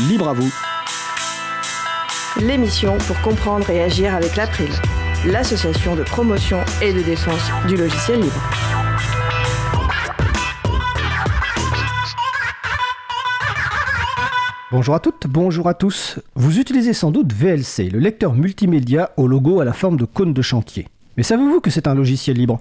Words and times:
libre 0.00 0.28
à 0.28 0.34
vous. 0.34 0.52
L'émission 2.40 2.98
pour 2.98 3.20
comprendre 3.22 3.70
et 3.70 3.82
agir 3.82 4.14
avec 4.14 4.36
l'April, 4.36 4.68
l'association 5.26 5.96
de 5.96 6.02
promotion 6.02 6.58
et 6.82 6.92
de 6.92 7.00
défense 7.00 7.50
du 7.66 7.76
logiciel 7.76 8.20
libre. 8.20 8.42
Bonjour 14.70 14.94
à 14.94 15.00
toutes, 15.00 15.26
bonjour 15.26 15.68
à 15.68 15.74
tous. 15.74 16.18
Vous 16.34 16.58
utilisez 16.58 16.92
sans 16.92 17.10
doute 17.10 17.32
VLC, 17.32 17.88
le 17.88 17.98
lecteur 17.98 18.34
multimédia 18.34 19.12
au 19.16 19.26
logo 19.26 19.60
à 19.60 19.64
la 19.64 19.72
forme 19.72 19.96
de 19.96 20.04
cône 20.04 20.34
de 20.34 20.42
chantier. 20.42 20.88
Mais 21.16 21.22
savez-vous 21.22 21.60
que 21.60 21.70
c'est 21.70 21.86
un 21.86 21.94
logiciel 21.94 22.36
libre? 22.36 22.58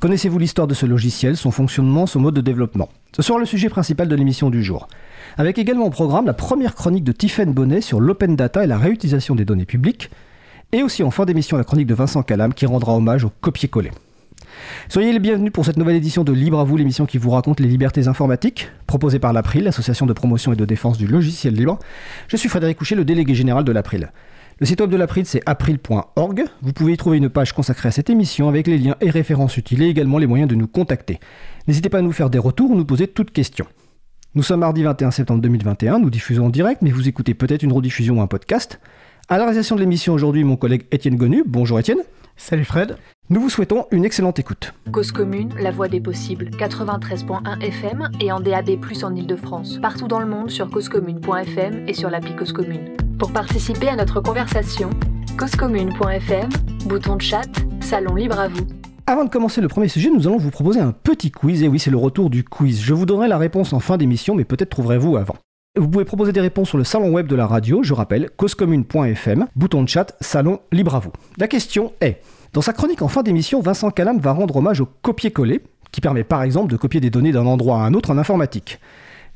Connaissez-vous 0.00 0.38
l'histoire 0.38 0.66
de 0.66 0.72
ce 0.72 0.86
logiciel, 0.86 1.36
son 1.36 1.50
fonctionnement, 1.50 2.06
son 2.06 2.20
mode 2.20 2.34
de 2.34 2.40
développement? 2.40 2.88
Ce 3.14 3.20
sera 3.20 3.38
le 3.38 3.44
sujet 3.44 3.68
principal 3.68 4.08
de 4.08 4.14
l'émission 4.16 4.48
du 4.48 4.64
jour. 4.64 4.88
Avec 5.36 5.58
également 5.58 5.84
au 5.84 5.90
programme 5.90 6.24
la 6.24 6.32
première 6.32 6.74
chronique 6.74 7.04
de 7.04 7.12
Tiffaine 7.12 7.52
Bonnet 7.52 7.82
sur 7.82 8.00
l'open 8.00 8.34
data 8.34 8.64
et 8.64 8.66
la 8.66 8.78
réutilisation 8.78 9.34
des 9.34 9.44
données 9.44 9.66
publiques, 9.66 10.10
et 10.72 10.82
aussi 10.82 11.02
en 11.02 11.10
fin 11.10 11.26
d'émission 11.26 11.58
la 11.58 11.64
chronique 11.64 11.86
de 11.86 11.92
Vincent 11.92 12.22
Calam 12.22 12.54
qui 12.54 12.64
rendra 12.64 12.96
hommage 12.96 13.26
au 13.26 13.32
copier-coller. 13.42 13.90
Soyez 14.88 15.12
les 15.12 15.18
bienvenus 15.18 15.52
pour 15.52 15.66
cette 15.66 15.76
nouvelle 15.76 15.96
édition 15.96 16.24
de 16.24 16.32
Libre 16.32 16.60
à 16.60 16.64
vous, 16.64 16.78
l'émission 16.78 17.04
qui 17.04 17.18
vous 17.18 17.30
raconte 17.30 17.60
les 17.60 17.68
libertés 17.68 18.08
informatiques, 18.08 18.70
proposée 18.86 19.18
par 19.18 19.34
l'April, 19.34 19.64
l'association 19.64 20.06
de 20.06 20.14
promotion 20.14 20.54
et 20.54 20.56
de 20.56 20.64
défense 20.64 20.96
du 20.96 21.06
logiciel 21.06 21.52
libre. 21.52 21.78
Je 22.28 22.38
suis 22.38 22.48
Frédéric 22.48 22.78
Couchet, 22.78 22.94
le 22.94 23.04
délégué 23.04 23.34
général 23.34 23.64
de 23.64 23.72
l'April. 23.72 24.10
Le 24.60 24.66
site 24.66 24.82
web 24.82 24.90
de 24.90 24.96
l'April, 24.98 25.24
c'est 25.24 25.40
april.org. 25.46 26.44
Vous 26.60 26.72
pouvez 26.74 26.92
y 26.92 26.96
trouver 26.98 27.16
une 27.16 27.30
page 27.30 27.54
consacrée 27.54 27.88
à 27.88 27.92
cette 27.92 28.10
émission 28.10 28.46
avec 28.46 28.66
les 28.66 28.76
liens 28.76 28.94
et 29.00 29.08
références 29.08 29.56
utiles 29.56 29.82
et 29.82 29.88
également 29.88 30.18
les 30.18 30.26
moyens 30.26 30.50
de 30.50 30.54
nous 30.54 30.66
contacter. 30.66 31.18
N'hésitez 31.66 31.88
pas 31.88 32.00
à 32.00 32.02
nous 32.02 32.12
faire 32.12 32.28
des 32.28 32.38
retours 32.38 32.70
ou 32.70 32.76
nous 32.76 32.84
poser 32.84 33.08
toutes 33.08 33.30
questions. 33.30 33.64
Nous 34.34 34.42
sommes 34.42 34.60
mardi 34.60 34.82
21 34.82 35.12
septembre 35.12 35.40
2021, 35.40 35.98
nous 36.00 36.10
diffusons 36.10 36.44
en 36.44 36.50
direct, 36.50 36.82
mais 36.82 36.90
vous 36.90 37.08
écoutez 37.08 37.32
peut-être 37.32 37.62
une 37.62 37.72
rediffusion 37.72 38.18
ou 38.18 38.20
un 38.20 38.26
podcast. 38.26 38.80
À 39.30 39.38
la 39.38 39.44
réalisation 39.44 39.76
de 39.76 39.80
l'émission 39.80 40.12
aujourd'hui, 40.12 40.44
mon 40.44 40.56
collègue 40.56 40.84
Étienne 40.92 41.16
Gonu. 41.16 41.42
Bonjour 41.46 41.80
Étienne. 41.80 42.00
Salut 42.40 42.64
Fred. 42.64 42.96
Nous 43.28 43.38
vous 43.38 43.50
souhaitons 43.50 43.84
une 43.90 44.06
excellente 44.06 44.38
écoute. 44.38 44.72
Cause 44.90 45.12
commune, 45.12 45.52
la 45.60 45.70
voix 45.70 45.88
des 45.88 46.00
possibles, 46.00 46.46
93.1 46.58 47.60
FM 47.60 48.08
et 48.18 48.32
en 48.32 48.40
DAB+, 48.40 48.70
en 49.02 49.14
Ile-de-France. 49.14 49.78
Partout 49.80 50.08
dans 50.08 50.18
le 50.18 50.26
monde 50.26 50.50
sur 50.50 50.68
causecommune.fm 50.70 51.84
et 51.86 51.92
sur 51.92 52.08
l'appli 52.08 52.34
Cause 52.34 52.52
Commune. 52.52 52.96
Pour 53.18 53.30
participer 53.30 53.88
à 53.88 53.94
notre 53.94 54.22
conversation, 54.22 54.88
causecommune.fm, 55.38 56.48
bouton 56.86 57.16
de 57.16 57.22
chat, 57.22 57.46
salon 57.82 58.14
libre 58.14 58.40
à 58.40 58.48
vous. 58.48 58.66
Avant 59.06 59.24
de 59.24 59.30
commencer 59.30 59.60
le 59.60 59.68
premier 59.68 59.88
sujet, 59.88 60.08
nous 60.10 60.26
allons 60.26 60.38
vous 60.38 60.50
proposer 60.50 60.80
un 60.80 60.92
petit 60.92 61.30
quiz. 61.30 61.62
Et 61.62 61.68
oui, 61.68 61.78
c'est 61.78 61.90
le 61.90 61.98
retour 61.98 62.30
du 62.30 62.42
quiz. 62.42 62.80
Je 62.80 62.94
vous 62.94 63.04
donnerai 63.04 63.28
la 63.28 63.38
réponse 63.38 63.74
en 63.74 63.80
fin 63.80 63.98
d'émission, 63.98 64.34
mais 64.34 64.44
peut-être 64.44 64.70
trouverez-vous 64.70 65.18
avant. 65.18 65.36
Vous 65.76 65.88
pouvez 65.88 66.04
proposer 66.04 66.32
des 66.32 66.40
réponses 66.40 66.70
sur 66.70 66.78
le 66.78 66.84
salon 66.84 67.12
web 67.12 67.28
de 67.28 67.36
la 67.36 67.46
radio, 67.46 67.84
je 67.84 67.94
rappelle, 67.94 68.28
causecommune.fm, 68.36 69.46
bouton 69.54 69.84
de 69.84 69.88
chat, 69.88 70.16
salon 70.20 70.58
libre 70.72 70.96
à 70.96 70.98
vous. 70.98 71.12
La 71.38 71.46
question 71.46 71.92
est, 72.00 72.20
dans 72.52 72.60
sa 72.60 72.72
chronique 72.72 73.02
en 73.02 73.08
fin 73.08 73.22
d'émission, 73.22 73.60
Vincent 73.60 73.92
Calam 73.92 74.18
va 74.18 74.32
rendre 74.32 74.56
hommage 74.56 74.80
au 74.80 74.88
copier-coller, 75.02 75.62
qui 75.92 76.00
permet 76.00 76.24
par 76.24 76.42
exemple 76.42 76.72
de 76.72 76.76
copier 76.76 77.00
des 77.00 77.10
données 77.10 77.30
d'un 77.30 77.46
endroit 77.46 77.76
à 77.76 77.82
un 77.82 77.94
autre 77.94 78.10
en 78.10 78.18
informatique. 78.18 78.80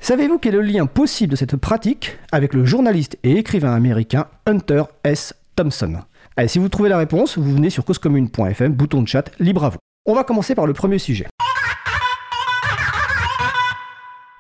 Savez-vous 0.01 0.39
quel 0.39 0.57
est 0.57 0.59
le 0.59 0.65
lien 0.65 0.87
possible 0.87 1.31
de 1.31 1.37
cette 1.37 1.55
pratique 1.55 2.19
avec 2.33 2.53
le 2.53 2.65
journaliste 2.65 3.17
et 3.23 3.39
écrivain 3.39 3.73
américain 3.73 4.27
Hunter 4.45 4.83
S. 5.05 5.35
Thompson? 5.55 6.01
Allez, 6.37 6.49
si 6.49 6.59
vous 6.59 6.69
trouvez 6.69 6.89
la 6.89 6.99
réponse, 6.99 7.39
vous 7.39 7.55
venez 7.55 7.71
sur 7.71 7.85
causecommune.fm, 7.85 8.73
bouton 8.73 9.03
de 9.03 9.09
chat, 9.09 9.31
libre 9.39 9.62
à 9.62 9.69
vous. 9.69 9.79
On 10.05 10.17
va 10.17 10.25
commencer 10.25 10.57
par 10.57 10.67
le 10.67 10.73
premier 10.73 10.99
sujet. 10.99 11.27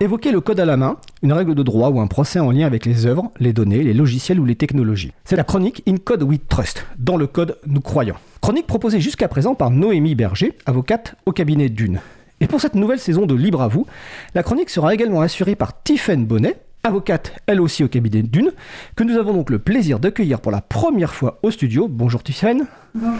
Évoquer 0.04 0.32
le 0.32 0.42
code 0.42 0.60
à 0.60 0.66
la 0.66 0.76
main, 0.76 0.98
une 1.22 1.32
règle 1.32 1.54
de 1.54 1.62
droit 1.62 1.88
ou 1.88 1.98
un 1.98 2.06
procès 2.06 2.38
en 2.38 2.50
lien 2.50 2.66
avec 2.66 2.84
les 2.84 3.06
œuvres, 3.06 3.30
les 3.40 3.54
données, 3.54 3.82
les 3.82 3.94
logiciels 3.94 4.38
ou 4.38 4.44
les 4.44 4.54
technologies. 4.54 5.12
C'est 5.24 5.34
la 5.34 5.44
chronique 5.44 5.82
In 5.88 5.96
Code 5.96 6.24
We 6.24 6.38
Trust. 6.46 6.84
Dans 6.98 7.16
le 7.16 7.26
code, 7.26 7.56
nous 7.66 7.80
croyons. 7.80 8.16
Chronique 8.42 8.66
proposée 8.66 9.00
jusqu'à 9.00 9.28
présent 9.28 9.54
par 9.54 9.70
Noémie 9.70 10.14
Berger, 10.14 10.58
avocate 10.66 11.14
au 11.24 11.32
cabinet 11.32 11.70
Dune. 11.70 12.00
Et 12.40 12.46
pour 12.46 12.60
cette 12.60 12.74
nouvelle 12.74 12.98
saison 12.98 13.24
de 13.24 13.34
Libre 13.34 13.62
à 13.62 13.68
vous, 13.68 13.86
la 14.34 14.42
chronique 14.42 14.68
sera 14.68 14.92
également 14.92 15.22
assurée 15.22 15.54
par 15.54 15.82
Tiffaine 15.82 16.26
Bonnet, 16.26 16.58
avocate 16.82 17.32
elle 17.46 17.62
aussi 17.62 17.82
au 17.82 17.88
cabinet 17.88 18.22
Dune, 18.22 18.52
que 18.96 19.04
nous 19.04 19.16
avons 19.16 19.32
donc 19.32 19.48
le 19.48 19.58
plaisir 19.58 20.00
d'accueillir 20.00 20.38
pour 20.42 20.52
la 20.52 20.60
première 20.60 21.14
fois 21.14 21.38
au 21.42 21.50
studio. 21.50 21.88
Bonjour 21.88 22.22
Tiffaine. 22.22 22.66
Bonjour. 22.94 23.16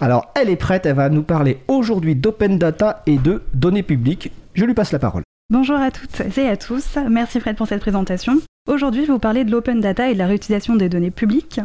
Alors 0.00 0.30
elle 0.36 0.48
est 0.48 0.54
prête, 0.54 0.86
elle 0.86 0.94
va 0.94 1.08
nous 1.08 1.24
parler 1.24 1.58
aujourd'hui 1.66 2.14
d'open 2.14 2.56
data 2.56 3.02
et 3.06 3.18
de 3.18 3.42
données 3.52 3.82
publiques. 3.82 4.30
Je 4.54 4.64
lui 4.64 4.74
passe 4.74 4.92
la 4.92 5.00
parole. 5.00 5.24
Bonjour 5.50 5.78
à 5.78 5.90
toutes 5.90 6.38
et 6.38 6.46
à 6.46 6.56
tous, 6.56 6.96
merci 7.10 7.40
Fred 7.40 7.56
pour 7.56 7.66
cette 7.66 7.80
présentation. 7.80 8.34
Aujourd'hui, 8.68 9.00
je 9.00 9.08
vais 9.08 9.14
vous 9.14 9.18
parler 9.18 9.42
de 9.42 9.50
l'open 9.50 9.80
data 9.80 10.08
et 10.08 10.14
de 10.14 10.18
la 10.18 10.28
réutilisation 10.28 10.76
des 10.76 10.88
données 10.88 11.10
publiques. 11.10 11.60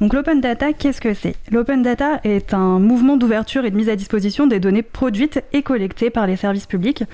Donc 0.00 0.14
l'open 0.14 0.40
data, 0.40 0.72
qu'est-ce 0.72 1.00
que 1.00 1.14
c'est? 1.14 1.36
L'open 1.52 1.80
data 1.80 2.18
est 2.24 2.54
un 2.54 2.80
mouvement 2.80 3.16
d'ouverture 3.16 3.64
et 3.64 3.70
de 3.70 3.76
mise 3.76 3.88
à 3.88 3.94
disposition 3.94 4.48
des 4.48 4.58
données 4.58 4.82
produites 4.82 5.44
et 5.52 5.62
collectées 5.62 6.10
par 6.10 6.26
les 6.26 6.34
services 6.34 6.66
publics, 6.66 7.04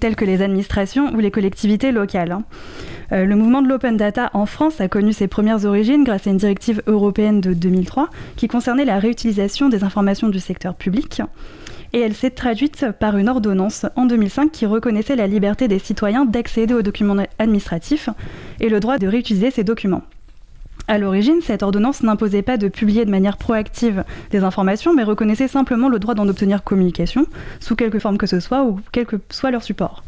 tels 0.00 0.16
que 0.16 0.24
les 0.24 0.42
administrations 0.42 1.14
ou 1.14 1.20
les 1.20 1.30
collectivités 1.30 1.92
locales. 1.92 2.38
Euh, 3.12 3.24
le 3.24 3.36
mouvement 3.36 3.62
de 3.62 3.68
l'open 3.68 3.96
data 3.96 4.30
en 4.32 4.46
France 4.46 4.80
a 4.80 4.88
connu 4.88 5.12
ses 5.12 5.28
premières 5.28 5.66
origines 5.66 6.02
grâce 6.02 6.26
à 6.26 6.30
une 6.30 6.38
directive 6.38 6.82
européenne 6.88 7.40
de 7.40 7.54
2003 7.54 8.10
qui 8.34 8.48
concernait 8.48 8.84
la 8.84 8.98
réutilisation 8.98 9.68
des 9.68 9.84
informations 9.84 10.30
du 10.30 10.40
secteur 10.40 10.74
public 10.74 11.22
et 11.92 12.00
elle 12.00 12.14
s'est 12.14 12.30
traduite 12.30 12.86
par 12.98 13.16
une 13.16 13.28
ordonnance 13.28 13.86
en 13.96 14.06
2005 14.06 14.52
qui 14.52 14.66
reconnaissait 14.66 15.16
la 15.16 15.26
liberté 15.26 15.68
des 15.68 15.78
citoyens 15.78 16.24
d'accéder 16.24 16.74
aux 16.74 16.82
documents 16.82 17.24
administratifs 17.38 18.08
et 18.60 18.68
le 18.68 18.80
droit 18.80 18.98
de 18.98 19.06
réutiliser 19.06 19.50
ces 19.50 19.64
documents. 19.64 20.02
À 20.88 20.98
l'origine, 20.98 21.40
cette 21.40 21.62
ordonnance 21.62 22.02
n'imposait 22.02 22.42
pas 22.42 22.56
de 22.56 22.68
publier 22.68 23.04
de 23.04 23.10
manière 23.10 23.36
proactive 23.36 24.04
des 24.30 24.42
informations, 24.42 24.92
mais 24.92 25.04
reconnaissait 25.04 25.46
simplement 25.46 25.88
le 25.88 26.00
droit 26.00 26.14
d'en 26.14 26.28
obtenir 26.28 26.64
communication, 26.64 27.26
sous 27.60 27.76
quelque 27.76 28.00
forme 28.00 28.18
que 28.18 28.26
ce 28.26 28.40
soit 28.40 28.64
ou 28.64 28.80
quel 28.90 29.06
que 29.06 29.16
soit 29.30 29.52
leur 29.52 29.62
support. 29.62 30.02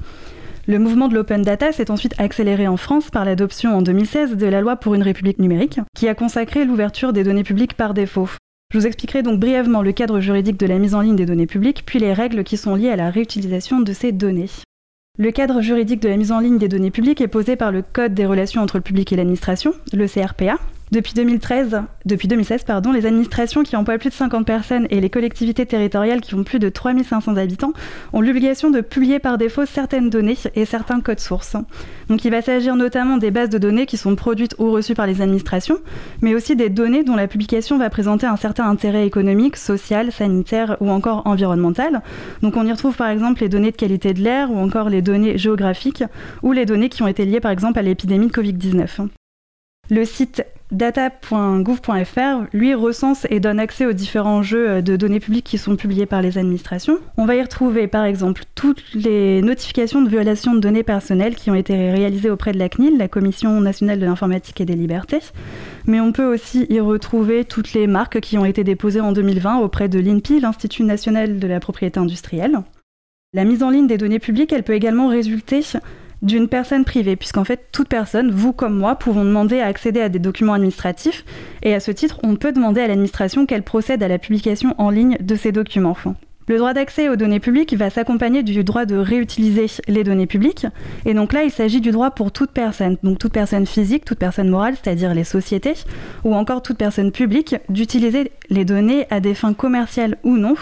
Le 0.67 0.79
mouvement 0.79 1.09
de 1.09 1.15
l'open 1.15 1.43
data 1.43 1.73
s'est 1.73 1.91
ensuite 1.91 2.15
accéléré 2.19 2.69
en 2.69 2.77
France 2.77 3.11
par 3.11 3.25
l'adoption 3.25 3.77
en 3.77 3.83
2016 3.83 4.37
de 4.37 4.47
la 4.47 4.61
loi 4.61 4.77
pour 4.77 4.95
une 4.95 5.03
république 5.03 5.39
numérique, 5.39 5.81
qui 5.95 6.09
a 6.09 6.15
consacré 6.15 6.65
l'ouverture 6.65 7.13
des 7.13 7.25
données 7.25 7.45
publiques 7.45 7.75
par 7.75 7.95
défaut. 7.95 8.29
Je 8.73 8.79
vous 8.79 8.87
expliquerai 8.87 9.23
donc 9.23 9.39
brièvement 9.39 9.83
le 9.83 9.93
cadre 9.93 10.21
juridique 10.21 10.59
de 10.59 10.65
la 10.65 10.79
mise 10.79 10.95
en 10.95 11.03
ligne 11.03 11.15
des 11.15 11.27
données 11.27 11.47
publiques, 11.47 11.83
puis 11.85 11.99
les 11.99 12.15
règles 12.15 12.43
qui 12.43 12.57
sont 12.57 12.75
liées 12.75 12.89
à 12.89 12.97
la 12.97 13.11
réutilisation 13.11 13.81
de 13.81 13.93
ces 13.93 14.13
données. 14.13 14.49
Le 15.19 15.31
cadre 15.31 15.61
juridique 15.61 16.01
de 16.01 16.09
la 16.09 16.17
mise 16.17 16.33
en 16.33 16.41
ligne 16.41 16.57
des 16.57 16.69
données 16.69 16.91
publiques 16.91 17.21
est 17.21 17.29
posé 17.29 17.55
par 17.55 17.71
le 17.71 17.83
Code 17.83 18.15
des 18.15 18.25
relations 18.25 18.63
entre 18.63 18.79
le 18.79 18.83
public 18.83 19.13
et 19.13 19.17
l'administration, 19.17 19.75
le 19.93 20.09
CRPA, 20.09 20.57
depuis 20.93 21.15
2013, 21.15 21.81
depuis 22.05 22.29
2016, 22.29 22.65
pardon, 22.65 22.93
les 22.93 23.07
administrations 23.07 23.63
qui 23.63 23.77
emploient 23.77 23.97
plus 23.97 24.11
de 24.11 24.15
50 24.15 24.47
personnes 24.47 24.87
et 24.91 25.01
les 25.01 25.09
collectivités 25.09 25.65
territoriales 25.65 26.21
qui 26.21 26.35
ont 26.35 26.45
plus 26.45 26.59
de 26.59 26.69
3500 26.69 27.39
habitants 27.39 27.73
ont 28.13 28.21
l'obligation 28.21 28.71
de 28.71 28.83
publier 28.83 29.19
par 29.19 29.39
défaut 29.39 29.65
certaines 29.65 30.11
données 30.11 30.37
et 30.55 30.67
certains 30.67 31.01
codes 31.01 31.19
sources. 31.19 31.57
Donc 32.11 32.27
il 32.27 32.31
va 32.31 32.43
s'agir 32.43 32.77
notamment 32.77 33.17
des 33.17 33.31
bases 33.31 33.49
de 33.49 33.57
données 33.57 33.87
qui 33.87 33.97
sont 33.97 34.15
produites 34.17 34.55
ou 34.59 34.71
reçues 34.71 34.93
par 34.93 35.07
les 35.07 35.23
administrations, 35.23 35.79
mais 36.21 36.35
aussi 36.35 36.57
des 36.57 36.69
données 36.69 37.05
dont 37.05 37.17
la 37.17 37.27
publication 37.27 37.79
va 37.79 37.89
présenter 37.89 38.27
un 38.27 38.37
certain 38.37 38.69
intérêt 38.69 39.07
économique, 39.07 39.57
social, 39.57 40.13
sanitaire 40.13 40.77
ou 40.81 40.91
encore 40.91 41.23
environnemental. 41.27 42.03
Donc 42.43 42.59
on 42.59 42.67
y 42.67 42.71
retrouve 42.71 42.97
par 42.97 43.09
exemple 43.09 43.41
les 43.41 43.49
données 43.49 43.71
de 43.71 43.77
qualité 43.77 44.13
de 44.13 44.21
l'air 44.21 44.51
ou 44.51 44.59
encore 44.59 44.91
les 44.91 45.01
données 45.01 45.39
géographiques 45.39 46.05
ou 46.43 46.53
les 46.53 46.67
données 46.67 46.91
qui 46.91 47.03
ont 47.03 47.09
été 47.09 47.25
liées 47.25 47.41
par 47.41 47.51
exemple 47.51 47.79
à 47.79 47.83
l'épidémie 47.83 48.27
de 48.27 48.33
Covid-19. 48.33 49.09
Le 49.91 50.05
site 50.05 50.45
data.gouv.fr, 50.73 52.47
lui, 52.53 52.75
recense 52.75 53.27
et 53.31 53.41
donne 53.41 53.61
accès 53.61 53.87
aux 53.87 53.93
différents 53.93 54.43
jeux 54.43 54.69
euh, 54.69 54.81
de 54.81 54.97
données 54.97 55.21
publiques 55.21 55.45
qui 55.45 55.59
sont 55.59 55.77
publiés 55.77 56.07
par 56.07 56.23
les 56.23 56.39
administrations. 56.39 56.99
On 57.17 57.27
va 57.27 57.37
y 57.37 57.43
retrouver, 57.43 57.87
par 57.87 58.05
exemple, 58.05 58.43
toutes 58.55 58.83
les 58.95 59.43
notifications 59.43 60.03
de 60.03 60.09
violation 60.09 60.55
de 60.55 60.61
données 60.61 60.83
personnelles 60.83 61.35
qui 61.35 61.51
ont 61.51 61.55
été 61.55 61.91
réalisées 61.91 62.31
auprès 62.31 62.53
de 62.53 62.59
la 62.59 62.69
CNIL, 62.69 62.99
la 62.99 63.09
Commission 63.09 63.61
nationale 63.61 64.01
de 64.01 64.07
l'informatique 64.07 64.61
et 64.61 64.65
des 64.65 64.75
libertés. 64.75 65.21
Mais 65.87 66.01
on 66.01 66.13
peut 66.13 66.33
aussi 66.33 66.67
y 66.71 66.81
retrouver 66.81 67.45
toutes 67.45 67.75
les 67.75 67.87
marques 67.87 68.21
qui 68.21 68.39
ont 68.39 68.45
été 68.45 68.65
déposées 68.65 69.01
en 69.01 69.13
2020 69.13 69.59
auprès 69.59 69.89
de 69.89 69.99
l'INPI, 69.99 70.41
l'Institut 70.41 70.85
national 70.85 71.39
de 71.39 71.47
la 71.47 71.61
propriété 71.61 72.01
industrielle. 72.01 72.59
La 73.35 73.45
mise 73.45 73.63
en 73.63 73.71
ligne 73.71 73.87
des 73.87 73.97
données 73.97 74.19
publiques, 74.19 74.53
elle 74.53 74.63
peut 74.63 74.75
également 74.75 75.09
résulter 75.09 75.63
d'une 76.23 76.49
personne 76.49 76.85
privée, 76.85 77.17
puisqu'en 77.17 77.45
fait, 77.45 77.69
toute 77.73 77.89
personne, 77.89 78.31
vous 78.31 78.53
comme 78.53 78.79
moi, 78.79 78.95
pouvons 78.95 79.25
demander 79.25 79.61
à 79.61 79.67
accéder 79.67 80.01
à 80.01 80.09
des 80.09 80.19
documents 80.19 80.55
administratifs, 80.55 81.25
et 81.63 81.75
à 81.75 81.81
ce 81.81 81.91
titre, 81.91 82.21
on 82.23 82.37
peut 82.37 82.53
demander 82.53 82.81
à 82.81 82.87
l'administration 82.87 83.45
qu'elle 83.45 83.63
procède 83.63 84.03
à 84.03 84.09
la 84.09 84.19
publication 84.19 84.75
en 84.79 84.91
ligne 84.91 85.17
de 85.21 85.35
ces 85.35 85.53
documents. 85.53 85.97
Le 86.49 86.59
droit 86.59 86.75
d'accès 86.75 87.09
aux 87.09 87.17
données 87.17 87.39
publiques 87.39 87.75
va 87.75 87.89
s'accompagner 87.89 88.43
du 88.43 88.65
droit 88.65 88.85
de 88.85 88.97
réutiliser 88.97 89.67
les 89.87 90.03
données 90.03 90.27
publiques. 90.27 90.67
Et 91.07 91.15
donc 91.15 91.33
là, 91.33 91.45
il 91.45 91.51
s'agit 91.51 91.81
du 91.81 91.93
droit 91.93 92.11
pour 92.11 92.33
toute 92.33 92.51
personne, 92.51 92.97
donc 93.05 93.19
toute 93.19 93.33
personne 93.33 93.65
physique, 93.65 94.05
toute 94.05 94.19
personne 94.19 94.49
morale, 94.49 94.75
c'est-à-dire 94.75 95.15
les 95.15 95.25
sociétés, 95.25 95.75
ou 96.25 96.35
encore 96.35 96.63
toute 96.63 96.79
personne 96.79 97.13
publique, 97.13 97.57
d'utiliser 97.69 98.33
les 98.51 98.65
données 98.65 99.07
à 99.11 99.21
des 99.21 99.35
fins 99.35 99.55
commerciales 99.55 100.19
ou 100.25 100.37
non, 100.37 100.55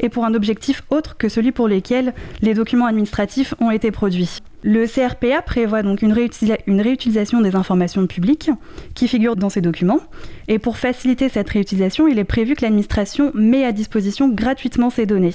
et 0.00 0.10
pour 0.10 0.24
un 0.26 0.34
objectif 0.34 0.82
autre 0.90 1.16
que 1.16 1.28
celui 1.28 1.50
pour 1.50 1.66
lequel 1.66 2.12
les 2.42 2.54
documents 2.54 2.86
administratifs 2.86 3.54
ont 3.58 3.70
été 3.70 3.90
produits. 3.90 4.42
Le 4.64 4.86
CRPA 4.86 5.42
prévoit 5.42 5.82
donc 5.82 6.02
une, 6.02 6.12
réutilisation 6.12 7.40
des 7.40 7.56
informations 7.56 8.06
publiques 8.06 8.50
qui 8.94 9.08
figurent 9.08 9.34
dans 9.34 9.48
ces 9.48 9.60
documents. 9.60 9.98
Et 10.46 10.60
pour 10.60 10.78
faciliter 10.78 11.28
cette 11.28 11.50
réutilisation, 11.50 12.06
il 12.06 12.18
est 12.18 12.24
prévu 12.24 12.54
que 12.54 12.62
l'administration 12.62 13.32
met 13.34 13.64
à 13.64 13.72
disposition 13.72 14.28
gratuitement 14.28 14.88
ces 14.88 15.04
données. 15.04 15.34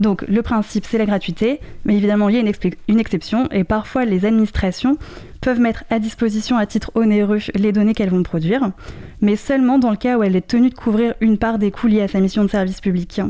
Donc 0.00 0.22
le 0.26 0.42
principe, 0.42 0.84
c'est 0.84 0.98
la 0.98 1.06
gratuité, 1.06 1.60
mais 1.84 1.96
évidemment, 1.96 2.28
il 2.28 2.34
y 2.34 2.38
a 2.38 2.40
une, 2.40 2.52
une, 2.88 2.98
exception, 2.98 3.48
et 3.52 3.64
parfois 3.64 4.04
les 4.04 4.24
administrations 4.24 4.96
peuvent 5.40 5.60
mettre 5.60 5.84
à 5.90 5.98
disposition 5.98 6.56
à 6.56 6.66
titre 6.66 6.90
onéreux 6.94 7.38
les 7.54 7.70
données 7.70 7.94
qu'elles 7.94 8.10
vont 8.10 8.22
produire, 8.22 8.72
mais 9.20 9.36
seulement 9.36 9.78
dans 9.78 9.90
le 9.90 9.96
cas 9.96 10.18
où 10.18 10.22
elle 10.22 10.36
est 10.36 10.46
tenue 10.46 10.70
de 10.70 10.74
couvrir 10.74 11.14
une 11.20 11.38
part 11.38 11.58
des 11.58 11.70
coûts 11.70 11.86
liés 11.86 12.02
à 12.02 12.08
sa 12.08 12.18
mission 12.18 12.44
de 12.44 12.50
service 12.50 12.80
public. 12.80 13.20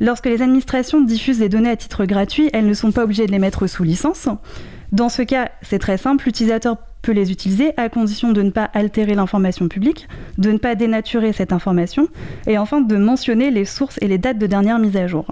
Lorsque 0.00 0.26
les 0.26 0.42
administrations 0.42 1.00
diffusent 1.00 1.38
des 1.38 1.48
données 1.48 1.70
à 1.70 1.76
titre 1.76 2.04
gratuit, 2.04 2.50
elles 2.52 2.66
ne 2.66 2.74
sont 2.74 2.92
pas 2.92 3.04
obligées 3.04 3.26
de 3.26 3.32
les 3.32 3.38
mettre 3.38 3.66
sous 3.66 3.84
licence. 3.84 4.28
Dans 4.90 5.08
ce 5.08 5.22
cas, 5.22 5.50
c'est 5.62 5.78
très 5.78 5.96
simple, 5.96 6.24
l'utilisateur 6.26 6.76
peut 7.02 7.12
les 7.12 7.32
utiliser 7.32 7.72
à 7.78 7.88
condition 7.88 8.32
de 8.32 8.42
ne 8.42 8.50
pas 8.50 8.70
altérer 8.74 9.14
l'information 9.14 9.68
publique, 9.68 10.08
de 10.38 10.52
ne 10.52 10.58
pas 10.58 10.74
dénaturer 10.74 11.32
cette 11.32 11.52
information, 11.52 12.08
et 12.46 12.58
enfin 12.58 12.80
de 12.80 12.96
mentionner 12.96 13.50
les 13.50 13.64
sources 13.64 13.98
et 14.00 14.08
les 14.08 14.18
dates 14.18 14.38
de 14.38 14.46
dernière 14.46 14.78
mise 14.78 14.96
à 14.96 15.06
jour. 15.06 15.26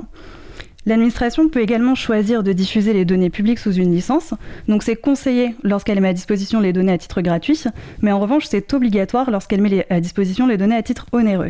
L'administration 0.86 1.48
peut 1.48 1.60
également 1.60 1.94
choisir 1.94 2.42
de 2.42 2.52
diffuser 2.52 2.94
les 2.94 3.04
données 3.04 3.28
publiques 3.28 3.58
sous 3.58 3.74
une 3.74 3.92
licence, 3.92 4.32
donc 4.66 4.82
c'est 4.82 4.96
conseillé 4.96 5.54
lorsqu'elle 5.62 6.00
met 6.00 6.08
à 6.08 6.14
disposition 6.14 6.58
les 6.58 6.72
données 6.72 6.92
à 6.92 6.98
titre 6.98 7.20
gratuit, 7.20 7.64
mais 8.00 8.12
en 8.12 8.18
revanche 8.18 8.46
c'est 8.48 8.72
obligatoire 8.72 9.30
lorsqu'elle 9.30 9.60
met 9.60 9.86
à 9.90 10.00
disposition 10.00 10.46
les 10.46 10.56
données 10.56 10.76
à 10.76 10.82
titre 10.82 11.06
onéreux. 11.12 11.48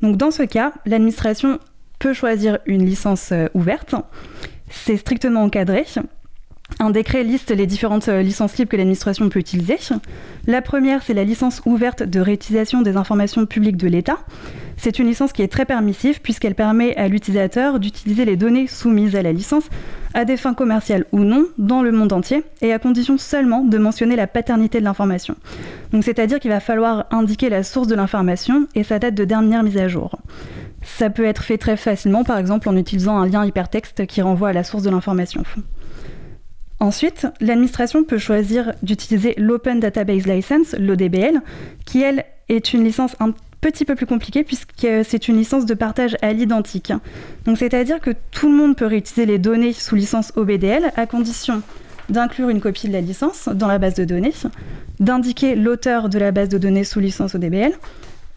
Donc 0.00 0.16
dans 0.16 0.30
ce 0.30 0.44
cas, 0.44 0.72
l'administration 0.86 1.58
peut 2.00 2.12
choisir 2.14 2.58
une 2.66 2.84
licence 2.84 3.30
euh, 3.30 3.46
ouverte. 3.54 3.94
C'est 4.68 4.96
strictement 4.96 5.44
encadré. 5.44 5.84
Un 6.78 6.90
décret 6.90 7.24
liste 7.24 7.50
les 7.50 7.66
différentes 7.66 8.08
euh, 8.08 8.22
licences 8.22 8.56
libres 8.56 8.70
que 8.70 8.76
l'administration 8.76 9.28
peut 9.28 9.38
utiliser. 9.38 9.76
La 10.46 10.62
première, 10.62 11.02
c'est 11.02 11.14
la 11.14 11.24
licence 11.24 11.62
ouverte 11.66 12.02
de 12.02 12.20
réutilisation 12.20 12.82
des 12.82 12.96
informations 12.96 13.46
publiques 13.46 13.76
de 13.76 13.86
l'État. 13.88 14.18
C'est 14.76 14.98
une 14.98 15.08
licence 15.08 15.34
qui 15.34 15.42
est 15.42 15.52
très 15.52 15.66
permissive 15.66 16.22
puisqu'elle 16.22 16.54
permet 16.54 16.96
à 16.96 17.06
l'utilisateur 17.08 17.80
d'utiliser 17.80 18.24
les 18.24 18.36
données 18.36 18.66
soumises 18.66 19.14
à 19.14 19.20
la 19.20 19.32
licence 19.32 19.64
à 20.14 20.24
des 20.24 20.38
fins 20.38 20.54
commerciales 20.54 21.04
ou 21.12 21.18
non 21.20 21.44
dans 21.58 21.82
le 21.82 21.92
monde 21.92 22.14
entier 22.14 22.42
et 22.62 22.72
à 22.72 22.78
condition 22.78 23.18
seulement 23.18 23.62
de 23.62 23.76
mentionner 23.76 24.16
la 24.16 24.26
paternité 24.26 24.80
de 24.80 24.84
l'information. 24.84 25.36
Donc 25.92 26.04
c'est-à-dire 26.04 26.40
qu'il 26.40 26.50
va 26.50 26.60
falloir 26.60 27.04
indiquer 27.10 27.50
la 27.50 27.62
source 27.62 27.88
de 27.88 27.94
l'information 27.94 28.66
et 28.74 28.82
sa 28.82 28.98
date 28.98 29.14
de 29.14 29.24
dernière 29.26 29.62
mise 29.62 29.76
à 29.76 29.86
jour. 29.86 30.18
Ça 30.82 31.10
peut 31.10 31.24
être 31.24 31.42
fait 31.42 31.58
très 31.58 31.76
facilement, 31.76 32.24
par 32.24 32.38
exemple 32.38 32.68
en 32.68 32.76
utilisant 32.76 33.18
un 33.18 33.26
lien 33.26 33.44
hypertexte 33.44 34.06
qui 34.06 34.22
renvoie 34.22 34.50
à 34.50 34.52
la 34.52 34.64
source 34.64 34.82
de 34.82 34.90
l'information. 34.90 35.42
Ensuite, 36.78 37.26
l'administration 37.40 38.04
peut 38.04 38.18
choisir 38.18 38.72
d'utiliser 38.82 39.34
l'Open 39.36 39.80
Database 39.80 40.26
License, 40.26 40.74
l'ODBL, 40.78 41.42
qui 41.84 42.02
elle 42.02 42.24
est 42.48 42.72
une 42.72 42.84
licence 42.84 43.14
un 43.20 43.34
petit 43.60 43.84
peu 43.84 43.94
plus 43.94 44.06
compliquée 44.06 44.44
puisque 44.44 44.88
c'est 45.04 45.28
une 45.28 45.36
licence 45.36 45.66
de 45.66 45.74
partage 45.74 46.16
à 46.22 46.32
l'identique. 46.32 46.92
Donc 47.44 47.58
c'est-à-dire 47.58 48.00
que 48.00 48.12
tout 48.30 48.48
le 48.50 48.56
monde 48.56 48.76
peut 48.76 48.86
réutiliser 48.86 49.26
les 49.26 49.38
données 49.38 49.74
sous 49.74 49.94
licence 49.94 50.32
OBDL 50.36 50.90
à 50.96 51.06
condition 51.06 51.62
d'inclure 52.08 52.48
une 52.48 52.60
copie 52.60 52.88
de 52.88 52.92
la 52.92 53.02
licence 53.02 53.48
dans 53.48 53.68
la 53.68 53.78
base 53.78 53.94
de 53.94 54.04
données, 54.04 54.32
d'indiquer 54.98 55.54
l'auteur 55.54 56.08
de 56.08 56.18
la 56.18 56.32
base 56.32 56.48
de 56.48 56.58
données 56.58 56.84
sous 56.84 56.98
licence 56.98 57.34
ODBL 57.34 57.72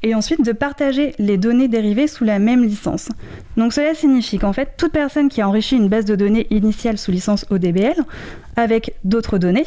et 0.03 0.13
ensuite 0.15 0.45
de 0.45 0.51
partager 0.51 1.15
les 1.17 1.37
données 1.37 1.67
dérivées 1.67 2.07
sous 2.07 2.25
la 2.25 2.39
même 2.39 2.63
licence. 2.63 3.09
Donc 3.57 3.73
cela 3.73 3.95
signifie 3.95 4.37
qu'en 4.37 4.53
fait, 4.53 4.73
toute 4.77 4.91
personne 4.91 5.29
qui 5.29 5.41
a 5.41 5.47
enrichi 5.47 5.75
une 5.75 5.89
base 5.89 6.05
de 6.05 6.15
données 6.15 6.47
initiale 6.49 6.97
sous 6.97 7.11
licence 7.11 7.45
ODBL 7.49 8.03
avec 8.55 8.95
d'autres 9.03 9.37
données 9.37 9.65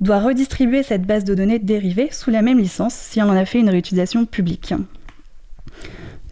doit 0.00 0.20
redistribuer 0.20 0.82
cette 0.82 1.02
base 1.02 1.24
de 1.24 1.34
données 1.34 1.58
dérivée 1.58 2.08
sous 2.10 2.30
la 2.30 2.42
même 2.42 2.58
licence 2.58 2.94
si 2.94 3.20
on 3.20 3.26
en 3.26 3.36
a 3.36 3.44
fait 3.44 3.60
une 3.60 3.70
réutilisation 3.70 4.24
publique. 4.24 4.74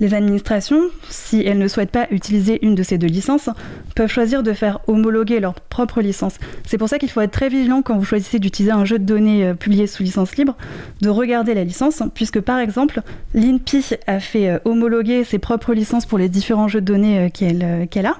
Les 0.00 0.14
administrations, 0.14 0.80
si 1.10 1.42
elles 1.42 1.58
ne 1.58 1.68
souhaitent 1.68 1.90
pas 1.90 2.06
utiliser 2.10 2.58
une 2.64 2.74
de 2.74 2.82
ces 2.82 2.96
deux 2.96 3.06
licences, 3.06 3.50
peuvent 3.94 4.10
choisir 4.10 4.42
de 4.42 4.54
faire 4.54 4.80
homologuer 4.86 5.40
leur 5.40 5.54
propre 5.54 6.00
licence. 6.00 6.36
C'est 6.66 6.78
pour 6.78 6.88
ça 6.88 6.98
qu'il 6.98 7.10
faut 7.10 7.20
être 7.20 7.30
très 7.30 7.50
vigilant 7.50 7.82
quand 7.82 7.98
vous 7.98 8.04
choisissez 8.04 8.38
d'utiliser 8.38 8.72
un 8.72 8.86
jeu 8.86 8.98
de 8.98 9.04
données 9.04 9.44
euh, 9.44 9.54
publié 9.54 9.86
sous 9.86 10.02
licence 10.02 10.36
libre, 10.36 10.56
de 11.02 11.10
regarder 11.10 11.52
la 11.52 11.64
licence, 11.64 12.02
puisque 12.14 12.40
par 12.40 12.58
exemple, 12.58 13.02
l'INPI 13.34 13.84
a 14.06 14.20
fait 14.20 14.48
euh, 14.48 14.58
homologuer 14.64 15.24
ses 15.24 15.38
propres 15.38 15.74
licences 15.74 16.06
pour 16.06 16.16
les 16.16 16.30
différents 16.30 16.68
jeux 16.68 16.80
de 16.80 16.86
données 16.86 17.28
euh, 17.28 17.86
qu'elle 17.86 18.06
a. 18.06 18.16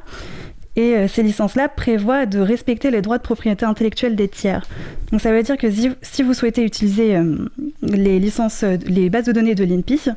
Et 0.76 0.94
euh, 0.94 1.08
ces 1.08 1.22
licences-là 1.22 1.68
prévoient 1.68 2.26
de 2.26 2.38
respecter 2.38 2.90
les 2.90 3.02
droits 3.02 3.18
de 3.18 3.22
propriété 3.22 3.64
intellectuelle 3.64 4.14
des 4.14 4.28
tiers. 4.28 4.64
Donc 5.10 5.20
ça 5.20 5.32
veut 5.32 5.42
dire 5.42 5.56
que 5.56 5.68
si, 6.02 6.22
vous 6.22 6.34
souhaitez 6.34 6.62
utiliser 6.62 7.16
euh, 7.16 7.48
les 7.82 8.20
licences, 8.20 8.62
euh, 8.62 8.76
les 8.86 9.10
bases 9.10 9.24
de 9.24 9.32
données 9.32 9.56
de 9.56 9.64
l'INPI, 9.64 10.10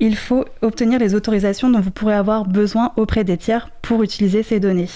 il 0.00 0.16
faut 0.16 0.44
obtenir 0.60 0.98
les 0.98 1.14
autorisations 1.14 1.70
dont 1.70 1.80
vous 1.80 1.90
pourrez 1.90 2.14
avoir 2.14 2.44
besoin 2.44 2.92
auprès 2.96 3.24
des 3.24 3.38
tiers 3.38 3.70
pour 3.80 4.02
utiliser 4.02 4.42
ces 4.42 4.60
données. 4.60 4.88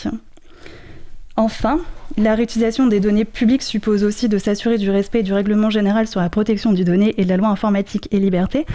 Enfin, 1.37 1.81
la 2.19 2.35
réutilisation 2.35 2.87
des 2.87 3.01
données 3.01 3.25
publiques 3.25 3.63
suppose 3.63 4.03
aussi 4.05 4.29
de 4.29 4.39
s'assurer 4.39 4.77
du 4.77 4.91
respect 4.91 5.23
du 5.23 5.33
règlement 5.33 5.71
général 5.71 6.07
sur 6.09 6.21
la 6.21 6.29
protection 6.29 6.73
des 6.73 6.85
données 6.85 7.15
et 7.17 7.25
de 7.25 7.29
la 7.29 7.37
loi 7.37 7.49
informatique 7.49 8.09
et 8.11 8.19
liberté, 8.19 8.67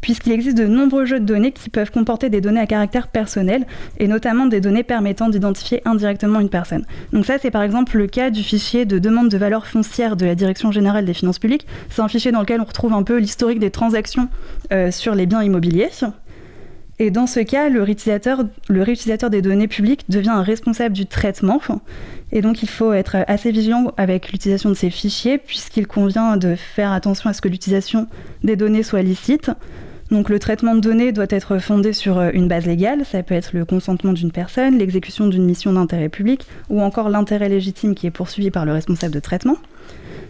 puisqu'il 0.00 0.32
existe 0.32 0.58
de 0.58 0.66
nombreux 0.66 1.06
jeux 1.06 1.20
de 1.20 1.24
données 1.24 1.52
qui 1.52 1.70
peuvent 1.70 1.90
comporter 1.90 2.28
des 2.28 2.40
données 2.40 2.60
à 2.60 2.66
caractère 2.66 3.08
personnel, 3.08 3.66
et 3.98 4.08
notamment 4.08 4.46
des 4.46 4.60
données 4.60 4.82
permettant 4.82 5.28
d'identifier 5.30 5.80
indirectement 5.84 6.40
une 6.40 6.50
personne. 6.50 6.84
Donc 7.12 7.24
ça, 7.24 7.38
c'est 7.40 7.50
par 7.50 7.62
exemple 7.62 7.96
le 7.96 8.06
cas 8.06 8.30
du 8.30 8.42
fichier 8.42 8.84
de 8.84 8.98
demande 8.98 9.28
de 9.28 9.38
valeur 9.38 9.66
foncière 9.66 10.16
de 10.16 10.26
la 10.26 10.34
Direction 10.34 10.70
générale 10.70 11.04
des 11.04 11.14
finances 11.14 11.38
publiques. 11.38 11.66
C'est 11.88 12.02
un 12.02 12.08
fichier 12.08 12.32
dans 12.32 12.40
lequel 12.40 12.60
on 12.60 12.64
retrouve 12.64 12.92
un 12.92 13.02
peu 13.02 13.18
l'historique 13.18 13.58
des 13.58 13.70
transactions 13.70 14.28
euh, 14.72 14.90
sur 14.90 15.14
les 15.14 15.26
biens 15.26 15.42
immobiliers. 15.42 15.90
Et 17.02 17.10
dans 17.10 17.26
ce 17.26 17.40
cas, 17.40 17.68
le 17.68 17.82
réutilisateur, 17.82 19.28
des 19.28 19.42
données 19.42 19.66
publiques 19.66 20.04
devient 20.08 20.28
un 20.28 20.42
responsable 20.42 20.94
du 20.94 21.06
traitement. 21.06 21.60
Et 22.30 22.42
donc, 22.42 22.62
il 22.62 22.68
faut 22.68 22.92
être 22.92 23.16
assez 23.26 23.50
vigilant 23.50 23.92
avec 23.96 24.30
l'utilisation 24.30 24.68
de 24.68 24.74
ces 24.74 24.88
fichiers, 24.88 25.36
puisqu'il 25.36 25.88
convient 25.88 26.36
de 26.36 26.54
faire 26.54 26.92
attention 26.92 27.28
à 27.28 27.32
ce 27.32 27.40
que 27.40 27.48
l'utilisation 27.48 28.06
des 28.44 28.54
données 28.54 28.84
soit 28.84 29.02
licite. 29.02 29.50
Donc, 30.12 30.28
le 30.28 30.38
traitement 30.38 30.76
de 30.76 30.80
données 30.80 31.10
doit 31.10 31.26
être 31.28 31.58
fondé 31.58 31.92
sur 31.92 32.18
euh, 32.20 32.30
une 32.34 32.46
base 32.46 32.66
légale. 32.66 33.04
Ça 33.04 33.24
peut 33.24 33.34
être 33.34 33.50
le 33.52 33.64
consentement 33.64 34.12
d'une 34.12 34.30
personne, 34.30 34.78
l'exécution 34.78 35.26
d'une 35.26 35.44
mission 35.44 35.72
d'intérêt 35.72 36.08
public, 36.08 36.46
ou 36.70 36.82
encore 36.82 37.08
l'intérêt 37.08 37.48
légitime 37.48 37.96
qui 37.96 38.06
est 38.06 38.12
poursuivi 38.12 38.52
par 38.52 38.64
le 38.64 38.74
responsable 38.74 39.12
de 39.12 39.20
traitement. 39.20 39.56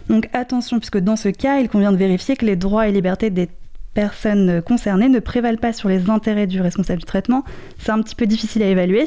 Donc, 0.09 0.27
attention, 0.33 0.79
puisque 0.79 0.97
dans 0.97 1.17
ce 1.17 1.29
cas, 1.29 1.59
il 1.59 1.69
convient 1.69 1.91
de 1.91 1.97
vérifier 1.97 2.35
que 2.35 2.47
les 2.47 2.55
droits 2.55 2.87
et 2.87 2.91
libertés 2.91 3.29
des 3.29 3.47
personnes 3.93 4.61
concernées 4.61 5.09
ne 5.09 5.19
prévalent 5.19 5.57
pas 5.57 5.73
sur 5.73 5.89
les 5.89 6.09
intérêts 6.09 6.47
du 6.47 6.61
responsable 6.61 6.99
du 6.99 7.05
traitement. 7.05 7.43
C'est 7.77 7.91
un 7.91 8.01
petit 8.01 8.15
peu 8.15 8.25
difficile 8.25 8.63
à 8.63 8.67
évaluer. 8.67 9.05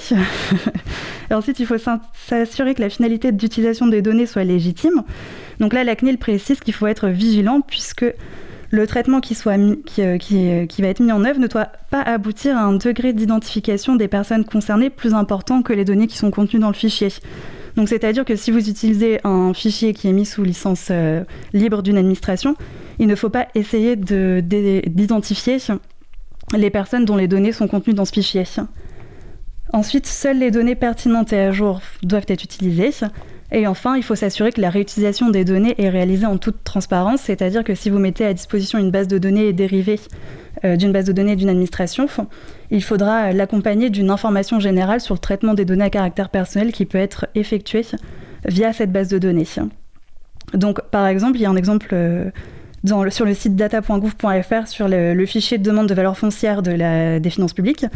ensuite, 1.31 1.59
il 1.59 1.67
faut 1.67 1.77
s'assurer 2.15 2.75
que 2.75 2.83
la 2.83 2.89
finalité 2.89 3.33
d'utilisation 3.33 3.87
des 3.87 4.03
données 4.03 4.27
soit 4.27 4.45
légitime. 4.45 5.03
Donc 5.61 5.73
là, 5.73 5.85
la 5.85 5.97
CNIL 5.97 6.19
précise 6.19 6.61
qu'il 6.61 6.75
faut 6.75 6.87
être 6.87 7.09
vigilant 7.09 7.61
puisque 7.61 8.07
le 8.71 8.87
traitement 8.87 9.21
euh, 9.21 10.19
qui, 10.19 10.67
qui, 10.69 10.83
va 10.83 10.89
être 10.89 11.01
mis 11.01 11.13
en 11.13 11.25
œuvre 11.25 11.39
ne 11.39 11.47
doit 11.47 11.69
pas 11.91 12.03
aboutir 12.03 12.57
à 12.57 12.63
un 12.63 12.75
degré 12.75 13.13
d'identification 13.13 13.97
des 13.97 14.09
personnes 14.09 14.45
concernées 14.45 14.91
plus 14.91 15.15
important 15.15 15.63
que 15.63 15.73
les 15.73 15.85
données 15.85 16.07
qui 16.07 16.17
sont 16.17 16.31
contenues 16.31 16.61
dans 16.61 16.69
le 16.69 16.75
fichier. 16.75 17.09
Donc 17.77 17.89
c'est-à-dire 17.89 18.25
que 18.25 18.37
si 18.37 18.51
vous 18.51 18.69
utilisez 18.69 19.21
un 19.25 19.53
fichier 19.53 19.93
qui 19.93 20.09
est 20.09 20.13
mis 20.13 20.25
sous 20.25 20.43
licence 20.43 20.89
euh, 20.91 21.25
libre 21.53 21.83
d'une 21.83 21.99
administration, 21.99 22.57
il 22.99 23.07
ne 23.07 23.15
faut 23.15 23.29
pas 23.29 23.49
essayer 23.55 23.97
d'identifier 23.97 25.59
les 26.57 26.71
personnes 26.71 27.05
dont 27.05 27.17
les 27.17 27.29
données 27.29 27.53
sont 27.53 27.69
contenues 27.69 27.95
dans 27.95 28.07
ce 28.07 28.13
fichier. 28.13 28.45
Ensuite, 29.73 30.07
seules 30.07 30.39
les 30.39 30.51
données 30.51 30.75
pertinentes 30.75 31.33
et 31.33 31.41
à 31.41 31.53
jour 31.53 31.81
doivent 32.03 32.25
être 32.29 32.45
utilisées. 32.45 32.93
Et 33.53 33.67
enfin, 33.67 33.97
il 33.97 34.03
faut 34.03 34.15
s'assurer 34.15 34.53
que 34.53 34.61
la 34.61 34.71
réutilisation 34.71 35.31
des 35.31 35.45
données 35.45 35.75
est 35.79 35.89
réalisée 35.89 36.27
en 36.27 36.39
toute 36.39 36.65
transparence, 36.65 37.21
c'est-à-dire 37.23 37.63
que 37.63 37.75
si 37.75 37.91
vous 37.91 37.99
mettez 37.99 38.25
à 38.25 38.33
disposition 38.33 38.79
une 38.79 38.91
base 38.91 39.07
de 39.07 39.19
données 39.19 39.53
dérivée 39.53 40.01
euh, 40.65 40.77
d'une 40.77 40.93
base 40.93 41.05
de 41.05 41.13
données 41.13 41.37
d'une 41.37 41.49
administration, 41.49 42.09
il 42.71 42.83
faudra 42.83 43.33
l'accompagner 43.33 43.91
d'une 43.91 44.11
information 44.11 44.61
générale 44.61 45.01
sur 45.01 45.15
le 45.15 45.21
traitement 45.21 45.55
des 45.55 45.65
données 45.65 45.85
à 45.85 45.91
caractère 45.91 46.29
personnel 46.29 46.73
qui 46.73 46.85
peut 46.85 46.99
être 46.99 47.27
effectué 47.35 47.83
via 48.47 48.73
cette 48.73 48.93
base 48.93 49.09
de 49.09 49.19
données. 49.19 49.47
Donc, 50.55 50.81
par 50.91 51.07
exemple, 51.07 51.37
il 51.37 51.43
y 51.43 51.47
a 51.47 51.51
un 51.51 51.57
exemple 51.57 51.89
euh, 51.93 52.31
sur 53.11 53.25
le 53.25 53.35
site 53.35 53.57
data.gouv.fr 53.57 54.67
sur 54.67 54.89
le, 54.89 55.27
fichier 55.27 55.59
de 55.59 55.63
demande 55.63 55.89
de 55.89 55.95
valeur 55.95 56.17
foncière 56.17 56.63
des 56.63 57.31
finances 57.31 57.53
publiques. 57.53 57.87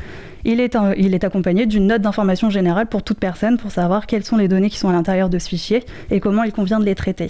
Il 0.44 0.60
est 0.60 1.24
accompagné 1.24 1.66
d'une 1.66 1.86
note 1.86 2.02
d'information 2.02 2.50
générale 2.50 2.86
pour 2.86 3.02
toute 3.02 3.18
personne 3.18 3.56
pour 3.56 3.70
savoir 3.70 4.06
quelles 4.06 4.24
sont 4.24 4.36
les 4.36 4.48
données 4.48 4.70
qui 4.70 4.78
sont 4.78 4.88
à 4.88 4.92
l'intérieur 4.92 5.28
de 5.28 5.38
ce 5.38 5.48
fichier 5.48 5.84
et 6.10 6.20
comment 6.20 6.42
il 6.42 6.52
convient 6.52 6.80
de 6.80 6.84
les 6.84 6.94
traiter. 6.94 7.28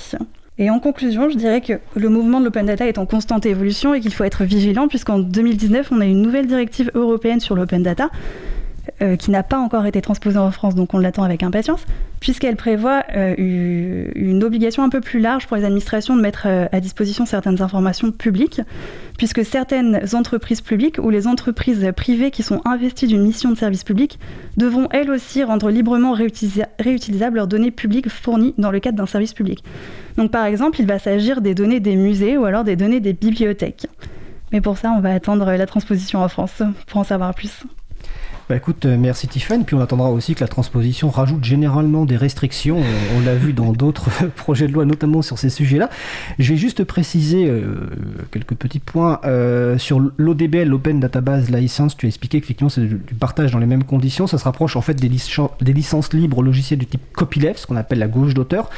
Et 0.61 0.69
en 0.69 0.79
conclusion, 0.79 1.31
je 1.31 1.39
dirais 1.39 1.63
que 1.63 1.81
le 1.97 2.09
mouvement 2.11 2.39
de 2.39 2.45
l'open 2.45 2.67
data 2.67 2.87
est 2.87 2.99
en 2.99 3.07
constante 3.07 3.47
évolution 3.47 3.95
et 3.95 4.01
qu'il 4.01 4.13
faut 4.13 4.25
être 4.25 4.45
vigilant 4.45 4.89
puisqu'en 4.89 5.19
2019, 5.19 5.89
on 5.91 6.03
a 6.03 6.05
une 6.05 6.21
nouvelle 6.21 6.47
directive 6.47 6.91
européenne 6.95 7.41
sur 7.41 7.57
l'open 7.57 7.83
data 7.83 8.11
euh, 9.03 9.17
qui 9.17 9.31
n'a 9.31 9.43
pas 9.43 9.59
encore 9.59 9.87
été 9.87 10.03
transposée 10.03 10.37
en 10.37 10.51
France, 10.51 10.75
donc 10.75 10.93
on 10.93 10.99
l'attend 10.99 11.23
avec 11.23 11.43
impatience, 11.43 11.87
puisqu'elle 12.21 12.57
prévoit 12.57 13.03
euh, 13.17 13.35
une 14.15 14.45
obligation 14.45 14.83
un 14.83 14.91
peu 14.91 15.01
plus 15.01 15.21
large 15.21 15.47
pour 15.47 15.57
les 15.57 15.65
administrations 15.65 16.17
de 16.17 16.21
mettre 16.21 16.43
euh, 16.45 16.67
à 16.71 16.81
disposition 16.81 17.25
certaines 17.25 17.63
informations 17.63 18.13
publiques, 18.13 18.61
puisque 19.17 19.43
certaines 19.43 20.03
entreprises 20.13 20.61
publiques 20.61 20.99
ou 21.03 21.09
les 21.09 21.27
entreprises 21.27 21.91
privées 21.97 22.31
qui 22.31 22.43
sont 22.43 22.61
investies 22.67 23.07
d'une 23.07 23.23
mission 23.23 23.51
de 23.51 23.57
service 23.57 23.85
public 23.85 24.19
devront 24.59 24.87
elles 24.91 25.11
aussi 25.11 25.43
rendre 25.45 25.71
librement 25.71 26.13
réutilisables 26.13 27.37
leurs 27.37 27.47
données 27.47 27.71
publiques 27.71 28.11
fournies 28.11 28.55
dans 28.59 28.71
le 28.71 28.81
cadre 28.81 28.99
d'un 28.99 29.07
service 29.07 29.33
public. 29.33 29.65
Donc 30.19 30.31
par 30.31 30.45
exemple, 30.45 30.79
il 30.79 30.87
va 30.87 30.99
s'agir 30.99 31.41
des 31.41 31.55
données 31.55 31.81
des 31.81 31.97
musées 31.97 32.37
ou 32.37 32.45
alors 32.45 32.65
des 32.65 32.77
données 32.77 33.01
des 33.01 33.15
bibliothèques. 33.15 33.87
Mais 34.53 34.61
pour 34.61 34.77
ça, 34.77 34.93
on 34.93 35.01
va 35.01 35.15
attendre 35.15 35.47
la 35.47 35.67
transposition 35.67 36.23
en 36.23 36.29
France 36.29 36.63
pour 36.87 37.01
en 37.01 37.05
savoir 37.05 37.35
plus. 37.35 37.65
Bah 38.51 38.57
écoute, 38.57 38.85
euh, 38.85 38.97
merci 38.99 39.29
Tiffany. 39.29 39.63
Puis 39.63 39.77
on 39.77 39.81
attendra 39.81 40.11
aussi 40.11 40.35
que 40.35 40.41
la 40.41 40.49
transposition 40.49 41.09
rajoute 41.09 41.45
généralement 41.45 42.05
des 42.05 42.17
restrictions. 42.17 42.83
On, 43.17 43.21
l'a 43.25 43.37
vu 43.37 43.53
dans 43.53 43.71
d'autres 43.73 44.11
projets 44.35 44.67
de 44.67 44.73
loi, 44.73 44.85
notamment 44.85 45.23
sur 45.23 45.39
ces 45.39 45.51
sujets-là. 45.51 45.89
Je 46.41 46.53
vais 46.53 46.57
juste 46.57 46.83
préciser 46.83 47.47
euh, 47.49 47.89
quelques 48.33 48.57
petits 48.57 48.81
points 48.81 49.21
euh, 49.25 49.79
sur 49.79 50.01
l'ODBL, 50.17 50.67
l'Open 50.67 50.99
Database 50.99 51.49
License. 51.49 51.97
Tu 51.97 52.07
as 52.07 52.09
expliqué 52.09 52.41
qu'effectivement 52.41 52.71
c'est 52.71 52.81
du 52.81 53.15
partage 53.21 53.53
dans 53.53 53.61
les 53.61 53.67
mêmes 53.67 53.85
conditions. 53.85 54.27
Ça 54.27 54.37
se 54.37 54.43
rapproche 54.43 54.75
en 54.75 54.81
fait 54.81 54.95
des, 54.95 55.09
licences 55.09 56.13
libres 56.13 56.43
logicielles 56.43 56.81
du 56.81 56.87
type 56.87 57.03
copyleft, 57.13 57.61
ce 57.61 57.69
qu'on 57.69 57.77
appelle 57.77 58.01
la 58.01 58.09
gauche 58.09 58.35
d'auteur. 58.35 58.69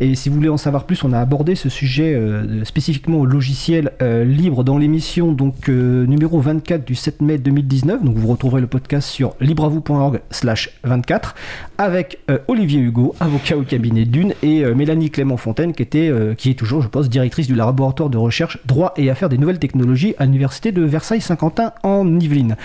Et 0.00 0.14
si 0.14 0.30
vous 0.30 0.36
voulez 0.36 0.48
en 0.48 0.56
savoir 0.56 0.84
plus, 0.84 1.04
on 1.04 1.12
a 1.12 1.20
abordé 1.20 1.56
ce 1.56 1.68
sujet 1.68 2.18
spécifiquement 2.64 3.18
au 3.18 3.26
logiciel 3.26 3.92
libre 4.00 4.64
dans 4.64 4.78
l'émission 4.78 5.36
numéro 5.68 6.40
24 6.40 6.86
du 6.86 6.94
7 6.94 7.20
mai 7.20 7.36
2019. 7.36 8.02
Donc 8.02 8.16
vous 8.16 8.26
retrouverez 8.26 8.62
le 8.62 8.66
podcast 8.66 9.09
sur 9.10 9.34
libravou.org 9.40 10.20
slash 10.30 10.70
24 10.84 11.34
avec 11.78 12.18
euh, 12.30 12.38
Olivier 12.48 12.80
Hugo, 12.80 13.14
avocat 13.20 13.56
au 13.56 13.62
cabinet 13.62 14.04
d'une, 14.04 14.34
et 14.42 14.64
euh, 14.64 14.74
Mélanie 14.74 15.10
Clément-Fontaine 15.10 15.74
qui, 15.74 15.82
était, 15.82 16.08
euh, 16.08 16.34
qui 16.34 16.50
est 16.50 16.54
toujours, 16.54 16.82
je 16.82 16.88
pense, 16.88 17.08
directrice 17.08 17.46
du 17.46 17.54
laboratoire 17.54 18.10
de 18.10 18.18
recherche 18.18 18.58
droit 18.66 18.94
et 18.96 19.10
affaires 19.10 19.28
des 19.28 19.38
nouvelles 19.38 19.58
technologies 19.58 20.14
à 20.18 20.24
l'université 20.24 20.72
de 20.72 20.82
Versailles-Saint-Quentin 20.82 21.72
en 21.82 22.18
Yvelines. 22.18 22.56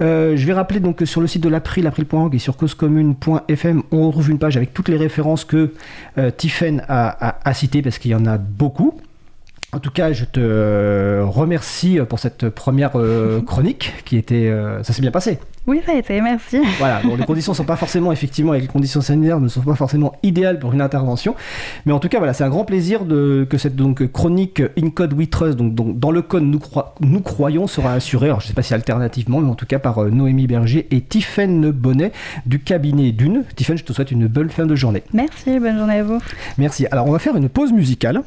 je 0.00 0.46
vais 0.46 0.52
rappeler 0.52 0.80
donc 0.80 0.96
que 0.96 1.04
sur 1.04 1.20
le 1.20 1.26
site 1.26 1.42
de 1.42 1.48
l'April, 1.48 1.86
april.org 1.86 2.34
et 2.34 2.38
sur 2.38 2.56
causecommune.fm, 2.56 3.82
on 3.90 4.06
retrouve 4.06 4.30
une 4.30 4.38
page 4.38 4.56
avec 4.56 4.74
toutes 4.74 4.88
les 4.88 4.96
références 4.96 5.44
que 5.44 5.72
Tiffen 6.36 6.82
a, 6.88 7.38
a 7.48 7.54
citées 7.54 7.82
parce 7.82 7.98
qu'il 7.98 8.10
y 8.10 8.14
en 8.14 8.26
a 8.26 8.38
beaucoup. 8.38 9.00
En 9.72 9.78
tout 9.78 9.90
cas, 9.90 10.12
je 10.12 10.24
te 10.24 11.22
remercie 11.22 11.98
pour 12.08 12.18
cette 12.18 12.48
première 12.48 12.92
chronique 13.46 13.92
qui 14.04 14.16
était. 14.16 14.52
ça 14.82 14.92
s'est 14.92 15.02
bien 15.02 15.10
passé. 15.10 15.38
Oui, 15.66 15.82
ça 15.84 15.92
a 15.92 15.94
été, 15.96 16.20
merci. 16.22 16.58
Voilà, 16.78 17.00
bon, 17.04 17.16
les 17.16 17.24
conditions 17.24 17.52
sont 17.52 17.64
pas 17.64 17.76
forcément, 17.76 18.10
effectivement, 18.12 18.52
avec 18.52 18.62
les 18.62 18.68
conditions 18.68 19.02
sanitaires, 19.02 19.40
ne 19.40 19.48
sont 19.48 19.60
pas 19.60 19.74
forcément 19.74 20.14
idéales 20.22 20.58
pour 20.58 20.72
une 20.72 20.80
intervention. 20.80 21.36
Mais 21.84 21.92
en 21.92 21.98
tout 21.98 22.08
cas, 22.08 22.18
voilà, 22.18 22.32
c'est 22.32 22.44
un 22.44 22.48
grand 22.48 22.64
plaisir 22.64 23.04
de, 23.04 23.46
que 23.48 23.58
cette 23.58 23.76
donc, 23.76 24.10
chronique 24.10 24.62
In 24.76 24.90
Code 24.90 25.12
We 25.12 25.28
Trust, 25.28 25.58
donc, 25.58 25.74
donc 25.74 25.98
dans 25.98 26.10
le 26.10 26.22
code 26.22 26.44
nous, 26.44 26.60
nous 27.00 27.20
croyons, 27.20 27.66
sera 27.66 27.92
assurée, 27.92 28.28
alors 28.28 28.40
je 28.40 28.46
sais 28.46 28.54
pas 28.54 28.62
si 28.62 28.72
alternativement, 28.72 29.40
mais 29.40 29.50
en 29.50 29.54
tout 29.54 29.66
cas 29.66 29.78
par 29.78 29.98
euh, 29.98 30.10
Noémie 30.10 30.46
Berger 30.46 30.88
et 30.90 31.02
Tiffaine 31.02 31.70
Bonnet 31.70 32.12
du 32.46 32.58
cabinet 32.58 33.12
Dune. 33.12 33.44
Tiffaine, 33.54 33.78
je 33.78 33.84
te 33.84 33.92
souhaite 33.92 34.10
une 34.10 34.26
bonne 34.26 34.50
fin 34.50 34.66
de 34.66 34.74
journée. 34.74 35.02
Merci, 35.12 35.60
bonne 35.60 35.76
journée 35.76 35.98
à 35.98 36.02
vous. 36.02 36.20
Merci. 36.56 36.86
Alors, 36.90 37.06
on 37.06 37.12
va 37.12 37.18
faire 37.18 37.36
une 37.36 37.48
pause 37.48 37.72
musicale. 37.72 38.22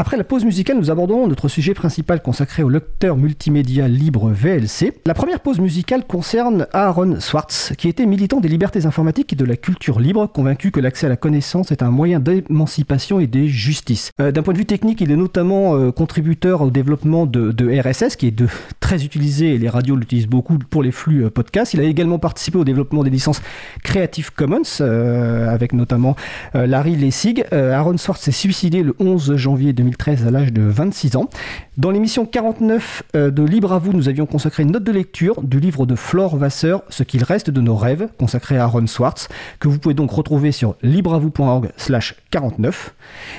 Après 0.00 0.16
la 0.16 0.22
pause 0.22 0.44
musicale, 0.44 0.76
nous 0.76 0.92
abordons 0.92 1.26
notre 1.26 1.48
sujet 1.48 1.74
principal 1.74 2.22
consacré 2.22 2.62
au 2.62 2.68
lecteur 2.68 3.16
multimédia 3.16 3.88
libre 3.88 4.30
VLC. 4.30 4.92
La 5.06 5.12
première 5.12 5.40
pause 5.40 5.58
musicale 5.58 6.06
concerne 6.06 6.68
Aaron 6.72 7.18
Swartz, 7.18 7.72
qui 7.76 7.88
était 7.88 8.06
militant 8.06 8.38
des 8.38 8.46
libertés 8.46 8.86
informatiques 8.86 9.32
et 9.32 9.36
de 9.36 9.44
la 9.44 9.56
culture 9.56 9.98
libre, 9.98 10.28
convaincu 10.28 10.70
que 10.70 10.78
l'accès 10.78 11.06
à 11.06 11.08
la 11.08 11.16
connaissance 11.16 11.72
est 11.72 11.82
un 11.82 11.90
moyen 11.90 12.20
d'émancipation 12.20 13.18
et 13.18 13.26
de 13.26 13.46
justice. 13.46 14.12
Euh, 14.20 14.30
d'un 14.30 14.44
point 14.44 14.52
de 14.52 14.58
vue 14.58 14.66
technique, 14.66 15.00
il 15.00 15.10
est 15.10 15.16
notamment 15.16 15.74
euh, 15.74 15.90
contributeur 15.90 16.62
au 16.62 16.70
développement 16.70 17.26
de, 17.26 17.80
RSS, 17.80 18.14
qui 18.14 18.28
est 18.28 18.42
très 18.78 19.04
utilisé 19.04 19.56
et 19.56 19.58
les 19.58 19.68
radios 19.68 19.96
l'utilisent 19.96 20.28
beaucoup 20.28 20.58
pour 20.58 20.84
les 20.84 20.92
flux 20.92 21.24
euh, 21.24 21.30
podcasts. 21.30 21.74
Il 21.74 21.80
a 21.80 21.82
également 21.82 22.20
participé 22.20 22.56
au 22.56 22.64
développement 22.64 23.02
des 23.02 23.10
licences 23.10 23.42
Creative 23.82 24.32
Commons, 24.32 24.62
avec 24.80 25.72
notamment 25.72 26.14
Larry 26.54 26.94
Lessig. 26.94 27.44
Aaron 27.50 27.96
Swartz 27.96 28.22
s'est 28.22 28.30
suicidé 28.30 28.84
le 28.84 28.94
11 29.00 29.34
janvier 29.34 29.72
2020 29.72 29.87
2013 29.88 30.26
à 30.26 30.30
l'âge 30.30 30.52
de 30.52 30.62
26 30.62 31.16
ans. 31.16 31.28
Dans 31.76 31.90
l'émission 31.90 32.26
49 32.26 33.02
euh, 33.16 33.30
de 33.30 33.42
Libre 33.42 33.72
à 33.72 33.78
vous, 33.78 33.92
nous 33.92 34.08
avions 34.08 34.26
consacré 34.26 34.62
une 34.62 34.72
note 34.72 34.84
de 34.84 34.92
lecture 34.92 35.40
du 35.42 35.60
livre 35.60 35.86
de 35.86 35.94
Flore 35.94 36.36
Vasseur, 36.36 36.82
Ce 36.90 37.02
qu'il 37.02 37.24
reste 37.24 37.50
de 37.50 37.60
nos 37.60 37.76
rêves, 37.76 38.08
consacré 38.18 38.58
à 38.58 38.64
Aaron 38.64 38.86
Swartz, 38.86 39.28
que 39.60 39.68
vous 39.68 39.78
pouvez 39.78 39.94
donc 39.94 40.10
retrouver 40.10 40.52
sur 40.52 40.76
libreavou.org 40.82 41.70
slash 41.76 42.16
49. 42.30 42.94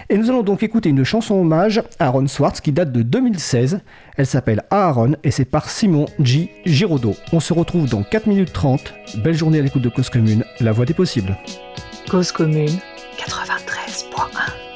Et 0.10 0.18
nous 0.18 0.30
allons 0.30 0.44
donc 0.44 0.64
écouter 0.64 0.90
une 0.90 1.04
chanson 1.04 1.36
hommage 1.36 1.84
à 2.00 2.08
Aaron 2.08 2.28
Swartz 2.28 2.62
qui 2.62 2.72
date 2.72 2.92
de 2.92 3.04
2016. 3.04 3.82
Elle 4.18 4.26
s'appelle 4.26 4.64
Aaron 4.72 5.14
et 5.24 5.32
c'est 5.32 5.46
par 5.46 5.70
Simon 5.70 6.08
G. 6.20 6.50
Giraudot. 6.66 7.16
On 7.32 7.40
se 7.40 7.54
retrouve 7.54 7.88
dans 7.88 8.04
4 8.04 8.28
minutes 8.28 8.54
30. 8.54 8.94
Belle 9.24 9.36
journée 9.36 9.60
à 9.60 9.62
l'écoute 9.62 9.84
de 9.84 9.90
Cause 9.90 10.10
Commune, 10.10 10.44
la 10.60 10.72
voix 10.72 10.86
des 10.86 10.94
possibles. 10.94 11.38
Cause 12.10 12.32
Commune 12.32 12.80
93.1 13.18 14.69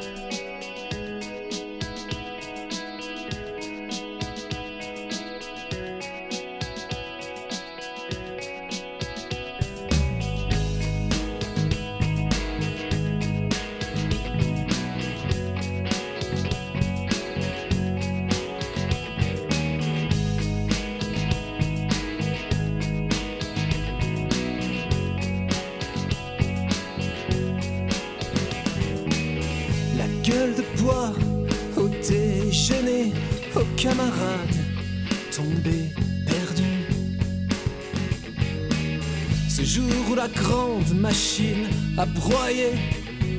à 41.97 42.05
broyer 42.05 42.73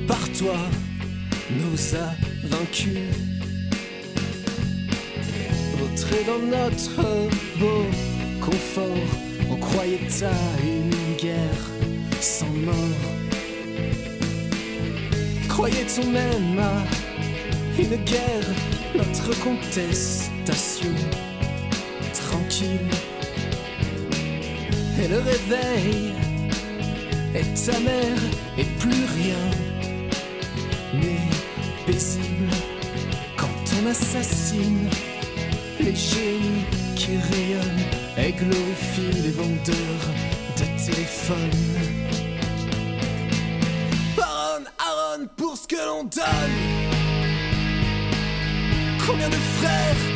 par 0.06 0.20
toi 0.38 0.56
nous 1.50 1.96
a 1.96 2.14
vaincus. 2.46 2.98
Vautré 5.78 6.24
dans 6.24 6.38
notre 6.38 7.02
beau 7.58 7.84
confort, 8.40 9.08
on 9.50 9.56
croyait 9.56 10.08
à 10.22 10.62
une 10.62 11.16
guerre 11.16 11.64
sans 12.20 12.50
mort. 12.50 12.74
Croyait-on 15.48 16.06
même 16.10 16.58
à 16.58 17.80
une 17.80 17.96
guerre, 18.04 18.48
notre 18.94 19.30
tranquille 22.12 22.90
et 25.02 25.08
le 25.08 25.18
réveil 25.18 26.12
est 27.34 27.80
mère 27.80 28.22
et 28.58 28.64
plus 28.64 29.04
rien 29.18 29.44
n'est 31.00 31.86
paisible 31.86 32.50
quand 33.36 33.46
on 33.82 33.90
assassine 33.90 34.88
les 35.80 35.94
génies 35.94 36.64
qui 36.94 37.16
rayonnent 37.16 37.86
et 38.18 38.32
glorifient 38.32 39.22
les 39.22 39.30
vendeurs 39.30 40.06
de 40.58 40.84
téléphones. 40.84 41.94
Aaron, 44.18 44.64
Aaron, 44.78 45.26
pour 45.36 45.56
ce 45.56 45.66
que 45.66 45.76
l'on 45.76 46.04
donne. 46.04 46.84
Combien 49.06 49.28
de 49.28 49.36
frères 49.58 50.13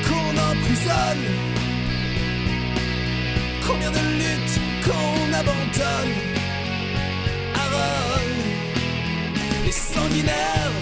Combien 3.67 3.91
de 3.91 3.99
luttes 4.19 4.61
qu'on 4.85 5.33
abandonne 5.33 6.29
les 9.65 9.73
sanguinaires 9.73 10.73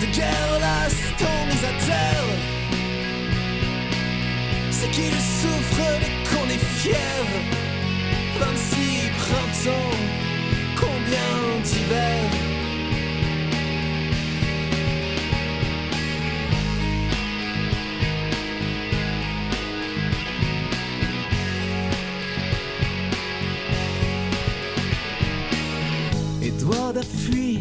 de 0.00 0.06
guerre 0.06 0.58
lasse 0.60 1.02
tombent 1.18 1.64
à 1.70 1.74
terre. 1.86 2.28
C'est 4.70 4.90
qu'ils 4.90 5.22
souffrent 5.40 6.00
et 6.06 6.12
qu'on 6.28 6.48
est 6.50 6.64
fier. 6.80 7.24
26 8.38 9.10
printemps, 9.18 9.96
combien 10.76 11.62
d'hiver. 11.62 12.43
Edward 27.04 27.10
a 27.10 27.16
fui, 27.16 27.60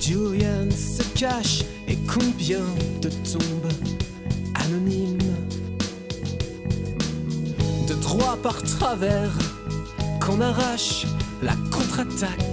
Julian 0.00 0.70
se 0.70 1.02
cache, 1.18 1.64
et 1.88 1.96
combien 2.12 2.64
de 3.00 3.08
tombes 3.08 3.72
anonymes. 4.54 5.18
De 7.88 7.94
droit 7.94 8.36
par 8.42 8.62
travers, 8.62 9.32
qu'on 10.20 10.40
arrache, 10.40 11.06
la 11.42 11.54
contre-attaque 11.70 12.51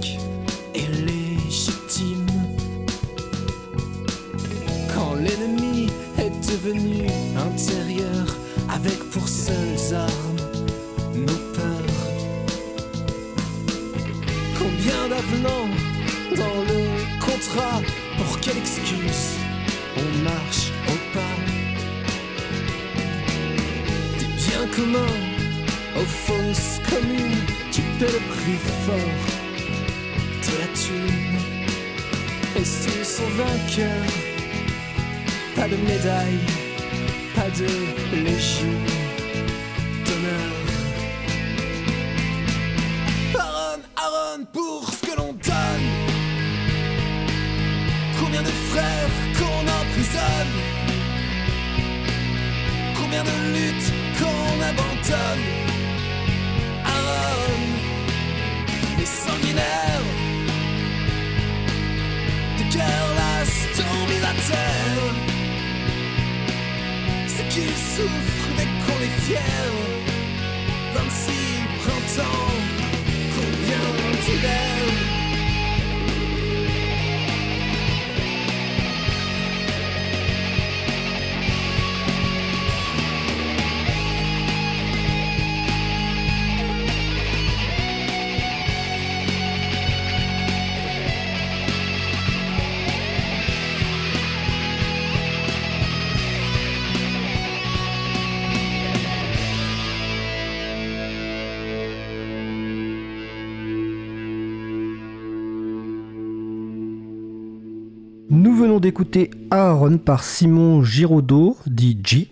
d'écouter 108.78 109.30
Aaron 109.50 109.98
par 109.98 110.22
Simon 110.22 110.84
Giraudot, 110.84 111.56
dit 111.66 111.98
G, 112.04 112.28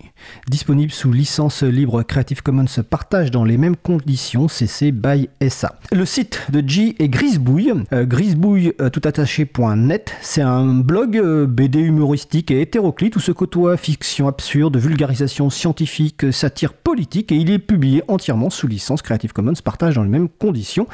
disponible 0.49 0.93
sous 0.93 1.13
licence 1.13 1.63
libre 1.63 2.03
Creative 2.03 2.43
Commons 2.43 2.65
partage 2.89 3.31
dans 3.31 3.45
les 3.45 3.57
mêmes 3.59 3.77
conditions 3.77 4.49
CC 4.49 4.93
by 4.93 5.29
SA. 5.49 5.79
Le 5.93 6.05
site 6.05 6.43
de 6.51 6.67
G 6.67 6.97
est 6.99 7.09
Grisbouille, 7.09 7.73
euh, 7.93 8.05
grisbouille 8.05 8.73
euh, 8.81 8.89
toutattaché.net. 8.91 10.13
C'est 10.23 10.43
un 10.43 10.67
blog 10.75 11.17
euh, 11.17 11.47
BD 11.47 11.81
humoristique 11.81 12.51
et 12.51 12.61
hétéroclite 12.61 13.17
où 13.17 13.21
se 13.21 13.33
côtoient 13.33 13.77
fiction 13.77 14.29
absurde, 14.29 14.77
vulgarisation 14.77 15.51
scientifique, 15.51 16.33
satire 16.33 16.73
politique 16.75 17.33
et 17.33 17.37
il 17.37 17.51
est 17.51 17.59
publié 17.59 18.03
entièrement 18.09 18.51
sous 18.51 18.67
licence 18.67 19.03
Creative 19.03 19.33
Commons 19.33 19.53
partage 19.63 19.95
dans 19.97 20.03
les 20.03 20.09
mêmes 20.09 20.29
conditions. 20.29 20.87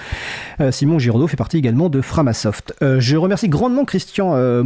Euh, 0.60 0.70
Simon 0.72 0.98
Giraudot 0.98 1.26
fait 1.28 1.36
partie 1.36 1.58
également 1.58 1.88
de 1.88 2.00
Framasoft. 2.00 2.74
Je 2.80 3.16
remercie 3.16 3.48
grandement 3.48 3.84
Christian 3.84 4.34
a- 4.34 4.62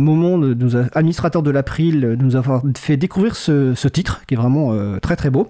administrateur 0.98 1.42
de 1.42 1.50
l'April, 1.50 2.00
de 2.00 2.14
nous 2.16 2.36
avoir 2.36 2.62
fait 2.76 2.96
découvrir 2.96 3.36
ce, 3.36 3.74
ce 3.74 3.88
titre 3.88 4.22
qui 4.26 4.34
est 4.34 4.36
vraiment 4.36 4.47
euh, 4.56 4.98
très 4.98 5.16
très 5.16 5.30
beau. 5.30 5.48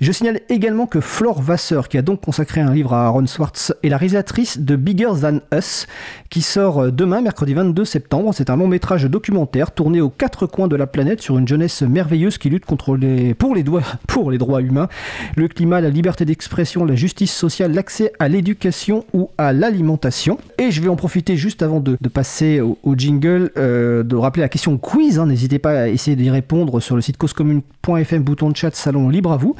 Je 0.00 0.12
signale 0.12 0.40
également 0.48 0.86
que 0.86 1.00
Flore 1.00 1.42
Vasseur, 1.42 1.88
qui 1.88 1.98
a 1.98 2.02
donc 2.02 2.20
consacré 2.20 2.60
un 2.60 2.72
livre 2.72 2.92
à 2.92 3.06
Aaron 3.06 3.26
Swartz, 3.26 3.72
est 3.82 3.88
la 3.88 3.96
réalisatrice 3.96 4.58
de 4.58 4.76
Bigger 4.76 5.10
Than 5.20 5.40
Us, 5.54 5.86
qui 6.30 6.42
sort 6.42 6.84
euh, 6.84 6.90
demain, 6.90 7.20
mercredi 7.20 7.54
22 7.54 7.84
septembre. 7.84 8.32
C'est 8.34 8.50
un 8.50 8.56
long 8.56 8.68
métrage 8.68 9.04
documentaire 9.04 9.72
tourné 9.72 10.00
aux 10.00 10.10
quatre 10.10 10.46
coins 10.46 10.68
de 10.68 10.76
la 10.76 10.86
planète 10.86 11.22
sur 11.22 11.38
une 11.38 11.48
jeunesse 11.48 11.82
merveilleuse 11.82 12.38
qui 12.38 12.50
lutte 12.50 12.64
contre 12.66 12.96
les, 12.96 13.34
pour, 13.34 13.54
les 13.54 13.62
doigts, 13.62 13.82
pour 14.06 14.30
les 14.30 14.38
droits 14.38 14.60
humains, 14.60 14.88
le 15.36 15.48
climat, 15.48 15.80
la 15.80 15.90
liberté 15.90 16.24
d'expression, 16.24 16.84
la 16.84 16.94
justice 16.94 17.32
sociale, 17.32 17.72
l'accès 17.72 18.12
à 18.18 18.28
l'éducation 18.28 19.04
ou 19.12 19.30
à 19.38 19.52
l'alimentation. 19.52 20.38
Et 20.58 20.70
je 20.70 20.80
vais 20.80 20.88
en 20.88 20.96
profiter 20.96 21.36
juste 21.36 21.62
avant 21.62 21.80
de, 21.80 21.96
passer 22.12 22.60
au, 22.60 22.78
au 22.82 22.94
jingle, 22.94 23.50
euh, 23.56 24.02
de 24.02 24.16
rappeler 24.16 24.42
la 24.42 24.48
question 24.48 24.76
quiz. 24.78 25.18
hein. 25.18 25.26
N'hésitez 25.26 25.58
pas 25.58 25.82
à 25.82 25.88
essayer 25.88 26.16
d'y 26.16 26.30
répondre 26.30 26.80
sur 26.80 26.96
le 26.96 27.02
site 27.02 27.16
causecommune.fm, 27.16 28.22
bouton 28.34 28.50
de 28.50 28.56
chat, 28.56 28.74
salon 28.74 29.08
libre 29.08 29.30
à 29.30 29.36
vous. 29.36 29.54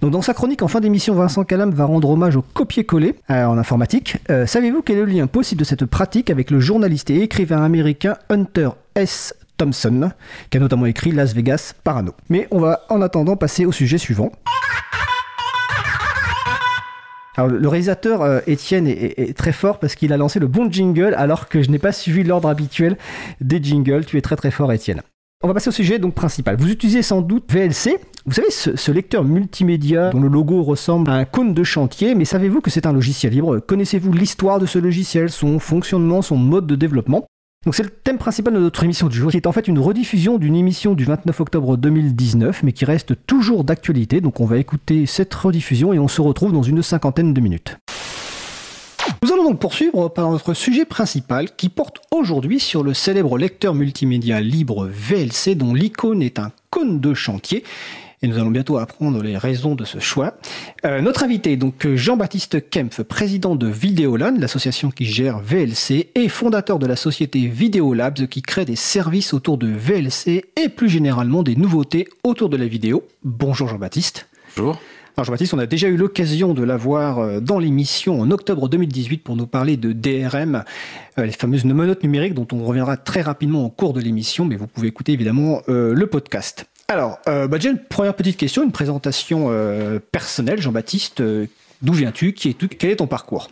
Donc 0.00 0.12
dans 0.12 0.22
sa 0.22 0.34
chronique 0.34 0.62
en 0.62 0.68
fin 0.68 0.78
d'émission, 0.78 1.14
Vincent 1.14 1.42
Calam 1.42 1.72
va 1.72 1.84
rendre 1.84 2.08
hommage 2.10 2.36
au 2.36 2.42
copier-coller 2.42 3.16
euh, 3.28 3.44
en 3.44 3.58
informatique. 3.58 4.18
Euh, 4.30 4.46
Savez-vous 4.46 4.82
quel 4.82 4.98
est 4.98 5.04
le 5.04 5.06
lien 5.06 5.26
possible 5.26 5.58
de 5.58 5.64
cette 5.64 5.84
pratique 5.84 6.30
avec 6.30 6.52
le 6.52 6.60
journaliste 6.60 7.10
et 7.10 7.22
écrivain 7.22 7.64
américain 7.64 8.16
Hunter 8.28 8.70
S. 8.94 9.34
Thompson, 9.56 10.12
qui 10.48 10.56
a 10.56 10.60
notamment 10.60 10.86
écrit 10.86 11.10
Las 11.10 11.34
Vegas 11.34 11.74
Parano. 11.82 12.12
Mais 12.28 12.46
on 12.52 12.60
va 12.60 12.82
en 12.88 13.02
attendant 13.02 13.36
passer 13.36 13.66
au 13.66 13.72
sujet 13.72 13.98
suivant. 13.98 14.30
Alors, 17.36 17.50
le 17.50 17.68
réalisateur 17.68 18.22
euh, 18.22 18.40
Étienne 18.46 18.86
est, 18.86 19.36
très 19.36 19.52
fort 19.52 19.80
parce 19.80 19.96
qu'il 19.96 20.12
a 20.12 20.16
lancé 20.16 20.38
le 20.38 20.46
bon 20.46 20.70
jingle 20.70 21.14
alors 21.14 21.48
que 21.48 21.62
je 21.62 21.70
n'ai 21.70 21.78
pas 21.78 21.92
suivi 21.92 22.22
l'ordre 22.22 22.48
habituel 22.48 22.96
des 23.40 23.62
jingles. 23.62 24.04
Tu 24.04 24.18
es 24.18 24.20
très 24.20 24.36
très 24.36 24.52
fort 24.52 24.72
Étienne. 24.72 25.02
On 25.42 25.48
va 25.48 25.54
passer 25.54 25.68
au 25.68 25.72
sujet 25.72 25.98
donc 25.98 26.14
principal. 26.14 26.56
Vous 26.58 26.70
utilisez 26.70 27.00
sans 27.00 27.22
doute 27.22 27.50
VLC. 27.50 27.98
Vous 28.26 28.34
savez, 28.34 28.50
ce, 28.50 28.92
lecteur 28.92 29.24
multimédia 29.24 30.10
dont 30.10 30.20
le 30.20 30.28
logo 30.28 30.62
ressemble 30.62 31.10
à 31.10 31.14
un 31.14 31.24
cône 31.24 31.54
de 31.54 31.64
chantier, 31.64 32.14
mais 32.14 32.26
savez-vous 32.26 32.60
que 32.60 32.70
c'est 32.70 32.84
un 32.84 32.92
logiciel 32.92 33.32
libre? 33.32 33.60
Connaissez-vous 33.60 34.12
l'histoire 34.12 34.58
de 34.58 34.66
ce 34.66 34.78
logiciel, 34.78 35.30
son 35.30 35.58
fonctionnement, 35.58 36.20
son 36.20 36.36
mode 36.36 36.66
de 36.66 36.76
développement? 36.76 37.24
Donc 37.64 37.74
c'est 37.74 37.82
le 37.82 37.90
thème 37.90 38.18
principal 38.18 38.52
de 38.52 38.58
notre 38.58 38.84
émission 38.84 39.08
du 39.08 39.16
jour, 39.16 39.30
qui 39.30 39.38
est 39.38 39.46
en 39.46 39.52
fait 39.52 39.68
une 39.68 39.78
rediffusion 39.78 40.36
d'une 40.36 40.54
émission 40.54 40.94
du 40.94 41.04
29 41.04 41.40
octobre 41.40 41.76
2019, 41.78 42.62
mais 42.62 42.72
qui 42.72 42.84
reste 42.84 43.14
toujours 43.26 43.64
d'actualité. 43.64 44.20
Donc 44.20 44.40
on 44.40 44.46
va 44.46 44.58
écouter 44.58 45.06
cette 45.06 45.32
rediffusion 45.32 45.94
et 45.94 45.98
on 45.98 46.08
se 46.08 46.20
retrouve 46.20 46.52
dans 46.52 46.62
une 46.62 46.82
cinquantaine 46.82 47.32
de 47.32 47.40
minutes. 47.40 47.78
Nous 49.22 49.32
allons 49.32 49.44
donc 49.44 49.60
poursuivre 49.60 50.08
par 50.08 50.30
notre 50.30 50.54
sujet 50.54 50.84
principal 50.84 51.54
qui 51.54 51.68
porte 51.68 52.00
aujourd'hui 52.10 52.60
sur 52.60 52.82
le 52.82 52.94
célèbre 52.94 53.38
lecteur 53.38 53.74
multimédia 53.74 54.40
libre 54.40 54.88
VLC 54.90 55.54
dont 55.54 55.74
l'icône 55.74 56.22
est 56.22 56.38
un 56.38 56.52
cône 56.70 57.00
de 57.00 57.12
chantier. 57.12 57.64
Et 58.22 58.28
nous 58.28 58.36
allons 58.36 58.50
bientôt 58.50 58.76
apprendre 58.76 59.22
les 59.22 59.38
raisons 59.38 59.74
de 59.74 59.86
ce 59.86 59.98
choix. 59.98 60.34
Euh, 60.84 61.00
notre 61.00 61.22
invité 61.22 61.52
est 61.52 61.56
donc 61.56 61.86
Jean-Baptiste 61.94 62.68
Kempf, 62.68 63.02
président 63.02 63.56
de 63.56 63.66
Videoland, 63.66 64.34
l'association 64.38 64.90
qui 64.90 65.06
gère 65.06 65.38
VLC, 65.38 66.10
et 66.14 66.28
fondateur 66.28 66.78
de 66.78 66.86
la 66.86 66.96
société 66.96 67.46
Videolabs 67.46 68.26
qui 68.26 68.42
crée 68.42 68.66
des 68.66 68.76
services 68.76 69.32
autour 69.32 69.56
de 69.56 69.68
VLC 69.68 70.44
et 70.62 70.68
plus 70.68 70.90
généralement 70.90 71.42
des 71.42 71.56
nouveautés 71.56 72.08
autour 72.22 72.50
de 72.50 72.58
la 72.58 72.66
vidéo. 72.66 73.04
Bonjour 73.24 73.68
Jean-Baptiste. 73.68 74.28
Bonjour. 74.54 74.78
Alors 75.16 75.24
Jean-Baptiste, 75.24 75.54
on 75.54 75.58
a 75.58 75.66
déjà 75.66 75.88
eu 75.88 75.96
l'occasion 75.96 76.52
de 76.52 76.62
l'avoir 76.62 77.18
euh, 77.20 77.40
dans 77.40 77.58
l'émission 77.58 78.20
en 78.20 78.30
octobre 78.30 78.68
2018 78.68 79.24
pour 79.24 79.36
nous 79.36 79.46
parler 79.46 79.76
de 79.76 79.92
DRM, 79.92 80.64
euh, 81.18 81.24
les 81.24 81.32
fameuses 81.32 81.64
menottes 81.64 82.02
numériques 82.02 82.34
dont 82.34 82.46
on 82.52 82.64
reviendra 82.64 82.98
très 82.98 83.22
rapidement 83.22 83.64
au 83.64 83.70
cours 83.70 83.94
de 83.94 84.00
l'émission, 84.00 84.44
mais 84.44 84.56
vous 84.56 84.66
pouvez 84.66 84.88
écouter 84.88 85.12
évidemment 85.12 85.62
euh, 85.68 85.94
le 85.94 86.06
podcast. 86.06 86.66
Alors, 86.90 87.20
euh, 87.28 87.46
bah, 87.46 87.58
déjà 87.58 87.70
une 87.70 87.78
première 87.78 88.16
petite 88.16 88.36
question, 88.36 88.64
une 88.64 88.72
présentation 88.72 89.46
euh, 89.50 90.00
personnelle. 90.00 90.60
Jean-Baptiste, 90.60 91.20
euh, 91.20 91.46
d'où 91.82 91.92
viens-tu 91.92 92.32
Quel 92.32 92.90
est 92.90 92.96
ton 92.96 93.06
parcours? 93.06 93.48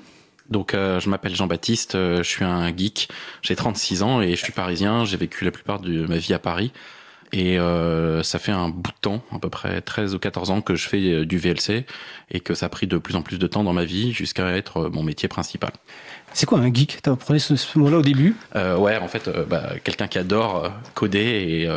Donc, 0.51 0.74
euh, 0.74 0.98
je 0.98 1.09
m'appelle 1.09 1.37
Jean-Baptiste, 1.37 1.92
je 1.92 2.22
suis 2.24 2.44
un 2.44 2.77
geek, 2.77 3.09
j'ai 3.42 3.55
36 3.55 4.03
ans 4.03 4.20
et 4.20 4.31
je 4.31 4.42
suis 4.42 4.53
parisien. 4.53 5.05
J'ai 5.05 5.16
vécu 5.16 5.44
la 5.44 5.53
plupart 5.53 5.79
de 5.79 6.05
ma 6.09 6.16
vie 6.16 6.35
à 6.35 6.40
Paris. 6.40 6.72
Et 7.31 7.59
ça 8.22 8.38
fait 8.38 8.53
un 8.53 8.70
bout 8.70 8.90
de 8.90 8.96
temps, 9.03 9.22
à 9.31 9.38
peu 9.38 9.51
près 9.51 9.83
13 9.83 10.14
ou 10.14 10.18
14 10.18 10.51
ans 10.51 10.62
que 10.62 10.74
je 10.74 10.88
fais 10.88 11.27
du 11.27 11.37
VLC 11.37 11.85
et 12.31 12.40
que 12.40 12.55
ça 12.55 12.66
a 12.66 12.68
pris 12.70 12.87
de 12.87 12.96
plus 12.96 13.16
en 13.16 13.22
plus 13.22 13.38
de 13.38 13.46
temps 13.46 13.62
dans 13.62 13.74
ma 13.74 13.85
vie 13.85 14.12
jusqu'à 14.14 14.57
être 14.57 14.88
mon 14.88 15.03
métier 15.03 15.29
principal. 15.29 15.72
C'est 16.33 16.47
quoi 16.47 16.59
un 16.59 16.73
geek? 16.73 17.01
Tu 17.03 17.17
prenais 17.17 17.38
ce, 17.38 17.57
ce 17.57 17.79
mot-là 17.79 17.99
au 17.99 18.03
début? 18.03 18.37
Euh, 18.55 18.77
ouais, 18.77 18.97
en 18.99 19.09
fait, 19.09 19.29
euh, 19.29 19.45
bah, 19.45 19.71
quelqu'un 19.83 20.07
qui 20.09 20.19
adore 20.19 20.64
euh, 20.64 20.69
coder 20.95 21.19
et, 21.19 21.69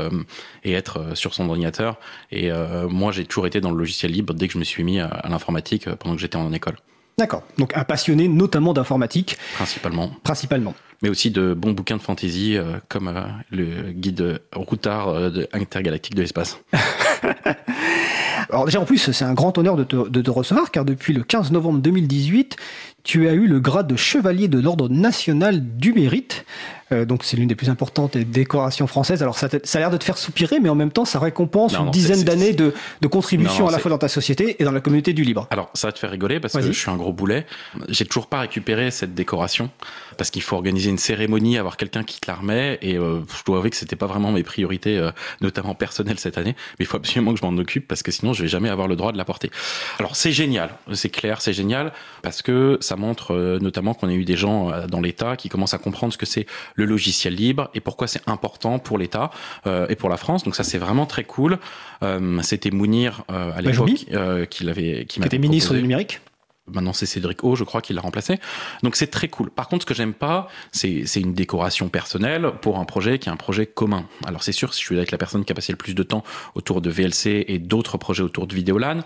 et 0.70 0.74
être 0.74 1.16
sur 1.16 1.34
son 1.34 1.48
ordinateur. 1.50 1.98
Et 2.32 2.52
moi, 2.90 3.12
j'ai 3.12 3.26
toujours 3.26 3.48
été 3.48 3.62
dans 3.62 3.72
le 3.72 3.78
logiciel 3.78 4.12
libre 4.12 4.34
dès 4.34 4.48
que 4.48 4.54
je 4.54 4.58
me 4.60 4.64
suis 4.64 4.84
mis 4.84 5.00
à, 5.00 5.08
à 5.08 5.30
l'informatique 5.30 5.90
pendant 5.96 6.16
que 6.16 6.22
j'étais 6.22 6.38
en 6.38 6.52
école, 6.54 6.76
D'accord. 7.18 7.44
Donc 7.58 7.76
un 7.78 7.84
passionné 7.84 8.28
notamment 8.28 8.74
d'informatique, 8.74 9.38
principalement. 9.56 10.12
principalement. 10.24 10.74
Mais 11.04 11.10
aussi 11.10 11.30
de 11.30 11.54
bons 11.54 11.72
bouquins 11.74 11.98
de 11.98 12.02
fantasy 12.02 12.58
comme 12.88 13.14
le 13.52 13.92
guide 13.92 14.42
routard 14.56 15.32
de 15.32 15.48
intergalactique 15.54 16.16
de 16.16 16.22
l'espace. 16.22 16.60
Alors 18.50 18.66
déjà 18.66 18.80
en 18.82 18.86
plus 18.86 19.12
c'est 19.12 19.26
un 19.26 19.34
grand 19.34 19.58
honneur 19.58 19.76
de 19.76 19.84
te, 19.84 20.08
de 20.08 20.22
te 20.22 20.30
recevoir 20.30 20.72
car 20.72 20.86
depuis 20.86 21.14
le 21.14 21.24
15 21.24 21.52
novembre 21.52 21.80
2018 21.80 22.56
tu 23.04 23.28
as 23.28 23.34
eu 23.34 23.48
le 23.48 23.60
grade 23.60 23.88
de 23.88 23.96
chevalier 23.96 24.48
de 24.48 24.60
l'ordre 24.60 24.90
national 24.90 25.78
du 25.78 25.94
mérite. 25.94 26.46
Euh, 26.92 27.06
donc 27.06 27.24
c'est 27.24 27.38
l'une 27.38 27.48
des 27.48 27.56
plus 27.56 27.70
importantes 27.70 28.18
décorations 28.18 28.88
françaises. 28.88 29.22
Alors 29.22 29.38
ça, 29.38 29.48
ça 29.64 29.78
a 29.78 29.82
l'air 29.82 29.92
de 29.92 29.98
te 29.98 30.04
faire 30.04 30.18
soupirer 30.18 30.60
mais 30.60 30.70
en 30.70 30.76
même 30.76 30.92
temps 30.92 31.06
ça 31.06 31.20
récompense 31.20 31.74
Non, 31.74 31.80
une 31.80 31.86
non, 31.86 31.92
dizaine 31.92 32.24
d'années 32.24 32.54
de, 32.54 32.74
de 33.02 33.08
contribution 33.08 33.64
Non, 33.64 33.70
à 33.70 33.72
la 33.72 33.80
fois 33.80 33.90
dans 33.90 33.98
ta 33.98 34.08
société 34.08 34.58
et 34.60 34.64
dans 34.64 34.72
la 34.72 34.82
communauté 34.82 35.14
du 35.14 35.24
libre. 35.24 35.48
Alors, 35.50 35.70
ça 35.74 35.88
va 35.88 35.92
te 35.92 36.00
faire 36.00 36.12
rigoler 36.12 36.40
parce 36.40 36.54
que 36.54 36.62
je 36.62 36.72
suis 36.72 36.90
un 36.90 36.98
gros 36.98 37.14
boulet. 37.14 37.46
J'ai 37.90 38.06
toujours 38.06 38.28
pas 38.28 38.40
récupéré 38.40 38.92
cette 38.92 39.14
décoration 39.14 39.70
parce 40.18 40.30
qu'il 40.30 40.42
faut 40.42 40.56
organiser 40.56 40.90
une 40.90 40.98
cérémonie, 40.98 41.58
avoir 41.58 41.78
quelqu'un 41.78 42.04
qui 42.04 42.20
te 42.20 42.30
la 42.30 42.36
remet. 42.36 42.78
Et 42.82 42.98
euh, 42.98 43.22
je 43.38 43.44
dois 43.46 43.58
avouer 43.58 43.70
que 43.70 43.76
c'était 43.76 43.96
pas 43.96 44.08
vraiment 44.08 44.32
mes 44.32 44.44
priorités, 44.44 44.98
euh, 44.98 45.12
notamment 45.42 45.76
personnelles 45.76 46.20
cette 46.20 46.38
année. 46.38 46.56
Mais 46.80 46.84
il 46.84 46.86
faut 46.86 46.98
absolument 46.98 47.34
que 47.34 47.40
je 47.40 47.46
m'en 47.46 47.58
occupe 47.58 47.88
parce 47.88 48.04
que 48.04 48.12
sinon 48.12 48.34
je 48.34 48.44
vais 48.44 48.48
jamais 48.48 48.70
avoir 48.70 48.88
le 48.88 48.96
droit 48.96 49.12
de 49.12 49.18
la 49.18 49.26
porter. 49.26 49.52
Alors, 50.00 50.16
c'est 50.16 50.32
génial, 50.32 50.72
c'est 50.94 51.10
clair, 51.10 51.42
c'est 51.42 51.54
génial 51.54 51.94
parce 52.22 52.42
que 52.42 52.78
ça 52.82 52.96
montre 52.96 53.34
euh, 53.34 53.60
notamment 53.60 53.94
qu'on 53.94 54.10
a 54.10 54.14
eu 54.14 54.26
des 54.26 54.36
gens 54.38 54.72
euh, 54.72 54.88
dans 54.88 55.02
l'État 55.02 55.36
qui 55.36 55.50
commencent 55.50 55.74
à 55.74 55.78
comprendre 55.78 56.14
ce 56.14 56.18
que 56.18 56.26
c'est 56.26 56.46
le 56.76 56.81
logiciel 56.86 57.36
libre 57.36 57.70
et 57.74 57.80
pourquoi 57.80 58.08
c'est 58.08 58.28
important 58.28 58.80
pour 58.80 58.98
l'État 58.98 59.32
euh, 59.68 59.88
et 59.90 59.96
pour 59.96 60.10
la 60.10 60.18
France. 60.18 60.44
Donc 60.44 60.56
ça, 60.56 60.64
c'est 60.64 60.78
vraiment 60.78 61.06
très 61.06 61.24
cool. 61.24 61.60
Euh, 62.04 62.42
c'était 62.42 62.72
Mounir 62.72 63.24
euh, 63.30 63.52
à 63.54 63.62
l'époque 63.62 63.90
Majoubi 63.90 64.08
euh, 64.14 64.46
qui 64.46 64.64
l'avait, 64.64 65.06
qui 65.06 65.22
était 65.22 65.38
ministre 65.38 65.74
du 65.74 65.82
numérique. 65.82 66.22
Maintenant, 66.68 66.94
c'est 66.94 67.06
Cédric 67.06 67.44
O, 67.44 67.56
je 67.56 67.64
crois, 67.64 67.82
qui 67.82 67.92
l'a 67.94 68.02
remplacé. 68.02 68.40
Donc, 68.84 68.96
c'est 68.96 69.08
très 69.08 69.28
cool. 69.28 69.50
Par 69.50 69.68
contre, 69.68 69.84
ce 69.84 69.86
que 69.88 69.94
j'aime 69.94 70.14
pas, 70.14 70.48
c'est 70.72 71.06
c'est 71.06 71.20
une 71.20 71.34
décoration 71.34 71.90
personnelle 71.90 72.52
pour 72.62 72.78
un 72.78 72.86
projet 72.86 73.20
qui 73.20 73.30
est 73.30 73.32
un 73.32 73.38
projet 73.38 73.66
commun. 73.66 74.06
Alors, 74.26 74.44
c'est 74.44 74.52
sûr, 74.52 74.74
si 74.74 74.82
je 74.82 74.86
suis 74.86 74.98
avec 74.98 75.12
la 75.12 75.18
personne 75.18 75.44
qui 75.44 75.52
a 75.52 75.56
passé 75.56 75.74
le 75.74 75.78
plus 75.78 75.96
de 75.96 76.04
temps 76.04 76.24
autour 76.56 76.82
de 76.82 76.90
VLC 76.90 77.46
et 77.48 77.60
d'autres 77.60 77.98
projets 77.98 78.24
autour 78.24 78.48
de 78.48 78.56
Vidéolan, 78.56 79.02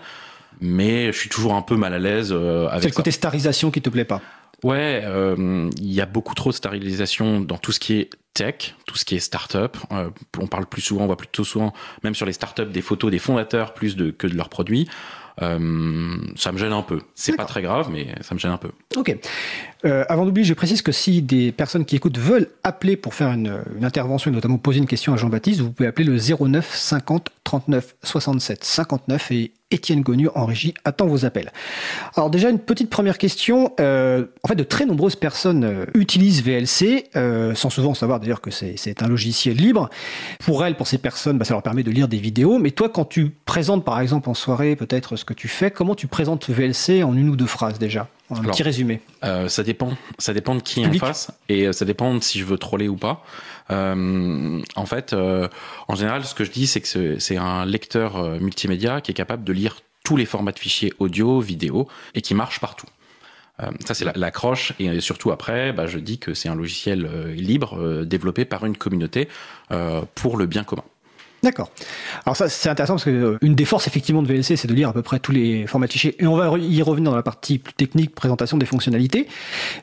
mais 0.60 1.12
je 1.12 1.18
suis 1.18 1.28
toujours 1.28 1.54
un 1.54 1.62
peu 1.62 1.76
mal 1.76 1.94
à 1.94 1.98
l'aise 1.98 2.32
euh, 2.32 2.66
C'est 2.68 2.74
avec 2.74 2.90
le 2.90 2.96
côté 2.96 3.10
starisation 3.10 3.70
qui 3.70 3.82
te 3.82 3.90
plaît 3.90 4.04
pas. 4.04 4.22
Ouais, 4.64 5.02
euh, 5.04 5.70
il 5.78 5.92
y 5.92 6.00
a 6.00 6.06
beaucoup 6.06 6.34
trop 6.34 6.50
de 6.50 6.54
stérilisation 6.54 7.40
dans 7.40 7.58
tout 7.58 7.72
ce 7.72 7.80
qui 7.80 7.94
est 7.94 8.10
tech, 8.32 8.74
tout 8.86 8.96
ce 8.96 9.04
qui 9.04 9.16
est 9.16 9.20
start-up. 9.20 9.76
Euh, 9.92 10.10
on 10.38 10.46
parle 10.46 10.66
plus 10.66 10.82
souvent, 10.82 11.04
on 11.04 11.06
voit 11.06 11.16
plutôt 11.16 11.44
souvent, 11.44 11.72
même 12.02 12.14
sur 12.14 12.26
les 12.26 12.32
start-up, 12.32 12.70
des 12.70 12.82
photos 12.82 13.10
des 13.10 13.18
fondateurs 13.18 13.74
plus 13.74 13.96
de, 13.96 14.10
que 14.10 14.26
de 14.26 14.34
leurs 14.34 14.48
produits. 14.48 14.88
Euh, 15.42 16.16
ça 16.36 16.50
me 16.52 16.58
gêne 16.58 16.72
un 16.72 16.82
peu. 16.82 17.02
C'est 17.14 17.36
pas 17.36 17.44
très 17.44 17.60
grave, 17.60 17.90
mais 17.90 18.14
ça 18.22 18.34
me 18.34 18.40
gêne 18.40 18.52
un 18.52 18.56
peu. 18.56 18.70
Ok. 18.96 19.14
Euh, 19.86 20.04
avant 20.08 20.24
d'oublier, 20.24 20.44
je 20.44 20.54
précise 20.54 20.82
que 20.82 20.92
si 20.92 21.22
des 21.22 21.52
personnes 21.52 21.84
qui 21.84 21.96
écoutent 21.96 22.18
veulent 22.18 22.48
appeler 22.64 22.96
pour 22.96 23.14
faire 23.14 23.32
une, 23.32 23.62
une 23.78 23.84
intervention 23.84 24.30
et 24.30 24.34
notamment 24.34 24.58
poser 24.58 24.78
une 24.78 24.86
question 24.86 25.12
à 25.12 25.16
Jean-Baptiste, 25.16 25.60
vous 25.60 25.70
pouvez 25.70 25.88
appeler 25.88 26.04
le 26.04 26.18
09 26.18 26.74
50 26.74 27.30
39 27.44 27.94
67 28.02 28.64
59 28.64 29.30
et 29.30 29.52
Étienne 29.70 30.02
Gonu 30.02 30.28
en 30.34 30.46
régie 30.46 30.74
attend 30.84 31.06
vos 31.06 31.24
appels. 31.24 31.52
Alors 32.16 32.30
déjà 32.30 32.50
une 32.50 32.58
petite 32.58 32.88
première 32.88 33.18
question. 33.18 33.72
Euh, 33.80 34.26
en 34.44 34.48
fait, 34.48 34.54
de 34.54 34.62
très 34.62 34.86
nombreuses 34.86 35.16
personnes 35.16 35.64
euh, 35.64 35.86
utilisent 35.94 36.42
VLC, 36.42 37.06
euh, 37.16 37.54
sans 37.54 37.70
souvent 37.70 37.94
savoir 37.94 38.20
d'ailleurs 38.20 38.40
que 38.40 38.52
c'est 38.52 38.74
c'est 38.76 39.02
un 39.02 39.08
logiciel 39.08 39.56
libre. 39.56 39.90
Pour 40.40 40.64
elles, 40.64 40.76
pour 40.76 40.86
ces 40.86 40.98
personnes, 40.98 41.38
bah, 41.38 41.44
ça 41.44 41.54
leur 41.54 41.62
permet 41.62 41.82
de 41.82 41.90
lire 41.90 42.06
des 42.06 42.18
vidéos. 42.18 42.58
Mais 42.58 42.70
toi, 42.70 42.88
quand 42.88 43.04
tu 43.04 43.30
présentes 43.44 43.84
par 43.84 44.00
exemple 44.00 44.28
en 44.28 44.34
soirée 44.34 44.76
peut-être 44.76 45.16
ce 45.16 45.24
que 45.24 45.34
tu 45.34 45.48
fais, 45.48 45.70
comment 45.70 45.96
tu 45.96 46.06
présentes 46.06 46.48
VLC 46.48 47.02
en 47.02 47.16
une 47.16 47.28
ou 47.28 47.36
deux 47.36 47.46
phrases 47.46 47.78
déjà? 47.78 48.08
Un 48.30 48.40
Alors, 48.40 48.50
petit 48.52 48.62
résumé. 48.64 49.00
Euh, 49.24 49.48
ça 49.48 49.62
dépend. 49.62 49.96
Ça 50.18 50.34
dépend 50.34 50.54
de 50.56 50.60
qui 50.60 50.82
Public. 50.82 51.02
en 51.02 51.06
face 51.06 51.30
et 51.48 51.66
euh, 51.68 51.72
ça 51.72 51.84
dépend 51.84 52.12
de 52.14 52.20
si 52.20 52.38
je 52.40 52.44
veux 52.44 52.58
troller 52.58 52.88
ou 52.88 52.96
pas. 52.96 53.24
Euh, 53.70 54.60
en 54.74 54.86
fait, 54.86 55.12
euh, 55.12 55.48
en 55.88 55.94
général, 55.94 56.24
ce 56.24 56.34
que 56.34 56.44
je 56.44 56.50
dis, 56.50 56.66
c'est 56.66 56.80
que 56.80 57.18
c'est- 57.18 57.36
un 57.36 57.64
lecteur 57.66 58.40
multimédia 58.40 59.00
qui 59.00 59.10
est 59.10 59.14
capable 59.14 59.44
de 59.44 59.52
lire 59.52 59.76
tous 60.04 60.16
les 60.16 60.26
formats 60.26 60.52
de 60.52 60.58
fichiers 60.58 60.92
audio, 60.98 61.40
vidéo 61.40 61.88
et 62.14 62.22
qui 62.22 62.34
marche 62.34 62.60
partout. 62.60 62.86
Ça, 63.86 63.94
c'est 63.94 64.04
la- 64.04 64.12
l'accroche. 64.14 64.74
Et 64.78 65.00
surtout 65.00 65.30
après, 65.30 65.72
bah, 65.72 65.86
je 65.86 65.98
dis 65.98 66.18
que 66.18 66.34
c'est 66.34 66.48
un 66.50 66.54
logiciel 66.54 67.08
libre 67.34 68.04
développé 68.04 68.44
par 68.44 68.66
une 68.66 68.76
communauté 68.76 69.28
pour 70.14 70.36
le 70.36 70.46
bien 70.46 70.62
commun. 70.64 70.84
D'accord. 71.42 71.70
Alors 72.24 72.36
ça, 72.36 72.48
c'est 72.48 72.68
intéressant 72.68 72.94
parce 72.94 73.04
que 73.04 73.10
euh, 73.10 73.38
une 73.42 73.54
des 73.54 73.64
forces 73.64 73.86
effectivement 73.86 74.22
de 74.22 74.28
VLC, 74.28 74.56
c'est 74.56 74.66
de 74.66 74.74
lire 74.74 74.88
à 74.88 74.92
peu 74.92 75.02
près 75.02 75.18
tous 75.18 75.32
les 75.32 75.66
formats 75.66 75.86
fichiers. 75.86 76.16
Et 76.20 76.26
on 76.26 76.36
va 76.36 76.56
y 76.58 76.82
revenir 76.82 77.10
dans 77.10 77.16
la 77.16 77.22
partie 77.22 77.58
plus 77.58 77.74
technique, 77.74 78.14
présentation 78.14 78.56
des 78.56 78.66
fonctionnalités. 78.66 79.28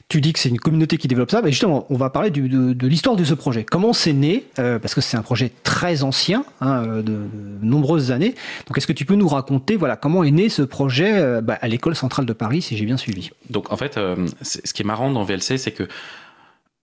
Tu 0.09 0.19
dis 0.19 0.33
que 0.33 0.39
c'est 0.39 0.49
une 0.49 0.59
communauté 0.59 0.97
qui 0.97 1.07
développe 1.07 1.31
ça. 1.31 1.41
Mais 1.41 1.51
justement, 1.51 1.85
on 1.89 1.95
va 1.95 2.09
parler 2.09 2.31
de, 2.31 2.87
l'histoire 2.87 3.15
de 3.15 3.23
ce 3.23 3.33
projet. 3.33 3.63
Comment 3.63 3.93
c'est 3.93 4.13
né 4.13 4.45
Euh, 4.59 4.79
Parce 4.79 4.95
que 4.95 5.01
c'est 5.01 5.17
un 5.17 5.21
projet 5.21 5.51
très 5.63 6.03
ancien, 6.03 6.43
hein, 6.61 6.83
euh, 6.85 7.01
de, 7.01 7.17
nombreuses 7.61 8.11
années. 8.11 8.35
Donc 8.67 8.77
est-ce 8.77 8.87
que 8.87 8.93
tu 8.93 9.05
peux 9.05 9.15
nous 9.15 9.27
raconter, 9.27 9.75
voilà, 9.75 9.95
comment 9.95 10.23
est 10.23 10.31
né 10.31 10.49
ce 10.49 10.63
projet 10.63 11.41
bah, 11.41 11.57
à 11.61 11.67
l'école 11.67 11.95
centrale 11.95 12.25
de 12.25 12.33
Paris, 12.33 12.61
si 12.61 12.77
j'ai 12.77 12.85
bien 12.85 12.97
suivi? 12.97 13.31
Donc 13.49 13.71
en 13.71 13.77
fait, 13.77 13.99
ce 14.41 14.73
qui 14.73 14.81
est 14.81 14.85
marrant 14.85 15.11
dans 15.11 15.23
VLC, 15.23 15.57
c'est 15.57 15.71
que 15.71 15.87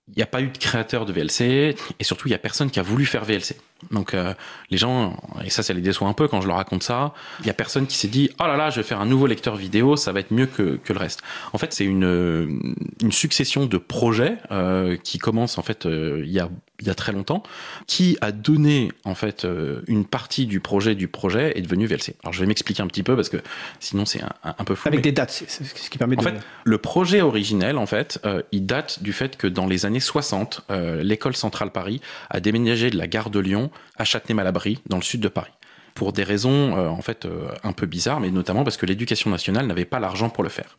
il 0.08 0.16
n'y 0.16 0.22
a 0.22 0.26
pas 0.26 0.40
eu 0.40 0.48
de 0.48 0.58
créateur 0.58 1.06
de 1.06 1.12
VLC 1.12 1.76
et 1.98 2.04
surtout 2.04 2.28
il 2.28 2.32
y 2.32 2.34
a 2.34 2.38
personne 2.38 2.70
qui 2.70 2.80
a 2.80 2.82
voulu 2.82 3.06
faire 3.06 3.24
VLC. 3.24 3.56
Donc 3.90 4.14
euh, 4.14 4.34
les 4.70 4.76
gens, 4.78 5.16
et 5.44 5.50
ça 5.50 5.62
ça 5.62 5.72
les 5.72 5.80
déçoit 5.80 6.08
un 6.08 6.12
peu 6.12 6.28
quand 6.28 6.40
je 6.40 6.46
leur 6.46 6.56
raconte 6.56 6.82
ça, 6.82 7.14
il 7.40 7.46
y 7.46 7.50
a 7.50 7.54
personne 7.54 7.86
qui 7.86 7.96
s'est 7.96 8.08
dit 8.08 8.30
oh 8.40 8.44
là 8.46 8.56
là 8.56 8.70
je 8.70 8.76
vais 8.76 8.82
faire 8.86 9.00
un 9.00 9.06
nouveau 9.06 9.26
lecteur 9.26 9.56
vidéo, 9.56 9.96
ça 9.96 10.12
va 10.12 10.20
être 10.20 10.30
mieux 10.32 10.46
que, 10.46 10.76
que 10.82 10.92
le 10.92 10.98
reste. 10.98 11.22
En 11.52 11.58
fait 11.58 11.72
c'est 11.72 11.84
une, 11.84 12.74
une 13.02 13.12
succession 13.12 13.66
de 13.66 13.78
projets 13.78 14.36
euh, 14.50 14.96
qui 15.02 15.18
commencent 15.18 15.58
en 15.58 15.62
fait 15.62 15.86
euh, 15.86 16.22
il 16.24 16.30
y 16.32 16.40
a 16.40 16.48
il 16.82 16.86
y 16.86 16.90
a 16.90 16.94
très 16.94 17.12
longtemps, 17.12 17.42
qui 17.86 18.16
a 18.22 18.32
donné 18.32 18.90
en 19.04 19.14
fait 19.14 19.44
euh, 19.44 19.82
une 19.86 20.06
partie 20.06 20.46
du 20.46 20.60
projet 20.60 20.94
du 20.94 21.08
projet 21.08 21.52
est 21.58 21.60
devenu 21.60 21.84
VLC. 21.84 22.14
Alors 22.22 22.32
je 22.32 22.40
vais 22.40 22.46
m'expliquer 22.46 22.82
un 22.82 22.86
petit 22.86 23.02
peu 23.02 23.14
parce 23.16 23.28
que 23.28 23.36
sinon 23.80 24.06
c'est 24.06 24.22
un, 24.22 24.30
un- 24.44 24.64
peu 24.64 24.74
fou. 24.74 24.88
Avec 24.88 25.00
mais- 25.00 25.02
des 25.02 25.12
dates, 25.12 25.30
c'est 25.46 25.62
ce 25.64 25.90
qui 25.90 25.98
permet 25.98 26.16
en 26.18 26.22
de... 26.22 26.24
fait, 26.24 26.40
le 26.64 26.78
projet 26.78 27.20
originel, 27.20 27.76
en 27.76 27.84
fait, 27.84 28.18
euh, 28.24 28.40
il 28.50 28.64
date 28.64 29.02
du 29.02 29.12
fait 29.12 29.36
que 29.36 29.46
dans 29.46 29.66
les 29.66 29.84
années 29.84 30.00
60, 30.00 30.62
euh, 30.70 31.02
l'école 31.02 31.36
centrale 31.36 31.70
Paris 31.70 32.00
a 32.30 32.40
déménagé 32.40 32.88
de 32.88 32.96
la 32.96 33.06
gare 33.06 33.28
de 33.28 33.40
Lyon 33.40 33.69
à 33.96 34.04
Châtenay-Malabry, 34.04 34.80
dans 34.86 34.96
le 34.96 35.02
sud 35.02 35.20
de 35.20 35.28
Paris. 35.28 35.52
Pour 35.94 36.12
des 36.12 36.24
raisons, 36.24 36.76
euh, 36.76 36.88
en 36.88 37.02
fait, 37.02 37.24
euh, 37.24 37.48
un 37.62 37.72
peu 37.72 37.86
bizarres, 37.86 38.20
mais 38.20 38.30
notamment 38.30 38.64
parce 38.64 38.76
que 38.76 38.86
l'éducation 38.86 39.30
nationale 39.30 39.66
n'avait 39.66 39.84
pas 39.84 40.00
l'argent 40.00 40.30
pour 40.30 40.44
le 40.44 40.50
faire. 40.50 40.78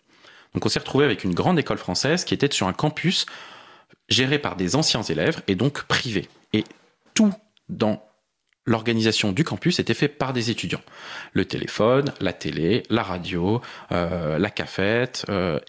Donc 0.54 0.66
on 0.66 0.70
s'est 0.70 0.80
retrouvé 0.80 1.06
avec 1.06 1.24
une 1.24 1.34
grande 1.34 1.60
école 1.60 1.78
française 1.78 2.26
qui 2.26 2.34
était 2.34 2.52
sur 2.52 2.68
un 2.68 2.74
campus 2.74 3.26
géré 4.10 4.40
par 4.40 4.56
des 4.56 4.76
anciens 4.76 5.04
élèves 5.04 5.42
et 5.48 5.56
donc 5.56 5.84
privé. 5.84 6.28
Et 6.54 6.64
tout 7.14 7.34
dans 7.70 8.04
l'organisation 8.66 9.32
du 9.32 9.44
campus 9.44 9.80
était 9.80 9.94
fait 9.94 10.08
par 10.08 10.34
des 10.34 10.52
étudiants. 10.52 10.82
Le 11.34 11.46
téléphone, 11.46 12.14
la 12.20 12.32
télé, 12.32 12.84
la 12.90 13.02
radio, 13.02 13.62
euh, 13.92 14.38
la 14.38 14.50
cafette 14.50 15.26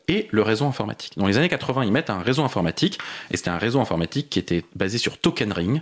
et 0.09 0.29
le 0.31 0.43
réseau 0.43 0.67
informatique. 0.67 1.17
Dans 1.17 1.27
les 1.27 1.39
années 1.39 1.49
80, 1.49 1.85
ils 1.85 1.93
mettent 1.93 2.11
un 2.11 2.21
réseau 2.21 2.43
informatique 2.43 2.99
et 3.31 3.37
c'était 3.37 3.51
un 3.51 3.59
réseau 3.59 3.81
informatique 3.81 4.29
qui 4.31 4.39
était 4.39 4.65
basé 4.75 4.99
sur 4.99 5.19
Token 5.19 5.53
Ring, 5.53 5.81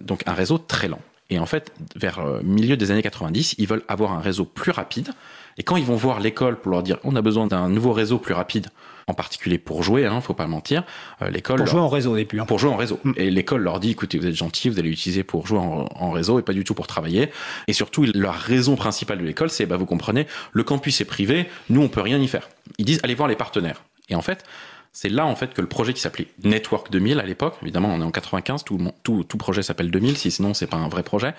donc 0.00 0.22
un 0.26 0.34
réseau 0.34 0.58
très 0.58 0.88
lent. 0.88 1.00
Et 1.30 1.38
en 1.38 1.46
fait, 1.46 1.72
vers 1.96 2.18
euh, 2.18 2.40
milieu 2.44 2.76
des 2.76 2.90
années 2.90 3.02
90, 3.02 3.54
ils 3.58 3.66
veulent 3.66 3.82
avoir 3.88 4.12
un 4.12 4.20
réseau 4.20 4.44
plus 4.44 4.70
rapide. 4.72 5.08
Et 5.56 5.62
quand 5.62 5.76
ils 5.76 5.84
vont 5.84 5.96
voir 5.96 6.20
l'école 6.20 6.60
pour 6.60 6.70
leur 6.72 6.82
dire 6.82 6.98
on 7.04 7.16
a 7.16 7.22
besoin 7.22 7.46
d'un 7.46 7.68
nouveau 7.70 7.92
réseau 7.92 8.18
plus 8.18 8.34
rapide, 8.34 8.68
en 9.06 9.14
particulier 9.14 9.56
pour 9.58 9.82
jouer, 9.82 10.04
hein, 10.04 10.20
faut 10.20 10.34
pas 10.34 10.46
mentir, 10.46 10.82
euh, 11.22 11.30
l'école 11.30 11.56
Pour 11.56 11.64
leur- 11.66 11.72
jouer 11.74 11.80
en 11.80 11.88
réseau 11.88 12.12
au 12.12 12.16
début. 12.16 12.40
hein. 12.40 12.44
pour 12.46 12.58
jouer 12.58 12.70
en 12.70 12.76
réseau. 12.76 12.98
Mm. 13.04 13.12
Et 13.16 13.30
l'école 13.30 13.62
leur 13.62 13.80
dit, 13.80 13.90
écoutez, 13.92 14.18
vous 14.18 14.26
êtes 14.26 14.34
gentils, 14.34 14.68
vous 14.68 14.78
allez 14.78 14.90
l'utiliser 14.90 15.22
pour 15.24 15.46
jouer 15.46 15.58
en, 15.58 15.86
en 15.94 16.10
réseau 16.10 16.38
et 16.38 16.42
pas 16.42 16.52
du 16.52 16.62
tout 16.64 16.74
pour 16.74 16.86
travailler. 16.86 17.30
Et 17.68 17.72
surtout, 17.72 18.04
leur 18.14 18.34
raison 18.34 18.76
principale 18.76 19.18
de 19.18 19.24
l'école, 19.24 19.48
c'est, 19.50 19.64
bah, 19.66 19.76
vous 19.78 19.86
comprenez, 19.86 20.26
le 20.52 20.62
campus 20.62 21.00
est 21.00 21.04
privé, 21.06 21.48
nous, 21.70 21.80
on 21.82 21.88
peut 21.88 22.00
rien 22.02 22.18
y 22.18 22.28
faire. 22.28 22.48
Ils 22.78 22.84
disent, 22.84 23.00
allez 23.02 23.14
voir 23.14 23.28
les 23.28 23.36
partenaires. 23.36 23.82
Et 24.10 24.14
en 24.14 24.22
fait, 24.22 24.44
c'est 24.94 25.08
là, 25.08 25.26
en 25.26 25.34
fait, 25.34 25.52
que 25.52 25.60
le 25.60 25.66
projet 25.66 25.92
qui 25.92 26.00
s'appelait 26.00 26.28
Network 26.44 26.90
2000 26.90 27.18
à 27.18 27.24
l'époque, 27.24 27.56
évidemment, 27.62 27.88
on 27.92 28.00
est 28.00 28.04
en 28.04 28.12
95, 28.12 28.62
tout, 28.64 29.36
projet 29.38 29.62
s'appelle 29.62 29.90
2000, 29.90 30.16
si 30.16 30.30
sinon, 30.30 30.54
c'est 30.54 30.68
pas 30.68 30.76
un 30.76 30.88
vrai 30.88 31.02
projet. 31.02 31.34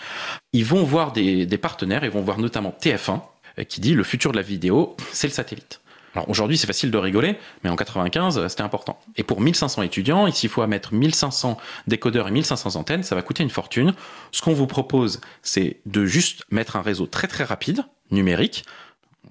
Ils 0.51 0.65
vont 0.65 0.83
voir 0.83 1.13
des, 1.13 1.45
des 1.45 1.57
partenaires, 1.57 2.03
ils 2.03 2.11
vont 2.11 2.21
voir 2.21 2.37
notamment 2.37 2.75
TF1, 2.81 3.21
euh, 3.57 3.63
qui 3.63 3.79
dit, 3.79 3.93
le 3.93 4.03
futur 4.03 4.33
de 4.33 4.37
la 4.37 4.43
vidéo, 4.43 4.97
c'est 5.13 5.27
le 5.27 5.33
satellite. 5.33 5.79
Alors 6.15 6.29
aujourd'hui, 6.29 6.57
c'est 6.57 6.67
facile 6.67 6.91
de 6.91 6.97
rigoler, 6.97 7.37
mais 7.63 7.69
en 7.69 7.77
95, 7.77 8.47
c'était 8.47 8.61
important. 8.61 8.99
Et 9.15 9.23
pour 9.23 9.39
1500 9.39 9.83
étudiants, 9.83 10.29
s'il 10.31 10.49
faut 10.49 10.65
mettre 10.67 10.93
1500 10.93 11.57
décodeurs 11.87 12.27
et 12.27 12.31
1500 12.31 12.75
antennes, 12.75 13.03
ça 13.03 13.15
va 13.15 13.21
coûter 13.21 13.43
une 13.43 13.49
fortune. 13.49 13.93
Ce 14.31 14.41
qu'on 14.41 14.53
vous 14.53 14.67
propose, 14.67 15.21
c'est 15.43 15.77
de 15.85 16.05
juste 16.05 16.43
mettre 16.51 16.75
un 16.75 16.81
réseau 16.81 17.05
très 17.05 17.27
très 17.27 17.43
rapide, 17.45 17.85
numérique. 18.11 18.65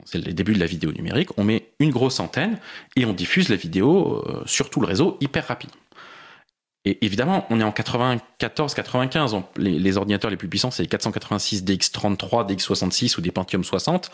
C'est 0.04 0.24
le 0.24 0.32
début 0.32 0.52
de 0.52 0.60
la 0.60 0.66
vidéo 0.66 0.92
numérique. 0.92 1.30
On 1.38 1.44
met 1.44 1.68
une 1.78 1.90
grosse 1.90 2.20
antenne 2.20 2.58
et 2.96 3.04
on 3.04 3.12
diffuse 3.12 3.48
la 3.48 3.56
vidéo 3.56 4.22
euh, 4.26 4.42
sur 4.46 4.70
tout 4.70 4.80
le 4.80 4.86
réseau 4.86 5.16
hyper 5.20 5.46
rapide. 5.46 5.70
Et 6.86 7.02
évidemment, 7.04 7.46
on 7.48 7.60
est 7.60 7.64
en 7.64 7.70
94-95. 7.70 9.42
Les, 9.56 9.78
les, 9.78 9.96
ordinateurs 9.96 10.30
les 10.30 10.36
plus 10.36 10.48
puissants, 10.48 10.70
c'est 10.70 10.82
les 10.82 10.88
486 10.88 11.64
DX33, 11.64 12.46
DX66 12.52 13.18
ou 13.18 13.22
des 13.22 13.30
Pentium 13.30 13.64
60. 13.64 14.10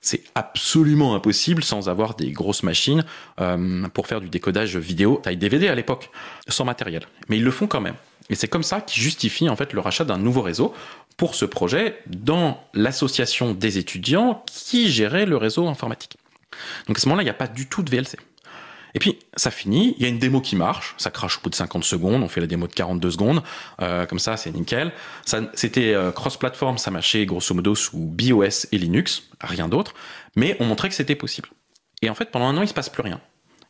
C'est 0.00 0.22
absolument 0.34 1.14
impossible 1.14 1.62
sans 1.62 1.90
avoir 1.90 2.14
des 2.14 2.30
grosses 2.30 2.62
machines 2.62 3.04
euh, 3.40 3.86
pour 3.88 4.06
faire 4.06 4.22
du 4.22 4.30
décodage 4.30 4.76
vidéo 4.76 5.20
taille 5.22 5.36
DVD 5.36 5.68
à 5.68 5.74
l'époque, 5.74 6.10
sans 6.48 6.64
matériel. 6.64 7.02
Mais 7.28 7.36
ils 7.36 7.44
le 7.44 7.50
font 7.50 7.66
quand 7.66 7.82
même. 7.82 7.96
Et 8.30 8.34
c'est 8.34 8.48
comme 8.48 8.62
ça 8.62 8.80
qu'ils 8.80 9.02
justifient 9.02 9.48
en 9.48 9.56
fait 9.56 9.72
le 9.72 9.80
rachat 9.80 10.04
d'un 10.04 10.18
nouveau 10.18 10.42
réseau 10.42 10.74
pour 11.16 11.34
ce 11.34 11.44
projet 11.44 12.00
dans 12.06 12.62
l'association 12.72 13.52
des 13.52 13.78
étudiants 13.78 14.42
qui 14.46 14.90
gérait 14.90 15.26
le 15.26 15.36
réseau 15.36 15.68
informatique. 15.68 16.16
Donc 16.86 16.98
à 16.98 17.00
ce 17.00 17.06
moment-là, 17.06 17.22
il 17.22 17.26
n'y 17.26 17.30
a 17.30 17.34
pas 17.34 17.48
du 17.48 17.68
tout 17.68 17.82
de 17.82 17.90
VLC. 17.90 18.16
Et 18.96 19.00
puis, 19.00 19.18
ça 19.34 19.50
finit, 19.50 19.96
il 19.98 20.02
y 20.04 20.06
a 20.06 20.08
une 20.08 20.20
démo 20.20 20.40
qui 20.40 20.54
marche, 20.54 20.94
ça 20.98 21.10
crache 21.10 21.38
au 21.38 21.40
bout 21.40 21.50
de 21.50 21.56
50 21.56 21.82
secondes, 21.82 22.22
on 22.22 22.28
fait 22.28 22.40
la 22.40 22.46
démo 22.46 22.68
de 22.68 22.72
42 22.72 23.10
secondes, 23.10 23.42
euh, 23.82 24.06
comme 24.06 24.20
ça, 24.20 24.36
c'est 24.36 24.52
nickel. 24.52 24.92
C'était 25.54 25.94
euh, 25.94 26.12
cross-platform, 26.12 26.78
ça 26.78 26.92
marchait 26.92 27.26
grosso 27.26 27.54
modo 27.54 27.74
sous 27.74 27.98
BOS 27.98 28.68
et 28.70 28.78
Linux, 28.78 29.24
rien 29.40 29.68
d'autre, 29.68 29.94
mais 30.36 30.56
on 30.60 30.64
montrait 30.64 30.88
que 30.90 30.94
c'était 30.94 31.16
possible. 31.16 31.48
Et 32.02 32.10
en 32.10 32.14
fait, 32.14 32.30
pendant 32.30 32.46
un 32.46 32.56
an, 32.56 32.62
il 32.62 32.68
se 32.68 32.74
passe 32.74 32.88
plus 32.88 33.02
rien. 33.02 33.20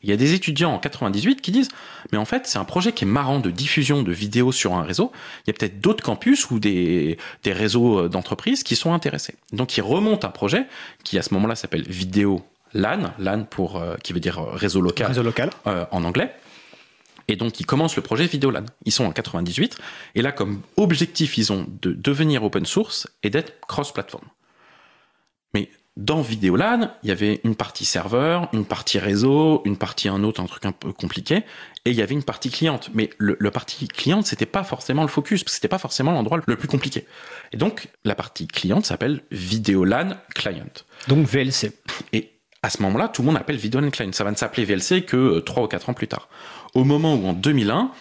Il 0.05 0.11
y 0.11 0.13
a 0.13 0.17
des 0.17 0.35
étudiants 0.35 0.73
en 0.73 0.79
98 0.79 1.41
qui 1.41 1.51
disent 1.51 1.71
mais 2.13 2.19
en 2.19 2.25
fait 2.25 2.47
c'est 2.47 2.59
un 2.59 2.65
projet 2.65 2.93
qui 2.93 3.05
est 3.05 3.09
marrant 3.09 3.41
de 3.41 3.51
diffusion 3.51 4.03
de 4.03 4.13
vidéos 4.13 4.53
sur 4.53 4.75
un 4.75 4.83
réseau. 4.83 5.11
Il 5.47 5.51
y 5.51 5.51
a 5.51 5.55
peut-être 5.55 5.81
d'autres 5.81 6.05
campus 6.05 6.51
ou 6.51 6.61
des, 6.61 7.19
des 7.43 7.53
réseaux 7.53 7.99
euh, 7.99 8.09
d'entreprises 8.09 8.63
qui 8.63 8.77
sont 8.77 8.93
intéressés. 8.93 9.35
Donc 9.53 9.77
ils 9.77 9.83
remontent 9.83 10.29
un 10.29 10.31
projet 10.31 10.67
qui 11.03 11.19
à 11.19 11.23
ce 11.23 11.35
moment-là 11.35 11.57
s'appelle 11.57 11.83
Vidéo 11.89 12.45
LAN, 12.75 13.13
LAN 13.19 13.45
pour, 13.45 13.77
euh, 13.77 13.97
qui 14.03 14.13
veut 14.13 14.21
dire 14.21 14.39
euh, 14.39 14.51
réseau 14.51 14.81
local, 14.81 15.07
réseau 15.07 15.23
local. 15.23 15.51
Euh, 15.67 15.87
en 15.91 16.05
anglais. 16.05 16.35
Et 17.27 17.37
donc, 17.37 17.59
ils 17.59 17.65
commencent 17.65 17.97
le 17.97 18.03
projet 18.03 18.27
Videolan. 18.27 18.67
Ils 18.85 18.93
sont 18.93 19.05
en 19.07 19.13
98. 19.13 19.79
Et 20.15 20.21
là, 20.21 20.31
comme 20.31 20.61
objectif, 20.77 21.39
ils 21.39 21.53
ont 21.53 21.67
de 21.81 21.93
devenir 21.93 22.45
open 22.45 22.67
source 22.67 23.09
et 23.23 23.31
d'être 23.31 23.55
cross-platform. 23.67 24.25
Dans 25.97 26.23
Videolan, 26.23 26.91
il 27.05 27.09
y 27.09 27.13
avait 27.13 27.41
une 27.45 27.55
partie 27.55 27.85
serveur, 27.85 28.49
une 28.53 28.65
partie 28.65 28.99
réseau, 28.99 29.63
une 29.65 29.77
partie 29.77 30.09
un 30.09 30.25
autre, 30.25 30.41
un 30.41 30.47
truc 30.47 30.67
un 30.67 30.73
peu 30.73 30.93
compliqué. 30.93 31.45
Et 31.85 31.91
il 31.91 31.95
y 31.95 32.03
avait 32.03 32.15
une 32.15 32.25
partie 32.25 32.51
cliente. 32.51 32.91
Mais 32.95 33.11
le, 33.19 33.37
le 33.39 33.51
partie 33.53 33.87
cliente, 33.87 34.27
c'était 34.27 34.45
pas 34.45 34.65
forcément 34.65 35.03
le 35.03 35.09
focus, 35.09 35.45
parce 35.45 35.53
que 35.53 35.55
c'était 35.55 35.69
pas 35.69 35.79
forcément 35.79 36.11
l'endroit 36.11 36.41
le 36.45 36.57
plus 36.57 36.67
compliqué. 36.67 37.07
Et 37.53 37.57
donc, 37.57 37.89
la 38.05 38.17
partie 38.17 38.49
cliente 38.49 38.87
s'appelle 38.87 39.23
Videolan 39.31 40.17
Client. 40.35 40.73
Donc 41.07 41.29
VLC. 41.29 41.71
Et 42.13 42.33
à 42.65 42.71
ce 42.71 42.83
moment-là, 42.83 43.07
tout 43.07 43.23
le 43.23 43.27
monde 43.27 43.37
appelle 43.37 43.57
Video 43.57 43.81
Client. 43.91 44.11
Ça 44.13 44.25
va 44.25 44.33
ne 44.33 44.37
s'appeler 44.37 44.65
VLC 44.65 45.03
que 45.03 45.39
3 45.39 45.63
ou 45.63 45.69
4 45.69 45.91
ans 45.91 45.95
plus 45.95 46.09
tard. 46.09 46.29
Au 46.75 46.83
moment 46.83 47.15
où 47.15 47.29
en 47.29 47.35
2001, 47.35 47.93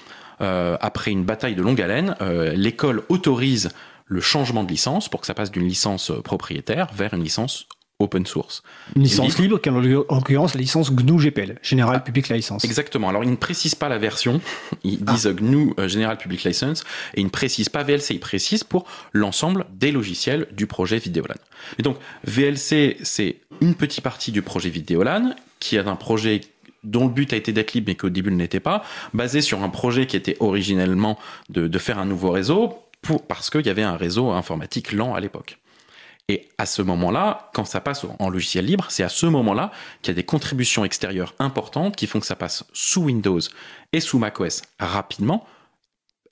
euh, 0.42 0.78
après 0.82 1.12
une 1.12 1.26
bataille 1.26 1.54
de 1.54 1.62
longue 1.62 1.80
haleine, 1.80 2.16
euh, 2.22 2.54
l'école 2.54 3.04
autorise 3.10 3.70
le 4.06 4.20
changement 4.20 4.64
de 4.64 4.70
licence 4.70 5.10
pour 5.10 5.22
que 5.22 5.28
ça 5.28 5.34
passe 5.34 5.52
d'une 5.52 5.68
licence 5.68 6.12
propriétaire 6.24 6.88
vers 6.94 7.14
une 7.14 7.24
licence 7.24 7.68
open 8.00 8.26
source. 8.26 8.64
Une 8.96 9.04
licence 9.04 9.38
libre, 9.40 9.60
qui 9.60 9.70
en 9.70 9.80
l'occurrence 9.80 10.56
la 10.56 10.62
licence 10.62 10.92
GNU 10.92 11.20
GPL, 11.20 11.60
General 11.62 11.96
ah, 11.98 12.00
Public 12.00 12.30
License. 12.30 12.64
Exactement. 12.66 13.10
Alors 13.10 13.24
ils 13.24 13.30
ne 13.30 13.36
précisent 13.36 13.76
pas 13.76 13.90
la 13.90 13.98
version, 13.98 14.42
ils 14.84 15.00
ah. 15.08 15.12
disent 15.12 15.28
GNU 15.28 15.74
euh, 15.80 15.88
General 15.88 16.18
Public 16.18 16.44
License, 16.44 16.84
et 17.14 17.22
ils 17.22 17.26
ne 17.26 17.30
précisent 17.30 17.70
pas 17.70 17.84
VLC, 17.84 18.12
ils 18.12 18.20
précisent 18.20 18.64
pour 18.64 18.86
l'ensemble 19.12 19.66
des 19.74 19.92
logiciels 19.92 20.48
du 20.52 20.68
projet 20.68 20.98
Videolan. 20.98 21.36
Et 21.80 21.84
donc 21.84 21.98
VLC, 22.26 22.98
c'est 23.04 23.38
une 23.62 23.76
petite 23.76 24.04
partie 24.04 24.32
du 24.32 24.42
projet 24.42 24.70
Videolan, 24.70 25.36
qui 25.60 25.76
est 25.76 25.88
un 25.88 25.96
projet 25.96 26.42
dont 26.84 27.06
le 27.08 27.14
but 27.14 27.32
a 27.32 27.38
été 27.38 27.54
d'être 27.54 27.74
libre 27.74 27.88
mais 27.88 27.96
qu'au 27.96 28.10
début 28.10 28.32
ne 28.32 28.38
l'était 28.38 28.60
pas, 28.60 28.84
basé 29.14 29.40
sur 29.40 29.64
un 29.64 29.70
projet 29.70 30.06
qui 30.06 30.18
était 30.18 30.36
originellement 30.42 31.18
de, 31.50 31.68
de 31.70 31.80
faire 31.80 31.98
un 31.98 32.06
nouveau 32.06 32.32
réseau, 32.32 32.78
pour, 33.02 33.26
parce 33.28 33.50
qu'il 33.50 33.66
y 33.66 33.70
avait 33.70 33.84
un 33.84 33.98
réseau 33.98 34.32
informatique 34.32 34.94
lent 34.94 35.14
à 35.14 35.20
l'époque. 35.20 35.60
Et 36.30 36.50
à 36.58 36.66
ce 36.66 36.82
moment-là, 36.82 37.50
quand 37.54 37.66
ça 37.66 37.82
passe 37.82 38.06
en 38.18 38.30
logiciel 38.30 38.66
libre, 38.66 38.86
c'est 38.90 39.04
à 39.04 39.10
ce 39.10 39.26
moment-là 39.26 39.72
qu'il 40.02 40.12
y 40.12 40.16
a 40.16 40.16
des 40.16 40.24
contributions 40.24 40.86
extérieures 40.86 41.36
importantes 41.40 41.98
qui 41.98 42.08
font 42.08 42.20
que 42.22 42.26
ça 42.26 42.38
passe 42.38 42.64
sous 42.72 43.02
Windows 43.02 43.40
et 43.92 44.00
sous 44.00 44.20
macOS 44.20 44.62
rapidement, 44.80 45.46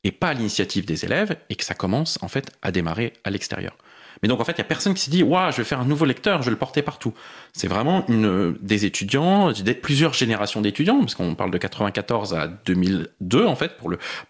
et 0.04 0.12
pas 0.12 0.30
à 0.30 0.34
l'initiative 0.34 0.86
des 0.86 1.04
élèves, 1.04 1.38
et 1.50 1.56
que 1.56 1.66
ça 1.66 1.74
commence 1.74 2.18
en 2.22 2.30
fait 2.30 2.52
à 2.62 2.72
démarrer 2.72 3.14
à 3.26 3.30
l'extérieur. 3.30 3.76
Mais 4.22 4.30
donc 4.30 4.40
en 4.40 4.46
fait, 4.46 4.54
il 4.54 4.58
y 4.60 4.62
a 4.62 4.66
personne 4.66 4.94
qui 4.94 5.02
s'est 5.02 5.12
dit, 5.12 5.24
waouh, 5.24 5.52
je 5.52 5.58
vais 5.58 5.64
faire 5.66 5.80
un 5.82 5.86
nouveau 5.86 6.06
lecteur, 6.06 6.42
je 6.42 6.46
vais 6.46 6.52
le 6.52 6.58
porter 6.58 6.82
partout. 6.82 7.14
C'est 7.52 7.68
vraiment 7.68 8.06
une, 8.08 8.56
des 8.62 8.86
étudiants, 8.86 9.52
des, 9.52 9.74
plusieurs 9.74 10.14
générations 10.14 10.62
d'étudiants, 10.62 11.00
parce 11.00 11.16
qu'on 11.16 11.36
parle 11.36 11.52
de 11.52 11.58
94 11.58 12.34
à 12.34 12.48
2002 12.48 13.46
en 13.46 13.56
fait 13.56 13.78
pour 13.78 13.90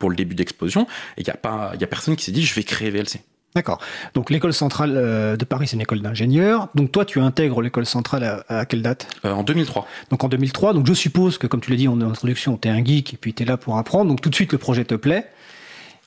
le 0.10 0.15
début 0.15 0.36
d'explosion. 0.36 0.88
Et 1.17 1.21
il 1.21 1.28
y 1.28 1.32
a 1.32 1.38
pas, 1.38 1.74
y 1.80 1.84
a 1.84 1.88
personne 1.88 2.15
qui 2.15 2.26
s'est 2.26 2.32
dit, 2.32 2.43
je 2.43 2.56
vais 2.56 2.63
créer 2.63 2.89
VLC. 2.89 3.21
D'accord. 3.56 3.80
Donc 4.14 4.30
l'école 4.30 4.54
centrale 4.54 4.94
euh, 4.96 5.36
de 5.36 5.44
Paris, 5.44 5.68
c'est 5.68 5.76
une 5.76 5.82
école 5.82 6.02
d'ingénieurs. 6.02 6.70
Donc 6.74 6.92
toi, 6.92 7.04
tu 7.04 7.20
intègres 7.20 7.62
l'école 7.62 7.86
centrale 7.86 8.44
à, 8.48 8.66
quelle 8.66 8.82
date? 8.82 9.08
Euh, 9.26 9.34
En 9.34 9.44
2003. 9.44 9.86
Donc 10.10 10.24
en 10.24 10.30
2003. 10.30 10.74
Donc 10.74 10.88
je 10.88 10.94
suppose 10.94 11.38
que, 11.38 11.48
comme 11.48 11.60
tu 11.60 11.70
l'as 11.72 11.78
dit 11.78 11.88
en 11.88 12.00
introduction, 12.02 12.58
tu 12.58 12.68
es 12.68 12.72
un 12.72 12.84
geek 12.84 13.14
et 13.14 13.18
puis 13.18 13.34
tu 13.34 13.44
es 13.44 13.46
là 13.46 13.58
pour 13.58 13.78
apprendre. 13.78 14.10
Donc 14.10 14.22
tout 14.22 14.30
de 14.30 14.36
suite, 14.36 14.52
le 14.52 14.58
projet 14.58 14.86
te 14.86 14.96
plaît. 14.96 15.28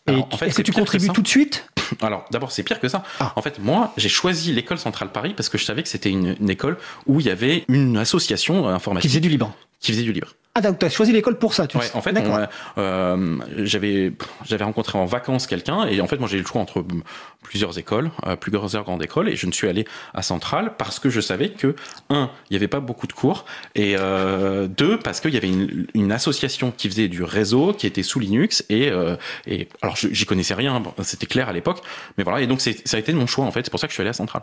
Et 0.07 0.15
en 0.15 0.37
fait, 0.37 0.49
est-ce 0.49 0.57
que 0.57 0.63
tu 0.63 0.73
contribues 0.73 1.09
tout 1.09 1.23
de 1.23 1.29
suite? 1.29 1.67
Alors 2.01 2.25
d'abord, 2.31 2.51
c'est 2.53 2.63
pire 2.63 2.81
que 2.81 2.89
ça. 2.89 3.03
Ah. 3.21 3.33
En 3.37 3.43
fait, 3.43 3.59
moi, 3.59 3.93
j'ai 3.97 4.09
choisi 4.09 4.53
l'école 4.53 4.79
centrale 4.79 5.13
Paris 5.13 5.35
parce 5.37 5.49
que 5.49 5.59
je 5.59 5.65
savais 5.65 5.83
que 5.83 5.89
c'était 5.89 6.11
une, 6.11 6.37
une, 6.41 6.51
école 6.51 6.79
où 7.07 7.21
il 7.21 7.27
y 7.27 7.31
avait 7.31 7.65
une 7.69 7.97
association 7.97 8.69
informatique. 8.69 9.03
Qui 9.03 9.09
faisait 9.09 9.21
du 9.21 9.29
libre. 9.29 9.55
Qui 9.81 9.93
faisait 9.93 10.03
du 10.03 10.13
libre. 10.13 10.29
Ah 10.57 10.61
donc 10.61 10.79
tu 10.79 10.87
as 10.87 10.89
choisi 10.89 11.11
l'école 11.11 11.37
pour 11.37 11.53
ça, 11.53 11.67
tu 11.67 11.77
ouais, 11.77 11.91
en 11.95 12.01
fait, 12.01 12.17
euh, 12.79 13.39
j'avais 13.59 14.13
j'avais 14.45 14.63
rencontré 14.63 14.97
en 14.97 15.05
vacances 15.05 15.49
quelqu'un 15.49 15.85
et 15.87 16.01
en 16.01 16.07
fait 16.07 16.19
moi 16.19 16.29
j'ai 16.29 16.37
eu 16.37 16.43
le 16.43 16.47
choix 16.47 16.61
entre 16.61 16.85
plusieurs 17.43 17.77
écoles, 17.77 18.13
euh, 18.25 18.37
plusieurs 18.37 18.85
grandes 18.85 19.03
écoles 19.03 19.29
et 19.29 19.35
je 19.35 19.47
ne 19.47 19.53
suis 19.53 19.69
allé 19.69 19.85
à 20.15 20.23
Centrale 20.23 20.77
parce 20.79 21.01
que 21.01 21.11
je 21.11 21.21
savais 21.21 21.51
que 21.51 21.75
un 22.09 22.31
il 22.51 22.53
n'y 22.53 22.57
avait 22.57 22.69
pas 22.69 22.79
beaucoup 22.79 23.09
de 23.09 23.13
cours 23.13 23.47
et 23.75 23.97
euh, 23.99 24.69
deux 24.69 24.97
parce 24.97 25.21
qu'il 25.21 25.35
y 25.35 25.37
avait 25.37 25.49
une, 25.49 25.89
une, 25.93 26.13
association 26.13 26.71
qui 26.71 26.89
faisait 26.89 27.09
du 27.09 27.25
réseau 27.25 27.73
qui 27.73 27.89
était 27.89 28.05
sous 28.05 28.21
Linux 28.21 28.65
et 28.69 28.91
euh, 28.91 29.17
et 29.49 29.69
alors 29.83 29.97
j'y 29.97 30.25
connaissais 30.25 30.55
rien, 30.55 30.81
c'était 31.03 31.27
clair 31.27 31.49
à 31.49 31.53
l'époque, 31.53 31.81
mais 32.17 32.23
voilà 32.23 32.41
et 32.41 32.47
donc 32.47 32.61
ça 32.61 32.71
a 32.93 32.99
été 33.01 33.13
mon 33.13 33.27
choix 33.27 33.45
en 33.45 33.51
fait, 33.51 33.65
c'est 33.65 33.71
pour 33.71 33.81
ça 33.81 33.89
que 33.89 33.91
je 33.91 33.95
suis 33.95 34.03
allé 34.03 34.11
à 34.11 34.15
Centrale. 34.15 34.43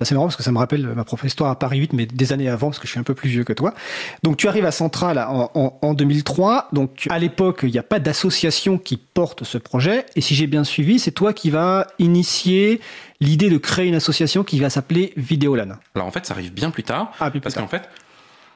C'est 0.00 0.14
marrant 0.14 0.26
parce 0.26 0.36
que 0.36 0.42
ça 0.42 0.50
me 0.50 0.58
rappelle 0.58 0.86
ma 0.86 1.04
prof 1.04 1.22
histoire 1.24 1.50
à 1.50 1.58
Paris 1.58 1.78
8, 1.78 1.92
mais 1.92 2.06
des 2.06 2.32
années 2.32 2.48
avant, 2.48 2.68
parce 2.68 2.78
que 2.78 2.86
je 2.86 2.92
suis 2.92 3.00
un 3.00 3.04
peu 3.04 3.14
plus 3.14 3.28
vieux 3.28 3.44
que 3.44 3.52
toi. 3.52 3.74
Donc 4.22 4.36
tu 4.36 4.48
arrives 4.48 4.64
à 4.64 4.72
Centrale 4.72 5.18
en, 5.18 5.78
en, 5.80 5.94
2003. 5.94 6.68
Donc 6.72 7.06
à 7.10 7.18
l'époque, 7.18 7.60
il 7.62 7.70
n'y 7.70 7.78
a 7.78 7.84
pas 7.84 8.00
d'association 8.00 8.78
qui 8.78 8.96
porte 8.96 9.44
ce 9.44 9.58
projet. 9.58 10.06
Et 10.16 10.20
si 10.20 10.34
j'ai 10.34 10.46
bien 10.46 10.64
suivi, 10.64 10.98
c'est 10.98 11.12
toi 11.12 11.32
qui 11.32 11.50
vas 11.50 11.86
initier 11.98 12.80
l'idée 13.20 13.50
de 13.50 13.58
créer 13.58 13.86
une 13.86 13.94
association 13.94 14.42
qui 14.42 14.58
va 14.58 14.70
s'appeler 14.70 15.12
Vidéolan. 15.16 15.76
Alors 15.94 16.08
en 16.08 16.10
fait, 16.10 16.26
ça 16.26 16.34
arrive 16.34 16.52
bien 16.52 16.70
plus 16.70 16.82
tard. 16.82 17.12
Ah, 17.20 17.30
plus 17.30 17.40
parce 17.40 17.54
qu'en 17.54 17.68
fait, 17.68 17.88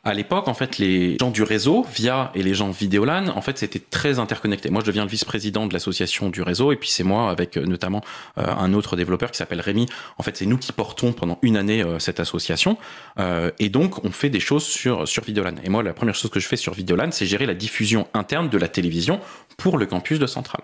à 0.07 0.15
l'époque, 0.15 0.47
en 0.47 0.55
fait, 0.55 0.79
les 0.79 1.19
gens 1.19 1.33
du 1.33 1.43
réseau, 1.43 1.85
via 1.93 2.31
et 2.37 2.45
les 2.45 2.55
gens 2.55 2.71
Vidéolan, 2.71 3.27
en 3.27 3.41
fait, 3.41 3.59
c'était 3.59 3.81
très 3.81 4.21
interconnecté. 4.21 4.71
Moi, 4.71 4.81
je 4.83 4.87
deviens 4.87 5.03
le 5.03 5.11
vice-président 5.11 5.67
de 5.67 5.73
l'association 5.73 6.31
du 6.31 6.43
réseau, 6.43 6.71
et 6.71 6.77
puis 6.77 6.89
c'est 6.89 7.03
moi, 7.03 7.29
avec 7.29 7.57
euh, 7.57 7.67
notamment 7.67 8.05
euh, 8.39 8.45
un 8.47 8.73
autre 8.73 8.95
développeur 8.95 9.33
qui 9.33 9.39
s'appelle 9.39 9.61
Rémi. 9.61 9.87
En 10.17 10.23
fait, 10.23 10.37
c'est 10.37 10.47
nous 10.47 10.59
qui 10.59 10.73
portons 10.73 11.13
pendant 11.13 11.41
une 11.43 11.57
année 11.57 11.83
euh, 11.83 11.99
cette 11.99 12.21
association, 12.21 12.79
et 13.59 13.69
donc 13.69 14.05
on 14.05 14.13
fait 14.13 14.31
des 14.31 14.41
choses 14.41 14.65
sur 14.65 15.09
sur 15.09 15.25
Vidéolan. 15.25 15.57
Et 15.65 15.71
moi, 15.71 15.83
la 15.83 15.93
première 15.93 16.15
chose 16.15 16.31
que 16.31 16.39
je 16.39 16.47
fais 16.47 16.57
sur 16.57 16.73
Vidéolan, 16.73 17.11
c'est 17.11 17.27
gérer 17.27 17.47
la 17.47 17.55
diffusion 17.55 18.07
interne 18.15 18.49
de 18.49 18.59
la 18.59 18.69
télévision 18.69 19.21
pour 19.57 19.77
le 19.77 19.87
campus 19.87 20.19
de 20.19 20.27
Centrale. 20.27 20.63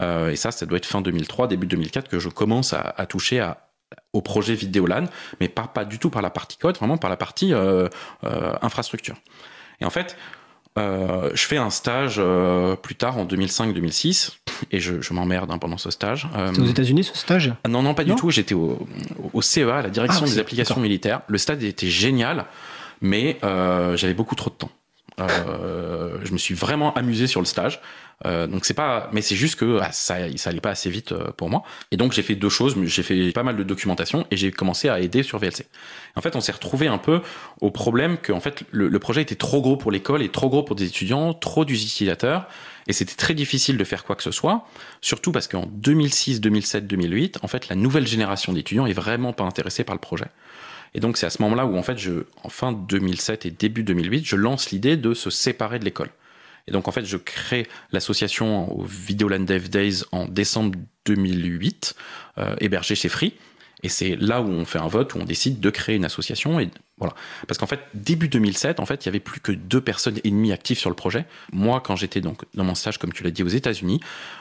et 0.00 0.36
ça, 0.36 0.50
ça 0.52 0.66
doit 0.66 0.78
être 0.78 0.86
fin 0.86 1.00
2003, 1.00 1.48
début 1.48 1.66
2004 1.66 2.08
que 2.08 2.18
je 2.18 2.28
commence 2.28 2.72
à, 2.72 2.94
à 2.96 3.06
toucher 3.06 3.40
à, 3.40 3.67
au 4.12 4.20
projet 4.20 4.54
Vidéolan, 4.54 5.04
mais 5.40 5.48
pas, 5.48 5.66
pas 5.66 5.84
du 5.84 5.98
tout 5.98 6.10
par 6.10 6.22
la 6.22 6.30
partie 6.30 6.56
code, 6.56 6.76
vraiment 6.76 6.98
par 6.98 7.10
la 7.10 7.16
partie 7.16 7.52
euh, 7.52 7.88
euh, 8.24 8.54
infrastructure. 8.62 9.16
Et 9.80 9.84
en 9.84 9.90
fait, 9.90 10.16
euh, 10.78 11.30
je 11.34 11.42
fais 11.42 11.56
un 11.56 11.70
stage 11.70 12.20
plus 12.82 12.94
tard 12.94 13.18
en 13.18 13.24
2005-2006 13.24 14.38
et 14.70 14.80
je, 14.80 15.00
je 15.00 15.14
m'emmerde 15.14 15.50
hein, 15.50 15.58
pendant 15.58 15.78
ce 15.78 15.90
stage. 15.90 16.28
C'est 16.54 16.60
aux 16.60 16.66
États-Unis 16.66 17.04
ce 17.04 17.16
stage? 17.16 17.54
Non, 17.68 17.82
non, 17.82 17.94
pas 17.94 18.04
du 18.04 18.14
tout. 18.14 18.30
J'étais 18.30 18.54
au, 18.54 18.86
au, 19.32 19.42
CEA, 19.42 19.82
la 19.82 19.90
direction 19.90 20.24
ah, 20.26 20.30
des 20.30 20.38
applications 20.38 20.80
militaires. 20.80 21.22
Le 21.28 21.38
stade 21.38 21.62
était 21.62 21.88
génial, 21.88 22.46
mais 23.00 23.38
j'avais 23.42 24.14
beaucoup 24.14 24.34
trop 24.34 24.50
de 24.50 24.56
temps. 24.56 24.70
Euh, 25.20 26.18
je 26.22 26.32
me 26.32 26.38
suis 26.38 26.54
vraiment 26.54 26.94
amusé 26.94 27.26
sur 27.26 27.40
le 27.40 27.46
stage. 27.46 27.80
Euh, 28.26 28.48
donc 28.48 28.64
c'est 28.64 28.74
pas, 28.74 29.08
mais 29.12 29.22
c'est 29.22 29.36
juste 29.36 29.56
que 29.56 29.78
ah, 29.80 29.92
ça, 29.92 30.16
ça 30.36 30.50
allait 30.50 30.60
pas 30.60 30.70
assez 30.70 30.90
vite 30.90 31.12
euh, 31.12 31.30
pour 31.36 31.50
moi. 31.50 31.62
Et 31.92 31.96
donc 31.96 32.12
j'ai 32.12 32.22
fait 32.22 32.34
deux 32.34 32.48
choses. 32.48 32.76
J'ai 32.84 33.02
fait 33.02 33.32
pas 33.32 33.44
mal 33.44 33.56
de 33.56 33.62
documentation 33.62 34.26
et 34.30 34.36
j'ai 34.36 34.50
commencé 34.50 34.88
à 34.88 35.00
aider 35.00 35.22
sur 35.22 35.38
VLC. 35.38 35.66
En 36.16 36.20
fait, 36.20 36.34
on 36.34 36.40
s'est 36.40 36.52
retrouvé 36.52 36.88
un 36.88 36.98
peu 36.98 37.20
au 37.60 37.70
problème 37.70 38.18
que 38.18 38.32
en 38.32 38.40
fait 38.40 38.64
le, 38.72 38.98
projet 38.98 39.22
était 39.22 39.36
trop 39.36 39.60
gros 39.60 39.76
pour 39.76 39.92
l'école 39.92 40.22
et 40.22 40.30
trop 40.30 40.48
gros 40.48 40.62
pour 40.62 40.74
des 40.74 40.86
étudiants, 40.86 41.32
trop 41.32 41.64
d'utilisateurs. 41.64 42.48
Et 42.88 42.92
c'était 42.92 43.14
très 43.14 43.34
difficile 43.34 43.76
de 43.76 43.84
faire 43.84 44.04
quoi 44.04 44.16
que 44.16 44.22
ce 44.22 44.30
soit, 44.30 44.64
surtout 45.02 45.30
parce 45.30 45.46
qu'en 45.46 45.66
2006, 45.66 46.40
2007, 46.40 46.86
2008, 46.86 47.38
en 47.42 47.46
fait, 47.46 47.68
la 47.68 47.76
nouvelle 47.76 48.06
génération 48.06 48.54
d'étudiants 48.54 48.86
est 48.86 48.94
vraiment 48.94 49.34
pas 49.34 49.44
intéressée 49.44 49.84
par 49.84 49.94
le 49.94 50.00
projet. 50.00 50.24
Et 50.94 51.00
donc 51.00 51.16
c'est 51.16 51.26
à 51.26 51.30
ce 51.30 51.42
moment-là 51.42 51.66
où 51.66 51.76
en 51.76 51.82
fait, 51.82 51.98
je, 51.98 52.24
en 52.42 52.48
fin 52.48 52.72
2007 52.72 53.46
et 53.46 53.50
début 53.50 53.82
2008, 53.82 54.24
je 54.24 54.36
lance 54.36 54.70
l'idée 54.70 54.96
de 54.96 55.14
se 55.14 55.30
séparer 55.30 55.78
de 55.78 55.84
l'école. 55.84 56.10
Et 56.66 56.70
donc 56.70 56.86
en 56.86 56.92
fait, 56.92 57.04
je 57.04 57.16
crée 57.16 57.66
l'association 57.92 58.72
au 58.78 58.84
Videoland 58.84 59.40
Dev 59.40 59.68
Days 59.68 60.04
en 60.12 60.26
décembre 60.26 60.78
2008, 61.06 61.94
euh, 62.38 62.54
hébergée 62.60 62.94
chez 62.94 63.08
Free. 63.08 63.34
Et 63.82 63.88
c'est 63.88 64.16
là 64.16 64.42
où 64.42 64.48
on 64.48 64.64
fait 64.64 64.78
un 64.78 64.88
vote, 64.88 65.14
où 65.14 65.18
on 65.18 65.24
décide 65.24 65.60
de 65.60 65.70
créer 65.70 65.96
une 65.96 66.04
association. 66.04 66.58
Et 66.58 66.68
voilà. 66.98 67.14
Parce 67.46 67.58
qu'en 67.58 67.66
fait, 67.66 67.80
début 67.94 68.28
2007, 68.28 68.80
en 68.80 68.86
fait, 68.86 69.04
il 69.04 69.06
y 69.06 69.08
avait 69.08 69.20
plus 69.20 69.40
que 69.40 69.52
deux 69.52 69.80
personnes 69.80 70.18
et 70.24 70.30
demie 70.30 70.52
actives 70.52 70.78
sur 70.78 70.90
le 70.90 70.96
projet. 70.96 71.26
Moi, 71.52 71.80
quand 71.80 71.94
j'étais 71.94 72.20
donc 72.20 72.42
dans 72.54 72.64
mon 72.64 72.74
stage, 72.74 72.98
comme 72.98 73.12
tu 73.12 73.22
l'as 73.22 73.30
dit, 73.30 73.42
aux 73.42 73.48
États-Unis, 73.48 74.00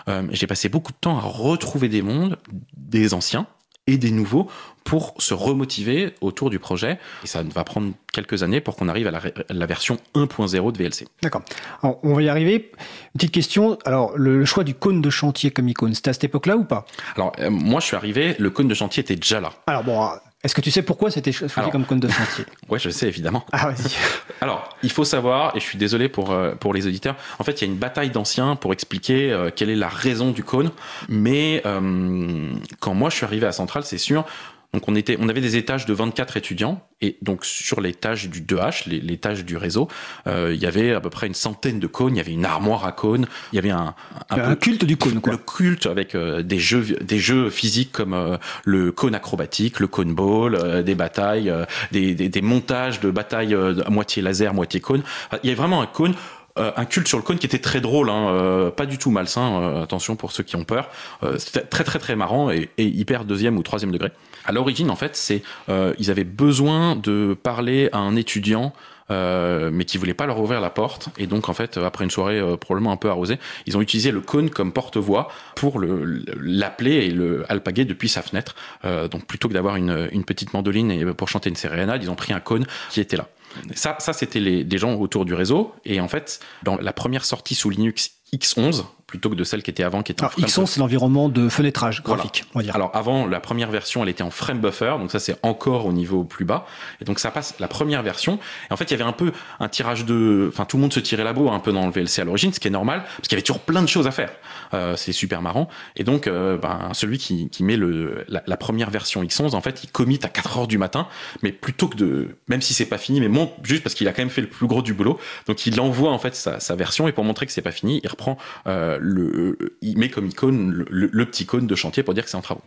euh, 0.10 0.24
j'ai 0.32 0.48
passé 0.48 0.70
beaucoup 0.70 0.92
de 0.92 0.98
temps 1.00 1.18
à 1.18 1.22
retrouver 1.22 1.88
des 1.88 2.02
mondes, 2.02 2.38
des 2.76 3.14
anciens, 3.14 3.46
et 3.88 3.98
des 3.98 4.12
nouveaux 4.12 4.48
pour 4.84 5.16
se 5.18 5.34
remotiver 5.34 6.14
autour 6.22 6.50
du 6.50 6.60
projet. 6.60 6.98
Et 7.24 7.28
ça 7.28 7.44
va 7.44 7.64
prendre 7.66 7.92
quelques 8.14 8.44
années 8.44 8.62
pour 8.62 8.78
qu'on 8.78 8.88
arrive 8.88 9.08
à 9.08 9.12
la, 9.12 9.20
à 9.20 9.54
la 9.54 9.66
version 9.66 9.98
1.0 10.16 10.72
de 10.72 10.78
VLC. 10.78 11.08
D'accord. 11.22 11.42
On 11.84 12.14
va 12.14 12.22
y 12.22 12.30
arriver. 12.30 12.72
Une 12.74 13.14
petite 13.14 13.34
question. 13.34 13.78
Alors, 13.84 14.18
le, 14.18 14.40
le 14.40 14.46
choix 14.46 14.64
du 14.64 14.76
cône 14.76 15.02
de 15.02 15.10
chantier 15.10 15.52
comme 15.52 15.68
icône, 15.68 15.94
c'était 15.94 16.12
à 16.12 16.14
cette 16.14 16.24
époque-là 16.24 16.56
ou 16.56 16.64
pas? 16.64 16.86
Alors, 17.16 17.34
euh, 17.40 17.50
moi, 17.50 17.82
je 17.82 17.88
suis 17.88 17.96
arrivé, 17.98 18.36
le 18.40 18.50
cône 18.50 18.70
de 18.70 18.74
chantier 18.74 19.02
était 19.02 19.16
déjà 19.18 19.42
là. 19.42 19.52
Alors, 19.68 19.84
bon, 19.84 20.10
est-ce 20.44 20.54
que 20.56 20.62
tu 20.62 20.70
sais 20.72 20.82
pourquoi 20.84 21.10
c'était 21.12 21.32
cho- 21.32 21.48
choisi 21.48 21.60
Alors. 21.60 21.72
comme 21.72 21.86
cône 21.86 22.00
de 22.00 22.08
chantier 22.08 22.46
Ouais, 22.70 22.80
je 22.80 22.90
sais, 22.90 23.08
évidemment. 23.08 23.46
Ah, 23.52 23.70
vas-y. 23.72 23.92
Alors, 24.42 24.70
il 24.84 24.92
faut 24.92 25.04
savoir, 25.04 25.56
et 25.56 25.60
je 25.60 25.66
suis 25.66 25.78
désolé 25.78 26.10
pour, 26.10 26.32
euh, 26.32 26.54
pour 26.56 26.74
les 26.74 26.86
auditeurs, 26.86 27.16
en 27.40 27.44
fait, 27.44 27.54
il 27.62 27.66
y 27.66 27.70
a 27.70 27.74
une 27.74 27.80
bataille 27.80 28.12
d'anciens 28.12 28.56
pour 28.56 28.72
expliquer 28.72 29.32
euh, 29.32 29.50
quelle 29.54 29.70
est 29.70 29.76
la 29.76 29.90
raison 29.90 30.32
du 30.32 30.44
cône. 30.44 30.72
Mais 31.10 31.62
euh, 31.66 32.54
quand 32.80 32.94
moi, 32.94 33.10
je 33.10 33.16
suis 33.16 33.26
arrivé 33.26 33.48
à 33.48 33.52
Centrale, 33.52 33.84
c'est 33.84 33.98
sûr, 33.98 34.26
donc 34.74 34.88
on, 34.90 34.96
était, 34.96 35.18
on 35.20 35.30
avait 35.30 35.42
des 35.42 35.56
étages 35.56 35.86
de 35.86 35.94
24 35.94 36.38
étudiants, 36.38 36.82
et 37.02 37.18
donc 37.22 37.46
sur 37.46 37.80
l'étage 37.82 38.30
du 38.30 38.42
2H, 38.42 38.84
les- 38.88 39.00
l'étage 39.00 39.46
du 39.46 39.56
réseau, 39.58 39.88
euh, 40.28 40.52
il 40.54 40.62
y 40.62 40.66
avait 40.66 40.94
à 40.94 41.00
peu 41.00 41.10
près 41.10 41.26
une 41.28 41.34
centaine 41.34 41.80
de 41.80 41.88
cônes, 41.88 42.16
il 42.16 42.18
y 42.18 42.22
avait 42.22 42.34
une 42.34 42.46
armoire 42.46 42.86
à 42.86 42.92
cônes, 42.92 43.28
il 43.54 43.56
y 43.56 43.60
avait 43.60 43.70
un, 43.72 43.96
un 44.30 44.36
Un 44.38 44.50
peu- 44.50 44.56
culte 44.56 44.86
du 44.86 44.98
cône, 44.98 45.22
quoi. 45.22 45.32
le 45.34 45.38
culte 45.38 45.86
avec 45.86 46.16
euh, 46.16 46.42
des 46.44 46.60
jeux 46.60 46.84
des 47.02 47.18
jeux 47.20 47.50
physiques 47.50 47.92
comme 47.92 48.14
euh, 48.14 48.38
le 48.66 48.92
cône 48.92 49.16
acrobatique, 49.16 49.80
le 49.80 49.88
cône 49.88 50.14
ball, 50.14 50.56
euh, 50.56 50.84
des 50.84 50.96
batailles, 50.96 51.50
euh, 51.50 51.66
des, 51.92 52.14
des, 52.14 52.30
des 52.30 52.42
montages 52.42 53.00
de 53.00 53.10
batailles 53.10 53.56
euh, 53.56 53.82
à 53.86 53.90
moitié 53.90 54.22
laser, 54.22 54.54
moitié 54.54 54.80
cône. 54.82 55.02
Il 55.44 55.48
y 55.48 55.50
avait 55.52 55.58
vraiment 55.58 55.82
un 55.82 55.88
cône. 55.88 56.14
euh, 56.60 56.72
un 56.76 56.86
culte 56.86 57.08
sur 57.08 57.20
le 57.20 57.24
cône 57.24 57.38
qui 57.38 57.46
était 57.46 57.60
très 57.60 57.82
drôle, 57.82 58.10
hein, 58.10 58.30
euh, 58.32 58.72
pas 58.72 58.88
du 58.88 58.98
tout 58.98 59.12
malsain, 59.12 59.62
euh, 59.62 59.84
attention 59.84 60.16
pour 60.16 60.32
ceux 60.32 60.44
qui 60.44 60.56
ont 60.56 60.64
peur. 60.64 60.90
Euh, 61.24 61.38
C'était 61.38 61.62
très 61.62 61.84
très 61.84 62.00
très 62.00 62.16
marrant 62.16 62.50
et, 62.50 62.70
et 62.80 62.86
hyper 62.86 63.26
deuxième 63.26 63.58
ou 63.58 63.64
troisième 63.64 63.92
degré. 63.92 64.12
À 64.48 64.52
l'origine, 64.52 64.90
en 64.90 64.96
fait, 64.96 65.16
c'est 65.16 65.44
euh, 65.70 65.94
ils 66.00 66.10
avaient 66.10 66.24
besoin 66.24 66.96
de 66.96 67.38
parler 67.42 67.90
à 67.92 68.00
un 68.00 68.16
étudiant 68.16 68.74
euh, 69.10 69.70
mais 69.72 69.86
qui 69.86 69.98
voulait 69.98 70.14
pas 70.14 70.26
leur 70.26 70.38
ouvrir 70.42 70.60
la 70.60 70.70
porte. 70.70 71.08
Et 71.18 71.28
donc, 71.28 71.48
en 71.48 71.54
fait, 71.54 71.78
après 71.78 72.04
une 72.04 72.12
soirée 72.12 72.40
euh, 72.40 72.58
probablement 72.58 72.92
un 72.92 72.98
peu 72.98 73.10
arrosée, 73.10 73.38
ils 73.66 73.78
ont 73.78 73.82
utilisé 73.82 74.12
le 74.12 74.20
cône 74.20 74.50
comme 74.50 74.74
porte-voix 74.74 75.30
pour 75.56 75.80
le- 75.80 76.26
l'appeler 76.42 77.06
et 77.06 77.10
le 77.12 77.46
alpaguer 77.50 77.86
depuis 77.86 78.10
sa 78.10 78.22
fenêtre. 78.22 78.56
Euh, 78.84 79.08
donc, 79.08 79.26
plutôt 79.26 79.48
que 79.48 79.54
d'avoir 79.54 79.78
une, 79.78 80.10
une 80.12 80.26
petite 80.26 80.54
mandoline 80.54 80.92
et 80.92 81.06
pour 81.06 81.30
chanter 81.30 81.50
une 81.50 81.56
sérénade, 81.56 82.04
ils 82.04 82.10
ont 82.12 82.16
pris 82.16 82.34
un 82.34 82.42
cône 82.42 82.66
qui 82.90 83.00
était 83.00 83.16
là. 83.16 83.28
Ça, 83.76 83.96
ça 84.00 84.12
c'était 84.12 84.42
les, 84.42 84.66
des 84.66 84.78
gens 84.78 84.96
autour 84.96 85.24
du 85.24 85.34
réseau. 85.34 85.74
Et 85.86 86.02
en 86.02 86.10
fait, 86.10 86.42
dans 86.64 86.76
la 86.78 86.92
première 86.92 87.24
sortie 87.24 87.56
sous 87.56 87.70
Linux 87.70 88.12
X11, 88.36 88.84
plutôt 89.08 89.30
que 89.30 89.36
de 89.36 89.44
celle 89.46 89.64
qui 89.64 89.72
était 89.72 89.84
avant, 89.84 90.04
qui 90.04 90.12
était 90.12 90.24
en 90.24 90.28
Alors, 90.28 90.38
X11, 90.40 90.66
c'est 90.66 90.80
l'environnement 90.82 91.30
de 91.30 91.48
fenêtrage 91.50 92.02
Voilà. 92.06 92.24
graphique, 92.24 92.44
on 92.54 92.60
va 92.60 92.64
dire. 92.64 92.76
alors 92.76 92.92
avant, 92.94 93.26
la 93.26 93.40
première 93.40 93.72
version, 93.72 94.04
elle 94.04 94.10
était 94.10 94.22
en 94.24 94.32
frame 94.32 94.60
buffer, 94.60 94.96
donc 95.00 95.12
ça 95.12 95.20
c'est 95.20 95.38
encore 95.44 95.86
au 95.86 95.94
niveau 95.94 96.24
plus 96.26 96.44
bas. 96.46 96.66
Et 97.02 97.06
donc 97.06 97.20
ça 97.20 97.32
passe 97.32 97.56
la 97.60 97.68
première 97.70 98.04
version. 98.04 98.38
Et 98.70 98.74
en 98.74 98.78
fait, 98.78 98.86
il 98.86 98.92
y 98.92 98.94
avait 98.96 99.10
un 99.10 99.14
peu 99.14 99.32
un 99.62 99.70
tirage 99.70 100.04
de, 100.06 100.50
enfin 100.52 100.66
tout 100.66 100.76
le 100.78 100.82
monde 100.82 100.94
se 100.94 101.00
tirait 101.00 101.24
la 101.24 101.32
bourre 101.34 101.54
un 101.54 101.60
peu 101.60 101.72
dans 101.72 101.86
le 101.86 101.92
VLC 101.92 102.20
à 102.20 102.26
l'origine, 102.26 102.52
ce 102.52 102.60
qui 102.60 102.68
est 102.68 102.72
normal, 102.72 103.04
parce 103.04 103.30
qu'il 103.30 103.32
y 103.32 103.36
avait 103.36 103.44
toujours 103.44 103.62
plein 103.62 103.82
de 103.82 103.88
choses 103.88 104.08
à 104.08 104.12
faire. 104.12 104.30
Euh, 104.74 104.96
c'est 104.98 105.14
super 105.14 105.42
marrant. 105.42 105.70
Et 105.96 106.04
donc, 106.04 106.28
euh, 106.28 106.58
ben, 106.58 106.90
celui 106.94 107.18
qui, 107.18 107.50
qui 107.50 107.64
met 107.64 107.78
le, 107.78 108.26
la, 108.28 108.44
la 108.46 108.58
première 108.58 108.90
version 108.90 109.24
X11, 109.24 109.56
en 109.56 109.62
fait, 109.62 109.86
il 109.86 109.90
commit 109.90 110.20
à 110.24 110.28
4 110.28 110.58
heures 110.58 110.68
du 110.68 110.78
matin, 110.78 111.08
mais 111.44 111.54
plutôt 111.54 111.88
que 111.88 111.96
de, 111.96 112.36
même 112.50 112.62
si 112.62 112.74
c'est 112.74 112.86
pas 112.86 112.98
fini, 112.98 113.22
mais 113.22 113.30
monte 113.30 113.54
juste 113.64 113.84
parce 113.84 113.96
qu'il 113.96 114.08
a 114.10 114.12
quand 114.12 114.22
même 114.22 114.30
fait 114.30 114.42
le 114.42 114.50
plus 114.50 114.68
gros 114.68 114.82
du 114.82 114.94
boulot. 114.94 115.18
Donc 115.48 115.66
il 115.66 115.80
envoie 115.80 116.12
en 116.12 116.20
fait 116.20 116.36
sa, 116.36 116.60
sa 116.60 116.76
version 116.76 117.08
et 117.08 117.14
pour 117.14 117.24
montrer 117.24 117.46
que 117.46 117.54
c'est 117.54 117.62
pas 117.62 117.72
fini, 117.72 118.02
il 118.04 118.10
reprend 118.10 118.38
euh, 118.68 118.97
le, 119.00 119.78
il 119.82 119.98
met 119.98 120.10
comme 120.10 120.28
icône 120.28 120.86
le, 120.90 121.26
petit 121.26 121.46
cône 121.46 121.68
de 121.68 121.76
chantier 121.76 122.04
pour 122.04 122.14
dire 122.14 122.24
que 122.24 122.30
c'est 122.30 122.38
en 122.38 122.42
travaux. 122.42 122.64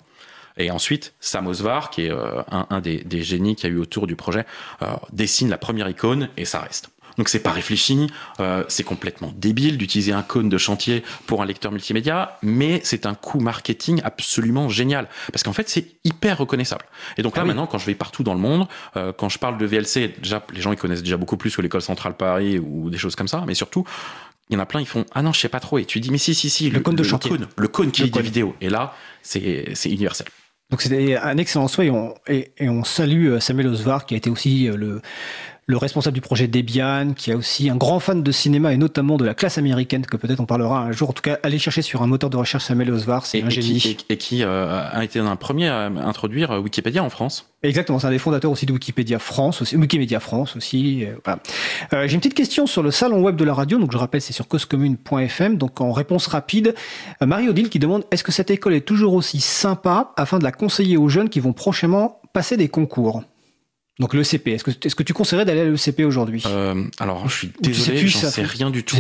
Et 0.57 0.71
ensuite, 0.71 1.15
Sam 1.21 1.47
Osvar, 1.47 1.91
qui 1.91 2.07
est 2.07 2.11
euh, 2.11 2.43
un, 2.51 2.67
un 2.71 2.81
des, 2.81 2.99
des 2.99 3.23
génies 3.23 3.57
qu'il 3.57 3.71
y 3.71 3.73
a 3.73 3.77
eu 3.77 3.79
autour 3.79 4.07
du 4.07 4.17
projet, 4.17 4.45
euh, 4.83 4.87
dessine 5.13 5.49
la 5.49 5.59
première 5.59 5.89
icône 5.89 6.29
et 6.37 6.45
ça 6.45 6.61
reste. 6.61 6.91
Donc 7.21 7.29
c'est 7.29 7.41
pas 7.41 7.51
réfléchi, 7.53 8.07
euh, 8.41 8.65
c'est 8.69 8.83
complètement 8.83 9.33
débile 9.37 9.79
d'utiliser 9.79 10.13
un 10.13 10.23
cône 10.23 10.49
de 10.49 10.59
chantier 10.59 11.03
pour 11.27 11.43
un 11.43 11.45
lecteur 11.45 11.73
multimédia, 11.73 12.39
mais 12.43 12.81
c'est 12.85 13.07
un 13.07 13.15
coup 13.15 13.41
marketing 13.41 14.01
absolument 14.05 14.71
génial 14.71 15.09
parce 15.33 15.43
qu'en 15.43 15.53
fait 15.53 15.69
c'est 15.69 15.87
hyper 16.05 16.39
reconnaissable. 16.39 16.87
Et 17.19 17.23
donc 17.23 17.37
là 17.37 17.43
Ah 17.43 17.45
oui. 17.45 17.49
maintenant 17.49 17.67
quand 17.67 17.77
je 17.79 17.85
vais 17.85 17.95
partout 17.95 18.23
dans 18.23 18.35
le 18.35 18.41
monde, 18.41 18.67
euh, 18.97 19.13
quand 19.13 19.29
je 19.29 19.39
parle 19.39 19.59
de 19.59 19.67
VLC, 19.67 20.15
déjà 20.23 20.43
les 20.55 20.61
gens 20.61 20.73
ils 20.73 20.79
connaissent 20.79 21.03
déjà 21.03 21.17
beaucoup 21.17 21.37
plus 21.37 21.55
que 21.55 21.63
l'école 21.63 21.83
centrale 21.83 22.15
Paris 22.17 22.59
ou 22.59 22.91
des 22.91 22.99
choses 22.99 23.17
comme 23.17 23.29
ça, 23.29 23.45
mais 23.47 23.55
surtout 23.55 23.85
il 24.51 24.55
y 24.55 24.57
en 24.57 24.61
a 24.61 24.67
plein, 24.67 24.81
ils 24.81 24.87
font 24.87 25.07
ah 25.13 25.23
non 25.23 25.33
je 25.33 25.41
sais 25.41 25.49
pas 25.49 25.61
trop 25.61 25.79
et 25.79 25.85
tu 25.85 26.01
dis 26.01 26.11
mais 26.11 26.19
si 26.19 26.35
si 26.35 26.51
si 26.51 26.71
Le 26.71 26.81
cône 26.81 26.97
de 26.97 27.03
chantier. 27.05 27.31
cône, 27.31 27.47
le 27.57 27.69
cône 27.69 27.93
qui 27.93 28.03
Le 28.03 28.07
lit 28.07 28.13
des 28.13 28.23
vidéos 28.23 28.55
et 28.61 28.69
là 28.69 28.95
c'est 29.23 29.71
c'est 29.75 29.91
universel. 29.91 30.27
Donc 30.71 30.83
c'était 30.83 31.17
un 31.17 31.37
excellent 31.37 31.67
souhait 31.67 31.87
et 31.87 31.91
on, 31.91 32.15
et, 32.29 32.53
et 32.59 32.69
on 32.69 32.85
salue 32.85 33.29
euh, 33.29 33.41
Samuel 33.41 33.67
Osvar 33.67 34.07
qui 34.07 34.15
a 34.15 34.17
été 34.17 34.31
aussi 34.31 34.69
euh, 34.69 34.77
le, 34.77 35.03
le 35.71 35.77
responsable 35.77 36.15
du 36.15 36.21
projet 36.21 36.49
Debian, 36.49 37.13
qui 37.17 37.31
est 37.31 37.35
aussi 37.35 37.71
un 37.71 37.77
grand 37.77 38.01
fan 38.01 38.23
de 38.23 38.33
cinéma 38.33 38.73
et 38.73 38.77
notamment 38.77 39.17
de 39.17 39.25
la 39.25 39.35
classe 39.35 39.57
américaine 39.57 40.05
que 40.05 40.17
peut-être 40.17 40.41
on 40.41 40.47
parlera 40.47 40.81
un 40.81 40.93
jour. 40.93 41.11
En 41.11 41.13
tout 41.13 41.23
cas, 41.23 41.39
allez 41.43 41.59
chercher 41.59 41.83
sur 41.83 42.03
un 42.03 42.07
moteur 42.07 42.29
de 42.31 42.37
recherche 42.37 42.65
Samuel 42.65 42.91
Osvar, 42.91 43.25
c'est 43.25 43.43
un 43.43 43.47
et 43.47 43.51
génie. 43.51 43.79
qui, 43.79 43.89
et- 44.09 44.13
et 44.13 44.17
qui, 44.17 44.43
euh, 44.43 44.83
a 44.91 45.05
été 45.05 45.19
un 45.21 45.37
premier 45.37 45.69
à 45.69 45.87
introduire 45.87 46.51
euh, 46.51 46.59
Wikipédia 46.61 47.03
en 47.05 47.11
France. 47.11 47.47
Exactement, 47.63 47.99
c'est 47.99 48.07
un 48.07 48.11
des 48.11 48.19
fondateurs 48.19 48.51
aussi 48.51 48.65
de 48.67 48.73
Wikipédia 48.73 49.19
France, 49.19 49.63
aussi, 49.63 49.77
Wikimedia 49.77 50.19
France 50.19 50.57
aussi. 50.57 51.05
euh, 51.05 51.15
voilà. 51.25 51.41
Euh, 51.93 52.07
J'ai 52.09 52.15
une 52.15 52.21
petite 52.21 52.35
question 52.35 52.67
sur 52.67 52.83
le 52.83 52.91
salon 52.91 53.23
web 53.23 53.37
de 53.37 53.45
la 53.45 53.55
radio, 53.55 53.79
donc 53.79 53.93
je 53.93 53.99
rappelle 53.99 54.21
c'est 54.23 54.33
sur 54.33 54.49
causecommune.fm. 54.49 55.57
Donc 55.59 55.81
en 55.81 55.93
réponse 55.93 56.27
rapide, 56.27 56.75
Marie-Odile 57.25 57.69
qui 57.69 57.79
demande 57.79 58.05
est-ce 58.11 58.25
que 58.25 58.33
cette 58.33 58.51
école 58.51 58.75
est 58.75 58.81
toujours 58.81 59.15
aussi 59.15 59.41
sympa 59.41 60.13
afin 60.17 60.39
de 60.39 60.45
la 60.45 60.53
conseiller 60.53 60.97
aux 60.97 61.09
jeunes 61.09 61.29
qui 61.29 61.41
vont 61.41 61.53
prochainement 61.53 62.21
passer 62.33 62.57
des 62.57 62.69
concours? 62.69 63.23
Donc 64.01 64.15
l'ECP, 64.15 64.49
est-ce 64.49 64.65
que, 64.65 64.71
est-ce 64.71 64.97
que 64.97 65.03
tu 65.03 65.13
conseillerais 65.13 65.45
d'aller 65.45 65.61
à 65.61 65.65
l'ECP 65.65 66.01
aujourd'hui? 66.05 66.43
Euh, 66.47 66.85
alors, 66.99 67.29
je 67.29 67.37
suis 67.37 67.49
Ou 67.49 67.63
tu 67.63 67.75
sais 67.75 67.93
désolé, 67.93 68.09
j'en 68.09 68.31
sais 68.31 68.43
rien 68.43 68.71
du 68.71 68.83
tout. 68.83 68.97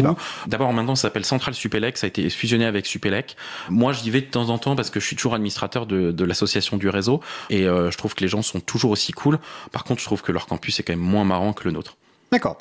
D'abord, 0.47 0.73
maintenant, 0.75 0.95
ça 0.95 1.03
s'appelle 1.03 1.25
Central 1.25 1.55
Supélec, 1.55 1.97
ça 1.97 2.07
a 2.07 2.09
été 2.09 2.29
fusionné 2.29 2.67
avec 2.67 2.85
Supélec. 2.85 3.35
Moi, 3.71 3.95
j'y 3.95 4.11
vais 4.11 4.21
de 4.21 4.27
temps 4.27 4.51
en 4.51 4.59
temps 4.59 4.77
parce 4.77 4.91
que 4.91 5.01
je 5.01 5.07
suis 5.07 5.17
toujours 5.17 5.35
administrateur 5.35 5.87
de, 5.87 6.13
de 6.13 6.25
l'association 6.25 6.77
du 6.77 6.91
réseau 6.91 7.23
et 7.49 7.67
euh, 7.67 7.91
je 7.91 7.97
trouve 7.97 8.15
que 8.15 8.21
les 8.21 8.29
gens 8.29 8.43
sont 8.43 8.61
toujours 8.61 8.91
aussi 8.91 9.13
cool. 9.13 9.39
Par 9.73 9.85
contre, 9.85 10.01
je 10.01 10.07
trouve 10.07 10.21
que 10.21 10.33
leur 10.33 10.47
campus 10.47 10.79
est 10.81 10.83
quand 10.83 10.93
même 10.93 11.01
moins 11.01 11.25
marrant 11.25 11.55
que 11.55 11.65
le 11.65 11.71
nôtre. 11.71 11.97
D'accord. 12.33 12.59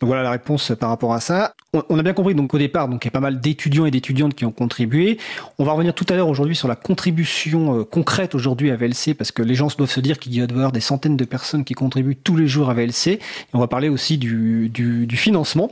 Donc 0.00 0.06
voilà 0.08 0.22
la 0.22 0.30
réponse 0.30 0.72
par 0.78 0.90
rapport 0.90 1.12
à 1.12 1.20
ça. 1.20 1.54
On, 1.90 1.98
a 1.98 2.02
bien 2.02 2.14
compris 2.14 2.34
donc 2.34 2.54
au 2.54 2.58
départ, 2.58 2.88
donc 2.88 3.04
il 3.04 3.08
y 3.08 3.10
a 3.10 3.10
pas 3.10 3.20
mal 3.20 3.40
d'étudiants 3.40 3.84
et 3.84 3.90
d'étudiantes 3.90 4.34
qui 4.34 4.46
ont 4.46 4.52
contribué. 4.52 5.18
On 5.58 5.64
va 5.64 5.72
revenir 5.72 5.92
tout 5.92 6.06
à 6.08 6.14
l'heure 6.14 6.28
aujourd'hui 6.28 6.56
sur 6.56 6.66
la 6.66 6.76
contribution 6.76 7.80
euh, 7.80 7.84
concrète 7.84 8.34
aujourd'hui 8.34 8.70
à 8.70 8.76
VLC 8.76 9.12
parce 9.14 9.32
que 9.32 9.42
les 9.42 9.54
gens 9.54 9.68
doivent 9.76 9.90
se 9.90 10.00
dire 10.00 10.18
qu'il 10.18 10.34
y 10.34 10.40
a 10.40 10.46
devoir 10.46 10.72
des 10.72 10.80
centaines 10.80 11.16
de 11.16 11.24
personnes 11.24 11.64
qui 11.64 11.74
contribuent 11.74 12.16
tous 12.16 12.36
les 12.36 12.46
jours 12.46 12.70
à 12.70 12.74
VLC. 12.74 13.08
Et 13.08 13.20
on 13.52 13.58
va 13.58 13.66
parler 13.66 13.88
aussi 13.90 14.16
du, 14.18 14.70
du, 14.70 15.06
du 15.06 15.16
financement, 15.16 15.70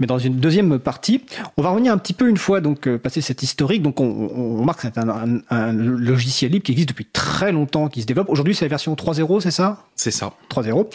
mais 0.00 0.06
dans 0.06 0.18
une 0.18 0.34
deuxième 0.36 0.78
partie. 0.78 1.22
On 1.56 1.62
va 1.62 1.70
revenir 1.70 1.92
un 1.92 1.98
petit 1.98 2.12
peu 2.14 2.28
une 2.28 2.36
fois 2.36 2.60
donc 2.60 2.86
euh, 2.88 2.98
passer 2.98 3.20
cette 3.22 3.42
historique. 3.42 3.80
Donc 3.82 4.00
on, 4.00 4.04
on 4.34 4.60
remarque 4.60 4.82
que 4.82 4.88
c'est 4.92 4.98
un, 4.98 5.08
un- 5.08 5.40
un 5.50 5.72
logiciel 5.72 6.50
libre 6.52 6.64
qui 6.64 6.72
existe 6.72 6.88
depuis 6.90 7.06
très 7.06 7.52
longtemps, 7.52 7.88
qui 7.88 8.02
se 8.02 8.06
développe. 8.06 8.28
Aujourd'hui 8.28 8.54
c'est 8.54 8.64
la 8.66 8.70
version 8.70 8.92
3.0, 8.94 9.40
c'est 9.40 9.50
ça? 9.50 9.84
C'est 9.94 10.10
ça. 10.10 10.32
3.0. 10.50 10.88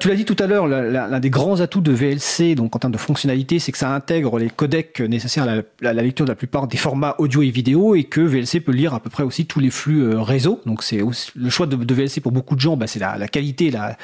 Tu 0.00 0.08
l'as 0.08 0.14
dit 0.16 0.24
tout 0.24 0.36
à 0.40 0.46
l'heure, 0.46 0.66
l'un 0.66 1.20
des 1.20 1.30
grands 1.30 1.43
atouts 1.60 1.80
de 1.80 1.92
VLC, 1.92 2.54
donc 2.54 2.74
en 2.74 2.78
termes 2.78 2.92
de 2.92 2.98
fonctionnalité, 2.98 3.58
c'est 3.58 3.72
que 3.72 3.78
ça 3.78 3.94
intègre 3.94 4.38
les 4.38 4.50
codecs 4.50 5.00
nécessaires 5.00 5.44
à 5.44 5.62
la, 5.80 6.02
lecture 6.02 6.24
de 6.24 6.30
la 6.30 6.36
plupart 6.36 6.66
des 6.66 6.76
formats 6.76 7.14
audio 7.18 7.42
et 7.42 7.50
vidéo, 7.50 7.94
et 7.94 8.04
que 8.04 8.20
VLC 8.20 8.60
peut 8.60 8.72
lire 8.72 8.94
à 8.94 9.00
peu 9.00 9.10
près 9.10 9.22
aussi 9.22 9.46
tous 9.46 9.60
les 9.60 9.70
flux 9.70 10.02
euh, 10.02 10.20
réseau. 10.20 10.60
Donc 10.66 10.82
c'est 10.82 11.00
le 11.34 11.50
choix 11.50 11.66
de, 11.66 11.76
de 11.76 11.94
VLC 11.94 12.20
pour 12.20 12.32
beaucoup 12.32 12.54
de 12.54 12.60
gens, 12.60 12.76
bah, 12.76 12.86
c'est 12.86 12.98
la, 12.98 13.18
la 13.18 13.28
qualité, 13.28 13.70
la, 13.70 13.96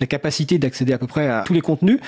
la 0.00 0.06
capacité 0.06 0.58
d'accéder 0.58 0.92
à 0.92 0.98
peu 0.98 1.06
près 1.06 1.28
à 1.28 1.42
tous 1.46 1.52
les 1.52 1.60
contenus. 1.60 1.98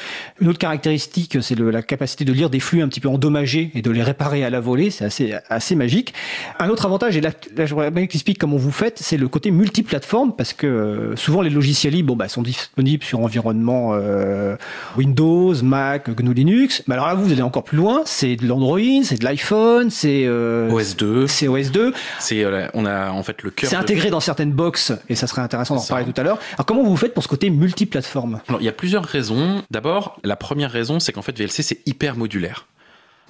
Une 0.41 0.49
autre 0.49 0.59
caractéristique, 0.59 1.39
c'est 1.41 1.59
la 1.59 1.83
capacité 1.83 2.25
de 2.25 2.33
lire 2.33 2.51
des 2.51 2.61
flux 2.61 2.83
un 2.83 2.89
petit 2.89 3.01
peu 3.01 3.09
endommagés 3.09 3.71
et 3.75 3.83
de 3.83 3.91
les 3.91 4.03
réparer 4.03 4.45
à 4.45 4.51
la 4.51 4.61
volée. 4.61 4.91
C'est 4.91 5.05
assez, 5.05 5.35
assez 5.49 5.75
magique. 5.75 6.15
Un 6.59 6.69
autre 6.69 6.87
avantage, 6.87 7.17
et 7.17 7.21
là, 7.21 7.31
là 7.57 7.67
je 7.67 7.75
voudrais 7.75 7.91
bien 7.91 8.03
explique 8.03 8.39
comment 8.39 8.57
vous 8.57 8.73
faites, 8.73 8.99
c'est 9.01 9.17
le 9.17 9.29
côté 9.29 9.51
multiplateforme 9.51 10.35
parce 10.37 10.53
que 10.53 10.67
euh, 10.67 11.17
souvent 11.17 11.43
les 11.43 11.51
logiciels 11.51 11.95
libres 11.95 12.09
bon, 12.09 12.17
bah, 12.17 12.29
sont 12.29 12.43
disponibles 12.43 13.05
sur 13.05 13.21
environnement 13.21 13.91
euh, 13.93 14.57
Windows, 14.97 15.55
Mac, 15.63 16.11
GNU 16.11 16.35
Linux. 16.35 16.83
Mais 16.87 16.95
alors 16.95 17.07
là, 17.07 17.15
vous 17.15 17.33
allez 17.33 17.43
encore 17.43 17.65
plus 17.65 17.77
loin. 17.77 18.03
C'est 18.05 18.37
de 18.37 18.47
l'Android, 18.47 18.79
c'est 19.03 19.19
de 19.19 19.25
l'iPhone, 19.25 19.91
c'est 19.91 20.25
euh, 20.27 20.71
OS2. 20.71 21.27
C'est 21.27 21.47
OS2. 21.47 21.93
C'est 22.19 22.45
on 22.75 22.85
a 22.85 23.11
en 23.11 23.23
fait 23.23 23.43
le 23.43 23.51
cœur. 23.51 23.71
C'est 23.71 23.77
intégré 23.77 24.11
dans 24.11 24.21
certaines 24.21 24.53
box 24.53 24.93
et 25.09 25.15
ça 25.15 25.27
serait 25.27 25.43
intéressant 25.43 25.75
d'en 25.75 25.83
reparler 25.83 26.05
tout 26.05 26.21
à 26.21 26.25
l'heure. 26.25 26.39
Alors 26.55 26.67
comment 26.67 26.83
vous 26.83 26.97
faites 26.97 27.15
pour 27.15 27.23
ce 27.23 27.29
côté 27.29 27.51
multiplateforme 27.77 28.41
il 28.59 28.65
y 28.65 28.69
a 28.69 28.73
plusieurs 28.73 29.05
raisons. 29.05 29.63
D'abord, 29.71 30.19
la 30.25 30.37
première 30.37 30.71
raison, 30.71 30.99
c'est 30.99 31.13
qu'en 31.13 31.23
fait 31.23 31.37
VLC 31.37 31.63
c'est 31.63 31.87
hyper 31.87 32.17
modulaire. 32.17 32.67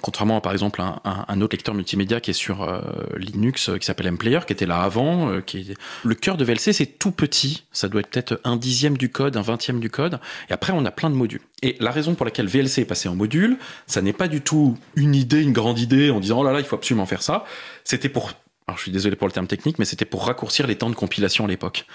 Contrairement 0.01 0.37
à 0.37 0.41
par 0.41 0.53
exemple 0.53 0.79
un, 0.79 1.01
un, 1.03 1.41
autre 1.41 1.55
lecteur 1.55 1.73
multimédia 1.73 2.21
qui 2.21 2.29
est 2.29 2.33
sur 2.33 2.61
euh, 2.61 2.81
Linux 3.17 3.69
euh, 3.69 3.77
qui 3.77 3.85
s'appelle 3.85 4.11
MPlayer, 4.11 4.39
qui 4.45 4.53
était 4.53 4.67
là 4.67 4.83
avant, 4.83 5.31
euh, 5.31 5.41
qui 5.41 5.73
le 6.03 6.15
cœur 6.15 6.37
de 6.37 6.45
VLC 6.45 6.71
c'est 6.71 6.85
tout 6.85 7.09
petit, 7.09 7.63
ça 7.71 7.89
doit 7.89 8.01
être 8.01 8.09
peut-être 8.09 8.39
un 8.43 8.57
dixième 8.57 8.95
du 8.95 9.09
code, 9.09 9.35
un 9.37 9.41
vingtième 9.41 9.79
du 9.79 9.89
code, 9.89 10.19
et 10.49 10.53
après 10.53 10.71
on 10.71 10.85
a 10.85 10.91
plein 10.91 11.09
de 11.09 11.15
modules. 11.15 11.41
Et 11.63 11.77
la 11.79 11.89
raison 11.89 12.13
pour 12.13 12.27
laquelle 12.27 12.45
VLC 12.45 12.81
est 12.81 12.85
passé 12.85 13.09
en 13.09 13.15
module, 13.15 13.57
ça 13.87 14.03
n'est 14.03 14.13
pas 14.13 14.27
du 14.27 14.41
tout 14.41 14.77
une 14.95 15.15
idée, 15.15 15.41
une 15.41 15.53
grande 15.53 15.79
idée 15.79 16.11
en 16.11 16.19
disant 16.19 16.41
oh 16.41 16.43
là 16.43 16.51
là 16.53 16.59
il 16.59 16.65
faut 16.65 16.75
absolument 16.75 17.07
faire 17.07 17.23
ça, 17.23 17.43
c'était 17.83 18.09
pour 18.09 18.33
alors 18.67 18.77
je 18.77 18.83
suis 18.83 18.91
désolé 18.91 19.15
pour 19.15 19.27
le 19.27 19.33
terme 19.33 19.47
technique, 19.47 19.79
mais 19.79 19.85
c'était 19.85 20.05
pour 20.05 20.25
raccourcir 20.27 20.67
les 20.67 20.75
temps 20.75 20.91
de 20.91 20.95
compilation 20.95 21.45
à 21.45 21.47
l'époque. 21.47 21.87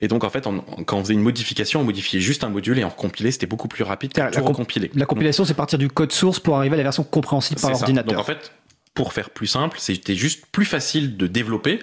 Et 0.00 0.08
donc, 0.08 0.24
en 0.24 0.30
fait, 0.30 0.44
quand 0.86 0.96
on 0.96 1.02
faisait 1.02 1.14
une 1.14 1.22
modification, 1.22 1.80
on 1.80 1.84
modifiait 1.84 2.20
juste 2.20 2.44
un 2.44 2.50
module 2.50 2.78
et 2.78 2.84
on 2.84 2.90
recompilait, 2.90 3.30
c'était 3.30 3.46
beaucoup 3.46 3.68
plus 3.68 3.82
rapide 3.82 4.12
que 4.12 4.20
la, 4.20 4.30
tout 4.30 4.44
recompiler. 4.44 4.90
La 4.94 5.06
compilation, 5.06 5.44
c'est 5.44 5.54
partir 5.54 5.78
du 5.78 5.88
code 5.88 6.12
source 6.12 6.38
pour 6.38 6.56
arriver 6.56 6.74
à 6.74 6.76
la 6.76 6.82
version 6.82 7.02
compréhensible 7.02 7.60
par 7.60 7.70
l'ordinateur. 7.70 8.12
Donc, 8.12 8.20
en 8.20 8.24
fait, 8.24 8.52
pour 8.94 9.12
faire 9.12 9.30
plus 9.30 9.46
simple, 9.46 9.78
c'était 9.80 10.14
juste 10.14 10.44
plus 10.52 10.66
facile 10.66 11.16
de 11.16 11.26
développer, 11.26 11.78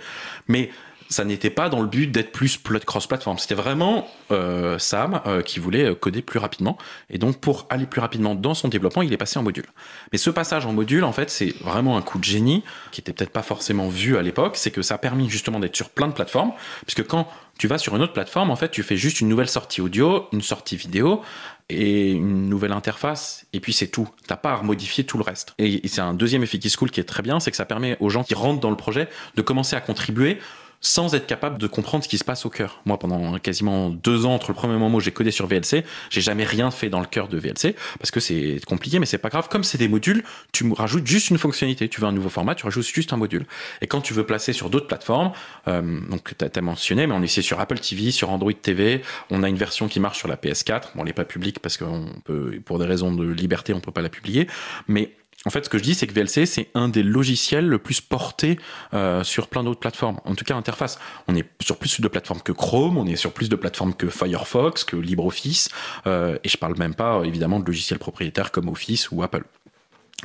mais 0.47 0.70
ça 1.09 1.24
n'était 1.24 1.49
pas 1.49 1.70
dans 1.70 1.82
le 1.82 1.88
but 1.88 2.07
d'être 2.07 2.32
plus 2.32 2.57
cross-platform. 2.57 3.38
C'était 3.38 3.55
vraiment 3.55 4.07
euh, 4.32 4.80
Sam 4.80 5.22
euh, 5.26 5.41
qui 5.41 5.59
voulait 5.59 5.86
euh, 5.86 5.95
coder 5.95 6.22
plus 6.22 6.39
rapidement. 6.39 6.78
Et 7.09 7.18
donc, 7.18 7.39
pour 7.39 7.68
aller 7.70 7.86
plus 7.86 8.01
rapidement 8.01 8.36
dans 8.36 8.53
son 8.53 8.68
développement, 8.68 9.03
il 9.03 9.14
est 9.14 9.18
passé 9.18 9.38
en 9.38 9.43
module. 9.43 9.66
Mais 10.11 10.18
ce 10.18 10.30
passage 10.30 10.66
en 10.66 10.74
module, 10.74 11.03
en 11.03 11.14
fait, 11.14 11.30
c'est 11.30 11.53
vraiment 11.61 11.97
un 11.97 12.01
coup 12.01 12.18
de 12.18 12.24
génie 12.24 12.64
qui 12.91 12.99
était 13.01 13.14
peut-être 13.14 13.32
pas 13.32 13.43
forcément 13.43 13.88
vu 13.88 14.18
à 14.18 14.22
l'époque. 14.22 14.57
C'est 14.57 14.72
que 14.72 14.82
ça 14.82 14.95
a 14.95 14.97
permis 14.97 15.30
justement 15.30 15.59
d'être 15.59 15.76
sur 15.76 15.89
plein 15.89 16.07
de 16.07 16.14
plateformes. 16.14 16.51
Puisque 16.86 17.05
quand 17.05 17.28
tu 17.58 17.68
vas 17.68 17.78
sur 17.78 17.95
une 17.95 18.01
autre 18.01 18.14
plateforme, 18.14 18.49
en 18.49 18.56
fait, 18.56 18.70
tu 18.70 18.84
fais 18.84 18.97
juste 18.97 19.22
une 19.22 19.30
nouvelle 19.30 19.47
sortie 19.47 19.82
audio, 19.82 20.28
une 20.32 20.41
sortie 20.41 20.76
vidéo 20.76 21.22
et 21.70 22.12
une 22.12 22.49
nouvelle 22.49 22.74
interface, 22.74 23.45
et 23.54 23.60
puis 23.60 23.74
c'est 23.74 23.88
tout. 23.88 24.10
T'as 24.28 24.36
pas 24.36 24.54
à 24.54 24.62
modifier 24.64 25.04
tout 25.06 25.18
le 25.18 25.24
reste. 25.24 25.54
Et, 25.60 25.88
c'est 25.88 26.01
un 26.01 26.14
deuxième 26.14 26.43
effet 26.43 26.60
qui 26.60 26.72
cool 26.76 26.91
qui 26.91 26.99
est 26.99 27.06
très 27.06 27.24
bien, 27.24 27.39
c'est 27.39 27.51
que 27.51 27.58
ça 27.58 27.66
permet 27.66 27.97
aux 27.99 28.10
gens 28.10 28.24
qui 28.24 28.34
rentrent 28.34 28.60
dans 28.60 28.70
le 28.70 28.76
projet 28.76 29.08
de 29.36 29.41
commencer 29.41 29.76
à 29.76 29.82
contribuer 29.82 30.39
sans 30.84 31.16
être 31.16 31.26
capable 31.26 31.58
de 31.58 31.66
comprendre 31.66 32.04
ce 32.04 32.10
qui 32.10 32.18
se 32.18 32.24
passe 32.24 32.46
au 32.46 32.50
cœur. 32.50 32.82
Moi, 32.86 33.00
pendant 33.00 33.40
quasiment 33.40 33.90
deux 33.90 34.26
ans, 34.26 34.36
entre 34.36 34.52
le 34.52 34.54
premier 34.54 34.78
moment 34.78 34.98
où 34.98 35.00
j'ai 35.00 35.12
codé 35.12 35.32
sur 35.32 35.48
VLC, 35.48 35.84
j'ai 36.10 36.22
jamais 36.22 36.44
rien 36.44 36.70
fait 36.70 36.90
dans 36.90 37.00
le 37.00 37.06
cœur 37.06 37.30
de 37.30 37.38
VLC 37.38 37.76
parce 37.98 38.12
que 38.12 38.20
c'est 38.20 38.60
compliqué, 38.68 39.00
mais 39.00 39.06
c'est 39.06 39.18
pas 39.18 39.30
grave. 39.30 39.48
Comme 39.50 39.64
c'est 39.64 39.78
des 39.78 39.88
modules, 39.88 40.24
tu 40.52 40.70
rajoutes 40.72 41.08
juste 41.08 41.30
une 41.30 41.38
fonctionnalité. 41.38 41.88
Tu 41.88 42.02
veux 42.02 42.08
un 42.08 42.12
nouveau 42.12 42.30
format, 42.30 42.54
tu 42.54 42.66
rajoutes 42.66 42.86
juste 42.86 43.14
un 43.14 43.18
module. 43.18 43.46
Et 43.82 43.88
quand 43.88 44.02
tu 44.02 44.14
veux 44.14 44.26
placer 44.26 44.52
sur 44.52 44.70
d'autres 44.70 44.88
plateformes, 44.88 45.32
euh, 45.70 45.82
donc 46.10 46.36
tu 46.38 46.46
as, 46.46 46.62
mentionné, 46.62 47.08
mais 47.08 47.14
on 47.14 47.24
est 47.24 47.42
sur 47.42 47.60
Apple 47.62 47.80
TV, 47.80 48.12
sur 48.12 48.30
Android 48.30 48.54
TV. 48.54 49.02
On 49.32 49.42
a 49.42 49.50
une 49.50 49.58
version 49.58 49.88
qui 49.88 50.02
marche 50.02 50.18
sur 50.18 50.28
la 50.28 50.36
PS4. 50.36 50.82
Bon, 50.96 51.02
elle 51.02 51.06
n'est 51.06 51.14
pas 51.14 51.26
publique 51.26 51.60
parce 51.60 51.78
qu'on 51.78 52.08
peut, 52.26 52.60
pour 52.66 52.78
des 52.78 52.86
raisons 52.86 53.14
de 53.14 53.26
liberté, 53.26 53.74
on 53.74 53.80
peut 53.80 53.92
pas 53.92 54.02
la 54.02 54.10
publier, 54.10 54.48
mais 54.88 55.12
en 55.46 55.50
fait, 55.50 55.66
ce 55.66 55.70
que 55.70 55.78
je 55.78 55.84
dis, 55.84 55.94
c'est 55.94 56.08
que 56.08 56.14
VLC, 56.14 56.46
c'est 56.46 56.70
un 56.74 56.88
des 56.88 57.04
logiciels 57.04 57.68
le 57.68 57.78
plus 57.78 58.00
porté 58.00 58.58
euh, 58.94 59.24
sur 59.24 59.48
plein 59.48 59.64
d'autres 59.64 59.80
plateformes. 59.80 60.20
En 60.24 60.36
tout 60.36 60.46
cas, 60.46 60.56
interface. 60.56 61.00
On 61.28 61.36
est 61.36 61.46
sur 61.62 61.78
plus 61.78 62.00
de 62.00 62.08
plateformes 62.08 62.41
que 62.41 62.54
Chrome, 62.54 62.98
on 62.98 63.06
est 63.06 63.18
sur 63.18 63.34
plus 63.34 63.50
de 63.50 63.56
plateformes 63.56 63.94
que 63.94 64.10
Firefox, 64.10 64.86
que 64.86 64.96
LibreOffice, 64.96 65.70
euh, 66.08 66.38
et 66.44 66.50
je 66.50 66.58
parle 66.58 66.78
même 66.78 66.96
pas, 66.96 67.24
évidemment, 67.26 67.60
de 67.60 67.66
logiciels 67.66 68.00
propriétaires 68.00 68.52
comme 68.52 68.70
Office 68.70 69.12
ou 69.12 69.22
Apple. 69.22 69.44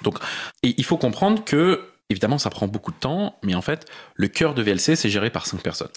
Donc, 0.05 0.19
et 0.62 0.75
il 0.77 0.85
faut 0.85 0.97
comprendre 0.97 1.45
que 1.45 1.83
Évidemment, 2.11 2.39
ça 2.39 2.49
prend 2.49 2.67
beaucoup 2.67 2.91
de 2.91 2.97
temps, 2.97 3.39
mais 3.43 3.55
en 3.55 3.61
fait, 3.61 3.87
le 4.15 4.29
cœur 4.29 4.55
de 4.55 4.63
VLC, 4.63 4.97
c'est 4.97 5.11
géré 5.11 5.29
par 5.29 5.47
cinq 5.47 5.61
personnes. 5.61 5.91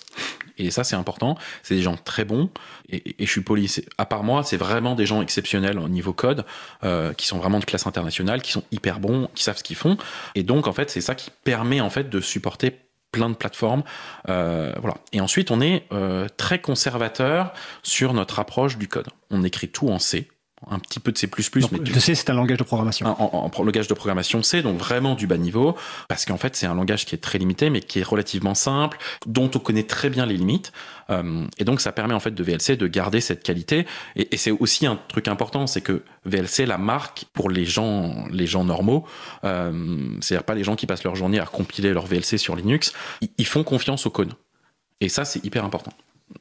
Et 0.57 0.69
ça, 0.69 0.83
c'est 0.83 0.97
important. 0.97 1.37
C'est 1.63 1.75
des 1.75 1.81
gens 1.81 1.95
très 1.95 2.25
bons. 2.25 2.49
Et, 2.89 3.15
je 3.17 3.31
suis 3.31 3.41
poli. 3.41 3.73
À 3.97 4.05
part 4.05 4.23
moi, 4.23 4.43
c'est 4.43 4.57
vraiment 4.57 4.95
des 4.95 5.05
gens 5.05 5.21
exceptionnels 5.21 5.79
au 5.79 5.87
niveau 5.87 6.11
code, 6.11 6.45
euh, 6.83 7.13
qui 7.13 7.27
sont 7.27 7.37
vraiment 7.37 7.59
de 7.59 7.65
classe 7.65 7.87
internationale, 7.87 8.41
qui 8.41 8.51
sont 8.51 8.63
hyper 8.71 8.99
bons, 8.99 9.29
qui 9.35 9.43
savent 9.43 9.57
ce 9.57 9.63
qu'ils 9.63 9.77
font. 9.77 9.97
Et 10.35 10.43
donc, 10.43 10.67
en 10.67 10.73
fait, 10.73 10.89
c'est 10.89 10.99
ça 11.01 11.15
qui 11.15 11.31
permet 11.45 11.79
en 11.79 11.89
fait 11.89 12.09
de 12.09 12.19
supporter 12.19 12.77
plein 13.13 13.29
de 13.29 13.35
plateformes. 13.35 13.83
Euh, 14.27 14.73
voilà. 14.79 14.97
Et 15.13 15.21
ensuite, 15.21 15.49
on 15.49 15.61
est 15.61 15.85
euh, 15.93 16.27
très 16.35 16.59
conservateur 16.59 17.53
sur 17.83 18.13
notre 18.13 18.39
approche 18.39 18.77
du 18.77 18.89
code. 18.89 19.07
On 19.29 19.43
écrit 19.43 19.69
tout 19.69 19.89
en 19.89 19.99
C 19.99 20.27
un 20.69 20.79
petit 20.79 20.99
peu 20.99 21.11
de 21.11 21.17
C++. 21.17 21.27
mais 21.71 21.99
C, 21.99 22.15
c'est 22.15 22.29
un 22.29 22.33
langage 22.33 22.59
de 22.59 22.63
programmation. 22.63 23.07
En, 23.07 23.51
langage 23.63 23.87
de 23.87 23.93
programmation 23.93 24.43
C, 24.43 24.61
donc 24.61 24.77
vraiment 24.77 25.15
du 25.15 25.25
bas 25.27 25.37
niveau, 25.37 25.75
parce 26.07 26.25
qu'en 26.25 26.37
fait, 26.37 26.55
c'est 26.55 26.67
un 26.67 26.75
langage 26.75 27.05
qui 27.05 27.15
est 27.15 27.19
très 27.19 27.39
limité, 27.39 27.69
mais 27.69 27.79
qui 27.79 27.99
est 27.99 28.03
relativement 28.03 28.53
simple, 28.53 28.97
dont 29.25 29.49
on 29.55 29.59
connaît 29.59 29.83
très 29.83 30.09
bien 30.09 30.25
les 30.25 30.37
limites. 30.37 30.71
Euh, 31.09 31.45
et 31.57 31.63
donc, 31.63 31.81
ça 31.81 31.91
permet 31.91 32.13
en 32.13 32.19
fait 32.19 32.31
de 32.31 32.43
VLC 32.43 32.77
de 32.77 32.87
garder 32.87 33.21
cette 33.21 33.43
qualité. 33.43 33.87
Et, 34.15 34.37
c'est 34.37 34.51
aussi 34.51 34.85
un 34.85 34.99
truc 35.07 35.27
important, 35.27 35.67
c'est 35.67 35.81
que 35.81 36.03
VLC, 36.25 36.65
la 36.65 36.77
marque 36.77 37.25
pour 37.33 37.49
les 37.49 37.65
gens, 37.65 38.25
les 38.31 38.47
gens 38.47 38.63
normaux, 38.63 39.05
euh, 39.43 40.17
c'est-à-dire 40.21 40.43
pas 40.43 40.55
les 40.55 40.63
gens 40.63 40.75
qui 40.75 40.85
passent 40.85 41.03
leur 41.03 41.15
journée 41.15 41.39
à 41.39 41.45
compiler 41.45 41.91
leur 41.93 42.05
VLC 42.05 42.37
sur 42.37 42.55
Linux, 42.55 42.93
ils 43.37 43.47
font 43.47 43.63
confiance 43.63 44.05
au 44.05 44.09
code. 44.09 44.33
Et 44.99 45.09
ça, 45.09 45.25
c'est 45.25 45.43
hyper 45.43 45.65
important. 45.65 45.91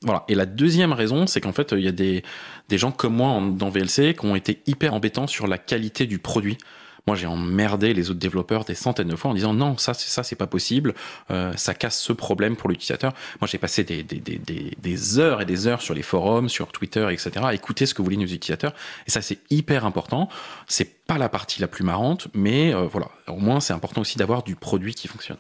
Voilà. 0.03 0.25
Et 0.29 0.35
la 0.35 0.47
deuxième 0.47 0.93
raison, 0.93 1.27
c'est 1.27 1.41
qu'en 1.41 1.53
fait, 1.53 1.73
il 1.73 1.81
y 1.81 1.89
a 1.89 1.93
des, 1.93 2.23
des 2.69 2.79
gens 2.79 2.93
comme 2.93 3.15
moi 3.15 3.41
dans 3.51 3.69
VLC 3.69 4.15
qui 4.15 4.25
ont 4.25 4.37
été 4.37 4.63
hyper 4.67 4.95
embêtants 4.95 5.27
sur 5.27 5.47
la 5.47 5.59
qualité 5.59 6.07
du 6.07 6.19
produit. 6.19 6.59
Moi, 7.07 7.17
j'ai 7.17 7.27
emmerdé 7.27 7.95
les 7.95 8.11
autres 8.11 8.19
développeurs 8.19 8.65
des 8.65 8.75
centaines 8.75 9.09
de 9.09 9.17
fois 9.17 9.31
en 9.31 9.35
disant 9.35 9.55
non, 9.55 9.77
ça, 9.77 9.95
c'est 9.95 10.09
ça, 10.09 10.23
c'est 10.23 10.37
pas 10.37 10.47
possible, 10.47 10.95
euh, 11.31 11.53
ça 11.57 11.75
casse 11.75 11.99
ce 11.99 12.13
problème 12.13 12.57
pour 12.57 12.69
l'utilisateur. 12.69 13.13
Moi, 13.41 13.49
j'ai 13.49 13.59
passé 13.59 13.85
des, 13.85 14.03
des, 14.03 14.19
des, 14.19 14.39
des, 14.39 15.19
heures 15.19 15.41
et 15.41 15.45
des 15.45 15.67
heures 15.67 15.83
sur 15.83 15.95
les 15.95 16.03
forums, 16.03 16.49
sur 16.49 16.73
Twitter, 16.73 17.09
etc., 17.11 17.31
à 17.43 17.55
écouter 17.55 17.87
ce 17.87 17.95
que 17.95 18.03
voulaient 18.03 18.17
nos 18.17 18.27
utilisateurs. 18.27 18.75
Et 19.07 19.11
ça, 19.11 19.23
c'est 19.23 19.39
hyper 19.51 19.87
important. 19.87 20.29
C'est 20.67 21.05
pas 21.07 21.19
la 21.19 21.29
partie 21.29 21.61
la 21.61 21.69
plus 21.69 21.85
marrante, 21.85 22.29
mais 22.35 22.75
euh, 22.75 22.87
voilà. 22.87 23.09
Au 23.27 23.39
moins, 23.39 23.61
c'est 23.61 23.73
important 23.73 24.03
aussi 24.03 24.19
d'avoir 24.19 24.43
du 24.43 24.55
produit 24.55 24.95
qui 24.95 25.09
fonctionne. 25.09 25.39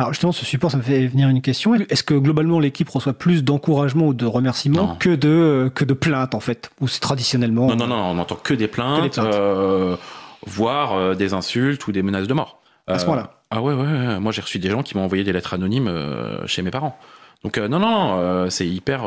Alors 0.00 0.14
justement, 0.14 0.32
ce 0.32 0.46
support, 0.46 0.70
ça 0.70 0.78
me 0.78 0.82
fait 0.82 1.06
venir 1.08 1.28
une 1.28 1.42
question. 1.42 1.74
Est-ce 1.74 2.02
que 2.02 2.14
globalement 2.14 2.58
l'équipe 2.58 2.88
reçoit 2.88 3.12
plus 3.12 3.44
d'encouragement 3.44 4.06
ou 4.06 4.14
de 4.14 4.24
remerciements 4.24 4.96
que 4.96 5.10
de, 5.10 5.70
que 5.74 5.84
de 5.84 5.92
plaintes 5.92 6.34
en 6.34 6.40
fait? 6.40 6.70
Ou 6.80 6.88
c'est 6.88 7.00
traditionnellement 7.00 7.66
Non, 7.66 7.76
non, 7.76 7.86
non, 7.86 7.96
on 7.96 8.14
n'entend 8.14 8.36
que 8.36 8.54
des 8.54 8.66
plaintes, 8.66 9.18
euh, 9.18 9.96
voire 10.46 10.94
euh, 10.94 11.14
des 11.14 11.34
insultes 11.34 11.86
ou 11.86 11.92
des 11.92 12.02
menaces 12.02 12.26
de 12.26 12.32
mort. 12.32 12.62
À 12.86 12.98
ce 12.98 13.04
moment-là 13.04 13.24
euh, 13.24 13.46
Ah 13.50 13.60
ouais, 13.60 13.74
ouais, 13.74 14.18
moi 14.20 14.32
j'ai 14.32 14.40
reçu 14.40 14.58
des 14.58 14.70
gens 14.70 14.82
qui 14.82 14.96
m'ont 14.96 15.04
envoyé 15.04 15.22
des 15.22 15.34
lettres 15.34 15.52
anonymes 15.52 15.92
chez 16.46 16.62
mes 16.62 16.70
parents. 16.70 16.98
Donc 17.44 17.58
non, 17.58 17.78
non, 17.78 18.48
c'est 18.48 18.66
hyper... 18.66 19.02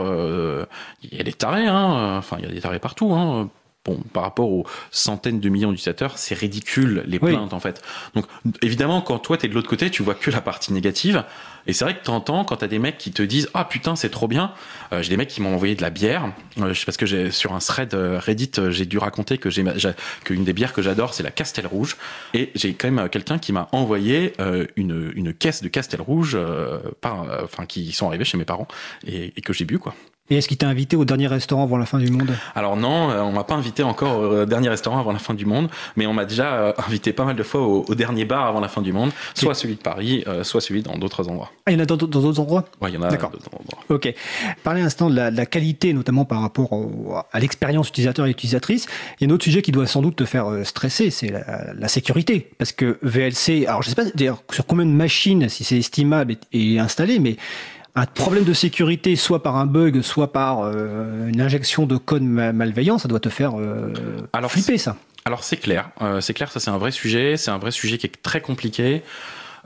Il 1.02 1.18
y 1.18 1.20
a 1.20 1.24
des 1.24 1.34
tarés, 1.34 1.66
hein. 1.66 2.18
enfin 2.20 2.38
il 2.38 2.46
y 2.46 2.48
a 2.48 2.52
des 2.52 2.62
tarés 2.62 2.78
partout. 2.78 3.14
Hein 3.14 3.50
bon, 3.86 4.00
par 4.14 4.24
rapport 4.24 4.50
aux 4.50 4.66
centaines 4.92 5.40
de 5.40 5.50
millions 5.50 5.72
d'utilisateurs, 5.72 6.18
c'est 6.18 6.36
ridicule 6.36 7.04
les 7.06 7.20
plaintes 7.20 7.54
en 7.54 7.60
fait. 7.60 7.82
Donc 8.16 8.26
évidemment, 8.62 9.02
quand 9.02 9.20
toi 9.20 9.38
t'es 9.38 9.48
de 9.48 9.54
l'autre 9.54 9.70
côté, 9.70 9.90
tu 9.90 10.04
vois 10.04 10.16
que 10.16 10.32
la 10.32 10.42
partie 10.42 10.74
négative. 10.74 11.24
Et 11.66 11.72
c'est 11.72 11.86
vrai 11.86 11.98
que 11.98 12.04
t'entends 12.04 12.44
quand 12.44 12.58
t'as 12.58 12.68
des 12.68 12.80
mecs 12.80 12.98
qui 12.98 13.12
te 13.12 13.22
disent 13.22 13.50
ah 13.54 13.66
putain 13.66 13.96
c'est 13.96 14.10
trop 14.10 14.28
bien. 14.28 14.52
Euh, 14.92 15.02
j'ai 15.02 15.10
des 15.10 15.18
mecs 15.18 15.30
qui 15.30 15.42
m'ont 15.42 15.54
envoyé 15.54 15.76
de 15.76 15.82
la 15.82 15.90
bière 15.90 16.34
euh, 16.60 16.74
parce 16.86 16.98
que 16.98 17.06
j'ai 17.06 17.32
sur 17.32 17.54
un 17.54 17.60
thread 17.60 17.94
euh, 17.94 18.20
Reddit 18.20 18.52
j'ai 18.70 18.86
dû 18.86 18.98
raconter 18.98 19.38
que 19.38 19.50
j'ai 19.50 19.64
qu'une 20.26 20.44
des 20.44 20.54
bières 20.54 20.74
que 20.74 20.82
j'adore 20.82 21.14
c'est 21.14 21.24
la 21.24 21.32
Castel 21.32 21.68
Rouge 21.68 21.96
et 22.34 22.52
j'ai 22.56 22.74
quand 22.74 22.92
même 22.92 23.08
quelqu'un 23.08 23.40
qui 23.40 23.54
m'a 23.54 23.70
envoyé 23.72 24.34
une, 24.76 25.12
une 25.16 25.34
caisse 25.34 25.64
de 25.64 25.70
Castel 25.70 26.02
Rouge 26.02 26.38
par 27.00 27.26
enfin 27.44 27.66
qui 27.66 27.92
sont 27.94 28.08
arrivés 28.08 28.26
chez 28.26 28.38
mes 28.38 28.46
parents 28.46 28.68
et, 29.08 29.34
et 29.36 29.42
que 29.42 29.54
j'ai 29.54 29.66
bu 29.66 29.80
quoi. 29.80 29.96
Et 30.30 30.38
est-ce 30.38 30.48
qu'il 30.48 30.56
t'a 30.56 30.70
invité 30.70 30.96
au 30.96 31.04
dernier 31.04 31.28
restaurant 31.28 31.64
avant 31.64 31.76
la 31.76 31.86
fin 31.86 32.00
du 32.00 32.10
monde 32.10 32.32
Alors 32.56 32.78
non, 32.78 33.12
euh, 33.12 33.20
on 33.20 33.34
m'a 33.34 33.44
pas 33.44 33.56
invité 33.56 33.84
encore 33.84 34.20
au 34.20 34.46
dernier 34.46 34.70
restaurant 34.70 34.98
avant 34.98 35.12
la 35.12 35.20
fin 35.20 35.34
du 35.34 35.46
monde, 35.46 35.70
mais 35.98 36.08
on 36.08 36.14
m'a 36.14 36.24
déjà 36.24 36.54
euh, 36.54 36.74
invité 36.88 37.12
pas 37.12 37.26
mal 37.26 37.36
de 37.36 37.44
fois 37.44 37.62
au, 37.62 37.94
dernier 37.94 38.24
bar 38.24 38.46
avant 38.46 38.62
la 38.62 38.70
fin 38.70 38.82
du 38.82 38.94
monde, 38.94 39.12
soit 39.34 39.54
celui 39.54 39.76
de 39.76 39.82
Paris, 39.82 40.24
euh, 40.28 40.46
soit 40.46 40.62
celui 40.62 40.82
dans 40.82 40.98
d'autres 40.98 41.28
endroits. 41.28 41.52
Ah, 41.66 41.72
il 41.72 41.74
y 41.74 41.78
en 41.78 41.84
a 41.84 41.86
dans 41.86 41.98
d'autres 41.98 42.40
endroits 42.40 42.64
Oui, 42.80 42.92
il 42.92 42.96
y 42.96 42.98
en 42.98 43.02
a 43.02 43.10
dans 43.10 43.30
d'autres 43.30 43.50
endroits. 43.54 43.84
Ok. 43.90 44.14
Parlez 44.64 44.82
un 44.82 44.86
instant 44.86 45.10
de 45.10 45.16
la, 45.16 45.46
qualité, 45.46 45.92
notamment 45.92 46.24
par 46.24 46.40
rapport 46.40 46.72
à 47.34 47.40
l'expérience 47.42 47.90
utilisateur 47.90 48.26
et 48.26 48.30
utilisatrice. 48.30 48.88
Il 49.20 49.28
y 49.28 49.30
a 49.30 49.32
un 49.32 49.36
autre 49.36 49.44
sujet 49.44 49.62
qui 49.62 49.74
doit 49.74 49.88
sans 49.88 50.02
doute 50.02 50.16
te 50.16 50.26
faire 50.26 50.48
stresser, 50.64 51.10
c'est 51.10 51.32
la, 51.32 51.88
sécurité. 51.90 52.50
Parce 52.58 52.72
que 52.72 52.98
VLC, 53.02 53.66
alors 53.68 53.82
je 53.84 53.90
sais 53.90 53.96
pas 53.96 54.06
d'ailleurs 54.16 54.42
sur 54.52 54.66
combien 54.66 54.86
de 54.86 54.92
machines, 54.92 55.50
si 55.50 55.66
c'est 55.66 55.78
estimable, 55.78 56.32
est, 56.54 56.58
est 56.58 56.80
installé, 56.80 57.20
mais 57.20 57.36
un 57.96 58.06
problème 58.06 58.44
de 58.44 58.54
sécurité, 58.54 59.16
soit 59.16 59.44
par 59.44 59.56
un 59.58 59.66
bug, 59.68 60.02
soit 60.02 60.34
par 60.34 60.62
euh, 60.62 61.28
une 61.28 61.42
injection 61.42 61.86
de 61.86 61.98
code 61.98 62.24
ma- 62.24 62.52
malveillant, 62.52 62.98
ça 62.98 63.08
doit 63.08 63.20
te 63.20 63.30
faire 63.30 63.60
euh, 63.60 63.94
Alors, 64.34 64.52
flipper 64.52 64.78
ça. 64.78 64.96
Alors 65.26 65.44
c'est 65.44 65.58
clair, 65.58 65.90
euh, 66.02 66.20
c'est 66.20 66.34
clair, 66.34 66.52
ça 66.52 66.60
c'est 66.60 66.70
un 66.72 66.78
vrai 66.78 66.92
sujet, 66.92 67.38
c'est 67.38 67.52
un 67.52 67.58
vrai 67.58 67.72
sujet 67.72 67.98
qui 67.98 68.08
est 68.08 68.22
très 68.22 68.42
compliqué. 68.42 69.04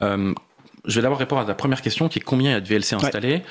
Je 0.01 0.95
vais 0.95 1.01
d'abord 1.01 1.17
répondre 1.17 1.41
à 1.41 1.45
ta 1.45 1.55
première 1.55 1.81
question 1.81 2.07
qui 2.09 2.19
est 2.19 2.21
combien 2.21 2.51
il 2.51 2.53
y 2.53 2.57
a 2.57 2.61
de 2.61 2.67
VLC 2.67 2.93
installés. 2.93 3.41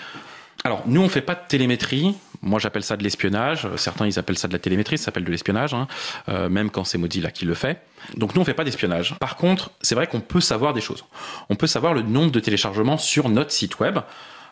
Alors 0.65 0.83
nous 0.87 1.03
on 1.03 1.09
fait 1.09 1.21
pas 1.21 1.35
de 1.35 1.41
télémétrie, 1.49 2.15
moi 2.43 2.59
j'appelle 2.61 2.85
ça 2.85 2.97
de 2.97 3.03
l'espionnage, 3.03 3.69
certains 3.77 4.07
ils 4.07 4.19
appellent 4.19 4.39
ça 4.39 4.47
de 4.49 4.53
la 4.53 4.59
télémétrie, 4.59 4.97
ça 4.99 5.07
s'appelle 5.07 5.25
de 5.25 5.31
l'espionnage, 5.31 5.75
hein, 5.75 5.87
même 6.49 6.71
quand 6.71 6.85
c'est 6.85 6.97
Mozilla 6.97 7.31
qui 7.33 7.45
le 7.45 7.55
fait. 7.55 7.83
Donc 8.17 8.35
nous 8.37 8.41
on 8.41 8.45
fait 8.45 8.55
pas 8.55 8.65
d'espionnage. 8.65 9.17
Par 9.19 9.35
contre 9.37 9.73
c'est 9.83 9.95
vrai 9.97 10.07
qu'on 10.07 10.21
peut 10.21 10.41
savoir 10.41 10.73
des 10.75 10.81
choses. 10.81 11.05
On 11.51 11.57
peut 11.57 11.67
savoir 11.67 11.93
le 11.93 12.03
nombre 12.03 12.31
de 12.31 12.41
téléchargements 12.41 12.99
sur 12.99 13.29
notre 13.29 13.51
site 13.51 13.81
web. 13.81 13.99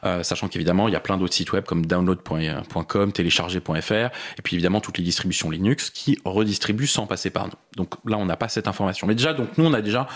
Euh, 0.05 0.22
sachant 0.22 0.48
qu'évidemment, 0.48 0.88
il 0.88 0.92
y 0.92 0.96
a 0.96 1.00
plein 1.00 1.16
d'autres 1.16 1.34
sites 1.34 1.52
web 1.52 1.64
comme 1.64 1.86
download.com, 1.86 3.12
télécharger.fr, 3.12 3.92
et 3.92 4.42
puis 4.42 4.57
évidemment 4.57 4.80
toutes 4.80 4.98
les 4.98 5.05
distributions 5.05 5.50
Linux 5.50 5.90
qui 5.90 6.18
redistribuent 6.24 6.86
sans 6.86 7.07
passer 7.07 7.30
par 7.30 7.46
nous. 7.46 7.52
Donc 7.76 7.94
là, 8.05 8.18
on 8.18 8.26
n'a 8.26 8.36
pas 8.36 8.48
cette 8.48 8.68
information. 8.68 9.07
Mais 9.07 9.14
déjà, 9.14 9.32
donc 9.32 9.57
nous, 9.57 9.64
on 9.64 9.72
a 9.72 9.80
déjà, 9.80 10.07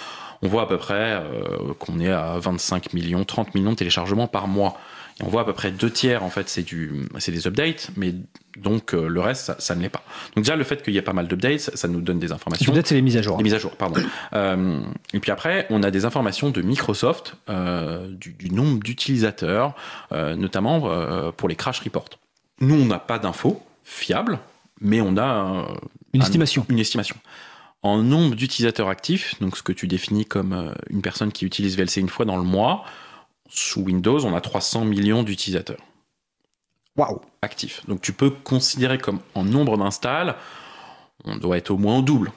on 0.42 0.48
voit 0.48 0.62
à 0.62 0.66
peu 0.66 0.76
près 0.76 1.14
euh, 1.14 1.74
qu'on 1.78 2.00
est 2.00 2.10
à 2.10 2.38
25 2.38 2.92
millions, 2.92 3.24
30 3.24 3.54
millions 3.54 3.70
de 3.70 3.76
téléchargements 3.76 4.26
par 4.26 4.46
mois. 4.46 4.76
Et 5.20 5.24
on 5.24 5.28
voit 5.28 5.40
à 5.42 5.44
peu 5.44 5.52
près 5.52 5.70
deux 5.72 5.90
tiers, 5.90 6.22
en 6.22 6.30
fait, 6.30 6.48
c'est 6.48 6.62
du, 6.62 7.06
c'est 7.18 7.32
des 7.32 7.46
updates, 7.48 7.90
mais 7.96 8.14
donc 8.56 8.94
euh, 8.94 9.08
le 9.08 9.20
reste, 9.20 9.46
ça, 9.46 9.56
ça 9.58 9.74
ne 9.74 9.82
l'est 9.82 9.88
pas. 9.88 10.04
Donc 10.36 10.44
déjà, 10.44 10.54
le 10.54 10.62
fait 10.64 10.82
qu'il 10.82 10.94
y 10.94 10.96
ait 10.96 11.02
pas 11.02 11.12
mal 11.12 11.26
d'updates, 11.26 11.58
ça, 11.60 11.76
ça 11.76 11.88
nous 11.88 12.00
donne 12.00 12.18
des 12.20 12.30
informations. 12.32 12.72
Peut-être 12.72 12.86
c'est 12.86 12.94
les 12.94 13.02
mises 13.02 13.16
à 13.16 13.22
jour. 13.22 13.36
Les 13.36 13.42
mises 13.42 13.54
à 13.54 13.58
jour, 13.58 13.72
pardon. 13.76 14.00
Euh, 14.34 14.80
et 15.12 15.18
puis 15.20 15.30
après, 15.32 15.66
on 15.70 15.82
a 15.82 15.90
des 15.90 16.04
informations 16.04 16.50
de 16.50 16.62
Microsoft 16.62 17.34
euh, 17.48 18.08
du, 18.12 18.32
du 18.32 18.50
nombre 18.50 18.78
d'utilisateurs, 18.80 19.74
notamment 20.12 21.32
pour 21.32 21.48
les 21.48 21.56
crash 21.56 21.80
reports. 21.80 22.08
Nous, 22.60 22.74
on 22.74 22.84
n'a 22.86 22.98
pas 22.98 23.18
d'infos 23.18 23.62
fiables, 23.84 24.38
mais 24.80 25.00
on 25.00 25.16
a 25.16 25.66
Une 26.12 26.20
un- 26.22 26.24
estimation. 26.24 26.64
une 26.68 26.78
estimation. 26.78 27.16
En 27.82 27.98
nombre 28.02 28.34
d'utilisateurs 28.34 28.88
actifs, 28.88 29.34
donc 29.40 29.56
ce 29.56 29.62
que 29.62 29.72
tu 29.72 29.86
définis 29.86 30.24
comme 30.26 30.74
une 30.90 31.00
personne 31.02 31.30
qui 31.32 31.44
utilise 31.44 31.76
VLC 31.76 32.00
une 32.00 32.08
fois 32.08 32.24
dans 32.24 32.36
le 32.36 32.42
mois, 32.42 32.84
sous 33.48 33.80
Windows, 33.82 34.24
on 34.24 34.34
a 34.34 34.40
300 34.40 34.84
millions 34.84 35.22
d'utilisateurs 35.22 35.80
Waouh. 36.96 37.20
actifs. 37.42 37.82
Donc 37.86 38.00
tu 38.00 38.12
peux 38.12 38.30
considérer 38.30 38.98
comme 38.98 39.20
en 39.34 39.44
nombre 39.44 39.76
d'installs, 39.78 40.34
on 41.24 41.36
doit 41.36 41.56
être 41.56 41.70
au 41.70 41.78
moins 41.78 41.98
au 41.98 42.02
double 42.02 42.32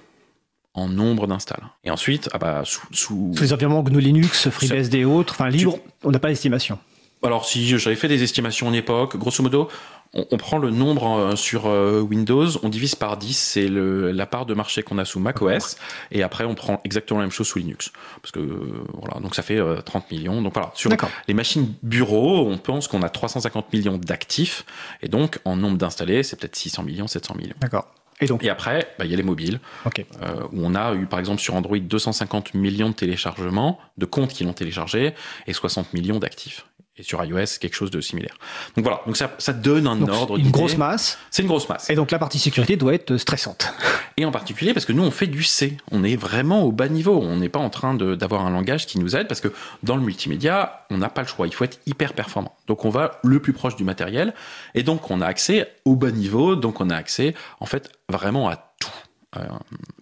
en 0.74 0.88
nombre 0.88 1.28
d'installs. 1.28 1.64
Et 1.84 1.92
ensuite, 1.92 2.30
ah 2.34 2.38
bah, 2.38 2.62
sous, 2.64 2.82
sous- 2.92 3.34
Sous 3.36 3.44
les 3.44 3.54
environnements 3.54 3.84
GNU 3.84 4.00
Linux, 4.00 4.50
FreeBSD 4.50 5.00
et 5.00 5.06
autres, 5.06 5.34
enfin 5.34 5.50
libre, 5.50 5.80
on 6.04 6.12
n'a 6.12 6.20
pas 6.20 6.30
d'estimation. 6.30 6.78
Alors 7.24 7.46
si 7.46 7.68
j'avais 7.78 7.96
fait 7.96 8.08
des 8.08 8.24
estimations 8.24 8.68
en 8.68 8.74
époque, 8.74 9.18
grosso 9.18 9.44
modo, 9.44 9.68
on, 10.14 10.26
on 10.32 10.38
prend 10.38 10.58
le 10.58 10.70
nombre 10.72 11.10
euh, 11.18 11.36
sur 11.36 11.68
euh, 11.68 12.02
Windows, 12.02 12.48
on 12.64 12.70
divise 12.70 12.96
par 12.96 13.18
10, 13.18 13.34
c'est 13.38 13.68
le- 13.68 14.12
la 14.12 14.26
part 14.26 14.46
de 14.46 14.54
marché 14.54 14.84
qu'on 14.84 14.98
a 14.98 15.06
sous 15.06 15.20
macOS, 15.20 15.78
et 16.12 16.22
après 16.24 16.44
on 16.46 16.54
prend 16.56 16.82
exactement 16.84 17.20
la 17.20 17.26
même 17.26 17.32
chose 17.32 17.48
sous 17.48 17.60
Linux. 17.60 17.92
Parce 18.22 18.32
que 18.32 18.40
euh, 18.40 18.84
voilà, 18.94 19.20
donc 19.22 19.36
ça 19.36 19.42
fait 19.44 19.58
euh, 19.60 19.82
30 19.82 20.12
millions. 20.12 20.42
Donc 20.42 20.54
voilà, 20.54 20.72
sur 20.76 20.90
D'accord. 20.90 21.10
les 21.28 21.34
machines 21.34 21.74
bureaux, 21.84 22.46
on 22.48 22.58
pense 22.58 22.88
qu'on 22.88 23.02
a 23.04 23.10
350 23.10 23.72
millions 23.74 23.98
d'actifs, 23.98 24.66
et 25.02 25.08
donc 25.08 25.40
en 25.46 25.56
nombre 25.56 25.78
d'installés, 25.78 26.24
c'est 26.24 26.40
peut-être 26.40 26.56
600 26.56 26.84
millions, 26.84 27.08
700 27.08 27.36
millions. 27.36 27.56
D'accord. 27.60 27.88
Et 28.24 28.28
donc, 28.28 28.44
Et 28.44 28.52
après, 28.52 28.88
bah, 29.00 29.06
il 29.06 29.10
y 29.10 29.16
a 29.16 29.18
les 29.18 29.24
mobiles, 29.24 29.60
ok. 29.84 30.06
euh, 30.22 30.44
où 30.52 30.64
on 30.64 30.76
a 30.76 30.94
eu 30.94 31.08
par 31.08 31.18
exemple 31.18 31.42
sur 31.42 31.56
Android 31.56 31.80
250 31.80 32.54
millions 32.54 32.90
de 32.90 32.94
téléchargements, 32.94 33.80
de 33.98 34.06
comptes 34.06 34.30
qui 34.32 34.44
l'ont 34.44 34.54
téléchargé, 34.54 35.16
et 35.48 35.54
60 35.54 35.92
millions 35.96 36.20
d'actifs. 36.20 36.68
Et 37.02 37.04
sur 37.04 37.24
iOS, 37.26 37.58
quelque 37.60 37.74
chose 37.74 37.90
de 37.90 38.00
similaire. 38.00 38.36
Donc 38.76 38.86
voilà, 38.86 39.02
donc 39.08 39.18
ça, 39.18 39.32
ça 39.40 39.54
donne 39.54 39.88
un 39.88 39.96
Donc, 39.96 40.10
ordre. 40.10 40.38
une 40.38 40.52
grosse 40.52 40.78
masse. 40.78 41.18
C'est 41.32 41.42
une 41.42 41.48
grosse 41.48 41.68
masse. 41.68 41.90
Et 41.90 41.96
donc 41.96 42.12
la 42.12 42.20
partie 42.20 42.38
sécurité 42.38 42.78
doit 42.78 42.94
être 42.94 43.18
stressante. 43.18 43.74
Et 44.18 44.26
en 44.26 44.32
particulier 44.32 44.72
parce 44.74 44.86
que 44.86 44.94
nous, 44.94 45.02
on 45.04 45.10
fait 45.10 45.26
du 45.26 45.42
C. 45.42 45.78
On 45.90 46.04
est 46.04 46.16
vraiment 46.16 46.62
au 46.64 46.72
bas 46.72 46.90
niveau. 46.90 47.20
On 47.20 47.38
n'est 47.38 47.50
pas 47.50 47.58
en 47.60 47.72
train 47.72 47.96
d'avoir 47.96 48.46
un 48.46 48.52
langage 48.52 48.86
qui 48.86 49.00
nous 49.00 49.16
aide 49.16 49.28
parce 49.28 49.42
que 49.42 49.52
dans 49.82 49.96
le 49.96 50.04
multimédia, 50.04 50.86
on 50.92 50.98
n'a 50.98 51.10
pas 51.10 51.22
le 51.24 51.28
choix. 51.28 51.48
Il 51.48 51.54
faut 51.56 51.64
être 51.64 51.80
hyper 51.88 52.14
performant. 52.14 52.56
Donc 52.68 52.86
on 52.86 52.90
va 52.92 53.20
le 53.24 53.40
plus 53.40 53.54
proche 53.54 53.76
du 53.76 53.84
matériel. 53.84 54.36
Et 54.76 54.84
donc 54.84 55.10
on 55.10 55.22
a 55.22 55.26
accès 55.26 55.74
au 55.86 55.96
bas 55.96 56.12
niveau. 56.12 56.56
Donc 56.56 56.82
on 56.82 56.90
a 56.92 56.96
accès, 56.96 57.34
en 57.60 57.66
fait, 57.66 57.90
vraiment 58.10 58.48
à 58.48 58.58
tout. 58.80 58.92
Euh, 59.38 59.44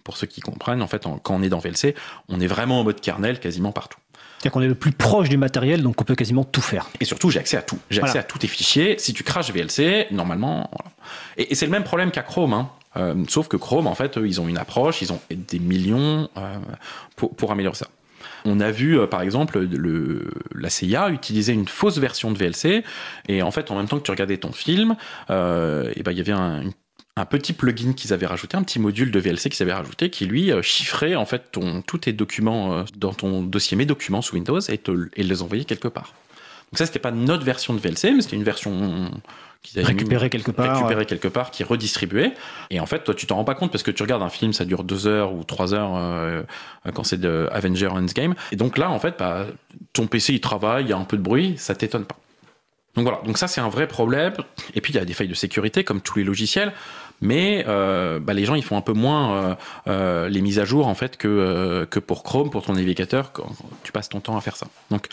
pour 0.04 0.16
ceux 0.16 0.26
qui 0.26 0.40
comprennent, 0.40 0.82
en 0.82 0.88
fait, 0.88 1.06
en- 1.06 1.18
quand 1.18 1.36
on 1.36 1.42
est 1.42 1.48
dans 1.48 1.60
VLC, 1.60 1.94
on 2.28 2.40
est 2.40 2.48
vraiment 2.48 2.80
en 2.80 2.84
mode 2.84 3.00
kernel 3.00 3.38
quasiment 3.38 3.70
partout. 3.70 3.98
C'est-à-dire 4.40 4.52
qu'on 4.52 4.62
est 4.62 4.68
le 4.68 4.74
plus 4.74 4.92
proche 4.92 5.28
du 5.28 5.36
matériel, 5.36 5.82
donc 5.82 6.00
on 6.00 6.04
peut 6.04 6.14
quasiment 6.14 6.44
tout 6.44 6.62
faire. 6.62 6.88
Et 6.98 7.04
surtout, 7.04 7.28
j'ai 7.28 7.38
accès 7.40 7.58
à 7.58 7.62
tout. 7.62 7.78
J'ai 7.90 8.00
accès 8.00 8.12
Voilà. 8.12 8.20
à 8.20 8.24
tous 8.24 8.38
tes 8.38 8.46
fichiers. 8.48 8.96
Si 8.98 9.12
tu 9.12 9.22
craches 9.22 9.50
VLC, 9.52 10.06
normalement. 10.12 10.70
voilà. 10.72 10.90
Et, 11.36 11.52
et 11.52 11.54
c'est 11.54 11.66
le 11.66 11.72
même 11.72 11.84
problème 11.84 12.10
qu'à 12.10 12.22
Chrome. 12.22 12.54
hein. 12.54 12.70
Euh, 12.96 13.14
sauf 13.28 13.48
que 13.48 13.56
Chrome, 13.58 13.86
en 13.86 13.94
fait, 13.94 14.16
eux, 14.16 14.26
ils 14.26 14.40
ont 14.40 14.48
une 14.48 14.56
approche, 14.58 15.02
ils 15.02 15.12
ont 15.12 15.20
des 15.30 15.58
millions 15.58 16.28
euh, 16.38 16.56
pour, 17.16 17.36
pour 17.36 17.52
améliorer 17.52 17.76
ça. 17.76 17.86
On 18.46 18.58
a 18.60 18.70
vu, 18.70 18.98
euh, 18.98 19.06
par 19.06 19.20
exemple, 19.20 19.60
le, 19.60 20.30
la 20.54 20.70
CIA 20.70 21.10
utiliser 21.10 21.52
une 21.52 21.68
fausse 21.68 21.98
version 21.98 22.30
de 22.30 22.38
VLC. 22.38 22.82
Et 23.28 23.42
en 23.42 23.50
fait, 23.50 23.70
en 23.70 23.76
même 23.76 23.86
temps 23.88 23.98
que 23.98 24.02
tu 24.04 24.10
regardais 24.10 24.38
ton 24.38 24.52
film, 24.52 24.96
euh, 25.28 25.92
et 25.94 26.02
ben, 26.02 26.12
il 26.12 26.18
y 26.18 26.20
avait 26.22 26.32
un, 26.32 26.62
une- 26.62 26.72
un 27.20 27.24
petit 27.26 27.52
plugin 27.52 27.92
qu'ils 27.92 28.12
avaient 28.12 28.26
rajouté, 28.26 28.56
un 28.56 28.62
petit 28.62 28.78
module 28.78 29.10
de 29.10 29.18
VLC 29.20 29.50
qu'ils 29.50 29.62
avaient 29.62 29.72
rajouté, 29.72 30.10
qui 30.10 30.26
lui 30.26 30.50
euh, 30.52 30.62
chiffrait 30.62 31.14
en 31.14 31.24
fait 31.26 31.52
ton, 31.52 31.82
tous 31.82 31.98
tes 31.98 32.12
documents 32.12 32.72
euh, 32.74 32.84
dans 32.96 33.12
ton 33.14 33.42
dossier 33.42 33.76
Mes 33.76 33.86
documents 33.86 34.22
sous 34.22 34.34
Windows 34.36 34.60
et, 34.60 34.78
te, 34.78 35.08
et 35.16 35.22
les 35.22 35.42
envoyait 35.42 35.64
quelque 35.64 35.88
part. 35.88 36.14
Donc 36.72 36.78
ça, 36.78 36.86
c'était 36.86 36.98
pas 37.00 37.10
notre 37.10 37.44
version 37.44 37.74
de 37.74 37.80
VLC, 37.80 38.12
mais 38.14 38.22
c'était 38.22 38.36
une 38.36 38.44
version 38.44 39.10
qu'ils 39.62 39.80
avaient 39.80 39.88
Récupérer 39.88 40.26
mis- 40.26 40.30
quelque 40.30 40.52
part. 40.52 40.76
récupérée 40.76 41.04
quelque 41.04 41.26
part, 41.28 41.50
qui 41.50 41.62
est 41.62 41.66
redistribuée. 41.66 42.32
Et 42.70 42.78
en 42.78 42.86
fait, 42.86 43.02
toi, 43.02 43.12
tu 43.12 43.26
t'en 43.26 43.36
rends 43.36 43.44
pas 43.44 43.56
compte 43.56 43.72
parce 43.72 43.82
que 43.82 43.90
tu 43.90 44.02
regardes 44.04 44.22
un 44.22 44.28
film, 44.28 44.52
ça 44.52 44.64
dure 44.64 44.84
deux 44.84 45.06
heures 45.08 45.32
ou 45.34 45.42
trois 45.42 45.74
heures 45.74 45.96
euh, 45.96 46.42
quand 46.94 47.02
c'est 47.02 47.18
de 47.20 47.48
Avenger 47.50 47.88
Endgame. 47.88 48.34
Et 48.52 48.56
donc 48.56 48.78
là, 48.78 48.88
en 48.90 49.00
fait, 49.00 49.16
bah, 49.18 49.46
ton 49.92 50.06
PC 50.06 50.32
il 50.34 50.40
travaille, 50.40 50.84
il 50.84 50.90
y 50.90 50.92
a 50.92 50.96
un 50.96 51.04
peu 51.04 51.16
de 51.16 51.22
bruit, 51.22 51.54
ça 51.58 51.74
t'étonne 51.74 52.04
pas. 52.04 52.16
Donc 52.96 53.04
voilà, 53.04 53.20
donc 53.24 53.38
ça 53.38 53.46
c'est 53.48 53.60
un 53.60 53.68
vrai 53.68 53.86
problème. 53.86 54.32
Et 54.74 54.80
puis 54.80 54.92
il 54.92 54.96
y 54.96 54.98
a 54.98 55.04
des 55.04 55.12
failles 55.12 55.28
de 55.28 55.34
sécurité 55.34 55.84
comme 55.84 56.00
tous 56.00 56.18
les 56.18 56.24
logiciels, 56.24 56.72
mais 57.20 57.64
euh, 57.68 58.18
bah, 58.18 58.32
les 58.32 58.44
gens 58.44 58.54
ils 58.54 58.62
font 58.62 58.76
un 58.76 58.82
peu 58.82 58.92
moins 58.92 59.32
euh, 59.32 59.54
euh, 59.88 60.28
les 60.28 60.40
mises 60.40 60.58
à 60.58 60.64
jour 60.64 60.86
en 60.86 60.94
fait 60.94 61.16
que, 61.16 61.28
euh, 61.28 61.86
que 61.86 61.98
pour 61.98 62.22
Chrome, 62.22 62.50
pour 62.50 62.64
ton 62.64 62.72
navigateur, 62.74 63.32
quand 63.32 63.50
tu 63.82 63.92
passes 63.92 64.08
ton 64.08 64.20
temps 64.20 64.36
à 64.36 64.40
faire 64.40 64.56
ça. 64.56 64.66
Donc 64.90 65.06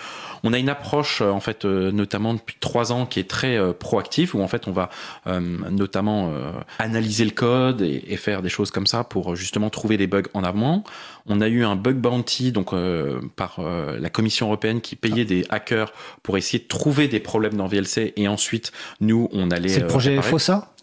on 0.44 0.54
a 0.54 0.58
une 0.58 0.70
approche 0.70 1.22
euh, 1.22 1.30
en 1.30 1.40
fait 1.40 1.66
euh, 1.66 1.92
notamment 1.92 2.34
depuis 2.34 2.56
trois 2.60 2.92
ans 2.92 3.06
qui 3.06 3.20
est 3.20 3.30
très 3.30 3.58
euh, 3.58 3.74
proactive 3.74 4.36
où 4.36 4.42
en 4.42 4.48
fait 4.48 4.68
on 4.68 4.72
va 4.72 4.90
euh, 5.28 5.40
notamment 5.70 6.30
euh, 6.32 6.52
analyser 6.80 7.26
le 7.26 7.32
code 7.32 7.82
et, 7.82 8.04
et 8.08 8.18
faire 8.18 8.42
des 8.42 8.50
choses 8.50 8.72
comme 8.72 8.88
ça 8.88 9.04
pour 9.04 9.36
justement 9.36 9.70
trouver 9.70 9.98
des 9.98 10.08
bugs 10.08 10.24
en 10.34 10.44
amont. 10.44 10.84
On 11.30 11.42
a 11.42 11.48
eu 11.50 11.66
un 11.66 11.76
bug 11.76 11.98
bounty 11.98 12.52
donc 12.54 12.72
euh, 12.74 13.20
par 13.36 13.58
euh, 13.60 13.98
la 14.00 14.10
Commission 14.10 14.46
européenne 14.48 14.80
qui 14.80 14.96
payait 14.96 15.26
des 15.26 15.46
hackers 15.50 15.92
pour 16.24 16.38
essayer 16.38 16.60
de 16.60 16.68
trouver 16.68 17.08
des 17.10 17.20
problèmes 17.20 17.56
dans 17.56 17.68
VLC 17.68 18.14
et 18.16 18.28
ensuite 18.28 18.72
nous 19.02 19.28
on 19.34 19.52
allait 19.52 19.68
C'est 19.70 19.82
le 19.82 19.88
projet 19.88 20.12
réparer. 20.12 20.30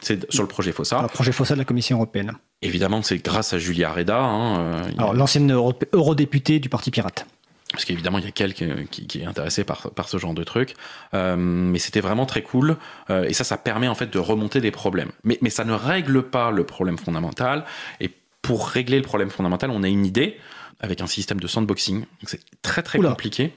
C'est 0.05 0.31
sur 0.33 0.43
le 0.43 0.49
projet 0.49 0.71
FOSSA. 0.73 1.03
le 1.03 1.09
projet 1.09 1.33
FOSSA 1.33 1.55
de 1.55 1.59
la 1.61 1.65
Commission 1.65 1.97
européenne. 1.97 2.33
Évidemment 2.63 3.03
c'est 3.03 3.19
grâce 3.19 3.53
à 3.53 3.59
Julia 3.59 3.93
Reda. 3.93 4.19
hein, 4.21 4.59
euh, 4.59 4.83
a- 4.99 5.13
l'ancienne 5.13 5.51
euro- 5.53 5.75
eurodéputée 5.93 6.61
du 6.61 6.69
Parti 6.69 6.91
Pirate. 6.91 7.27
parce 7.73 7.85
qu'évidemment 7.87 8.19
il 8.19 8.25
y 8.25 8.29
a 8.29 8.31
quelqu'un 8.31 8.85
qui, 8.91 9.07
qui 9.09 9.21
est 9.23 9.25
intéressé 9.27 9.65
par, 9.65 9.91
par 9.91 10.09
ce 10.09 10.17
genre 10.19 10.35
de 10.35 10.45
truc, 10.45 10.75
Euh, 11.15 11.35
mais 11.37 11.79
c'était 11.81 12.01
vraiment 12.01 12.27
très 12.27 12.43
cool, 12.43 12.77
Euh, 13.11 13.25
et 13.25 13.33
ça, 13.33 13.43
ça 13.45 13.57
permet 13.57 13.89
en 13.89 13.95
fait 13.97 14.11
de 14.13 14.19
remonter 14.21 14.61
des 14.61 14.71
problèmes. 14.71 15.11
Mais, 15.25 15.39
mais 15.43 15.51
ça 15.51 15.65
ne 15.65 15.73
règle 15.73 16.23
pas 16.23 16.51
le 16.53 16.65
problème 16.65 16.99
fondamental, 16.99 17.65
et 18.01 18.11
pour 18.43 18.69
régler 18.69 18.99
le 18.99 19.03
problème 19.03 19.31
fondamental, 19.31 19.71
on 19.71 19.83
a 19.83 19.89
une 19.89 20.05
idée 20.07 20.37
avec 20.81 21.01
un 21.01 21.07
système 21.07 21.41
de 21.41 21.47
sandboxing, 21.47 22.05
c'est 22.25 22.41
très 22.63 22.83
très 22.83 22.99
Oula. 22.99 23.11
compliqué, 23.11 23.53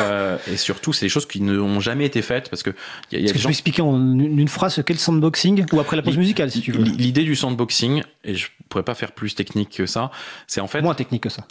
Euh, 0.00 0.38
et 0.50 0.56
surtout 0.56 0.92
c'est 0.92 1.04
des 1.06 1.10
choses 1.10 1.26
qui 1.26 1.40
n'ont 1.40 1.80
jamais 1.80 2.06
été 2.06 2.22
faites, 2.22 2.48
parce 2.50 2.62
que 2.62 2.70
y 3.12 3.16
a, 3.16 3.18
y 3.18 3.22
a 3.22 3.24
Est-ce 3.24 3.32
que 3.32 3.32
des 3.32 3.32
tu 3.32 3.38
gens... 3.42 3.48
peux 3.48 3.52
expliquer 3.52 3.82
en 3.82 3.96
une 3.96 4.38
une 4.38 4.48
phrase 4.48 4.74
ce 4.74 4.80
qu'est 4.80 4.92
le 4.94 4.98
sandboxing 4.98 5.66
Ou 5.72 5.80
après 5.80 5.96
la 5.96 6.02
pause 6.02 6.16
musicale, 6.16 6.50
si 6.50 6.60
tu 6.60 6.72
veux? 6.72 6.82
L'idée 6.82 7.24
du 7.24 7.36
sandboxing, 7.36 8.02
et 8.24 8.34
je 8.34 8.48
pourrais 8.68 8.84
pas 8.84 8.94
faire 8.94 9.12
plus 9.12 9.34
technique 9.34 9.70
que 9.70 9.86
ça, 9.86 10.10
c'est 10.46 10.60
en 10.60 10.66
fait 10.68 10.80
Moins 10.82 10.94
technique 10.94 11.22
que 11.24 11.28
ça. 11.30 11.46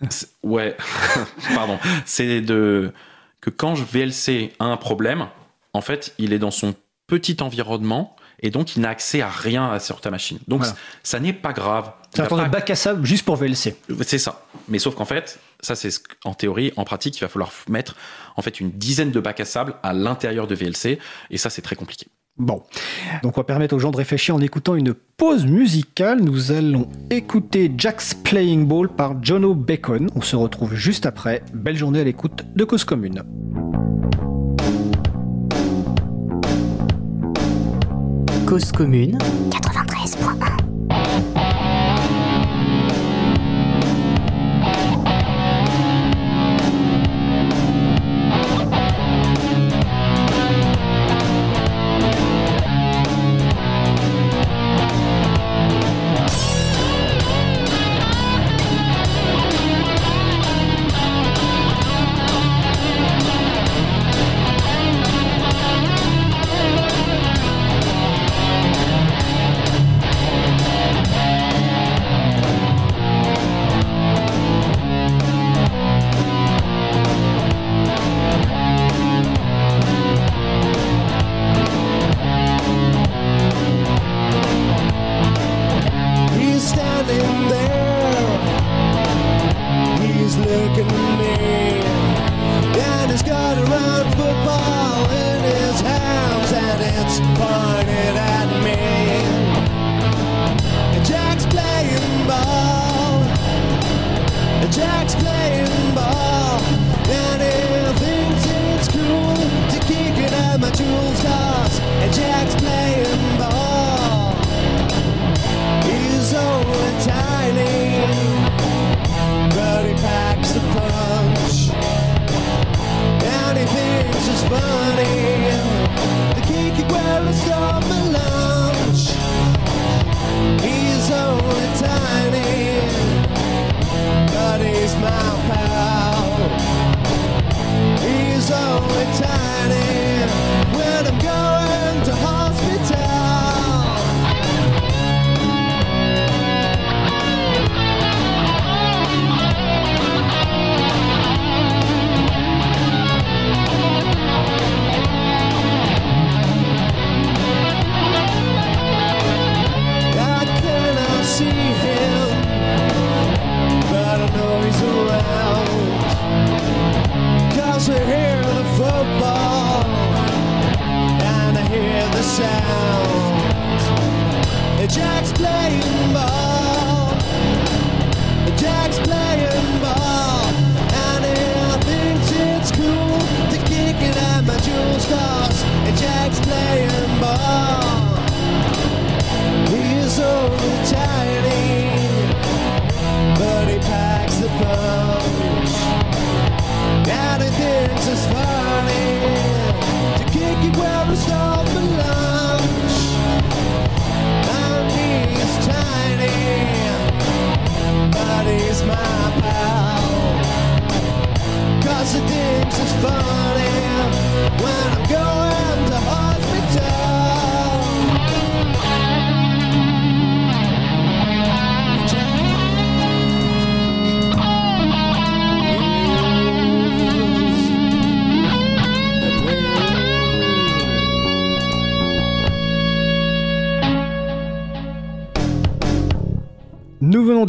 Ouais, 0.42 0.76
pardon. 1.54 1.78
C'est 2.04 2.40
de 2.40 2.92
que 3.40 3.50
quand 3.50 3.74
je 3.74 3.84
VLC 3.84 4.52
a 4.60 4.64
un 4.66 4.76
problème, 4.76 5.26
en 5.72 5.80
fait, 5.80 6.14
il 6.18 6.32
est 6.32 6.38
dans 6.38 6.50
son 6.52 6.74
petit 7.06 7.36
environnement 7.42 8.14
et 8.42 8.50
donc 8.50 8.76
il 8.76 8.80
n'a 8.82 8.90
accès 8.90 9.20
à 9.22 9.28
rien 9.28 9.78
sur 9.78 10.00
ta 10.00 10.10
machine. 10.10 10.38
Donc 10.48 10.60
Voilà. 10.60 10.74
ça 11.02 11.20
n'est 11.20 11.32
pas 11.32 11.52
grave. 11.52 11.92
C'est 12.14 12.22
un 12.22 12.26
pas- 12.26 12.48
bac 12.48 12.68
à 12.70 12.74
sable 12.74 13.06
juste 13.06 13.24
pour 13.24 13.36
VLC. 13.36 13.74
C'est 14.04 14.18
ça. 14.18 14.44
Mais 14.68 14.78
sauf 14.78 14.94
qu'en 14.94 15.04
fait, 15.06 15.38
ça 15.60 15.74
c'est 15.74 15.90
en 16.24 16.34
théorie, 16.34 16.72
en 16.76 16.84
pratique, 16.84 17.16
il 17.16 17.20
va 17.20 17.28
falloir 17.28 17.50
mettre 17.68 17.96
en 18.36 18.42
fait 18.42 18.60
une 18.60 18.70
dizaine 18.70 19.10
de 19.10 19.20
bacs 19.20 19.40
à 19.40 19.44
sable 19.44 19.74
à 19.82 19.92
l'intérieur 19.92 20.46
de 20.46 20.54
VLC 20.54 20.98
et 21.30 21.38
ça 21.38 21.48
c'est 21.50 21.62
très 21.62 21.76
compliqué. 21.76 22.06
Bon, 22.38 22.62
donc 23.22 23.36
on 23.36 23.40
va 23.42 23.44
permettre 23.44 23.74
aux 23.76 23.78
gens 23.78 23.90
de 23.90 23.96
réfléchir 23.98 24.34
en 24.34 24.40
écoutant 24.40 24.74
une 24.74 24.94
pause 24.94 25.44
musicale. 25.44 26.20
Nous 26.22 26.50
allons 26.50 26.88
écouter 27.10 27.70
Jack's 27.76 28.14
Playing 28.14 28.66
Ball 28.66 28.88
par 28.88 29.22
Jono 29.22 29.54
Bacon. 29.54 30.08
On 30.16 30.22
se 30.22 30.34
retrouve 30.34 30.74
juste 30.74 31.04
après. 31.04 31.42
Belle 31.52 31.76
journée 31.76 32.00
à 32.00 32.04
l'écoute 32.04 32.42
de 32.56 32.64
Cause 32.64 32.84
Commune. 32.84 33.22
Commune. 38.60 39.16
93.1 39.16 40.61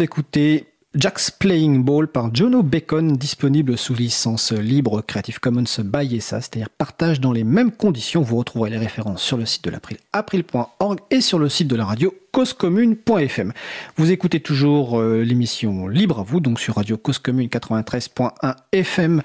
d'écouter 0.03 0.65
Jack's 0.95 1.31
Playing 1.31 1.81
Ball 1.81 2.09
par 2.09 2.35
Jono 2.35 2.61
Bacon, 2.61 3.13
disponible 3.13 3.77
sous 3.77 3.93
licence 3.93 4.51
libre 4.51 4.99
Creative 4.99 5.39
Commons 5.39 5.63
by 5.81 6.17
ESA, 6.17 6.41
c'est-à-dire 6.41 6.69
partage 6.69 7.21
dans 7.21 7.31
les 7.31 7.45
mêmes 7.45 7.71
conditions. 7.71 8.21
Vous 8.21 8.35
retrouverez 8.35 8.69
les 8.69 8.77
références 8.77 9.23
sur 9.23 9.37
le 9.37 9.45
site 9.45 9.63
de 9.63 9.69
l'April, 9.69 9.95
april.org 10.11 10.99
et 11.09 11.21
sur 11.21 11.39
le 11.39 11.47
site 11.47 11.69
de 11.69 11.77
la 11.77 11.85
radio 11.85 12.13
causecommune.fm. 12.33 13.53
Vous 13.95 14.11
écoutez 14.11 14.41
toujours 14.41 14.99
euh, 14.99 15.23
l'émission 15.23 15.87
Libre 15.87 16.19
à 16.19 16.23
vous, 16.23 16.41
donc 16.41 16.59
sur 16.59 16.75
radio 16.75 16.97
Cause 16.97 17.19
Commune 17.19 17.47
93.1 17.47 18.55
FM 18.73 19.21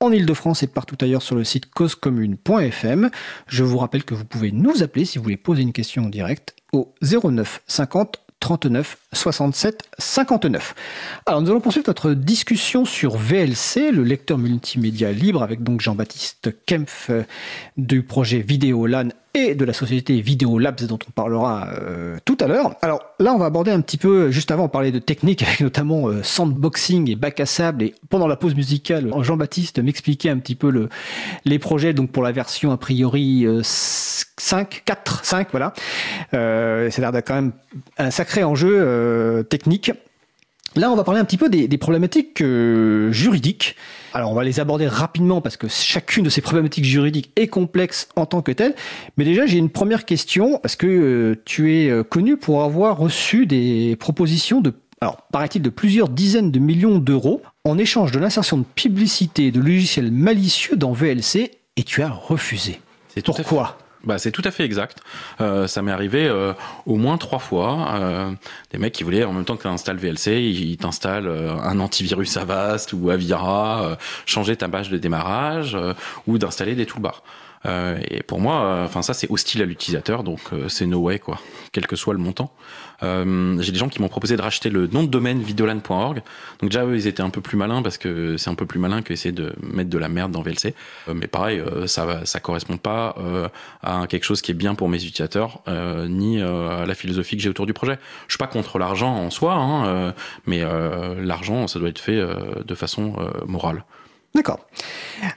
en 0.00 0.12
Ile-de-France 0.12 0.62
et 0.62 0.66
partout 0.66 0.96
ailleurs 1.02 1.20
sur 1.20 1.36
le 1.36 1.44
site 1.44 1.70
causecommune.fm. 1.70 3.10
Je 3.48 3.64
vous 3.64 3.76
rappelle 3.76 4.04
que 4.04 4.14
vous 4.14 4.24
pouvez 4.24 4.50
nous 4.50 4.82
appeler 4.82 5.04
si 5.04 5.18
vous 5.18 5.24
voulez 5.24 5.36
poser 5.36 5.60
une 5.60 5.74
question 5.74 6.04
en 6.04 6.08
direct 6.08 6.54
au 6.72 6.94
09 7.02 7.62
50 7.66 8.21
39 8.42 8.98
67 9.12 9.84
59. 9.98 10.74
Alors 11.26 11.40
nous 11.40 11.50
allons 11.50 11.60
poursuivre 11.60 11.86
notre 11.86 12.12
discussion 12.12 12.84
sur 12.84 13.16
VLC, 13.16 13.92
le 13.92 14.02
lecteur 14.02 14.36
multimédia 14.36 15.12
libre, 15.12 15.44
avec 15.44 15.62
donc 15.62 15.80
Jean-Baptiste 15.80 16.50
Kempf 16.66 17.08
euh, 17.10 17.22
du 17.76 18.02
projet 18.02 18.40
Vidéolan 18.40 19.10
et 19.34 19.54
de 19.54 19.64
la 19.64 19.72
société 19.72 20.20
Vidéo 20.20 20.58
Labs 20.58 20.82
dont 20.86 20.98
on 21.08 21.10
parlera 21.10 21.68
euh, 21.78 22.18
tout 22.24 22.36
à 22.40 22.46
l'heure. 22.46 22.74
Alors 22.82 23.02
là, 23.18 23.32
on 23.32 23.38
va 23.38 23.46
aborder 23.46 23.70
un 23.70 23.80
petit 23.80 23.96
peu, 23.96 24.30
juste 24.30 24.50
avant, 24.50 24.64
on 24.64 24.68
parlait 24.68 24.92
de 24.92 24.98
technique 24.98 25.42
avec 25.46 25.60
notamment 25.60 26.08
euh, 26.08 26.22
sandboxing 26.22 27.10
et 27.10 27.16
bac 27.16 27.40
à 27.40 27.46
sable. 27.46 27.82
Et 27.84 27.94
pendant 28.10 28.26
la 28.26 28.36
pause 28.36 28.54
musicale, 28.54 29.10
Jean-Baptiste 29.20 29.78
m'expliquait 29.78 30.28
un 30.28 30.38
petit 30.38 30.54
peu 30.54 30.70
le, 30.70 30.88
les 31.44 31.58
projets 31.58 31.92
donc 31.94 32.10
pour 32.10 32.22
la 32.22 32.32
version 32.32 32.72
a 32.72 32.76
priori 32.76 33.46
euh, 33.46 33.60
5, 33.64 34.82
4, 34.84 35.24
5, 35.24 35.48
voilà. 35.52 35.72
Euh, 36.34 36.88
c'est 36.90 37.00
l'air 37.00 37.12
d'être 37.12 37.26
quand 37.26 37.34
même 37.34 37.52
un 37.98 38.10
sacré 38.10 38.44
enjeu 38.44 38.76
euh, 38.80 39.42
technique. 39.42 39.92
Là, 40.74 40.90
on 40.90 40.96
va 40.96 41.04
parler 41.04 41.20
un 41.20 41.24
petit 41.24 41.36
peu 41.36 41.50
des, 41.50 41.68
des 41.68 41.78
problématiques 41.78 42.40
euh, 42.40 43.12
juridiques. 43.12 43.76
Alors, 44.14 44.30
on 44.30 44.34
va 44.34 44.44
les 44.44 44.60
aborder 44.60 44.86
rapidement 44.86 45.40
parce 45.40 45.56
que 45.56 45.68
chacune 45.68 46.24
de 46.24 46.30
ces 46.30 46.40
problématiques 46.40 46.84
juridiques 46.84 47.30
est 47.36 47.46
complexe 47.46 48.08
en 48.16 48.26
tant 48.26 48.42
que 48.42 48.52
telle. 48.52 48.74
Mais 49.16 49.24
déjà, 49.24 49.46
j'ai 49.46 49.58
une 49.58 49.70
première 49.70 50.04
question 50.04 50.58
parce 50.62 50.76
que 50.76 50.86
euh, 50.86 51.42
tu 51.44 51.76
es 51.76 51.90
euh, 51.90 52.02
connu 52.02 52.36
pour 52.36 52.62
avoir 52.62 52.96
reçu 52.96 53.46
des 53.46 53.96
propositions 53.96 54.60
de, 54.60 54.74
alors, 55.02 55.22
paraît-il, 55.32 55.62
de 55.62 55.70
plusieurs 55.70 56.08
dizaines 56.08 56.50
de 56.50 56.58
millions 56.58 56.98
d'euros 56.98 57.42
en 57.64 57.76
échange 57.76 58.12
de 58.12 58.18
l'insertion 58.18 58.58
de 58.58 58.64
publicité 58.64 59.50
de 59.50 59.60
logiciels 59.60 60.10
malicieux 60.10 60.76
dans 60.76 60.92
VLC 60.92 61.50
et 61.76 61.82
tu 61.82 62.02
as 62.02 62.10
refusé. 62.10 62.80
C'est 63.14 63.24
Pourquoi? 63.24 63.76
Bah, 64.04 64.18
c'est 64.18 64.32
tout 64.32 64.42
à 64.44 64.50
fait 64.50 64.64
exact. 64.64 64.98
Euh, 65.40 65.66
ça 65.66 65.80
m'est 65.82 65.92
arrivé 65.92 66.26
euh, 66.26 66.52
au 66.86 66.96
moins 66.96 67.18
trois 67.18 67.38
fois. 67.38 67.94
Euh, 67.94 68.32
des 68.72 68.78
mecs 68.78 68.92
qui 68.92 69.04
voulaient, 69.04 69.24
en 69.24 69.32
même 69.32 69.44
temps 69.44 69.56
que 69.56 69.62
tu 69.62 69.68
installes 69.68 69.98
VLC, 69.98 70.42
ils 70.42 70.76
t'installent 70.76 71.28
euh, 71.28 71.54
un 71.54 71.78
antivirus 71.78 72.36
Avast 72.36 72.92
ou 72.92 73.10
Avira, 73.10 73.84
euh, 73.84 73.96
changer 74.26 74.56
ta 74.56 74.68
page 74.68 74.90
de 74.90 74.98
démarrage 74.98 75.76
euh, 75.76 75.94
ou 76.26 76.38
d'installer 76.38 76.74
des 76.74 76.86
toolbars. 76.86 77.22
Et 78.10 78.24
pour 78.24 78.40
moi, 78.40 78.82
enfin 78.84 79.02
ça 79.02 79.14
c'est 79.14 79.30
hostile 79.30 79.62
à 79.62 79.66
l'utilisateur, 79.66 80.24
donc 80.24 80.40
c'est 80.66 80.84
no 80.84 80.98
way 80.98 81.20
quoi, 81.20 81.38
quel 81.70 81.86
que 81.86 81.94
soit 81.94 82.12
le 82.12 82.18
montant. 82.18 82.52
J'ai 83.02 83.72
des 83.72 83.78
gens 83.78 83.88
qui 83.88 84.00
m'ont 84.00 84.08
proposé 84.08 84.36
de 84.36 84.42
racheter 84.42 84.70
le 84.70 84.86
nom 84.86 85.02
de 85.02 85.08
domaine 85.08 85.42
videolan.org. 85.42 86.22
Donc 86.60 86.70
déjà 86.70 86.84
eux 86.84 86.96
ils 86.96 87.06
étaient 87.06 87.22
un 87.22 87.30
peu 87.30 87.40
plus 87.40 87.56
malins 87.56 87.82
parce 87.82 87.98
que 87.98 88.36
c'est 88.36 88.50
un 88.50 88.54
peu 88.54 88.66
plus 88.66 88.78
malin 88.78 89.02
qu'essayer 89.02 89.32
de 89.32 89.52
mettre 89.62 89.90
de 89.90 89.98
la 89.98 90.08
merde 90.08 90.32
dans 90.32 90.42
VLC. 90.42 90.74
mais 91.12 91.26
pareil, 91.26 91.62
ça 91.86 92.24
ça 92.24 92.40
correspond 92.40 92.76
pas 92.76 93.16
à 93.82 94.06
quelque 94.08 94.24
chose 94.24 94.40
qui 94.42 94.52
est 94.52 94.54
bien 94.54 94.74
pour 94.74 94.88
mes 94.88 94.98
utilisateurs, 94.98 95.62
ni 96.08 96.40
à 96.40 96.86
la 96.86 96.94
philosophie 96.94 97.36
que 97.36 97.42
j'ai 97.42 97.50
autour 97.50 97.66
du 97.66 97.72
projet. 97.72 97.98
Je 98.28 98.34
suis 98.34 98.38
pas 98.38 98.46
contre 98.46 98.78
l'argent 98.78 99.14
en 99.14 99.30
soi, 99.30 99.54
hein, 99.54 100.14
mais 100.46 100.62
l'argent 101.20 101.66
ça 101.66 101.78
doit 101.78 101.88
être 101.88 101.98
fait 101.98 102.22
de 102.64 102.74
façon 102.74 103.14
morale. 103.46 103.84
D'accord. 104.34 104.60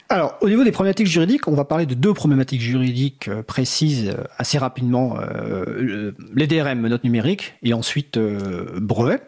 Alors, 0.08 0.38
au 0.40 0.48
niveau 0.48 0.64
des 0.64 0.72
problématiques 0.72 1.06
juridiques, 1.06 1.46
on 1.48 1.54
va 1.54 1.66
parler 1.66 1.84
de 1.84 1.92
deux 1.92 2.14
problématiques 2.14 2.62
juridiques 2.62 3.28
euh, 3.28 3.42
précises 3.42 4.08
euh, 4.08 4.24
assez 4.38 4.56
rapidement. 4.56 5.18
Euh, 5.20 6.12
les 6.34 6.46
DRM, 6.46 6.86
notes 6.86 7.04
numériques, 7.04 7.54
et 7.62 7.74
ensuite 7.74 8.18
brevet. 8.18 9.20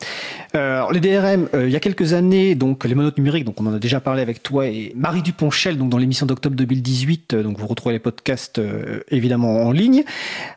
alors, 0.55 0.93
les 0.93 1.01
DRM, 1.01 1.49
il 1.55 1.71
y 1.71 1.77
a 1.77 1.81
quelques 1.81 2.14
années, 2.14 2.55
donc 2.55 2.85
les 2.85 2.95
monotes 2.95 3.19
numériques, 3.19 3.45
donc 3.45 3.61
on 3.61 3.66
en 3.66 3.75
a 3.75 3.79
déjà 3.79 4.01
parlé 4.01 4.23
avec 4.23 4.43
toi 4.43 4.66
et 4.66 4.93
Marie 4.97 5.23
Duponchel, 5.23 5.77
donc 5.77 5.91
dans 5.91 5.99
l'émission 5.99 6.25
d'octobre 6.25 6.57
2018, 6.57 7.35
donc 7.37 7.59
vous 7.59 7.66
retrouvez 7.66 7.95
les 7.95 7.99
podcasts 7.99 8.61
évidemment 9.11 9.64
en 9.64 9.73
ligne. 9.73 10.05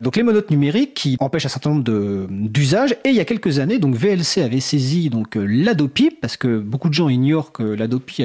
Donc 0.00 0.16
les 0.16 0.22
monotes 0.22 0.50
numériques 0.50 0.94
qui 0.94 1.16
empêchent 1.20 1.46
un 1.46 1.50
certain 1.50 1.70
nombre 1.70 2.28
d'usages. 2.30 2.96
Et 3.04 3.10
il 3.10 3.14
y 3.14 3.20
a 3.20 3.24
quelques 3.24 3.58
années, 3.58 3.78
donc 3.78 3.94
VLC 3.94 4.42
avait 4.42 4.60
saisi 4.60 5.10
donc 5.10 5.36
l'Adopi, 5.36 6.10
parce 6.10 6.36
que 6.36 6.58
beaucoup 6.58 6.88
de 6.88 6.94
gens 6.94 7.08
ignorent 7.08 7.52
que 7.52 7.62
l'Adopi 7.62 8.22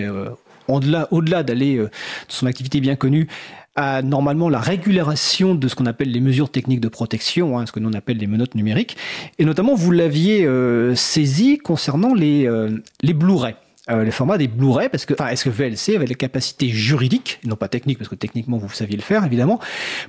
au-delà, 0.67 1.07
au-delà 1.11 1.43
d'aller 1.43 1.77
euh, 1.77 1.85
de 1.85 1.89
son 2.27 2.45
activité 2.45 2.79
bien 2.79 2.95
connue, 2.95 3.27
à 3.75 4.01
normalement 4.01 4.49
la 4.49 4.59
régulation 4.59 5.53
de 5.53 5.67
ce 5.67 5.75
qu'on 5.75 5.85
appelle 5.85 6.11
les 6.11 6.19
mesures 6.19 6.49
techniques 6.49 6.81
de 6.81 6.87
protection, 6.87 7.57
hein, 7.59 7.65
ce 7.67 7.71
que 7.71 7.79
l'on 7.79 7.93
appelle 7.93 8.17
les 8.17 8.27
menottes 8.27 8.55
numériques. 8.55 8.97
Et 9.37 9.45
notamment, 9.45 9.75
vous 9.75 9.91
l'aviez 9.91 10.45
euh, 10.45 10.95
saisi 10.95 11.59
concernant 11.59 12.13
les, 12.13 12.47
euh, 12.47 12.81
les 13.03 13.13
Blu-ray. 13.13 13.55
Les 13.89 14.11
formats 14.11 14.37
des 14.37 14.47
Blu-ray, 14.47 14.89
parce 14.89 15.05
que, 15.05 15.13
enfin, 15.13 15.27
est-ce 15.27 15.45
que 15.45 15.49
VLC 15.49 15.95
avait 15.95 16.05
les 16.05 16.15
capacités 16.15 16.69
juridiques, 16.69 17.39
non 17.45 17.55
pas 17.55 17.67
techniques, 17.67 17.97
parce 17.97 18.09
que 18.09 18.15
techniquement 18.15 18.57
vous 18.57 18.69
saviez 18.69 18.97
le 18.97 19.01
faire 19.01 19.23
évidemment, 19.25 19.59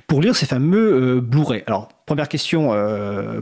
pour 0.07 0.21
lire 0.21 0.35
ces 0.35 0.45
fameux 0.45 1.21
Blu-ray? 1.21 1.63
Alors, 1.65 1.89
première 2.05 2.27
question, 2.27 2.73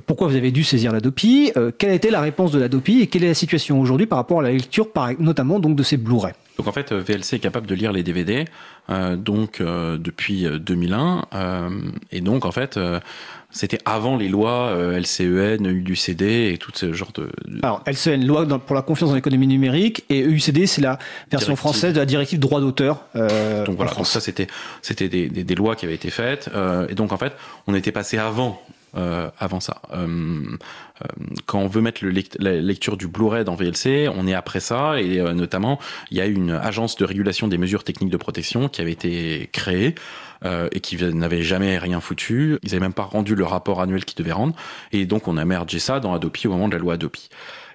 pourquoi 0.05 0.27
vous 0.27 0.35
avez 0.35 0.51
dû 0.51 0.63
saisir 0.63 0.91
la 0.91 0.99
DOPI 0.99 1.53
Quelle 1.77 1.89
a 1.89 1.93
été 1.93 2.11
la 2.11 2.21
réponse 2.21 2.51
de 2.51 2.59
la 2.59 2.67
DOPI 2.69 3.01
et 3.01 3.07
quelle 3.07 3.23
est 3.23 3.29
la 3.29 3.33
situation 3.33 3.79
aujourd'hui 3.81 4.05
par 4.05 4.17
rapport 4.17 4.39
à 4.39 4.43
la 4.43 4.51
lecture, 4.51 4.87
notamment 5.19 5.59
donc 5.59 5.75
de 5.75 5.83
ces 5.83 5.97
Blu-ray? 5.97 6.33
Donc 6.57 6.67
en 6.67 6.71
fait, 6.71 6.91
VLC 6.91 7.35
est 7.35 7.39
capable 7.39 7.67
de 7.67 7.75
lire 7.75 7.91
les 7.91 8.03
DVD 8.03 8.45
euh, 8.89 9.17
donc 9.17 9.59
euh, 9.59 9.97
depuis 9.97 10.45
2001 10.45 11.25
euh, 11.33 11.69
et 12.13 12.21
donc 12.21 12.45
en 12.45 12.51
fait 12.51 12.79
c'était 13.57 13.79
avant 13.85 14.17
les 14.17 14.29
lois 14.29 14.73
LCEN, 14.97 15.65
UCD 15.65 16.51
et 16.53 16.57
tout 16.57 16.71
ce 16.73 16.93
genre 16.93 17.11
de. 17.13 17.29
Alors 17.63 17.83
LCEN, 17.85 18.25
loi 18.25 18.45
pour 18.59 18.75
la 18.75 18.81
confiance 18.81 19.09
dans 19.09 19.15
l'économie 19.15 19.47
numérique 19.47 20.05
et 20.09 20.19
UCD 20.19 20.67
c'est 20.67 20.81
la 20.81 20.99
version 21.31 21.55
française 21.55 21.93
de 21.93 21.99
la 21.99 22.05
directive 22.05 22.39
droit 22.39 22.61
d'auteur. 22.61 23.05
donc 23.13 23.75
voilà, 23.75 23.91
donc 23.93 24.07
ça 24.07 24.19
c'était 24.19 24.47
c'était 24.81 25.09
des, 25.09 25.27
des, 25.27 25.43
des, 25.43 25.55
lois 25.55 25.75
qui 25.75 25.85
avaient 25.85 25.95
été 25.95 26.09
faites 26.09 26.49
et 26.89 26.95
donc 26.95 27.11
en 27.11 27.17
fait 27.17 27.33
on 27.67 27.75
était 27.75 27.91
passé 27.91 28.17
avant 28.17 28.61
euh, 28.97 29.29
avant 29.37 29.59
ça. 29.59 29.81
Euh, 29.93 30.07
euh, 31.01 31.05
quand 31.45 31.59
on 31.59 31.67
veut 31.67 31.81
mettre 31.81 32.03
le 32.03 32.13
la 32.39 32.53
lecture 32.53 32.95
du 32.95 33.07
Blu-ray 33.07 33.43
dans 33.43 33.55
VLC, 33.55 34.09
on 34.15 34.25
est 34.25 34.33
après 34.33 34.61
ça, 34.61 34.99
et 34.99 35.21
notamment, 35.33 35.77
il 36.09 36.17
y 36.17 36.21
a 36.21 36.25
une 36.25 36.51
agence 36.51 36.95
de 36.95 37.05
régulation 37.05 37.47
des 37.47 37.57
mesures 37.57 37.83
techniques 37.83 38.09
de 38.09 38.17
protection 38.17 38.69
qui 38.69 38.81
avait 38.81 38.93
été 38.93 39.49
créée 39.51 39.93
et 40.43 40.79
qui 40.79 40.97
n'avait 40.97 41.41
jamais 41.41 41.77
rien 41.77 41.99
foutu. 41.99 42.57
Ils 42.63 42.67
n'avaient 42.67 42.79
même 42.79 42.93
pas 42.93 43.03
rendu 43.03 43.35
le 43.35 43.45
rapport 43.45 43.81
annuel 43.81 44.05
qu'ils 44.05 44.17
devaient 44.17 44.31
rendre, 44.31 44.55
et 44.91 45.05
donc 45.05 45.27
on 45.27 45.37
a 45.37 45.45
mergé 45.45 45.79
ça 45.79 45.99
dans 45.99 46.13
Adopi 46.13 46.47
au 46.47 46.51
moment 46.51 46.67
de 46.67 46.73
la 46.73 46.79
loi 46.79 46.93
Adopi. 46.93 47.29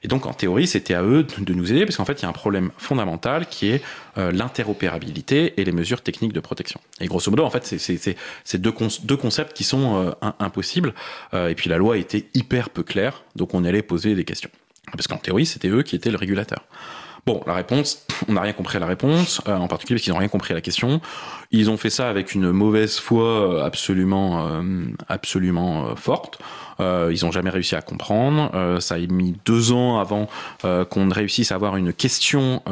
Et 0.04 0.08
donc, 0.08 0.26
en 0.26 0.32
théorie, 0.32 0.66
c'était 0.66 0.94
à 0.94 1.02
eux 1.02 1.24
de 1.38 1.54
nous 1.54 1.70
aider, 1.70 1.84
parce 1.84 1.96
qu'en 1.96 2.04
fait, 2.04 2.20
il 2.20 2.22
y 2.22 2.26
a 2.26 2.28
un 2.28 2.32
problème 2.32 2.70
fondamental 2.76 3.46
qui 3.46 3.68
est 3.68 3.82
euh, 4.18 4.32
l'interopérabilité 4.32 5.54
et 5.60 5.64
les 5.64 5.72
mesures 5.72 6.02
techniques 6.02 6.32
de 6.32 6.40
protection. 6.40 6.80
Et 7.00 7.06
grosso 7.06 7.30
modo, 7.30 7.44
en 7.44 7.50
fait, 7.50 7.64
c'est 7.64 8.58
deux, 8.58 8.74
deux 9.04 9.16
concepts 9.16 9.52
qui 9.52 9.64
sont 9.64 10.14
euh, 10.22 10.30
impossibles. 10.40 10.92
Euh, 11.34 11.48
et 11.48 11.54
puis, 11.54 11.70
la 11.70 11.78
loi 11.78 11.98
était 11.98 12.26
hyper 12.34 12.70
peu 12.70 12.82
claire, 12.82 13.22
donc 13.36 13.54
on 13.54 13.64
allait 13.64 13.82
poser 13.82 14.14
des 14.16 14.24
questions. 14.24 14.50
Parce 14.90 15.06
qu'en 15.06 15.18
théorie, 15.18 15.46
c'était 15.46 15.68
eux 15.68 15.82
qui 15.82 15.94
étaient 15.94 16.10
le 16.10 16.18
régulateur. 16.18 16.64
Bon, 17.24 17.40
la 17.46 17.54
réponse, 17.54 18.04
on 18.26 18.32
n'a 18.32 18.40
rien 18.40 18.52
compris 18.52 18.78
à 18.78 18.80
la 18.80 18.86
réponse, 18.86 19.40
en 19.46 19.68
particulier 19.68 19.96
parce 19.96 20.02
qu'ils 20.02 20.12
n'ont 20.12 20.18
rien 20.18 20.28
compris 20.28 20.52
à 20.52 20.56
la 20.56 20.60
question. 20.60 21.00
Ils 21.52 21.70
ont 21.70 21.76
fait 21.76 21.90
ça 21.90 22.08
avec 22.08 22.34
une 22.34 22.50
mauvaise 22.50 22.98
foi 22.98 23.62
absolument, 23.64 24.62
absolument 25.08 25.94
forte. 25.96 26.38
Euh, 26.80 27.12
ils 27.14 27.24
n'ont 27.24 27.32
jamais 27.32 27.50
réussi 27.50 27.74
à 27.74 27.82
comprendre. 27.82 28.50
Euh, 28.54 28.80
ça 28.80 28.96
a 28.96 28.98
mis 28.98 29.34
deux 29.44 29.72
ans 29.72 29.98
avant 29.98 30.28
euh, 30.64 30.84
qu'on 30.84 31.08
réussisse 31.08 31.52
à 31.52 31.54
avoir 31.54 31.76
une 31.76 31.92
question 31.92 32.62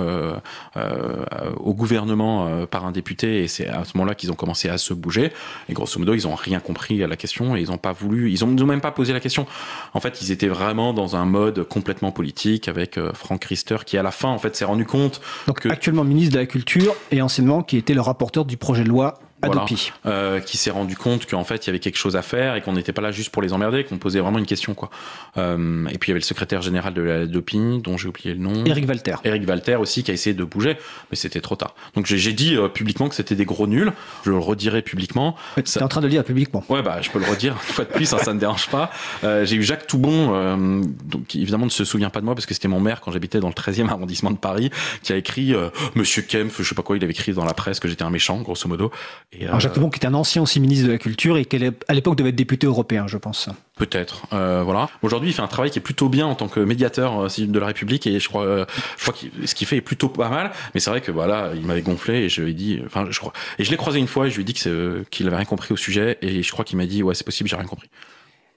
au 1.60 1.74
gouvernement 1.74 2.66
par 2.66 2.84
un 2.84 2.92
député, 2.92 3.42
et 3.42 3.48
c'est 3.48 3.68
à 3.68 3.84
ce 3.84 3.96
moment-là 3.96 4.14
qu'ils 4.14 4.30
ont 4.32 4.34
commencé 4.34 4.68
à 4.68 4.78
se 4.78 4.94
bouger. 4.94 5.32
Et 5.68 5.72
grosso 5.72 5.98
modo, 5.98 6.14
ils 6.14 6.24
n'ont 6.24 6.34
rien 6.34 6.60
compris 6.60 7.02
à 7.02 7.06
la 7.06 7.16
question 7.16 7.56
et 7.56 7.60
ils 7.60 7.70
n'ont 7.70 7.78
pas 7.78 7.92
voulu, 7.92 8.32
ils 8.32 8.44
n'ont 8.44 8.66
même 8.66 8.80
pas 8.80 8.92
posé 8.92 9.12
la 9.12 9.20
question. 9.20 9.46
En 9.94 10.00
fait, 10.00 10.22
ils 10.22 10.32
étaient 10.32 10.48
vraiment 10.48 10.92
dans 10.92 11.16
un 11.16 11.24
mode 11.24 11.64
complètement 11.64 12.12
politique 12.12 12.68
avec 12.68 12.98
Frank 13.14 13.44
Riester 13.44 13.78
qui, 13.84 13.98
à 13.98 14.02
la 14.02 14.10
fin, 14.10 14.28
en 14.28 14.38
fait, 14.38 14.56
s'est 14.56 14.64
rendu 14.64 14.84
compte. 14.84 15.20
Donc, 15.46 15.64
actuellement 15.66 16.04
ministre 16.04 16.34
de 16.34 16.38
la 16.38 16.46
Culture 16.46 16.94
et 17.10 17.22
anciennement 17.22 17.62
qui 17.62 17.76
était 17.76 17.94
le 17.94 18.00
rapporteur 18.00 18.44
du 18.44 18.56
projet 18.56 18.84
de 18.84 18.88
loi 18.88 19.18
Adopi. 19.42 19.92
Euh, 20.06 20.40
qui 20.40 20.56
s'est 20.56 20.70
rendu 20.70 20.96
compte 20.96 21.26
qu'en 21.26 21.44
fait 21.44 21.66
il 21.66 21.68
y 21.68 21.70
avait 21.70 21.78
quelque 21.78 21.96
chose 21.96 22.16
à 22.16 22.22
faire 22.22 22.56
et 22.56 22.62
qu'on 22.62 22.72
n'était 22.72 22.92
pas 22.92 23.02
là 23.02 23.12
juste 23.12 23.30
pour 23.30 23.42
les 23.42 23.52
emmerder, 23.52 23.84
qu'on 23.84 23.98
posait 23.98 24.20
vraiment 24.20 24.38
une 24.38 24.46
question 24.46 24.74
quoi. 24.74 24.90
Euh, 25.36 25.86
et 25.86 25.98
puis 25.98 26.08
il 26.08 26.10
y 26.10 26.12
avait 26.12 26.20
le 26.20 26.24
secrétaire 26.24 26.62
général 26.62 26.94
de 26.94 27.02
l'Adopi, 27.02 27.80
dont 27.82 27.96
j'ai 27.96 28.08
oublié 28.08 28.34
le 28.34 28.40
nom. 28.40 28.64
Eric 28.64 28.88
Walter. 28.88 29.16
Eric 29.24 29.48
Walter 29.48 29.76
aussi 29.76 30.02
qui 30.02 30.10
a 30.10 30.14
essayé 30.14 30.34
de 30.34 30.44
bouger, 30.44 30.76
mais 31.10 31.16
c'était 31.16 31.40
trop 31.40 31.56
tard. 31.56 31.74
Donc 31.94 32.06
j'ai 32.06 32.32
dit 32.32 32.56
euh, 32.56 32.68
publiquement 32.68 33.08
que 33.08 33.14
c'était 33.14 33.34
des 33.34 33.44
gros 33.44 33.66
nuls. 33.66 33.92
Je 34.24 34.30
le 34.30 34.38
redirai 34.38 34.82
publiquement. 34.82 35.36
tu 35.56 35.60
es 35.60 35.82
en 35.82 35.88
train 35.88 36.00
de 36.00 36.06
le 36.06 36.10
dire 36.10 36.24
publiquement. 36.24 36.64
Ouais 36.68 36.82
bah 36.82 37.00
je 37.00 37.10
peux 37.10 37.18
le 37.18 37.26
redire 37.26 37.52
une 37.52 37.74
fois 37.74 37.84
de 37.84 37.90
plus, 37.90 38.12
hein, 38.12 38.18
ça 38.18 38.34
ne 38.34 38.38
dérange 38.38 38.68
pas. 38.68 38.90
Euh, 39.24 39.44
j'ai 39.44 39.56
eu 39.56 39.62
Jacques 39.62 39.86
Toubon, 39.86 40.34
euh, 40.34 40.82
donc 41.04 41.34
évidemment 41.34 41.64
ne 41.64 41.70
se 41.70 41.84
souvient 41.84 42.10
pas 42.10 42.20
de 42.20 42.24
moi 42.24 42.34
parce 42.34 42.46
que 42.46 42.54
c'était 42.54 42.68
mon 42.68 42.80
maire 42.80 43.00
quand 43.00 43.12
j'habitais 43.12 43.40
dans 43.40 43.48
le 43.48 43.54
13e 43.54 43.88
arrondissement 43.90 44.30
de 44.30 44.38
Paris, 44.38 44.70
qui 45.02 45.12
a 45.12 45.16
écrit 45.16 45.54
Monsieur 45.94 46.22
Kempf, 46.22 46.62
je 46.62 46.68
sais 46.68 46.74
pas 46.74 46.82
quoi, 46.82 46.96
il 46.96 47.04
avait 47.04 47.12
écrit 47.12 47.32
dans 47.32 47.44
la 47.44 47.54
presse 47.54 47.80
que 47.80 47.88
j'étais 47.88 48.02
un 48.02 48.10
méchant 48.10 48.40
grosso 48.40 48.68
modo. 48.68 48.90
Et, 49.32 49.46
Alors 49.46 49.60
Jacques 49.60 49.74
Toubon 49.74 49.90
qui 49.90 49.98
était 49.98 50.08
un 50.08 50.14
ancien 50.14 50.42
aussi 50.42 50.58
ministre 50.58 50.86
de 50.86 50.92
la 50.92 50.98
Culture 50.98 51.36
et 51.36 51.44
qui 51.44 51.56
à 51.86 51.94
l'époque 51.94 52.16
devait 52.16 52.30
être 52.30 52.36
député 52.36 52.66
européen, 52.66 53.06
je 53.06 53.16
pense. 53.16 53.48
Peut-être, 53.76 54.26
euh, 54.32 54.62
voilà. 54.64 54.90
Aujourd'hui, 55.02 55.30
il 55.30 55.32
fait 55.32 55.42
un 55.42 55.46
travail 55.46 55.70
qui 55.70 55.78
est 55.78 55.82
plutôt 55.82 56.08
bien 56.08 56.26
en 56.26 56.34
tant 56.34 56.48
que 56.48 56.58
médiateur 56.58 57.20
euh, 57.20 57.28
de 57.38 57.58
la 57.58 57.66
République 57.66 58.06
et 58.08 58.18
je 58.18 58.28
crois, 58.28 58.44
euh, 58.44 58.64
je 58.98 59.02
crois 59.02 59.14
que 59.14 59.46
ce 59.46 59.54
qu'il 59.54 59.68
fait 59.68 59.76
est 59.76 59.82
plutôt 59.82 60.08
pas 60.08 60.28
mal. 60.28 60.50
Mais 60.74 60.80
c'est 60.80 60.90
vrai 60.90 61.00
que 61.00 61.12
voilà, 61.12 61.52
il 61.54 61.64
m'avait 61.64 61.82
gonflé 61.82 62.14
et 62.14 62.28
je 62.28 62.42
lui 62.42 62.50
ai 62.50 62.54
dit, 62.54 62.82
enfin, 62.84 63.06
je 63.08 63.18
crois, 63.20 63.32
et 63.58 63.64
je 63.64 63.70
l'ai 63.70 63.76
croisé 63.76 64.00
une 64.00 64.08
fois 64.08 64.26
et 64.26 64.30
je 64.30 64.34
lui 64.34 64.42
ai 64.42 64.44
dit 64.44 64.54
que 64.54 65.04
qu'il 65.10 65.28
avait 65.28 65.36
rien 65.36 65.44
compris 65.44 65.72
au 65.72 65.76
sujet 65.76 66.18
et 66.22 66.42
je 66.42 66.52
crois 66.52 66.64
qu'il 66.64 66.76
m'a 66.76 66.86
dit 66.86 67.02
ouais, 67.04 67.14
c'est 67.14 67.24
possible, 67.24 67.48
j'ai 67.48 67.56
rien 67.56 67.66
compris. 67.66 67.88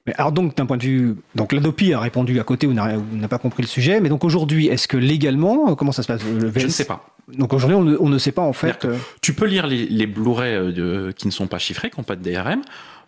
Mais 0.06 0.14
alors 0.16 0.34
donc 0.34 0.56
d'un 0.58 0.66
point 0.66 0.78
de 0.78 0.84
vue, 0.84 1.16
donc 1.34 1.54
l'Adopi 1.54 1.94
a 1.94 2.00
répondu 2.00 2.40
à 2.40 2.44
côté 2.44 2.68
ou 2.68 2.74
n'a 2.74 3.28
pas 3.30 3.38
compris 3.38 3.64
le 3.64 3.68
sujet, 3.68 4.02
mais 4.02 4.10
donc 4.10 4.26
aujourd'hui, 4.26 4.68
est-ce 4.68 4.88
que 4.88 4.98
légalement, 4.98 5.76
comment 5.76 5.94
ça 5.94 6.04
se 6.04 6.08
passe 6.08 6.22
Je 6.22 6.66
ne 6.66 6.70
sais 6.70 6.86
pas. 6.86 7.08
Donc 7.38 7.54
aujourd'hui, 7.54 7.96
on, 8.00 8.10
ne 8.10 8.18
sait 8.18 8.34
pas 8.34 8.42
en 8.42 8.52
fait. 8.52 8.86
Tu 9.22 9.34
peux 9.34 9.46
lire 9.46 9.66
les, 9.66 9.86
les 9.86 10.06
Blu-ray 10.06 10.74
qui 11.14 11.28
ne 11.28 11.32
sont 11.32 11.48
pas 11.48 11.58
chiffrés, 11.58 11.90
qui 11.90 12.00
n'ont 12.00 12.04
pas 12.04 12.18
de 12.18 12.22
DRM. 12.22 12.62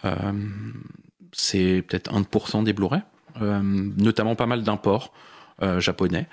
Euh, 0.06 0.16
c'est 1.32 1.84
peut-être 1.88 2.12
1% 2.12 2.64
des 2.64 2.74
Blu-ray, 2.74 3.02
euh, 3.42 3.60
notamment 3.62 4.36
pas 4.36 4.46
mal 4.46 4.64
d'imports 4.64 5.12
euh, 5.62 5.80
japonais. 5.80 6.28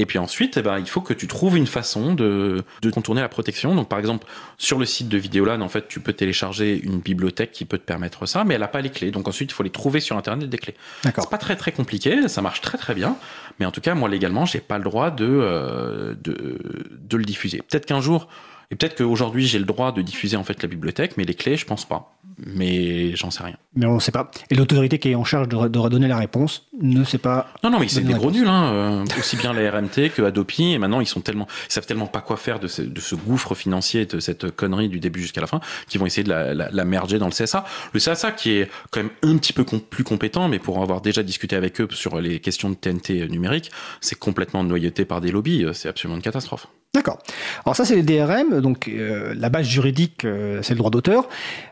Et 0.00 0.06
puis 0.06 0.16
ensuite, 0.16 0.56
eh 0.56 0.62
ben, 0.62 0.78
il 0.78 0.88
faut 0.88 1.02
que 1.02 1.12
tu 1.12 1.26
trouves 1.26 1.58
une 1.58 1.66
façon 1.66 2.14
de, 2.14 2.64
de, 2.80 2.90
contourner 2.90 3.20
la 3.20 3.28
protection. 3.28 3.74
Donc, 3.74 3.90
par 3.90 3.98
exemple, 3.98 4.26
sur 4.56 4.78
le 4.78 4.86
site 4.86 5.10
de 5.10 5.18
Vidéolan, 5.18 5.60
en 5.60 5.68
fait, 5.68 5.88
tu 5.88 6.00
peux 6.00 6.14
télécharger 6.14 6.80
une 6.82 7.00
bibliothèque 7.00 7.52
qui 7.52 7.66
peut 7.66 7.76
te 7.76 7.84
permettre 7.84 8.24
ça, 8.24 8.42
mais 8.44 8.54
elle 8.54 8.62
n'a 8.62 8.68
pas 8.68 8.80
les 8.80 8.88
clés. 8.88 9.10
Donc 9.10 9.28
ensuite, 9.28 9.50
il 9.50 9.54
faut 9.54 9.62
les 9.62 9.68
trouver 9.68 10.00
sur 10.00 10.16
Internet 10.16 10.48
des 10.48 10.56
clés. 10.56 10.74
C'est 11.04 11.28
pas 11.28 11.36
très 11.36 11.54
très 11.54 11.72
compliqué, 11.72 12.28
ça 12.28 12.40
marche 12.40 12.62
très 12.62 12.78
très 12.78 12.94
bien. 12.94 13.18
Mais 13.58 13.66
en 13.66 13.72
tout 13.72 13.82
cas, 13.82 13.94
moi 13.94 14.08
légalement, 14.08 14.46
j'ai 14.46 14.60
pas 14.60 14.78
le 14.78 14.84
droit 14.84 15.10
de, 15.10 15.26
euh, 15.28 16.14
de, 16.24 16.58
de 16.98 17.16
le 17.18 17.24
diffuser. 17.24 17.58
Peut-être 17.58 17.84
qu'un 17.84 18.00
jour, 18.00 18.26
et 18.70 18.76
peut-être 18.76 18.96
qu'aujourd'hui 18.96 19.46
j'ai 19.46 19.58
le 19.58 19.64
droit 19.64 19.92
de 19.92 20.02
diffuser 20.02 20.36
en 20.36 20.44
fait 20.44 20.62
la 20.62 20.68
bibliothèque, 20.68 21.16
mais 21.16 21.24
les 21.24 21.34
clés, 21.34 21.56
je 21.56 21.66
pense 21.66 21.84
pas. 21.84 22.16
Mais 22.46 23.14
j'en 23.16 23.30
sais 23.30 23.42
rien. 23.42 23.56
Mais 23.74 23.86
on 23.86 23.96
ne 23.96 24.00
sait 24.00 24.12
pas. 24.12 24.30
Et 24.50 24.54
l'autorité 24.54 24.98
qui 24.98 25.10
est 25.10 25.14
en 25.14 25.24
charge 25.24 25.48
de, 25.48 25.56
redonner 25.56 26.08
la 26.08 26.16
réponse 26.16 26.66
ne 26.80 27.04
sait 27.04 27.18
pas. 27.18 27.52
Non, 27.62 27.70
non, 27.70 27.78
mais 27.78 27.88
c'est 27.88 28.00
des 28.00 28.14
gros 28.14 28.30
nuls, 28.30 28.48
hein. 28.48 28.72
Euh, 28.72 29.04
aussi 29.18 29.36
bien 29.36 29.52
la 29.52 29.70
RMT 29.70 30.10
que 30.14 30.22
Adopi. 30.22 30.72
Et 30.72 30.78
maintenant, 30.78 31.00
ils 31.00 31.06
sont 31.06 31.20
tellement, 31.20 31.46
ils 31.68 31.72
savent 31.72 31.86
tellement 31.86 32.06
pas 32.06 32.20
quoi 32.20 32.36
faire 32.36 32.58
de 32.58 32.66
ce, 32.66 32.82
de 32.82 33.00
ce 33.00 33.14
gouffre 33.14 33.54
financier, 33.54 34.06
de 34.06 34.20
cette 34.20 34.50
connerie 34.52 34.88
du 34.88 35.00
début 35.00 35.20
jusqu'à 35.20 35.42
la 35.42 35.46
fin, 35.46 35.60
qu'ils 35.88 36.00
vont 36.00 36.06
essayer 36.06 36.24
de 36.24 36.30
la, 36.30 36.54
la, 36.54 36.84
merger 36.84 37.18
dans 37.18 37.26
le 37.26 37.32
CSA. 37.32 37.64
Le 37.92 38.00
CSA 38.00 38.32
qui 38.32 38.52
est 38.52 38.70
quand 38.90 39.02
même 39.02 39.12
un 39.22 39.36
petit 39.36 39.52
peu 39.52 39.64
plus 39.64 40.04
compétent, 40.04 40.48
mais 40.48 40.58
pour 40.58 40.82
avoir 40.82 41.02
déjà 41.02 41.22
discuté 41.22 41.56
avec 41.56 41.80
eux 41.80 41.88
sur 41.90 42.20
les 42.20 42.40
questions 42.40 42.70
de 42.70 42.74
TNT 42.74 43.28
numérique, 43.28 43.70
c'est 44.00 44.18
complètement 44.18 44.64
noyauté 44.64 45.04
par 45.04 45.20
des 45.20 45.30
lobbies. 45.30 45.66
C'est 45.74 45.88
absolument 45.88 46.16
une 46.16 46.22
catastrophe. 46.22 46.68
D'accord. 46.92 47.18
Alors 47.64 47.76
ça, 47.76 47.84
c'est 47.84 47.94
les 47.94 48.02
DRM, 48.02 48.60
donc 48.60 48.88
euh, 48.88 49.32
la 49.38 49.48
base 49.48 49.64
juridique, 49.64 50.24
euh, 50.24 50.58
c'est 50.62 50.74
le 50.74 50.78
droit 50.78 50.90
d'auteur. 50.90 51.28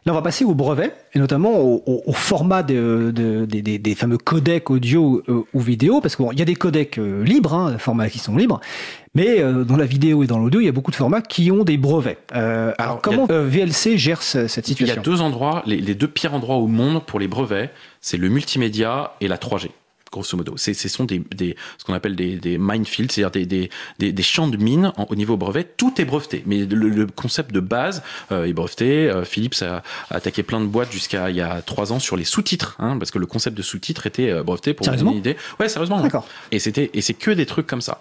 Là, 0.06 0.12
on 0.12 0.14
va 0.14 0.22
passer 0.22 0.44
au 0.44 0.54
brevet, 0.54 0.92
et 1.12 1.18
notamment 1.18 1.58
au, 1.58 1.82
au- 1.86 2.02
au 2.06 2.12
format 2.12 2.62
de- 2.62 3.10
de- 3.12 3.44
des- 3.44 3.60
des, 3.60 3.78
des 3.80 3.94
fameux 3.96 4.16
codecs 4.16 4.70
audio 4.70 5.20
euh, 5.28 5.42
ou 5.52 5.58
vidéo, 5.60 6.00
parce 6.00 6.14
qu'il 6.14 6.38
y 6.38 6.42
a 6.42 6.44
des 6.44 6.54
codecs 6.54 7.00
libres, 7.24 7.52
hein, 7.52 7.72
des 7.72 7.78
formats 7.78 8.08
qui 8.08 8.20
sont 8.20 8.36
libres, 8.36 8.60
mais 9.16 9.40
euh, 9.40 9.64
dans 9.64 9.76
la 9.76 9.86
vidéo 9.86 10.22
et 10.22 10.28
dans 10.28 10.38
l'audio, 10.38 10.60
il 10.60 10.66
y 10.66 10.68
a 10.68 10.72
beaucoup 10.72 10.92
de 10.92 10.96
formats 10.96 11.20
qui 11.20 11.50
ont 11.50 11.64
des 11.64 11.78
brevets. 11.78 12.18
Euh, 12.36 12.72
alors, 12.78 12.92
Alors, 12.92 13.02
comment 13.02 13.26
VLC 13.28 13.98
gère 13.98 14.22
ce- 14.22 14.46
cette 14.46 14.68
Il 14.68 14.70
y 14.70 14.74
a 14.74 14.94
situation? 14.94 15.02
deux 15.02 15.20
endroits, 15.20 15.64
les, 15.66 15.78
les 15.78 15.96
deux 15.96 16.06
pires 16.08 16.32
endroits 16.32 16.56
au 16.58 16.68
monde 16.68 17.04
pour 17.04 17.18
les 17.18 17.26
brevets, 17.26 17.70
c'est 18.00 18.18
le 18.18 18.28
multimédia 18.28 19.14
et 19.20 19.26
la 19.26 19.36
3G. 19.36 19.70
Grosso 20.10 20.36
modo, 20.36 20.54
c'est, 20.56 20.74
ce 20.74 20.88
sont 20.88 21.04
des, 21.04 21.22
des- 21.34 21.54
ce 21.76 21.84
qu'on 21.84 21.92
appelle 21.94 22.16
des, 22.16 22.36
des 22.36 22.56
minefields, 22.58 23.12
c'est-à-dire 23.12 23.30
des, 23.30 23.46
des, 23.46 23.70
des, 23.98 24.12
des 24.12 24.22
champs 24.22 24.48
de 24.48 24.56
mines 24.56 24.92
en- 24.96 25.06
au 25.10 25.14
niveau 25.14 25.36
brevet. 25.36 25.64
Tout 25.76 26.00
est 26.00 26.04
breveté, 26.06 26.42
mais 26.46 26.64
le, 26.64 26.88
le 26.88 27.06
concept 27.06 27.52
de 27.52 27.60
base 27.60 28.02
euh, 28.32 28.44
est 28.46 28.52
breveté. 28.52 29.10
Euh, 29.10 29.24
Philips 29.24 29.60
a, 29.62 29.82
a 30.10 30.16
attaqué 30.16 30.42
plein 30.42 30.60
de 30.60 30.66
boîtes 30.66 30.90
jusqu'à 30.92 31.28
il 31.30 31.36
y 31.36 31.40
a 31.42 31.60
trois 31.62 31.92
ans 31.92 31.98
sur 31.98 32.16
les 32.16 32.24
sous-titres, 32.24 32.76
hein, 32.78 32.96
parce 32.98 33.10
que 33.10 33.18
le 33.18 33.26
concept 33.26 33.56
de 33.56 33.62
sous-titres 33.62 34.06
était 34.06 34.30
euh, 34.30 34.42
breveté 34.42 34.72
pour 34.74 34.84
vous 34.86 34.90
donner 34.90 34.98
Sérieusement 34.98 35.12
une 35.12 35.18
idée. 35.18 35.36
Ouais, 35.60 35.68
sérieusement. 35.68 36.00
D'accord. 36.00 36.26
Et 36.52 36.58
c'était 36.58 36.90
et 36.94 37.02
c'est 37.02 37.14
que 37.14 37.30
des 37.30 37.46
trucs 37.46 37.66
comme 37.66 37.82
ça. 37.82 38.00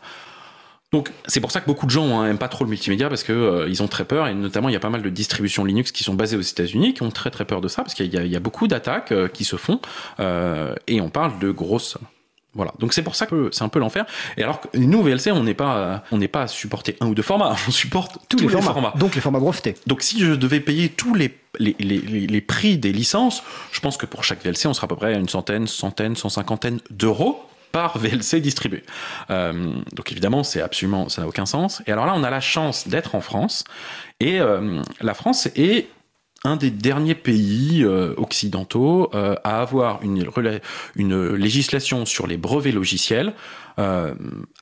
Donc 0.93 1.11
c'est 1.25 1.41
pour 1.41 1.51
ça 1.51 1.59
que 1.59 1.65
beaucoup 1.65 1.85
de 1.85 1.91
gens 1.91 2.23
n'aiment 2.23 2.37
pas 2.37 2.47
trop 2.47 2.63
le 2.63 2.69
multimédia 2.69 3.09
parce 3.09 3.23
que 3.23 3.33
euh, 3.33 3.67
ils 3.67 3.83
ont 3.83 3.87
très 3.89 4.05
peur 4.05 4.27
et 4.27 4.33
notamment 4.33 4.69
il 4.69 4.73
y 4.73 4.75
a 4.77 4.79
pas 4.79 4.89
mal 4.89 5.01
de 5.01 5.09
distributions 5.09 5.65
Linux 5.65 5.91
qui 5.91 6.03
sont 6.05 6.13
basées 6.13 6.37
aux 6.37 6.41
États-Unis 6.41 6.93
qui 6.93 7.03
ont 7.03 7.11
très 7.11 7.29
très 7.29 7.43
peur 7.43 7.59
de 7.59 7.67
ça 7.67 7.81
parce 7.81 7.93
qu'il 7.93 8.13
y, 8.13 8.17
a- 8.17 8.23
il 8.23 8.31
y 8.31 8.37
a 8.37 8.39
beaucoup 8.39 8.67
d'attaques 8.69 9.11
euh, 9.11 9.27
qui 9.27 9.43
se 9.43 9.57
font 9.57 9.81
euh, 10.21 10.73
et 10.87 11.01
on 11.01 11.09
parle 11.09 11.39
de 11.39 11.51
grosses 11.51 11.89
sommes. 11.89 12.03
Voilà, 12.53 12.73
donc 12.79 12.93
c'est 12.93 13.03
pour 13.03 13.13
ça 13.15 13.25
que 13.27 13.49
c'est 13.51 13.63
un 13.63 13.69
peu 13.69 13.77
l'enfer. 13.79 14.05
Et 14.37 14.43
alors 14.43 14.61
que 14.61 14.75
nous 14.77 15.03
VLC 15.03 15.29
on 15.31 15.43
n'est 15.43 15.53
pas 15.53 16.03
on 16.11 16.17
n'est 16.17 16.29
pas 16.29 16.43
à 16.43 16.47
supporter 16.47 16.95
un 17.01 17.07
ou 17.07 17.13
deux 17.15 17.21
formats, 17.21 17.55
on 17.67 17.71
supporte 17.71 18.17
Tous, 18.29 18.37
les, 18.39 18.47
formats. 18.47 18.93
Donc 18.97 19.13
les 19.13 19.21
formats 19.21 19.39
brevetés. 19.39 19.75
donc 19.87 20.01
si 20.01 20.19
je 20.21 20.31
devais 20.33 20.61
payer 20.61 20.87
tous 20.89 21.13
les, 21.13 21.37
les, 21.59 21.75
les, 21.79 21.97
les- 21.99 22.27
les 22.27 22.41
prix 22.41 22.77
des 22.77 22.93
licences, 22.93 23.43
je 23.73 23.79
pense 23.81 23.97
que 23.97 24.05
pour 24.05 24.23
chaque 24.23 24.41
VLC, 24.43 24.67
on 24.67 24.73
sera 24.73 24.85
à 24.85 24.87
peu 24.87 24.95
près 24.95 25.13
à 25.13 25.17
une 25.17 25.27
centaine, 25.29 25.67
centaine, 25.67 26.15
cent 26.15 26.29
cinquantaine 26.29 26.79
d'euros 26.89 27.43
par 27.71 27.97
VLC 27.97 28.39
distribué. 28.41 28.83
Euh, 29.29 29.73
donc 29.93 30.11
évidemment, 30.11 30.43
c'est 30.43 30.61
absolument, 30.61 31.09
ça 31.09 31.21
n'a 31.21 31.27
aucun 31.27 31.45
sens. 31.45 31.81
Et 31.87 31.91
alors 31.91 32.05
là, 32.05 32.13
on 32.15 32.23
a 32.23 32.29
la 32.29 32.39
chance 32.39 32.87
d'être 32.87 33.15
en 33.15 33.21
France. 33.21 33.63
Et 34.19 34.39
euh, 34.39 34.81
la 35.01 35.13
France 35.13 35.47
est 35.55 35.87
un 36.43 36.55
des 36.55 36.71
derniers 36.71 37.15
pays 37.15 37.83
euh, 37.83 38.13
occidentaux 38.17 39.11
à 39.13 39.61
avoir 39.61 40.01
une 40.03 41.35
législation 41.35 42.05
sur 42.05 42.27
les 42.27 42.37
brevets 42.37 42.73
logiciels 42.73 43.33
euh, 43.79 44.13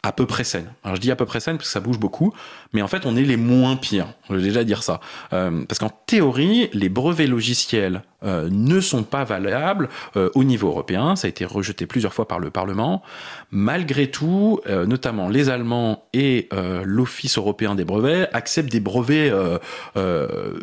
à 0.03 0.11
peu 0.11 0.25
près 0.25 0.43
saine. 0.43 0.71
Alors 0.83 0.95
je 0.95 1.01
dis 1.01 1.11
à 1.11 1.15
peu 1.15 1.25
près 1.25 1.39
saine 1.39 1.57
parce 1.57 1.69
que 1.69 1.73
ça 1.73 1.79
bouge 1.79 1.99
beaucoup, 1.99 2.33
mais 2.73 2.81
en 2.81 2.87
fait 2.87 3.05
on 3.05 3.15
est 3.15 3.23
les 3.23 3.37
moins 3.37 3.75
pires. 3.75 4.07
Je 4.29 4.35
vais 4.35 4.41
déjà 4.41 4.63
dire 4.63 4.83
ça. 4.83 4.99
Euh, 5.33 5.63
parce 5.67 5.79
qu'en 5.79 5.91
théorie, 6.05 6.69
les 6.73 6.89
brevets 6.89 7.27
logiciels 7.27 8.03
euh, 8.23 8.49
ne 8.51 8.79
sont 8.79 9.03
pas 9.03 9.23
valables 9.23 9.89
euh, 10.15 10.29
au 10.35 10.43
niveau 10.43 10.67
européen. 10.67 11.15
Ça 11.15 11.27
a 11.27 11.29
été 11.29 11.45
rejeté 11.45 11.85
plusieurs 11.85 12.13
fois 12.13 12.27
par 12.27 12.39
le 12.39 12.49
Parlement. 12.49 13.03
Malgré 13.51 14.09
tout, 14.09 14.59
euh, 14.67 14.85
notamment 14.85 15.29
les 15.29 15.49
Allemands 15.49 16.03
et 16.13 16.49
euh, 16.53 16.83
l'Office 16.85 17.37
européen 17.37 17.75
des 17.75 17.85
brevets 17.85 18.29
acceptent 18.33 18.71
des 18.71 18.79
brevets 18.79 19.31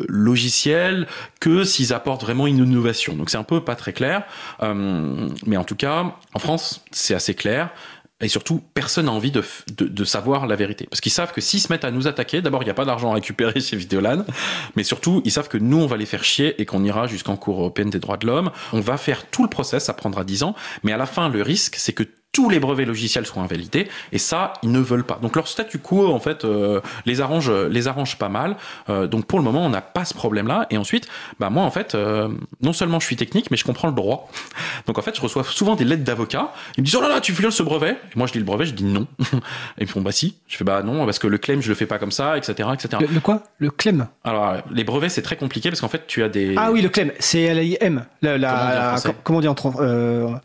logiciels 0.07 1.07
que 1.39 1.63
s'ils 1.63 1.93
apportent 1.93 2.23
vraiment 2.23 2.47
une 2.47 2.57
innovation. 2.57 3.15
Donc 3.15 3.29
c'est 3.29 3.37
un 3.37 3.43
peu 3.43 3.61
pas 3.61 3.75
très 3.75 3.93
clair. 3.93 4.23
Mais 4.61 5.57
en 5.57 5.63
tout 5.63 5.75
cas, 5.75 6.15
en 6.33 6.39
France, 6.39 6.83
c'est 6.91 7.13
assez 7.13 7.33
clair. 7.33 7.69
Et 8.21 8.29
surtout, 8.29 8.61
personne 8.73 9.07
n'a 9.07 9.11
envie 9.11 9.31
de, 9.31 9.43
de, 9.75 9.85
de 9.85 10.03
savoir 10.05 10.47
la 10.47 10.55
vérité. 10.55 10.87
Parce 10.89 11.01
qu'ils 11.01 11.11
savent 11.11 11.33
que 11.33 11.41
s'ils 11.41 11.59
se 11.59 11.71
mettent 11.71 11.83
à 11.83 11.91
nous 11.91 12.07
attaquer, 12.07 12.41
d'abord, 12.41 12.61
il 12.61 12.65
n'y 12.65 12.71
a 12.71 12.75
pas 12.75 12.85
d'argent 12.85 13.11
à 13.11 13.15
récupérer 13.15 13.59
chez 13.59 13.75
Vidéolan, 13.75 14.25
mais 14.75 14.83
surtout, 14.83 15.21
ils 15.25 15.31
savent 15.31 15.49
que 15.49 15.57
nous, 15.57 15.77
on 15.77 15.87
va 15.87 15.97
les 15.97 16.05
faire 16.05 16.23
chier 16.23 16.61
et 16.61 16.65
qu'on 16.65 16.83
ira 16.83 17.07
jusqu'en 17.07 17.35
Cour 17.35 17.59
européenne 17.59 17.89
des 17.89 17.99
droits 17.99 18.17
de 18.17 18.25
l'homme. 18.25 18.51
On 18.71 18.79
va 18.79 18.97
faire 18.97 19.29
tout 19.29 19.43
le 19.43 19.49
process, 19.49 19.85
ça 19.85 19.93
prendra 19.93 20.23
10 20.23 20.43
ans, 20.43 20.55
mais 20.83 20.93
à 20.93 20.97
la 20.97 21.05
fin, 21.05 21.27
le 21.27 21.41
risque, 21.41 21.75
c'est 21.77 21.93
que 21.93 22.03
tous 22.33 22.49
les 22.49 22.59
brevets 22.59 22.85
logiciels 22.87 23.25
seront 23.27 23.43
invalidés, 23.43 23.87
et 24.11 24.17
ça, 24.17 24.53
ils 24.63 24.71
ne 24.71 24.79
veulent 24.79 25.03
pas. 25.03 25.19
Donc 25.21 25.35
leur 25.35 25.47
statu 25.47 25.77
quo, 25.77 26.07
en 26.11 26.19
fait, 26.19 26.43
euh, 26.43 26.81
les, 27.05 27.21
arrange, 27.21 27.49
les 27.51 27.87
arrange 27.87 28.17
pas 28.17 28.27
mal. 28.27 28.57
Euh, 28.89 29.05
donc 29.07 29.25
pour 29.25 29.37
le 29.37 29.45
moment, 29.45 29.63
on 29.65 29.69
n'a 29.69 29.81
pas 29.81 30.03
ce 30.03 30.15
problème-là. 30.15 30.65
Et 30.71 30.77
ensuite, 30.77 31.07
bah 31.39 31.51
moi, 31.51 31.63
en 31.63 31.69
fait, 31.69 31.93
euh, 31.93 32.27
non 32.61 32.73
seulement 32.73 32.99
je 32.99 33.05
suis 33.05 33.15
technique, 33.15 33.51
mais 33.51 33.57
je 33.57 33.63
comprends 33.63 33.87
le 33.87 33.93
droit. 33.93 34.29
Donc 34.87 34.97
en 34.97 35.01
fait, 35.03 35.15
je 35.15 35.21
reçois 35.21 35.43
souvent 35.43 35.75
des 35.75 35.85
lettres 35.85 36.03
d'avocats. 36.03 36.51
Ils 36.77 36.81
me 36.81 36.85
disent, 36.85 36.95
oh 36.95 37.01
là 37.01 37.07
là, 37.07 37.21
tu 37.21 37.31
violes 37.33 37.51
ce 37.51 37.61
brevet. 37.63 37.91
Et 37.91 38.17
moi, 38.17 38.25
je 38.27 38.33
dis 38.33 38.39
le 38.39 38.45
brevet, 38.45 38.65
je 38.65 38.73
dis 38.73 38.83
non. 38.83 39.07
et 39.19 39.23
ils 39.81 39.83
me 39.83 39.87
font, 39.87 40.01
bah 40.01 40.11
si. 40.11 40.35
Je 40.47 40.57
fais, 40.57 40.63
bah 40.63 40.81
non, 40.83 41.05
parce 41.05 41.19
que 41.19 41.27
le 41.27 41.37
claim, 41.37 41.61
je 41.61 41.69
le 41.69 41.75
fais 41.75 41.85
pas 41.85 41.99
comme 41.99 42.11
ça, 42.11 42.35
etc., 42.37 42.67
etc. 42.73 42.97
Le, 43.01 43.13
le 43.13 43.19
quoi? 43.19 43.43
Le 43.59 43.69
clem? 43.69 44.07
Alors, 44.23 44.57
les 44.71 44.83
brevets, 44.83 45.09
c'est 45.09 45.21
très 45.21 45.35
compliqué 45.35 45.69
parce 45.69 45.81
qu'en 45.81 45.87
fait, 45.87 46.07
tu 46.07 46.23
as 46.23 46.29
des. 46.29 46.55
Ah 46.57 46.71
oui, 46.71 46.81
le 46.81 46.89
clem, 46.89 47.11
c'est 47.19 47.41
L-I-M. 47.43 48.05
La, 48.23 48.37
la- 48.39 48.95
Comment 49.23 49.37
on 49.37 49.41
dit 49.41 49.47
en 49.47 49.53
comment 49.55 49.69
on 49.77 49.81
dit 49.81 49.83
en 49.83 49.85
euh, 49.85 50.35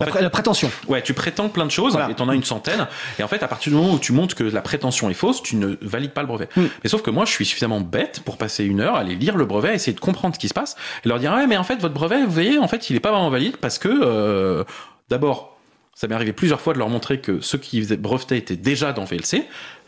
la, 0.00 0.06
fait- 0.12 0.20
la 0.22 0.30
prétention. 0.30 0.70
Ouais, 0.88 1.02
tu 1.02 1.14
prétends 1.14 1.48
plein 1.48 1.64
de 1.64 1.70
choses 1.70 1.92
Voilà. 1.92 2.10
et 2.10 2.14
t'en 2.14 2.28
as 2.28 2.34
une 2.34 2.44
centaine. 2.44 2.86
Et 3.18 3.22
en 3.22 3.28
fait, 3.28 3.42
à 3.42 3.48
partir 3.48 3.70
du 3.72 3.78
moment 3.78 3.94
où 3.94 3.98
tu 3.98 4.12
montres 4.12 4.34
que 4.34 4.44
la 4.44 4.60
prétention 4.62 5.08
est 5.10 5.14
fausse, 5.14 5.42
tu 5.42 5.56
ne 5.56 5.76
valides 5.80 6.12
pas 6.12 6.22
le 6.22 6.26
brevet. 6.28 6.48
Mm. 6.56 6.64
Mais 6.84 6.90
sauf 6.90 7.02
que 7.02 7.10
moi, 7.10 7.24
je 7.24 7.30
suis 7.32 7.44
suffisamment 7.46 7.80
bête 7.80 8.20
pour 8.24 8.36
passer 8.36 8.64
une 8.64 8.80
heure, 8.80 8.96
aller 8.96 9.14
lire 9.14 9.36
le 9.36 9.44
brevet, 9.44 9.74
essayer 9.74 9.94
de 9.94 10.00
comprendre 10.00 10.34
ce 10.34 10.40
qui 10.40 10.48
se 10.48 10.54
passe 10.54 10.76
et 11.04 11.08
leur 11.08 11.18
dire 11.18 11.32
ouais, 11.32 11.46
mais 11.46 11.56
en 11.56 11.64
fait, 11.64 11.76
votre 11.76 11.94
brevet, 11.94 12.24
vous 12.24 12.30
voyez, 12.30 12.58
en 12.58 12.68
fait, 12.68 12.90
il 12.90 12.96
est 12.96 13.00
pas 13.00 13.10
vraiment 13.10 13.30
valide 13.30 13.56
parce 13.56 13.78
que 13.78 13.88
euh, 13.88 14.64
d'abord, 15.08 15.56
ça 15.94 16.08
m'est 16.08 16.14
arrivé 16.14 16.32
plusieurs 16.34 16.60
fois 16.60 16.74
de 16.74 16.78
leur 16.78 16.90
montrer 16.90 17.20
que 17.20 17.40
ceux 17.40 17.56
qui 17.56 17.80
brevetaient 17.96 18.36
étaient 18.36 18.56
déjà 18.56 18.92
dans 18.92 19.04
VLC 19.04 19.44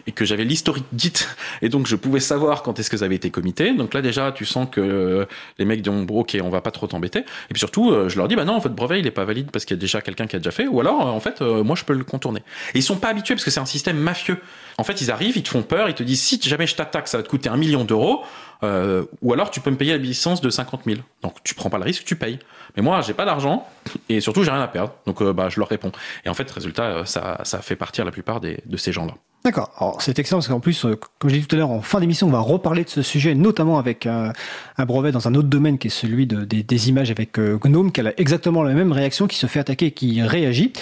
et 0.08 0.12
que 0.12 0.24
j'avais 0.24 0.44
l'historique 0.44 0.86
Git 0.96 1.12
et 1.60 1.68
donc 1.68 1.86
je 1.86 1.94
pouvais 1.94 2.18
savoir 2.18 2.62
quand 2.62 2.80
est-ce 2.80 2.88
que 2.88 2.96
ça 2.96 3.04
avait 3.04 3.14
été 3.14 3.30
comité. 3.30 3.74
Donc 3.74 3.92
là 3.92 4.00
déjà 4.00 4.32
tu 4.32 4.46
sens 4.46 4.66
que 4.70 4.80
euh, 4.80 5.26
les 5.58 5.66
mecs 5.66 5.82
disent 5.82 5.92
bon 5.92 6.20
ok 6.20 6.38
on 6.42 6.48
va 6.48 6.62
pas 6.62 6.70
trop 6.70 6.86
t'embêter. 6.86 7.20
Et 7.20 7.52
puis 7.52 7.58
surtout 7.58 7.90
euh, 7.90 8.08
je 8.08 8.16
leur 8.16 8.26
dis 8.26 8.34
bah 8.34 8.46
non 8.46 8.58
votre 8.58 8.74
brevet 8.74 9.00
il 9.00 9.06
est 9.06 9.12
pas 9.12 9.26
valide 9.26 9.50
parce 9.50 9.66
qu'il 9.66 9.76
y 9.76 9.78
a 9.78 9.80
déjà 9.80 10.00
quelqu'un 10.00 10.26
qui 10.26 10.34
a 10.34 10.38
déjà 10.38 10.50
fait 10.50 10.66
ou 10.66 10.80
alors 10.80 11.06
euh, 11.06 11.10
en 11.10 11.20
fait 11.20 11.42
moi 11.42 11.76
je 11.76 11.84
peux 11.84 11.92
le 11.92 12.04
contourner. 12.04 12.40
Et 12.74 12.78
ils 12.78 12.82
sont 12.82 12.96
pas 12.96 13.08
habitués 13.08 13.34
parce 13.34 13.44
que 13.44 13.50
c'est 13.50 13.60
un 13.60 13.66
système 13.66 13.98
mafieux. 13.98 14.38
En 14.78 14.82
fait 14.84 15.02
ils 15.02 15.10
arrivent, 15.10 15.36
ils 15.36 15.42
te 15.42 15.50
font 15.50 15.62
peur, 15.62 15.90
ils 15.90 15.94
te 15.94 16.02
disent 16.02 16.22
si 16.22 16.40
jamais 16.42 16.66
je 16.66 16.74
t'attaque 16.74 17.06
ça 17.06 17.18
va 17.18 17.22
te 17.22 17.28
coûter 17.28 17.50
un 17.50 17.58
million 17.58 17.84
d'euros 17.84 18.22
ou 18.62 19.32
alors 19.32 19.50
tu 19.50 19.60
peux 19.60 19.70
me 19.70 19.76
payer 19.76 19.92
la 19.92 19.98
licence 19.98 20.40
de 20.40 20.48
50 20.48 20.84
000. 20.86 21.00
Donc 21.22 21.34
tu 21.44 21.54
prends 21.54 21.68
pas 21.68 21.78
le 21.78 21.84
risque, 21.84 22.04
tu 22.04 22.16
payes. 22.16 22.38
Mais 22.76 22.82
moi 22.82 23.00
j'ai 23.00 23.14
pas 23.14 23.24
d'argent 23.24 23.66
et 24.08 24.20
surtout 24.20 24.42
j'ai 24.44 24.50
rien 24.50 24.62
à 24.62 24.68
perdre. 24.68 24.92
Donc 25.06 25.22
euh, 25.22 25.32
bah 25.32 25.48
je 25.48 25.58
leur 25.58 25.68
réponds. 25.68 25.92
Et 26.24 26.28
en 26.28 26.34
fait 26.34 26.50
résultat 26.50 26.84
euh, 26.84 27.04
ça 27.04 27.40
ça 27.44 27.60
fait 27.60 27.76
partir 27.76 28.04
la 28.04 28.10
plupart 28.10 28.40
des, 28.40 28.58
de 28.66 28.76
ces 28.76 28.92
gens 28.92 29.06
là. 29.06 29.14
D'accord. 29.44 29.70
Alors 29.78 30.02
c'est 30.02 30.18
excellent 30.18 30.38
parce 30.38 30.48
qu'en 30.48 30.58
plus, 30.58 30.84
euh, 30.84 30.98
comme 31.18 31.30
je 31.30 31.36
l'ai 31.36 31.40
dit 31.40 31.46
tout 31.46 31.54
à 31.54 31.58
l'heure, 31.60 31.70
en 31.70 31.80
fin 31.80 32.00
d'émission, 32.00 32.26
on 32.26 32.30
va 32.30 32.40
reparler 32.40 32.82
de 32.82 32.88
ce 32.88 33.02
sujet, 33.02 33.36
notamment 33.36 33.78
avec 33.78 34.04
un, 34.04 34.32
brevet 34.80 35.12
dans 35.12 35.28
un 35.28 35.34
autre 35.36 35.48
domaine 35.48 35.78
qui 35.78 35.86
est 35.86 35.90
celui 35.90 36.26
de- 36.26 36.44
des, 36.44 36.88
images 36.88 37.12
avec 37.12 37.38
Gnome, 37.38 37.92
qui 37.92 38.00
a 38.00 38.12
exactement 38.16 38.64
la 38.64 38.74
même 38.74 38.90
réaction, 38.90 39.28
qui 39.28 39.36
se 39.36 39.46
fait 39.46 39.60
attaquer 39.60 39.86
et 39.86 39.90
qui 39.92 40.20
réagit. 40.22 40.72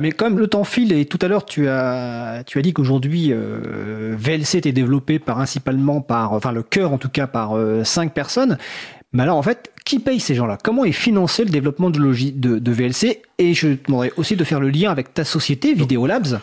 Mais 0.00 0.12
comme 0.12 0.38
le 0.38 0.46
temps 0.46 0.62
file, 0.62 0.92
et 0.92 1.04
tout 1.04 1.18
à 1.20 1.26
l'heure, 1.26 1.44
tu 1.44 1.68
as, 1.68 2.44
tu 2.46 2.60
as 2.60 2.62
dit 2.62 2.72
qu'aujourd'hui, 2.72 3.32
VLC 3.32 4.58
était 4.58 4.72
développé 4.72 5.18
principalement 5.18 6.00
par, 6.00 6.32
enfin 6.32 6.52
le 6.52 6.62
cœur 6.62 6.92
en 6.92 6.98
tout 6.98 7.08
cas, 7.10 7.26
par 7.26 7.54
cinq 7.82 8.14
personnes. 8.14 8.56
Mais 9.12 9.24
alors 9.24 9.36
en 9.36 9.42
fait, 9.42 9.72
qui 9.90 9.98
paye 9.98 10.20
ces 10.20 10.34
gens-là? 10.34 10.56
Comment 10.62 10.84
est 10.84 10.92
financé 10.92 11.44
le 11.44 11.50
développement 11.50 11.90
de, 11.90 11.98
logi- 11.98 12.32
de, 12.32 12.58
de 12.58 12.72
VLC 12.72 13.22
Et 13.38 13.54
je 13.54 13.68
te 13.74 13.86
demanderais 13.86 14.12
aussi 14.16 14.36
de 14.36 14.44
faire 14.44 14.60
le 14.60 14.70
lien 14.70 14.90
avec 14.90 15.12
ta 15.14 15.24
société, 15.24 15.74
Videolabs, 15.74 16.38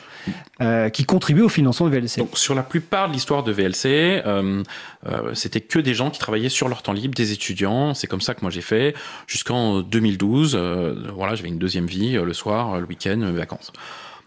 euh, 0.62 0.90
qui 0.90 1.06
contribue 1.06 1.42
au 1.42 1.50
financement 1.50 1.88
de 1.88 1.92
VLC. 1.96 2.18
Donc 2.20 2.38
sur 2.38 2.54
la 2.56 2.64
plupart 2.64 3.08
de 3.08 3.14
l'histoire 3.14 3.44
de 3.44 3.52
VLC, 3.52 3.86
euh, 4.26 4.64
euh, 5.08 5.34
c'était 5.34 5.62
que 5.62 5.80
des 5.80 5.94
gens 5.94 6.10
qui 6.10 6.20
travaillaient 6.20 6.50
sur 6.50 6.68
leur 6.70 6.82
temps 6.84 6.94
libre, 6.94 7.14
des 7.16 7.32
étudiants. 7.32 7.94
C'est 7.94 8.08
comme 8.08 8.22
ça 8.22 8.34
que 8.34 8.42
moi 8.42 8.52
j'ai 8.52 8.62
fait 8.62 8.94
jusqu'en 9.28 9.82
2012. 9.82 10.56
euh, 10.56 10.96
voilà, 11.16 11.36
j'avais 11.36 11.50
une 11.50 11.60
deuxième 11.60 11.86
vie 11.88 12.14
le 12.14 12.34
soir, 12.34 12.80
le 12.80 12.86
week-end, 12.86 13.20
vacances. 13.34 13.72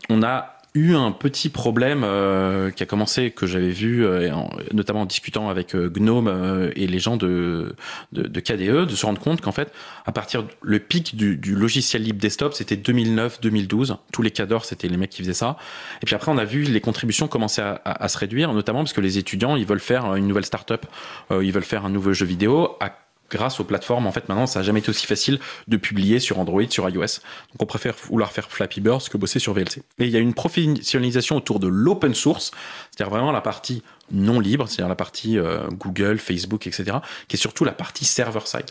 On 0.09 0.23
a 0.23 0.57
eu 0.75 0.95
un 0.95 1.11
petit 1.11 1.49
problème 1.49 2.03
euh, 2.05 2.71
qui 2.71 2.83
a 2.83 2.87
commencé 2.87 3.31
que 3.33 3.47
j'avais 3.47 3.71
vu 3.71 4.05
euh, 4.07 4.31
notamment 4.73 5.01
en 5.01 5.07
discutant 5.07 5.49
avec 5.49 5.75
euh, 5.75 5.89
Gnome 5.91 6.29
euh, 6.29 6.71
et 6.77 6.87
les 6.87 6.99
gens 7.01 7.17
de, 7.17 7.75
de, 8.13 8.23
de 8.23 8.41
KDE 8.41 8.87
de 8.89 8.95
se 8.95 9.05
rendre 9.05 9.21
compte 9.21 9.41
qu'en 9.41 9.51
fait 9.53 9.73
à 10.07 10.13
partir 10.13 10.45
le 10.63 10.79
pic 10.79 11.17
du, 11.17 11.37
du 11.37 11.55
logiciel 11.57 12.03
libre 12.03 12.21
desktop 12.21 12.55
c'était 12.55 12.77
2009-2012 12.77 13.97
tous 14.13 14.23
les 14.23 14.31
cadors 14.31 14.65
c'était 14.65 14.89
les 14.89 14.97
mecs 14.97 15.11
qui 15.11 15.23
faisaient 15.23 15.35
ça. 15.35 15.57
Et 16.03 16.07
puis 16.07 16.15
après 16.15 16.31
on 16.31 16.39
a 16.39 16.45
vu 16.45 16.63
les 16.63 16.81
contributions 16.81 17.27
commencer 17.27 17.63
à, 17.63 17.81
à- 17.85 18.05
à 18.05 18.09
se 18.09 18.19
réduire 18.19 18.53
notamment 18.53 18.81
parce 18.81 18.93
que 18.93 19.01
les 19.01 19.19
étudiants 19.19 19.57
ils 19.57 19.67
veulent 19.67 19.81
faire 19.81 20.15
une 20.15 20.27
nouvelle 20.29 20.45
startup 20.47 20.87
euh, 21.33 21.45
ils 21.45 21.53
veulent 21.53 21.65
faire 21.65 21.85
un 21.85 21.91
nouveau 21.91 22.13
jeu 22.13 22.27
vidéo. 22.27 22.77
À 22.81 22.91
grâce 23.31 23.61
aux 23.61 23.65
plateformes, 23.65 24.07
en 24.07 24.13
fait, 24.13 24.29
maintenant, 24.29 24.47
ça 24.47 24.61
n'a 24.61 24.65
jamais 24.65 24.81
été 24.81 24.91
aussi 24.91 25.07
facile 25.07 25.39
de 25.69 25.77
publier 25.77 26.19
sur 26.19 26.39
Android, 26.39 26.63
sur 26.69 26.89
iOS. 26.89 27.01
Donc, 27.01 27.61
on 27.61 27.67
préfère 27.67 27.95
vouloir 28.09 28.33
faire 28.33 28.51
Flappy 28.51 28.81
Bird 28.81 29.09
que 29.09 29.17
bosser 29.17 29.39
sur 29.39 29.55
VLC. 29.55 29.83
Et 29.99 30.05
il 30.05 30.11
y 30.11 30.17
a 30.17 30.21
une 30.21 30.35
professionnalisation 30.35 31.37
autour 31.37 31.61
de 31.61 31.69
l'open 31.69 32.15
source, 32.15 32.51
c'est-à-dire 32.91 33.11
vraiment 33.11 33.33
la 33.33 33.41
partie 33.41 33.83
non 34.11 34.41
libre, 34.41 34.69
c'est-à-dire 34.69 34.89
la 34.89 34.97
partie 34.97 35.39
euh, 35.39 35.69
Google, 35.71 36.19
Facebook, 36.19 36.67
etc., 36.67 36.99
qui 37.29 37.37
est 37.37 37.41
surtout 37.41 37.65
la 37.65 37.73
partie 37.73 38.05
server-side. 38.05 38.71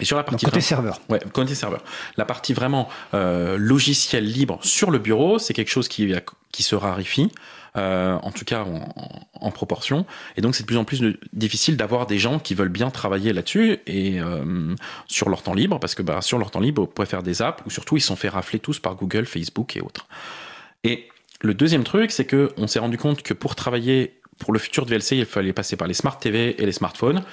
Et 0.00 0.04
sur 0.04 0.16
la 0.16 0.22
Donc 0.22 0.30
partie 0.32 0.44
côté 0.46 0.60
vraiment- 0.60 0.66
serveur. 0.68 1.00
Ouais, 1.08 1.20
côté 1.32 1.54
serveur. 1.54 1.82
La 2.16 2.24
partie 2.24 2.52
vraiment 2.52 2.88
euh, 3.14 3.56
logiciel 3.58 4.24
libre 4.24 4.58
sur 4.62 4.90
le 4.90 4.98
bureau, 4.98 5.38
c'est 5.38 5.54
quelque 5.54 5.70
chose 5.70 5.88
qui, 5.88 6.12
qui 6.52 6.62
se 6.62 6.74
raréfie, 6.74 7.30
euh, 7.76 8.14
en 8.22 8.30
tout 8.30 8.44
cas 8.44 8.64
en, 9.40 9.50
proportion. 9.50 10.06
Et 10.36 10.40
donc 10.40 10.54
c'est 10.54 10.62
de 10.62 10.66
plus 10.66 10.76
en 10.76 10.84
plus 10.84 11.00
de- 11.00 11.18
difficile 11.32 11.76
d'avoir 11.76 12.06
des 12.06 12.18
gens 12.18 12.38
qui 12.38 12.54
veulent 12.54 12.68
bien 12.68 12.90
travailler 12.90 13.32
là-dessus 13.32 13.78
et 13.86 14.20
euh, 14.20 14.74
sur 15.06 15.28
leur 15.28 15.42
temps 15.42 15.54
libre, 15.54 15.78
parce 15.80 15.94
que 15.94 16.02
bah, 16.02 16.20
sur 16.22 16.38
leur 16.38 16.50
temps 16.50 16.60
libre, 16.60 16.82
vous 16.82 16.88
pouvez 16.88 17.06
faire 17.06 17.22
des 17.22 17.42
apps, 17.42 17.62
ou 17.66 17.70
surtout 17.70 17.96
ils 17.96 18.00
sont 18.00 18.16
fait 18.16 18.28
rafler 18.28 18.58
tous 18.60 18.78
par 18.78 18.94
Google, 18.94 19.26
Facebook 19.26 19.76
et 19.76 19.80
autres. 19.80 20.06
Et 20.84 21.08
le 21.40 21.54
deuxième 21.54 21.84
truc, 21.84 22.10
c'est 22.12 22.24
que 22.24 22.52
on 22.56 22.66
s'est 22.66 22.78
rendu 22.78 22.98
compte 22.98 23.22
que 23.22 23.34
pour 23.34 23.54
travailler 23.56 24.14
pour 24.38 24.52
le 24.52 24.60
futur 24.60 24.86
de 24.86 24.90
VLC, 24.94 25.16
il 25.16 25.26
fallait 25.26 25.52
passer 25.52 25.76
par 25.76 25.88
les 25.88 25.94
smart 25.94 26.16
TV 26.16 26.60
et 26.62 26.66
les 26.66 26.70
smartphones, 26.72 27.24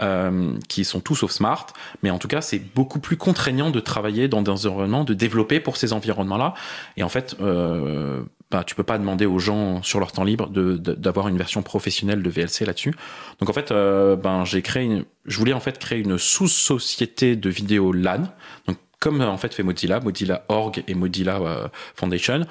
euh, 0.00 0.52
qui 0.68 0.84
sont 0.84 1.00
tous 1.00 1.16
sauf 1.16 1.30
smart. 1.30 1.66
Mais 2.02 2.10
en 2.10 2.18
tout 2.18 2.28
cas, 2.28 2.40
c'est 2.40 2.58
beaucoup 2.58 2.98
plus 3.00 3.16
contraignant 3.16 3.70
de 3.70 3.80
travailler 3.80 4.28
dans 4.28 4.42
des 4.42 4.50
environnements, 4.50 5.04
de 5.04 5.14
développer 5.14 5.60
pour 5.60 5.76
ces 5.76 5.92
environnements-là. 5.92 6.54
Et 6.96 7.02
en 7.02 7.08
fait, 7.08 7.36
euh, 7.40 8.22
bah, 8.50 8.62
tu 8.64 8.74
peux 8.74 8.82
pas 8.84 8.98
demander 8.98 9.26
aux 9.26 9.38
gens 9.38 9.82
sur 9.82 9.98
leur 10.00 10.12
temps 10.12 10.24
libre 10.24 10.48
de- 10.48 10.76
de- 10.76 10.94
d'avoir 10.94 11.28
une 11.28 11.36
version 11.38 11.62
professionnelle 11.62 12.22
de 12.22 12.30
VLC 12.30 12.64
là-dessus. 12.64 12.94
Donc 13.40 13.48
en 13.50 13.52
fait, 13.52 13.70
euh, 13.72 14.14
ben 14.16 14.44
j'ai 14.44 14.62
créé, 14.62 14.84
une, 14.84 15.04
je 15.26 15.38
voulais 15.38 15.52
en 15.54 15.60
fait 15.60 15.78
créer 15.78 15.98
une 16.00 16.18
sous-société 16.18 17.36
de 17.36 17.50
vidéo 17.50 17.92
LAN. 17.92 18.24
Donc 18.68 18.76
comme 19.00 19.20
en 19.20 19.36
fait 19.38 19.52
fait 19.52 19.62
Mozilla, 19.62 20.00
Mozilla 20.00 20.44
Org 20.48 20.82
et 20.86 20.94
Mozilla 20.94 21.36
euh, 21.40 21.68
Foundation. 21.94 22.42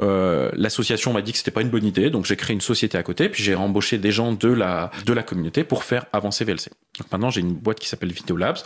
Euh, 0.00 0.50
L'association 0.54 1.12
m'a 1.12 1.22
dit 1.22 1.32
que 1.32 1.38
c'était 1.38 1.50
pas 1.50 1.62
une 1.62 1.70
bonne 1.70 1.84
idée, 1.84 2.10
donc 2.10 2.24
j'ai 2.24 2.36
créé 2.36 2.54
une 2.54 2.60
société 2.60 2.98
à 2.98 3.02
côté, 3.02 3.28
puis 3.28 3.42
j'ai 3.42 3.54
embauché 3.54 3.98
des 3.98 4.12
gens 4.12 4.32
de 4.32 4.48
la, 4.48 4.90
de 5.04 5.12
la 5.12 5.22
communauté 5.22 5.64
pour 5.64 5.84
faire 5.84 6.06
avancer 6.12 6.44
VLC. 6.44 6.70
Donc 6.98 7.10
maintenant 7.12 7.30
j'ai 7.30 7.40
une 7.40 7.54
boîte 7.54 7.80
qui 7.80 7.88
s'appelle 7.88 8.12
Video 8.12 8.36
Labs, 8.36 8.58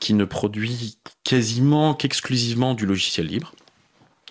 qui 0.00 0.14
ne 0.14 0.24
produit 0.24 0.96
quasiment 1.22 1.94
qu'exclusivement 1.94 2.74
du 2.74 2.86
logiciel 2.86 3.26
libre. 3.26 3.52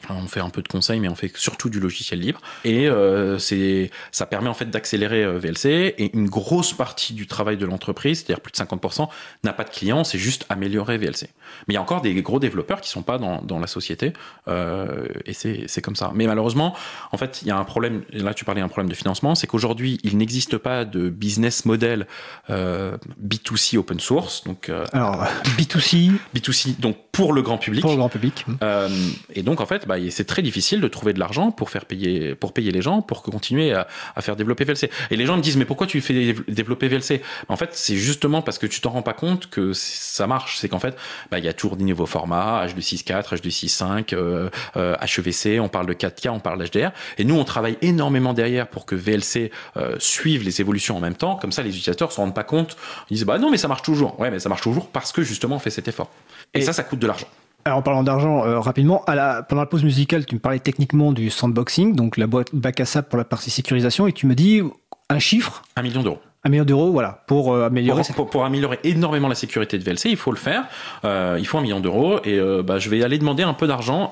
On 0.09 0.27
fait 0.27 0.39
un 0.39 0.49
peu 0.49 0.61
de 0.61 0.67
conseils, 0.67 0.99
mais 0.99 1.09
on 1.09 1.15
fait 1.15 1.31
surtout 1.35 1.69
du 1.69 1.79
logiciel 1.79 2.19
libre. 2.19 2.39
Et 2.63 2.87
euh, 2.87 3.39
c'est, 3.39 3.91
ça 4.11 4.25
permet 4.25 4.49
en 4.49 4.53
fait 4.53 4.69
d'accélérer 4.69 5.23
euh, 5.23 5.39
VLC. 5.39 5.95
Et 5.97 6.15
une 6.15 6.29
grosse 6.29 6.73
partie 6.73 7.13
du 7.13 7.27
travail 7.27 7.57
de 7.57 7.65
l'entreprise, 7.65 8.19
c'est-à-dire 8.19 8.41
plus 8.41 8.51
de 8.51 8.57
50%, 8.57 9.07
n'a 9.43 9.53
pas 9.53 9.63
de 9.63 9.69
clients, 9.69 10.03
c'est 10.03 10.17
juste 10.17 10.45
améliorer 10.49 10.97
VLC. 10.97 11.29
Mais 11.67 11.73
il 11.73 11.75
y 11.75 11.77
a 11.77 11.81
encore 11.81 12.01
des 12.01 12.13
gros 12.21 12.39
développeurs 12.39 12.81
qui 12.81 12.89
sont 12.89 13.03
pas 13.03 13.17
dans, 13.17 13.41
dans 13.41 13.59
la 13.59 13.67
société, 13.67 14.13
euh, 14.47 15.07
et 15.25 15.33
c'est, 15.33 15.65
c'est 15.67 15.81
comme 15.81 15.95
ça. 15.95 16.11
Mais 16.13 16.27
malheureusement, 16.27 16.75
en 17.11 17.17
fait, 17.17 17.41
il 17.41 17.47
y 17.47 17.51
a 17.51 17.57
un 17.57 17.63
problème. 17.63 18.03
Là, 18.11 18.33
tu 18.33 18.45
parlais 18.45 18.61
d'un 18.61 18.67
problème 18.67 18.89
de 18.89 18.95
financement, 18.95 19.35
c'est 19.35 19.47
qu'aujourd'hui, 19.47 19.99
il 20.03 20.17
n'existe 20.17 20.57
pas 20.57 20.85
de 20.85 21.09
business 21.09 21.65
model 21.65 22.07
euh, 22.49 22.97
B2C 23.23 23.77
open 23.77 23.99
source, 23.99 24.43
donc 24.43 24.69
euh, 24.69 24.85
Alors, 24.93 25.25
B2C 25.57 26.11
B2C, 26.35 26.79
donc 26.79 26.97
pour 27.13 27.31
le 27.31 27.43
grand 27.43 27.59
public. 27.59 27.81
pour 27.83 27.91
le 27.91 27.97
grand 27.97 28.09
public. 28.09 28.43
Euh, 28.63 28.89
et 29.35 29.43
donc 29.43 29.61
en 29.61 29.67
fait, 29.67 29.87
bah, 29.87 29.97
c'est 30.09 30.25
très 30.25 30.41
difficile 30.41 30.81
de 30.81 30.87
trouver 30.87 31.13
de 31.13 31.19
l'argent 31.19 31.51
pour 31.51 31.69
faire 31.69 31.85
payer, 31.85 32.33
pour 32.33 32.53
payer 32.53 32.71
les 32.71 32.81
gens, 32.81 33.03
pour 33.03 33.21
continuer 33.21 33.71
à, 33.71 33.87
à 34.15 34.21
faire 34.23 34.35
développer 34.35 34.63
VLC. 34.65 34.89
Et 35.11 35.15
les 35.15 35.27
gens 35.27 35.37
me 35.37 35.41
disent 35.43 35.55
mais 35.55 35.65
pourquoi 35.65 35.85
tu 35.85 36.01
fais 36.01 36.13
dé- 36.33 36.35
développer 36.47 36.87
VLC 36.87 37.21
En 37.49 37.55
fait, 37.55 37.69
c'est 37.73 37.95
justement 37.95 38.41
parce 38.41 38.57
que 38.57 38.65
tu 38.65 38.81
t'en 38.81 38.89
rends 38.89 39.03
pas 39.03 39.13
compte 39.13 39.47
que 39.51 39.73
ça 39.73 40.25
marche. 40.25 40.57
C'est 40.57 40.67
qu'en 40.69 40.79
fait, 40.79 40.97
bah, 41.29 41.37
il 41.37 41.45
y 41.45 41.47
a 41.47 41.53
toujours 41.53 41.77
des 41.77 41.83
nouveaux 41.85 42.07
formats, 42.07 42.65
H264, 42.65 43.35
H265, 43.35 44.13
euh, 44.15 44.49
euh, 44.75 44.95
HEVC, 44.99 45.59
on 45.59 45.69
parle 45.69 45.85
de 45.85 45.93
4K, 45.93 46.29
on 46.29 46.39
parle 46.39 46.67
d'HDR. 46.67 46.89
Et 47.19 47.25
nous, 47.25 47.35
on 47.35 47.43
travaille 47.43 47.77
énormément 47.83 48.33
derrière 48.33 48.67
pour 48.67 48.87
que 48.87 48.95
VLC 48.95 49.51
euh, 49.77 49.95
suive 49.99 50.43
les 50.43 50.61
évolutions 50.61 50.97
en 50.97 50.99
même 50.99 51.13
temps. 51.13 51.35
Comme 51.35 51.51
ça, 51.51 51.61
les 51.61 51.69
utilisateurs 51.69 52.11
se 52.11 52.17
rendent 52.17 52.33
pas 52.33 52.43
compte. 52.43 52.75
Ils 53.11 53.17
disent 53.17 53.25
bah 53.27 53.37
non 53.37 53.51
mais 53.51 53.57
ça 53.57 53.67
marche 53.67 53.83
toujours. 53.83 54.19
Ouais 54.19 54.31
mais 54.31 54.39
ça 54.39 54.49
marche 54.49 54.61
toujours 54.63 54.87
parce 54.89 55.11
que 55.11 55.21
justement 55.21 55.57
on 55.57 55.59
fait 55.59 55.69
cet 55.69 55.87
effort. 55.87 56.09
Et, 56.55 56.59
Et- 56.59 56.61
ça, 56.63 56.73
ça 56.73 56.81
coûte 56.83 57.02
de 57.03 57.07
l'argent. 57.07 57.27
Alors 57.65 57.77
en 57.77 57.81
parlant 57.81 58.03
d'argent, 58.03 58.45
euh, 58.45 58.59
rapidement, 58.59 59.05
à 59.05 59.15
la, 59.15 59.43
pendant 59.43 59.61
la 59.61 59.67
pause 59.67 59.83
musicale, 59.83 60.25
tu 60.25 60.35
me 60.35 60.39
parlais 60.41 60.59
techniquement 60.59 61.11
du 61.13 61.29
sandboxing, 61.29 61.95
donc 61.95 62.17
la 62.17 62.27
boîte 62.27 62.49
bac 62.53 62.79
à 62.81 62.85
sable 62.85 63.07
pour 63.07 63.17
la 63.17 63.23
partie 63.23 63.51
sécurisation, 63.51 64.05
et 64.07 64.11
tu 64.11 64.25
me 64.27 64.35
dis 64.35 64.61
un 65.09 65.19
chiffre, 65.19 65.61
Un 65.77 65.81
million 65.81 66.03
d'euros. 66.03 66.19
un 66.43 66.49
million 66.49 66.65
d'euros, 66.65 66.91
voilà, 66.91 67.23
pour 67.25 67.53
euh, 67.53 67.67
améliorer. 67.67 68.01
Pour, 68.07 68.15
pour- 68.15 68.29
pour 68.29 68.43
améliorer 68.43 68.79
énormément 68.83 69.29
la 69.29 69.35
sécurité 69.35 69.77
de 69.77 69.83
VLC, 69.85 70.09
il 70.09 70.17
faut 70.17 70.31
le 70.31 70.37
faire. 70.37 70.65
Euh, 71.05 71.37
il 71.39 71.47
faut 71.47 71.57
un 71.57 71.61
million 71.61 71.79
d'euros 71.79 72.19
et 72.25 72.37
euh, 72.37 72.63
bah, 72.63 72.79
je 72.79 72.89
vais 72.89 73.01
aller 73.01 73.17
demander 73.17 73.43
un 73.43 73.53
peu 73.53 73.65
d'argent 73.67 74.11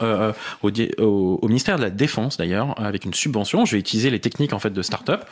au, 0.62 0.72
di- 0.72 0.92
au- 0.98 1.40
au 1.42 1.48
ministère 1.50 1.76
de 1.78 1.82
la 1.82 1.90
Défense 1.90 2.38
d'ailleurs 2.38 2.74
avec 2.82 3.04
une 3.04 3.14
subvention. 3.14 3.66
Je 3.66 3.74
vais 3.74 3.80
utiliser 3.80 4.10
les 4.12 4.20
techniques 4.22 4.54
en 4.54 4.60
fait 4.60 4.70
de 4.72 4.82
start-up 4.82 5.26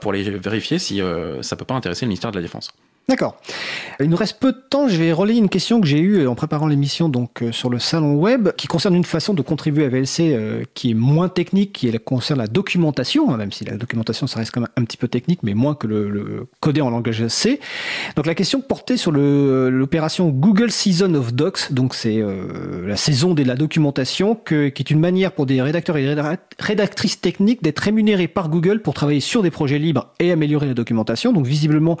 pour 0.00 0.12
les 0.12 0.22
vérifier 0.30 0.78
si 0.78 1.00
ça 1.40 1.56
peut 1.56 1.64
pas 1.64 1.74
intéresser 1.74 2.04
le 2.06 2.10
ministère 2.10 2.30
de 2.30 2.36
la 2.36 2.42
Défense. 2.42 2.70
D'accord. 3.08 3.36
Il 4.00 4.10
nous 4.10 4.16
reste 4.16 4.38
peu 4.38 4.52
de 4.52 4.58
temps. 4.68 4.86
Je 4.86 4.96
vais 4.96 5.12
relayer 5.12 5.38
une 5.38 5.48
question 5.48 5.80
que 5.80 5.86
j'ai 5.86 5.98
eue 5.98 6.26
en 6.26 6.34
préparant 6.34 6.66
l'émission 6.66 7.08
donc 7.08 7.42
euh, 7.42 7.52
sur 7.52 7.70
le 7.70 7.78
salon 7.78 8.16
web, 8.16 8.50
qui 8.58 8.66
concerne 8.66 8.94
une 8.94 9.04
façon 9.04 9.32
de 9.32 9.40
contribuer 9.40 9.86
à 9.86 9.88
VLC 9.88 10.34
euh, 10.34 10.62
qui 10.74 10.90
est 10.90 10.94
moins 10.94 11.30
technique, 11.30 11.72
qui 11.72 11.90
concerne 12.00 12.38
la 12.38 12.46
documentation, 12.46 13.32
hein, 13.32 13.38
même 13.38 13.50
si 13.50 13.64
la 13.64 13.76
documentation 13.78 14.26
ça 14.26 14.40
reste 14.40 14.52
quand 14.52 14.60
même 14.60 14.68
un 14.76 14.84
petit 14.84 14.98
peu 14.98 15.08
technique, 15.08 15.40
mais 15.42 15.54
moins 15.54 15.74
que 15.74 15.86
le, 15.86 16.10
le 16.10 16.46
coder 16.60 16.82
en 16.82 16.90
langage 16.90 17.26
C. 17.28 17.60
Donc 18.14 18.26
la 18.26 18.34
question 18.34 18.60
portait 18.60 18.98
sur 18.98 19.10
l'opération 19.10 20.28
Google 20.28 20.70
Season 20.70 21.14
of 21.14 21.32
Docs. 21.32 21.72
Donc 21.72 21.94
c'est 21.94 22.20
euh, 22.20 22.86
la 22.86 22.96
saison 22.96 23.32
de 23.32 23.42
la 23.42 23.54
documentation, 23.56 24.34
qui 24.34 24.54
est 24.54 24.90
une 24.90 25.00
manière 25.00 25.32
pour 25.32 25.46
des 25.46 25.62
rédacteurs 25.62 25.96
et 25.96 26.04
rédac- 26.04 26.38
rédactrices 26.60 27.22
techniques 27.22 27.62
d'être 27.62 27.78
rémunérés 27.80 28.28
par 28.28 28.50
Google 28.50 28.82
pour 28.82 28.92
travailler 28.92 29.20
sur 29.20 29.42
des 29.42 29.50
projets 29.50 29.78
libres 29.78 30.08
et 30.20 30.30
améliorer 30.30 30.66
la 30.66 30.74
documentation. 30.74 31.32
Donc 31.32 31.46
visiblement 31.46 31.96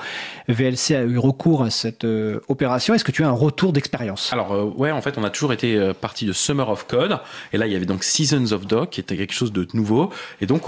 VLC 0.48 0.97
eu 1.04 1.18
recours 1.18 1.62
à 1.62 1.70
cette 1.70 2.04
euh, 2.04 2.40
opération. 2.48 2.94
Est-ce 2.94 3.04
que 3.04 3.12
tu 3.12 3.24
as 3.24 3.28
un 3.28 3.32
retour 3.32 3.72
d'expérience? 3.72 4.32
Alors 4.32 4.52
euh, 4.52 4.64
ouais, 4.76 4.90
en 4.90 5.00
fait, 5.00 5.18
on 5.18 5.24
a 5.24 5.30
toujours 5.30 5.52
été 5.52 5.76
euh, 5.76 5.92
parti 5.94 6.26
de 6.26 6.32
Summer 6.32 6.68
of 6.68 6.86
Code, 6.86 7.18
et 7.52 7.58
là 7.58 7.66
il 7.66 7.72
y 7.72 7.76
avait 7.76 7.86
donc 7.86 8.04
Seasons 8.04 8.52
of 8.52 8.66
Doc, 8.66 8.90
qui 8.90 9.00
était 9.00 9.16
quelque 9.16 9.32
chose 9.32 9.52
de 9.52 9.66
nouveau, 9.74 10.10
et 10.40 10.46
donc 10.46 10.62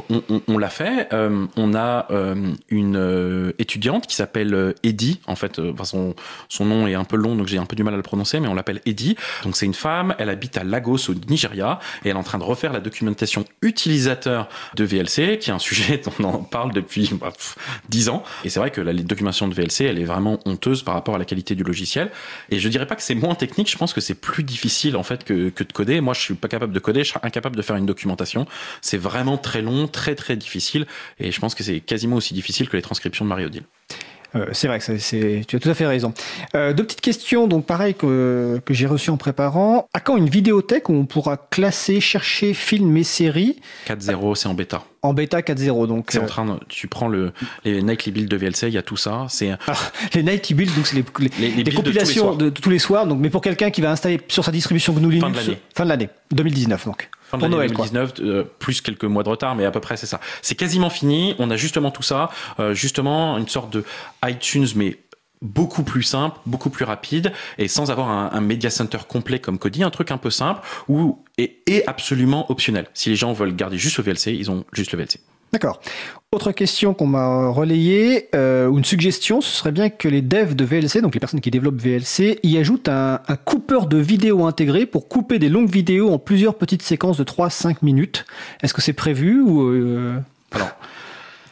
on, 0.48 0.58
l'a 0.58 0.68
fait. 0.68 1.08
Euh, 1.12 1.46
on 1.56 1.74
a 1.74 2.06
une 2.68 3.52
étudiante 3.58 4.06
qui 4.06 4.14
s'appelle 4.14 4.74
Eddie, 4.82 5.20
en 5.26 5.36
fait, 5.36 5.60
son, 5.84 6.14
son 6.48 6.64
nom 6.64 6.86
est 6.86 6.94
un 6.94 7.04
peu 7.04 7.16
long, 7.16 7.34
donc 7.34 7.46
j'ai 7.46 7.58
un 7.58 7.66
peu 7.66 7.76
du 7.76 7.82
mal 7.82 7.94
à 7.94 7.96
le 7.96 8.02
prononcer, 8.02 8.40
mais 8.40 8.48
on 8.48 8.54
l'appelle 8.54 8.80
Eddie. 8.86 9.16
Donc 9.44 9.56
c'est 9.56 9.66
une 9.66 9.74
femme, 9.74 10.14
elle 10.18 10.28
habite 10.28 10.56
à 10.56 10.64
Lagos 10.64 11.10
au 11.10 11.14
Nigeria, 11.28 11.78
et 12.04 12.08
elle 12.08 12.16
est 12.16 12.18
en 12.18 12.22
train 12.22 12.38
de 12.38 12.44
refaire 12.44 12.72
la 12.72 12.80
documentation 12.80 13.44
utilisateur 13.62 14.48
de 14.74 14.84
VLC, 14.84 15.38
qui 15.38 15.50
est 15.50 15.54
un 15.54 15.58
sujet 15.58 15.98
dont 16.04 16.12
on 16.20 16.24
en 16.24 16.38
parle 16.38 16.72
depuis 16.72 17.10
bah, 17.20 17.30
pff, 17.30 17.56
10 17.88 18.08
ans. 18.10 18.22
Et 18.44 18.50
c'est 18.50 18.60
vrai 18.60 18.70
que 18.70 18.80
la 18.80 18.92
documentation 18.92 19.48
de 19.48 19.54
VLC, 19.54 19.84
elle 19.84 19.98
est 19.98 20.04
vraiment 20.04 20.19
honteuse 20.26 20.82
par 20.82 20.94
rapport 20.94 21.14
à 21.14 21.18
la 21.18 21.24
qualité 21.24 21.54
du 21.54 21.62
logiciel. 21.62 22.10
Et 22.50 22.58
je 22.58 22.68
dirais 22.68 22.86
pas 22.86 22.96
que 22.96 23.02
c'est 23.02 23.14
moins 23.14 23.34
technique, 23.34 23.70
je 23.70 23.76
pense 23.76 23.92
que 23.92 24.00
c'est 24.00 24.14
plus 24.14 24.42
difficile 24.42 24.96
en 24.96 25.02
fait 25.02 25.24
que, 25.24 25.48
que 25.50 25.64
de 25.64 25.72
coder. 25.72 26.00
Moi, 26.00 26.14
je 26.14 26.20
suis 26.20 26.34
pas 26.34 26.48
capable 26.48 26.72
de 26.72 26.78
coder, 26.78 27.04
je 27.04 27.10
serais 27.10 27.20
incapable 27.22 27.56
de 27.56 27.62
faire 27.62 27.76
une 27.76 27.86
documentation. 27.86 28.46
C'est 28.80 28.98
vraiment 28.98 29.38
très 29.38 29.62
long, 29.62 29.88
très 29.88 30.14
très 30.14 30.36
difficile. 30.36 30.86
Et 31.18 31.32
je 31.32 31.40
pense 31.40 31.54
que 31.54 31.62
c'est 31.62 31.80
quasiment 31.80 32.16
aussi 32.16 32.34
difficile 32.34 32.68
que 32.68 32.76
les 32.76 32.82
transcriptions 32.82 33.24
de 33.24 33.28
Mario 33.28 33.48
Deal. 33.48 33.64
Euh, 34.36 34.46
c'est 34.52 34.68
vrai 34.68 34.78
que 34.78 34.96
c'est- 34.98 35.42
tu 35.46 35.56
as 35.56 35.58
tout 35.58 35.68
à 35.68 35.74
fait 35.74 35.86
raison. 35.86 36.12
Euh, 36.54 36.72
deux 36.72 36.84
petites 36.84 37.00
questions, 37.00 37.48
donc 37.48 37.66
pareil 37.66 37.94
que, 37.94 38.60
que 38.64 38.74
j'ai 38.74 38.86
reçues 38.86 39.10
en 39.10 39.16
préparant. 39.16 39.88
À 39.92 40.00
quand 40.00 40.16
une 40.16 40.28
vidéothèque 40.28 40.88
où 40.88 40.94
on 40.94 41.04
pourra 41.06 41.36
classer, 41.36 42.00
chercher 42.00 42.54
films 42.54 42.96
et 42.96 43.04
séries 43.04 43.56
4.0, 43.86 44.34
c'est 44.36 44.46
en 44.48 44.54
bêta. 44.54 44.84
en 45.02 45.14
bêta 45.14 45.40
4.0 45.42 45.86
Donc 45.86 46.06
C'est 46.10 46.18
euh, 46.18 46.22
en 46.22 46.26
train 46.26 46.44
de, 46.46 46.52
tu 46.68 46.86
prends 46.86 47.08
le, 47.08 47.32
les 47.64 47.82
nightly 47.82 48.12
builds 48.12 48.28
de 48.30 48.36
VLC, 48.36 48.68
il 48.68 48.74
y 48.74 48.78
a 48.78 48.82
tout 48.82 48.96
ça. 48.96 49.26
C'est 49.28 49.50
les 50.14 50.22
night 50.22 50.52
builds, 50.52 50.74
donc 50.76 50.86
c'est 50.86 50.96
les, 50.96 51.04
les- 51.18 51.28
les, 51.40 51.48
les 51.48 51.56
les 51.56 51.62
builds 51.64 51.64
de 51.64 51.70
tous 51.70 51.70
les 51.70 51.74
compilations 51.82 52.22
soirs. 52.22 52.36
de, 52.36 52.44
de 52.50 52.60
tous 52.60 52.70
les 52.70 52.78
soirs. 52.78 53.06
Donc, 53.06 53.18
mais 53.20 53.30
pour 53.30 53.40
quelqu'un 53.40 53.70
qui 53.70 53.80
va 53.80 53.90
installer 53.90 54.20
sur 54.28 54.44
sa 54.44 54.52
distribution 54.52 54.92
GNU 54.92 55.10
Linux 55.10 55.24
Fin 55.26 55.30
de 55.30 55.36
l'année. 55.36 55.58
fin 55.74 55.84
de 55.84 55.88
l'année 55.88 56.08
2019 56.32 56.84
donc. 56.86 57.08
Fin 57.30 57.38
de 57.38 57.42
Pour 57.42 57.48
l'année 57.48 57.56
Noël, 57.56 57.72
quoi. 57.72 57.86
2019, 57.86 58.14
euh, 58.20 58.44
plus 58.58 58.80
quelques 58.80 59.04
mois 59.04 59.22
de 59.22 59.28
retard, 59.28 59.54
mais 59.54 59.64
à 59.64 59.70
peu 59.70 59.80
près 59.80 59.96
c'est 59.96 60.06
ça. 60.06 60.18
C'est 60.42 60.56
quasiment 60.56 60.90
fini. 60.90 61.36
On 61.38 61.50
a 61.50 61.56
justement 61.56 61.92
tout 61.92 62.02
ça, 62.02 62.30
euh, 62.58 62.74
justement 62.74 63.38
une 63.38 63.46
sorte 63.46 63.72
de 63.72 63.84
iTunes, 64.24 64.66
mais 64.74 64.98
beaucoup 65.40 65.84
plus 65.84 66.02
simple, 66.02 66.38
beaucoup 66.44 66.70
plus 66.70 66.84
rapide, 66.84 67.32
et 67.56 67.68
sans 67.68 67.90
avoir 67.90 68.08
un, 68.08 68.30
un 68.32 68.40
media 68.40 68.68
center 68.68 68.98
complet 69.08 69.38
comme 69.38 69.58
Kodi, 69.58 69.84
un 69.84 69.90
truc 69.90 70.10
un 70.10 70.18
peu 70.18 70.30
simple 70.30 70.60
ou 70.88 71.22
et, 71.38 71.62
et 71.66 71.86
absolument 71.86 72.50
optionnel. 72.50 72.88
Si 72.94 73.08
les 73.10 73.16
gens 73.16 73.32
veulent 73.32 73.54
garder 73.54 73.78
juste 73.78 73.96
le 73.98 74.04
VLC, 74.04 74.32
ils 74.32 74.50
ont 74.50 74.64
juste 74.72 74.92
le 74.92 74.98
VLC. 74.98 75.20
D'accord. 75.52 75.80
Autre 76.32 76.52
question 76.52 76.94
qu'on 76.94 77.08
m'a 77.08 77.48
relayée, 77.48 78.28
euh, 78.36 78.68
ou 78.68 78.78
une 78.78 78.84
suggestion, 78.84 79.40
ce 79.40 79.50
serait 79.50 79.72
bien 79.72 79.90
que 79.90 80.06
les 80.06 80.22
devs 80.22 80.54
de 80.54 80.64
VLC, 80.64 81.00
donc 81.00 81.12
les 81.12 81.18
personnes 81.18 81.40
qui 81.40 81.50
développent 81.50 81.80
VLC, 81.80 82.38
y 82.44 82.56
ajoutent 82.56 82.88
un, 82.88 83.20
un 83.26 83.34
coupeur 83.34 83.88
de 83.88 83.96
vidéo 83.96 84.46
intégré 84.46 84.86
pour 84.86 85.08
couper 85.08 85.40
des 85.40 85.48
longues 85.48 85.68
vidéos 85.68 86.12
en 86.12 86.20
plusieurs 86.20 86.54
petites 86.54 86.82
séquences 86.82 87.16
de 87.16 87.24
3-5 87.24 87.78
minutes. 87.82 88.26
Est-ce 88.62 88.72
que 88.72 88.80
c'est 88.80 88.92
prévu 88.92 89.40
ou 89.40 89.72
euh, 89.72 90.20
Alors, 90.52 90.70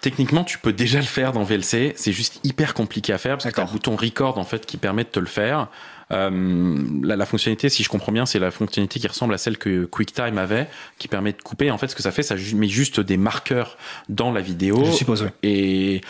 techniquement, 0.01 0.45
tu 0.45 0.59
peux 0.59 0.73
déjà 0.73 1.01
le 1.01 1.07
faire 1.07 1.33
dans 1.33 1.43
VLC. 1.43 1.95
C'est 1.97 2.13
juste 2.13 2.39
hyper 2.45 2.73
compliqué 2.73 3.13
à 3.13 3.19
faire 3.19 3.37
parce 3.37 3.47
que 3.47 3.55
tu 3.55 3.61
as 3.61 3.65
un 3.65 3.67
bouton 3.67 3.97
record 3.97 4.39
en 4.39 4.45
fait 4.45 4.65
qui 4.65 4.77
permet 4.77 5.03
de 5.03 5.09
te 5.09 5.19
le 5.19 5.27
faire. 5.27 5.67
Euh, 6.11 6.79
la, 7.03 7.17
la 7.17 7.27
fonctionnalité, 7.27 7.69
si 7.69 7.83
je 7.83 7.89
comprends 7.89 8.13
bien, 8.13 8.27
c'est 8.27 8.39
la 8.39 8.51
fonctionnalité 8.51 9.01
qui 9.01 9.07
ressemble 9.07 9.35
à 9.35 9.39
celle 9.39 9.59
que 9.59 9.85
QuickTime 9.85 10.39
avait, 10.39 10.69
qui 10.99 11.09
permet 11.09 11.33
de 11.33 11.43
couper. 11.43 11.71
En 11.71 11.79
fait, 11.79 11.89
ce 11.89 11.95
que 11.95 12.03
ça 12.03 12.11
fait, 12.11 12.23
ça 12.23 12.35
met 12.55 12.69
juste 12.69 13.01
des 13.01 13.17
marqueurs 13.17 13.77
dans 14.09 14.33
la 14.33 14.41
vidéo. 14.41 14.85
Je 14.85 14.93
suppose, 14.93 15.23
oui. 15.23 15.29
Et 15.43 16.01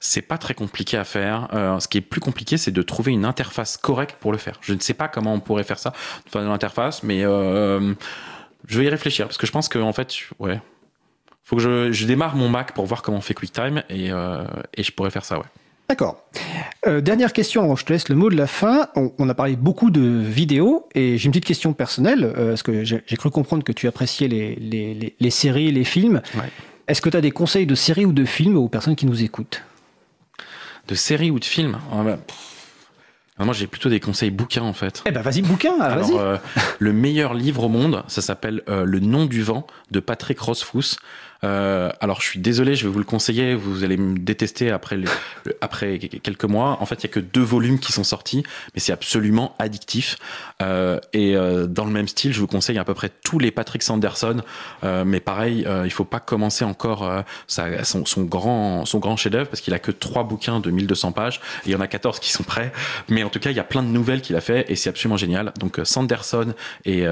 c'est 0.00 0.22
pas 0.22 0.38
très 0.38 0.54
compliqué 0.54 0.96
à 0.96 1.04
faire. 1.04 1.48
Euh, 1.52 1.80
ce 1.80 1.88
qui 1.88 1.98
est 1.98 2.02
plus 2.02 2.20
compliqué, 2.20 2.56
c'est 2.56 2.70
de 2.70 2.82
trouver 2.82 3.12
une 3.12 3.24
interface 3.24 3.76
correcte 3.76 4.16
pour 4.20 4.30
le 4.30 4.38
faire. 4.38 4.58
Je 4.60 4.72
ne 4.74 4.78
sais 4.80 4.94
pas 4.94 5.08
comment 5.08 5.34
on 5.34 5.40
pourrait 5.40 5.64
faire 5.64 5.78
ça, 5.78 5.92
enfin 6.28 6.42
l'interface, 6.42 7.02
mais 7.02 7.24
euh, 7.24 7.94
je 8.66 8.78
vais 8.78 8.86
y 8.86 8.88
réfléchir 8.88 9.26
parce 9.26 9.38
que 9.38 9.46
je 9.46 9.52
pense 9.52 9.68
que 9.68 9.78
en 9.80 9.92
fait, 9.92 10.14
ouais, 10.38 10.60
faut 11.42 11.56
que 11.56 11.62
je, 11.62 11.90
je 11.90 12.06
démarre 12.06 12.36
mon 12.36 12.48
Mac 12.48 12.74
pour 12.74 12.86
voir 12.86 13.02
comment 13.02 13.18
on 13.18 13.22
fait 13.22 13.34
QuickTime 13.34 13.82
et, 13.88 14.12
euh, 14.12 14.44
et 14.74 14.84
je 14.84 14.92
pourrais 14.92 15.10
faire 15.10 15.24
ça, 15.24 15.38
ouais. 15.38 15.46
D'accord. 15.88 16.22
Euh, 16.86 17.00
dernière 17.00 17.32
question, 17.32 17.74
je 17.74 17.84
te 17.84 17.92
laisse 17.92 18.10
le 18.10 18.14
mot 18.14 18.28
de 18.28 18.36
la 18.36 18.46
fin. 18.46 18.88
On, 18.94 19.10
on 19.18 19.28
a 19.28 19.34
parlé 19.34 19.56
beaucoup 19.56 19.90
de 19.90 20.02
vidéos 20.02 20.86
et 20.94 21.16
j'ai 21.16 21.24
une 21.26 21.32
petite 21.32 21.46
question 21.46 21.72
personnelle, 21.72 22.24
euh, 22.24 22.50
parce 22.50 22.62
que 22.62 22.84
j'ai 22.84 23.16
cru 23.16 23.30
comprendre 23.30 23.64
que 23.64 23.72
tu 23.72 23.88
appréciais 23.88 24.28
les, 24.28 24.54
les, 24.56 24.92
les, 24.92 25.16
les 25.18 25.30
séries, 25.30 25.72
les 25.72 25.84
films. 25.84 26.20
Ouais. 26.34 26.50
Est-ce 26.88 27.00
que 27.00 27.08
tu 27.08 27.16
as 27.16 27.22
des 27.22 27.30
conseils 27.30 27.66
de 27.66 27.74
séries 27.74 28.04
ou 28.04 28.12
de 28.12 28.24
films 28.26 28.56
aux 28.56 28.68
personnes 28.68 28.96
qui 28.96 29.06
nous 29.06 29.22
écoutent? 29.22 29.62
De 30.88 30.94
séries 30.94 31.30
ou 31.30 31.38
de 31.38 31.44
films? 31.44 31.78
Ah 31.90 32.02
bah. 32.02 32.18
Moi, 33.40 33.54
j'ai 33.54 33.66
plutôt 33.66 33.88
des 33.88 34.00
conseils 34.00 34.30
bouquins 34.30 34.64
en 34.64 34.72
fait. 34.72 35.02
Eh 35.06 35.12
ben 35.12 35.22
vas-y, 35.22 35.42
bouquin, 35.42 35.78
vas-y. 35.78 35.92
Alors, 35.92 36.20
euh, 36.20 36.36
le 36.80 36.92
meilleur 36.92 37.34
livre 37.34 37.64
au 37.64 37.68
monde, 37.68 38.02
ça 38.08 38.20
s'appelle 38.20 38.62
Le 38.66 38.98
nom 39.00 39.26
du 39.26 39.42
vent 39.42 39.66
de 39.90 40.00
Patrick 40.00 40.40
Rothfuss. 40.40 40.98
Euh, 41.44 41.90
alors, 42.00 42.20
je 42.20 42.26
suis 42.26 42.40
désolé, 42.40 42.74
je 42.74 42.84
vais 42.86 42.92
vous 42.92 42.98
le 42.98 43.04
conseiller. 43.04 43.54
Vous 43.54 43.84
allez 43.84 43.96
me 43.96 44.18
détester 44.18 44.70
après, 44.70 44.96
le- 44.96 45.04
le- 45.44 45.56
après 45.60 45.98
quelques 45.98 46.44
mois. 46.44 46.78
En 46.80 46.86
fait, 46.86 46.96
il 46.96 47.02
y 47.04 47.10
a 47.10 47.12
que 47.12 47.20
deux 47.20 47.42
volumes 47.42 47.78
qui 47.78 47.92
sont 47.92 48.04
sortis, 48.04 48.42
mais 48.74 48.80
c'est 48.80 48.92
absolument 48.92 49.54
addictif. 49.58 50.16
Euh, 50.62 50.98
et 51.12 51.36
euh, 51.36 51.66
dans 51.66 51.84
le 51.84 51.90
même 51.92 52.08
style, 52.08 52.32
je 52.32 52.40
vous 52.40 52.46
conseille 52.48 52.78
à 52.78 52.84
peu 52.84 52.94
près 52.94 53.10
tous 53.24 53.38
les 53.38 53.50
Patrick 53.50 53.82
Sanderson. 53.82 54.42
Euh, 54.84 55.04
mais 55.04 55.20
pareil, 55.20 55.64
euh, 55.66 55.82
il 55.84 55.90
faut 55.90 56.04
pas 56.04 56.20
commencer 56.20 56.64
encore 56.64 57.04
euh, 57.08 57.22
sa- 57.46 57.84
son, 57.84 58.04
son 58.04 58.24
grand, 58.24 58.84
son 58.84 58.98
grand 58.98 59.16
chef-d'œuvre 59.16 59.48
parce 59.48 59.60
qu'il 59.60 59.74
a 59.74 59.78
que 59.78 59.92
trois 59.92 60.24
bouquins 60.24 60.58
de 60.60 60.70
1200 60.70 61.12
pages. 61.12 61.40
Il 61.66 61.72
y 61.72 61.74
en 61.76 61.80
a 61.80 61.86
14 61.86 62.18
qui 62.18 62.32
sont 62.32 62.42
prêts. 62.42 62.72
Mais 63.08 63.22
en 63.22 63.28
tout 63.28 63.38
cas, 63.38 63.50
il 63.50 63.56
y 63.56 63.60
a 63.60 63.64
plein 63.64 63.82
de 63.82 63.88
nouvelles 63.88 64.22
qu'il 64.22 64.34
a 64.36 64.40
fait 64.40 64.64
et 64.70 64.74
c'est 64.76 64.90
absolument 64.90 65.16
génial. 65.16 65.52
Donc 65.60 65.80
Sanderson 65.84 66.52
et 66.84 67.04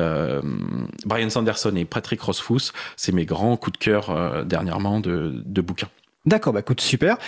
Brian 1.04 1.30
Sanderson 1.30 1.72
et 1.76 1.84
Patrick 1.84 2.20
Rothfuss, 2.20 2.72
c'est 2.96 3.12
mes 3.12 3.24
grands 3.24 3.56
coups 3.56 3.78
de 3.78 3.84
cœur 3.84 4.10
dernièrement 4.44 5.00
de, 5.00 5.42
de 5.44 5.60
bouquins. 5.60 5.88
D'accord, 6.26 6.52
bah 6.52 6.60
écoute, 6.60 6.80
super. 6.80 7.18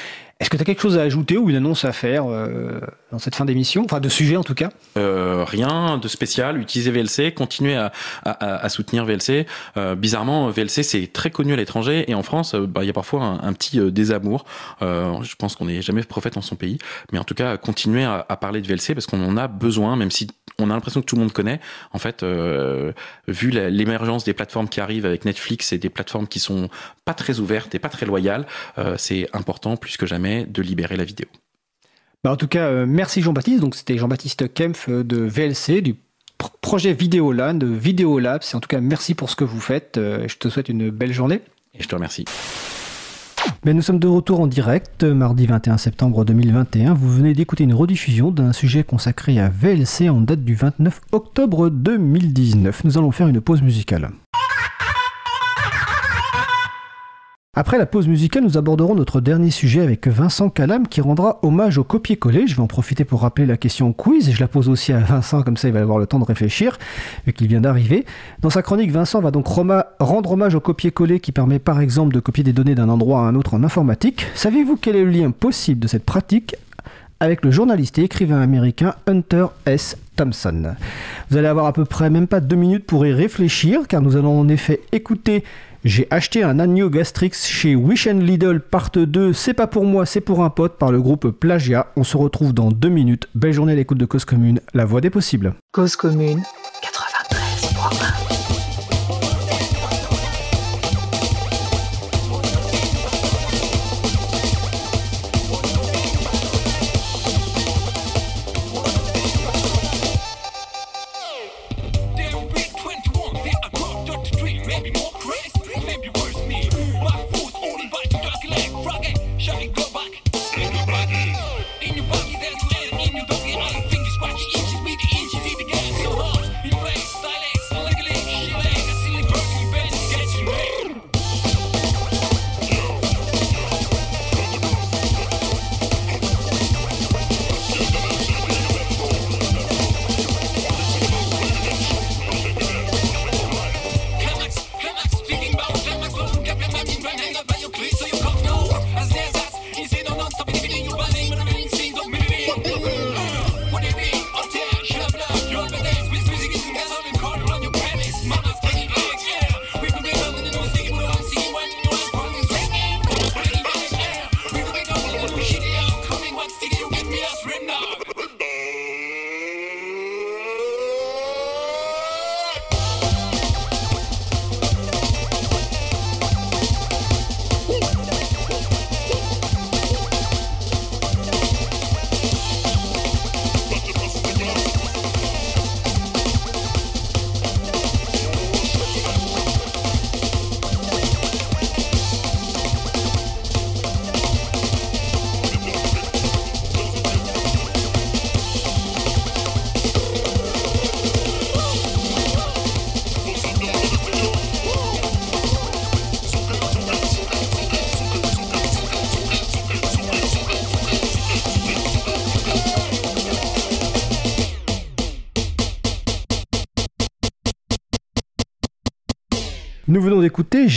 Est-ce 0.41 0.51
que 0.51 0.57
tu 0.57 0.63
as 0.63 0.65
quelque 0.65 0.83
chose 0.83 0.97
à 0.99 1.03
ajouter 1.03 1.37
ou 1.37 1.51
une 1.51 1.57
annonce 1.57 1.85
à 1.85 1.91
faire 1.91 2.27
euh, 2.27 2.79
dans 3.11 3.19
cette 3.19 3.35
fin 3.35 3.45
d'émission? 3.45 3.83
Enfin, 3.85 3.99
de 3.99 4.09
sujet 4.09 4.37
en 4.37 4.45
tout 4.45 4.55
cas 4.55 4.71
Euh, 4.97 5.45
rien 5.45 5.99
de 5.99 6.07
spécial. 6.07 6.61
Utilisez 6.61 6.93
VLC, 6.93 7.35
continuez 7.35 7.77
à, 8.25 8.69
soutenir 8.69 9.05
VLC. 9.05 9.47
Euh, 9.77 9.97
bizarrement, 9.97 10.49
VLC 10.51 10.85
c'est 10.85 11.13
très 11.13 11.31
connu 11.31 11.55
à 11.55 11.57
l'étranger 11.57 12.09
et 12.09 12.15
en 12.15 12.23
France, 12.23 12.55
bah, 12.55 12.85
il 12.85 12.87
y 12.87 12.91
a 12.91 12.93
parfois 12.93 13.41
un, 13.43 13.53
petit 13.53 13.81
désamour. 13.91 14.45
Je 14.81 15.35
pense 15.35 15.57
qu'on 15.57 15.65
n'est 15.65 15.83
jamais 15.83 16.05
prophète 16.05 16.37
en 16.37 16.43
son 16.43 16.55
pays, 16.55 16.79
mais 17.11 17.19
en 17.19 17.25
tout 17.25 17.35
cas, 17.35 17.57
continuez 17.57 18.05
à, 18.05 18.23
parler 18.41 18.61
de 18.61 18.69
VLC 18.69 18.95
parce 18.95 19.07
qu'on 19.07 19.25
en 19.25 19.37
a 19.37 19.49
besoin, 19.49 19.97
même 19.97 20.13
si 20.13 20.29
on 20.61 20.71
a 20.71 20.75
l'impression 20.75 21.01
que 21.01 21.07
tout 21.07 21.17
le 21.17 21.23
monde 21.23 21.33
connaît. 21.33 21.61
En 21.93 21.99
fait, 21.99 22.25
vu 23.27 23.51
l'émergence 23.51 24.23
des 24.23 24.35
plateformes 24.35 24.69
qui 24.69 24.81
arrivent 24.81 25.07
avec 25.07 25.25
Netflix 25.25 25.73
et 25.73 25.79
des 25.79 25.89
plateformes 25.89 26.29
qui 26.29 26.39
sont 26.39 26.69
pas 27.05 27.15
très 27.15 27.41
ouvertes 27.41 27.75
et 27.75 27.81
pas 27.81 27.89
très 27.89 28.07
loyales, 28.07 28.47
c'est 28.97 29.29
important 29.33 29.77
plus 29.77 29.97
que 29.97 30.07
jamais 30.07 30.28
de 30.49 30.63
libérer 30.63 30.97
la 30.97 31.05
vidéo. 31.05 31.27
Bah, 32.25 32.33
en 32.33 32.37
tout 32.37 32.49
cas, 32.49 32.67
euh, 32.67 32.87
merci 32.87 33.23
Jean-Baptiste. 33.23 33.61
Donc, 33.61 33.75
c'était 33.75 33.97
Jean-Baptiste 33.99 34.53
Kempf 34.53 34.89
euh, 34.89 35.05
de 35.05 35.19
VLC, 35.19 35.81
du 35.83 35.95
pr- 36.39 36.51
projet 36.61 36.93
Vidéoland, 36.93 37.55
de 37.55 37.67
en 38.57 38.61
tout 38.61 38.69
cas, 38.69 38.81
merci 38.81 39.15
pour 39.15 39.31
ce 39.31 39.37
que 39.37 39.45
vous 39.45 39.61
faites. 39.61 39.99
Euh, 39.99 40.27
je 40.29 40.37
te 40.37 40.49
souhaite 40.49 40.69
une 40.69 40.91
belle 40.91 41.13
journée. 41.13 41.41
Et 41.75 41.83
je 41.83 41.89
te 41.89 41.95
remercie. 41.95 42.25
Mais 43.65 43.73
nous 43.73 43.83
sommes 43.83 43.99
de 43.99 44.09
retour 44.09 44.41
en 44.41 44.47
direct, 44.47 45.05
mardi 45.05 45.47
21 45.47 45.79
septembre 45.79 46.25
2021. 46.25 46.95
Vous 46.95 47.11
venez 47.11 47.35
d'écouter 47.35 47.65
une 47.65 47.75
rediffusion 47.75 48.31
d'un 48.31 48.53
sujet 48.53 48.85
consacré 48.85 49.39
à 49.41 49.49
VLC 49.49 50.09
en 50.09 50.21
date 50.21 50.45
du 50.45 50.55
29 50.55 51.01
octobre 51.13 51.69
2019. 51.71 52.85
Nous 52.85 52.99
allons 52.99 53.11
faire 53.11 53.29
une 53.29 53.41
pause 53.41 53.63
musicale. 53.63 54.11
Après 57.61 57.77
la 57.77 57.87
pause 57.87 58.07
musicale, 58.07 58.45
nous 58.45 58.57
aborderons 58.57 58.95
notre 58.95 59.21
dernier 59.21 59.51
sujet 59.51 59.81
avec 59.81 60.07
Vincent 60.07 60.49
Calam 60.49 60.87
qui 60.87 61.01
rendra 61.01 61.41
hommage 61.43 61.77
au 61.77 61.83
copier-coller. 61.83 62.47
Je 62.47 62.55
vais 62.55 62.63
en 62.63 62.69
profiter 62.69 63.05
pour 63.05 63.23
rappeler 63.23 63.47
la 63.47 63.57
question 63.57 63.93
quiz 63.93 64.29
et 64.29 64.33
je 64.33 64.39
la 64.39 64.47
pose 64.47 64.69
aussi 64.69 64.93
à 64.93 65.01
Vincent, 65.01 65.43
comme 65.43 65.57
ça 65.57 65.67
il 65.67 65.75
va 65.75 65.81
avoir 65.81 65.99
le 65.99 66.07
temps 66.07 66.21
de 66.21 66.25
réfléchir, 66.25 66.79
vu 67.27 67.33
qu'il 67.33 67.49
vient 67.49 67.61
d'arriver. 67.61 68.07
Dans 68.43 68.49
sa 68.49 68.63
chronique, 68.63 68.93
Vincent 68.93 69.21
va 69.21 69.33
donc 69.33 69.49
rendre 69.49 70.31
hommage 70.31 70.55
au 70.55 70.61
copier-coller 70.61 71.19
qui 71.19 71.33
permet 71.33 71.59
par 71.59 71.81
exemple 71.81 72.15
de 72.15 72.21
copier 72.21 72.45
des 72.45 72.53
données 72.53 72.77
d'un 72.77 72.89
endroit 72.89 73.23
à 73.23 73.25
un 73.25 73.35
autre 73.35 73.55
en 73.55 73.65
informatique. 73.65 74.29
Savez-vous 74.37 74.77
quel 74.77 74.95
est 74.95 75.03
le 75.03 75.11
lien 75.11 75.33
possible 75.33 75.81
de 75.81 75.89
cette 75.89 76.05
pratique 76.05 76.55
avec 77.19 77.45
le 77.45 77.51
journaliste 77.51 77.99
et 77.99 78.05
écrivain 78.05 78.41
américain 78.41 78.95
Hunter 79.09 79.47
S. 79.67 79.97
Thompson? 80.15 80.77
Vous 81.29 81.37
allez 81.37 81.49
avoir 81.49 81.67
à 81.67 81.73
peu 81.73 81.85
près 81.85 82.09
même 82.09 82.29
pas 82.29 82.39
deux 82.39 82.55
minutes 82.55 82.87
pour 82.87 83.05
y 83.05 83.13
réfléchir, 83.13 83.89
car 83.89 84.01
nous 84.01 84.17
allons 84.17 84.39
en 84.39 84.49
effet 84.49 84.81
écouter 84.93 85.43
j'ai 85.89 86.07
acheté 86.11 86.43
un 86.43 86.59
agneau 86.59 86.91
Gastrix 86.91 87.33
chez 87.33 87.75
Wish 87.75 88.07
and 88.07 88.19
Lidl 88.19 88.61
part 88.61 88.91
2, 88.95 89.33
c'est 89.33 89.55
pas 89.55 89.67
pour 89.67 89.85
moi, 89.85 90.05
c'est 90.05 90.21
pour 90.21 90.45
un 90.45 90.51
pote 90.51 90.77
par 90.77 90.93
le 90.93 91.01
groupe 91.01 91.31
Plagia. 91.31 91.87
On 91.97 92.05
se 92.05 92.17
retrouve 92.17 92.53
dans 92.53 92.71
deux 92.71 92.91
minutes. 92.91 93.29
Belle 93.35 93.53
journée 93.53 93.73
à 93.73 93.77
l'écoute 93.77 93.99
de 93.99 94.05
Cause 94.05 94.27
Commune, 94.27 94.61
la 94.75 94.85
voix 94.85 95.01
des 95.01 95.11
possibles. 95.11 95.55
Cause 95.73 95.97
commune 95.97 96.43
93.1. 96.83 98.28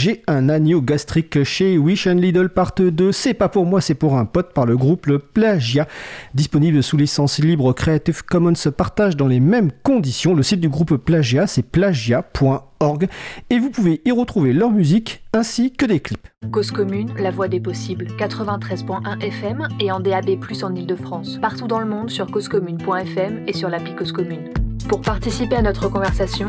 J'ai 0.02 0.20
un 0.26 0.48
agneau 0.48 0.80
gastrique 0.80 1.44
chez 1.44 1.78
Wish 1.78 2.08
and 2.08 2.14
Lidl 2.14 2.48
part 2.48 2.72
2. 2.76 3.12
C'est 3.12 3.34
pas 3.34 3.48
pour 3.48 3.66
moi, 3.66 3.80
c'est 3.80 3.94
pour 3.94 4.16
un 4.16 4.24
pote 4.24 4.52
par 4.52 4.66
le 4.66 4.76
groupe 4.76 5.06
Le 5.06 5.20
Plagia. 5.20 5.86
Disponible 6.34 6.82
sous 6.82 6.96
licence 6.96 7.38
libre 7.38 7.72
Creative 7.72 8.24
Commons 8.24 8.52
partage 8.76 9.16
dans 9.16 9.28
les 9.28 9.38
mêmes 9.38 9.70
conditions. 9.84 10.34
Le 10.34 10.42
site 10.42 10.58
du 10.58 10.68
groupe 10.68 10.96
Plagia, 10.96 11.46
c'est 11.46 11.62
plagia.org 11.62 13.06
et 13.48 13.60
vous 13.60 13.70
pouvez 13.70 14.00
y 14.04 14.10
retrouver 14.10 14.52
leur 14.52 14.72
musique 14.72 15.22
ainsi 15.32 15.70
que 15.70 15.86
des 15.86 16.00
clips. 16.00 16.26
Cause 16.50 16.72
commune, 16.72 17.14
la 17.16 17.30
voix 17.30 17.46
des 17.46 17.60
possibles. 17.60 18.08
93.1 18.18 19.22
FM 19.22 19.68
et 19.78 19.92
en 19.92 20.00
DAB+, 20.00 20.30
en 20.64 20.74
Ile-de-France. 20.74 21.38
Partout 21.40 21.68
dans 21.68 21.78
le 21.78 21.86
monde 21.86 22.10
sur 22.10 22.28
causecommune.fm 22.28 23.44
et 23.46 23.52
sur 23.52 23.68
l'appli 23.68 23.94
Cause 23.94 24.10
Commune. 24.10 24.52
Pour 24.88 25.00
participer 25.00 25.54
à 25.54 25.62
notre 25.62 25.88
conversation, 25.88 26.48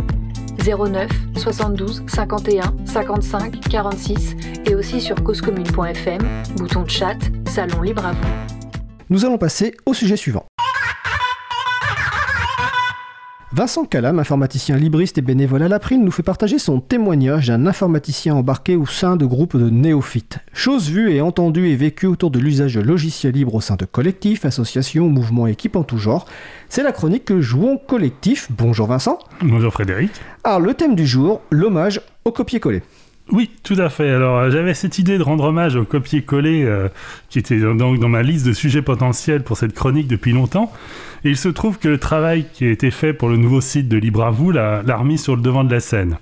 09 0.59 1.09
72 1.35 2.03
51 2.07 2.73
55 2.85 3.59
46 3.69 4.35
et 4.65 4.75
aussi 4.75 5.01
sur 5.01 5.21
causecommune.fm, 5.23 6.21
bouton 6.57 6.83
de 6.83 6.89
chat, 6.89 7.17
salon 7.47 7.81
libre 7.81 8.05
à 8.05 8.13
vous. 8.13 8.27
Nous 9.09 9.25
allons 9.25 9.37
passer 9.37 9.75
au 9.85 9.93
sujet 9.93 10.15
suivant. 10.15 10.45
Vincent 13.55 13.85
Calam, 13.85 14.17
informaticien 14.17 14.77
libriste 14.77 15.19
et 15.19 15.21
bénévole 15.21 15.61
à 15.61 15.67
l'April, 15.67 16.03
nous 16.03 16.09
fait 16.09 16.23
partager 16.23 16.57
son 16.57 16.79
témoignage 16.79 17.49
d'un 17.49 17.67
informaticien 17.67 18.33
embarqué 18.33 18.75
au 18.75 18.87
sein 18.87 19.15
de 19.15 19.27
groupes 19.27 19.57
de 19.57 19.69
néophytes. 19.69 20.39
Chose 20.53 20.89
vue 20.89 21.11
et 21.11 21.21
entendue 21.21 21.67
et 21.67 21.75
vécue 21.75 22.07
autour 22.07 22.31
de 22.31 22.39
l'usage 22.39 22.73
de 22.73 22.81
logiciels 22.81 23.35
libres 23.35 23.53
au 23.53 23.61
sein 23.61 23.75
de 23.75 23.85
collectifs, 23.85 24.43
associations, 24.43 25.07
mouvements, 25.07 25.45
équipes 25.45 25.75
en 25.75 25.83
tout 25.83 25.99
genre. 25.99 26.25
C'est 26.67 26.81
la 26.81 26.91
chronique 26.91 27.37
Jouons 27.37 27.77
collectif. 27.77 28.47
Bonjour 28.49 28.87
Vincent. 28.87 29.19
Bonjour 29.43 29.71
Frédéric. 29.71 30.09
Alors 30.43 30.59
le 30.59 30.73
thème 30.73 30.95
du 30.95 31.05
jour, 31.05 31.41
l'hommage 31.51 32.01
au 32.25 32.31
copier-coller. 32.31 32.81
Oui, 33.31 33.51
tout 33.63 33.77
à 33.77 33.89
fait. 33.89 34.09
Alors, 34.09 34.37
euh, 34.37 34.49
j'avais 34.51 34.73
cette 34.73 34.99
idée 34.99 35.17
de 35.17 35.23
rendre 35.23 35.45
hommage 35.45 35.77
au 35.77 35.85
copier-coller 35.85 36.65
euh, 36.65 36.89
qui 37.29 37.39
était 37.39 37.57
donc 37.57 37.99
dans 37.99 38.09
ma 38.09 38.21
liste 38.21 38.45
de 38.45 38.51
sujets 38.51 38.81
potentiels 38.81 39.43
pour 39.43 39.57
cette 39.57 39.73
chronique 39.73 40.07
depuis 40.07 40.33
longtemps. 40.33 40.73
Et 41.25 41.29
il 41.29 41.37
se 41.37 41.49
trouve 41.49 41.79
que 41.79 41.87
le 41.87 41.97
travail 41.97 42.45
qui 42.51 42.65
a 42.65 42.71
été 42.71 42.91
fait 42.91 43.13
pour 43.13 43.29
le 43.29 43.37
nouveau 43.37 43.61
site 43.61 43.87
de 43.87 43.97
Libre 43.97 44.25
à 44.25 44.31
vous 44.31 44.51
l'a 44.51 44.81
remis 44.97 45.17
sur 45.17 45.35
le 45.35 45.41
devant 45.41 45.63
de 45.63 45.71
la 45.71 45.79
scène. 45.79 46.17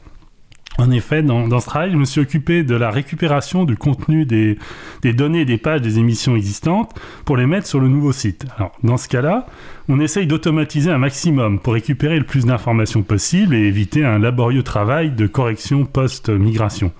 En 0.77 0.89
effet, 0.89 1.21
dans, 1.21 1.59
ce 1.59 1.65
travail, 1.65 1.91
je 1.91 1.97
me 1.97 2.05
suis 2.05 2.21
occupé 2.21 2.63
de 2.63 2.75
la 2.75 2.89
récupération 2.89 3.65
du 3.65 3.75
contenu 3.75 4.25
des, 4.25 4.57
données 5.03 5.41
et 5.41 5.45
des 5.45 5.57
pages 5.57 5.81
des 5.81 5.99
émissions 5.99 6.35
existantes 6.35 6.93
pour 7.25 7.35
les 7.35 7.45
mettre 7.45 7.67
sur 7.67 7.79
le 7.79 7.87
nouveau 7.87 8.13
site. 8.13 8.45
Dans 8.81 8.97
ce 8.97 9.07
cas-là, 9.09 9.47
on 9.89 9.99
essaye 9.99 10.27
d'automatiser 10.27 10.89
un 10.89 10.97
maximum 10.97 11.59
pour 11.59 11.73
récupérer 11.73 12.17
le 12.17 12.25
plus 12.25 12.45
d'informations 12.45 13.03
possible 13.03 13.53
et 13.53 13.59
éviter 13.59 14.05
un 14.05 14.17
laborieux 14.17 14.63
travail 14.63 15.11
de 15.11 15.27
correction 15.27 15.85
post-migration. 15.85 16.91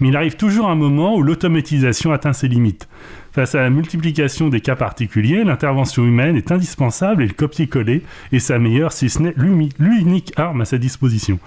Mais 0.00 0.08
il 0.08 0.16
arrive 0.16 0.36
toujours 0.36 0.68
un 0.68 0.74
moment 0.74 1.14
où 1.14 1.22
l'automatisation 1.22 2.12
atteint 2.12 2.32
ses 2.32 2.48
limites. 2.48 2.88
Face 3.32 3.54
à 3.54 3.60
la 3.60 3.70
multiplication 3.70 4.48
des 4.48 4.60
cas 4.60 4.74
particuliers, 4.74 5.44
l'intervention 5.44 6.04
humaine 6.04 6.36
est 6.36 6.50
indispensable 6.50 7.22
et 7.22 7.28
le 7.28 7.32
copier-coller 7.32 8.02
est 8.32 8.38
sa 8.40 8.58
meilleure, 8.58 8.92
si 8.92 9.08
ce 9.08 9.22
n'est 9.22 9.34
l'unique 9.78 10.32
arme 10.36 10.62
à 10.62 10.64
sa 10.64 10.78
disposition. 10.78 11.38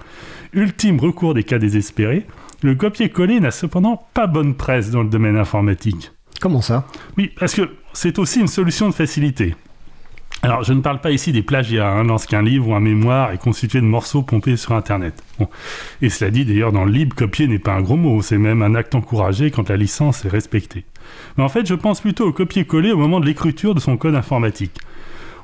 Ultime 0.54 0.98
recours 0.98 1.34
des 1.34 1.44
cas 1.44 1.58
désespérés, 1.58 2.26
le 2.62 2.74
copier-coller 2.74 3.40
n'a 3.40 3.50
cependant 3.50 4.06
pas 4.14 4.26
bonne 4.26 4.54
presse 4.54 4.90
dans 4.90 5.02
le 5.02 5.10
domaine 5.10 5.36
informatique. 5.36 6.12
Comment 6.40 6.62
ça? 6.62 6.86
Oui, 7.18 7.30
parce 7.38 7.54
que 7.54 7.70
c'est 7.92 8.18
aussi 8.18 8.40
une 8.40 8.48
solution 8.48 8.88
de 8.88 8.94
facilité. 8.94 9.54
Alors, 10.42 10.62
je 10.62 10.72
ne 10.72 10.80
parle 10.80 11.00
pas 11.00 11.10
ici 11.10 11.32
des 11.32 11.42
plagiats, 11.42 11.90
hein, 11.90 12.04
lorsqu'un 12.04 12.42
livre 12.42 12.68
ou 12.68 12.74
un 12.74 12.80
mémoire 12.80 13.32
est 13.32 13.38
constitué 13.38 13.80
de 13.80 13.86
morceaux 13.86 14.22
pompés 14.22 14.56
sur 14.56 14.72
Internet. 14.72 15.22
Bon. 15.38 15.48
Et 16.02 16.10
cela 16.10 16.30
dit, 16.30 16.44
d'ailleurs, 16.44 16.72
dans 16.72 16.84
le 16.84 16.92
libre, 16.92 17.16
copier 17.16 17.46
n'est 17.46 17.58
pas 17.58 17.72
un 17.72 17.80
gros 17.80 17.96
mot, 17.96 18.20
c'est 18.20 18.36
même 18.36 18.62
un 18.62 18.74
acte 18.74 18.94
encouragé 18.94 19.50
quand 19.50 19.70
la 19.70 19.76
licence 19.76 20.24
est 20.24 20.28
respectée. 20.28 20.84
Mais 21.36 21.44
en 21.44 21.48
fait, 21.48 21.66
je 21.66 21.74
pense 21.74 22.00
plutôt 22.00 22.26
au 22.26 22.32
copier-coller 22.32 22.92
au 22.92 22.96
moment 22.96 23.20
de 23.20 23.26
l'écriture 23.26 23.74
de 23.74 23.80
son 23.80 23.96
code 23.96 24.14
informatique. 24.14 24.78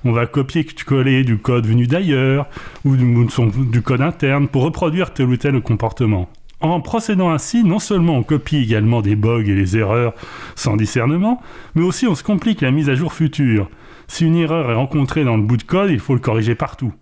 On 0.04 0.12
va 0.12 0.26
copier-coller 0.26 1.24
du 1.24 1.38
code 1.38 1.66
venu 1.66 1.86
d'ailleurs, 1.86 2.46
ou 2.84 2.96
du, 2.96 3.82
code 3.82 4.00
interne, 4.00 4.48
pour 4.48 4.62
reproduire 4.62 5.12
tel 5.12 5.26
ou 5.26 5.36
tel 5.36 5.60
comportement. 5.60 6.28
En 6.60 6.80
procédant 6.80 7.30
ainsi, 7.30 7.64
non 7.64 7.78
seulement 7.78 8.16
on 8.16 8.22
copie 8.22 8.58
également 8.58 9.02
des 9.02 9.16
bugs 9.16 9.44
et 9.46 9.54
les 9.54 9.76
erreurs 9.76 10.12
sans 10.56 10.76
discernement, 10.76 11.42
mais 11.74 11.82
aussi 11.82 12.06
on 12.06 12.14
se 12.14 12.22
complique 12.22 12.60
la 12.60 12.70
mise 12.70 12.90
à 12.90 12.94
jour 12.94 13.12
future. 13.12 13.68
Si 14.08 14.26
une 14.26 14.36
erreur 14.36 14.70
est 14.70 14.74
rencontrée 14.74 15.24
dans 15.24 15.36
le 15.36 15.42
bout 15.42 15.56
de 15.56 15.62
code, 15.62 15.90
il 15.90 16.00
faut 16.00 16.14
le 16.14 16.20
corriger 16.20 16.54
partout. 16.54 16.92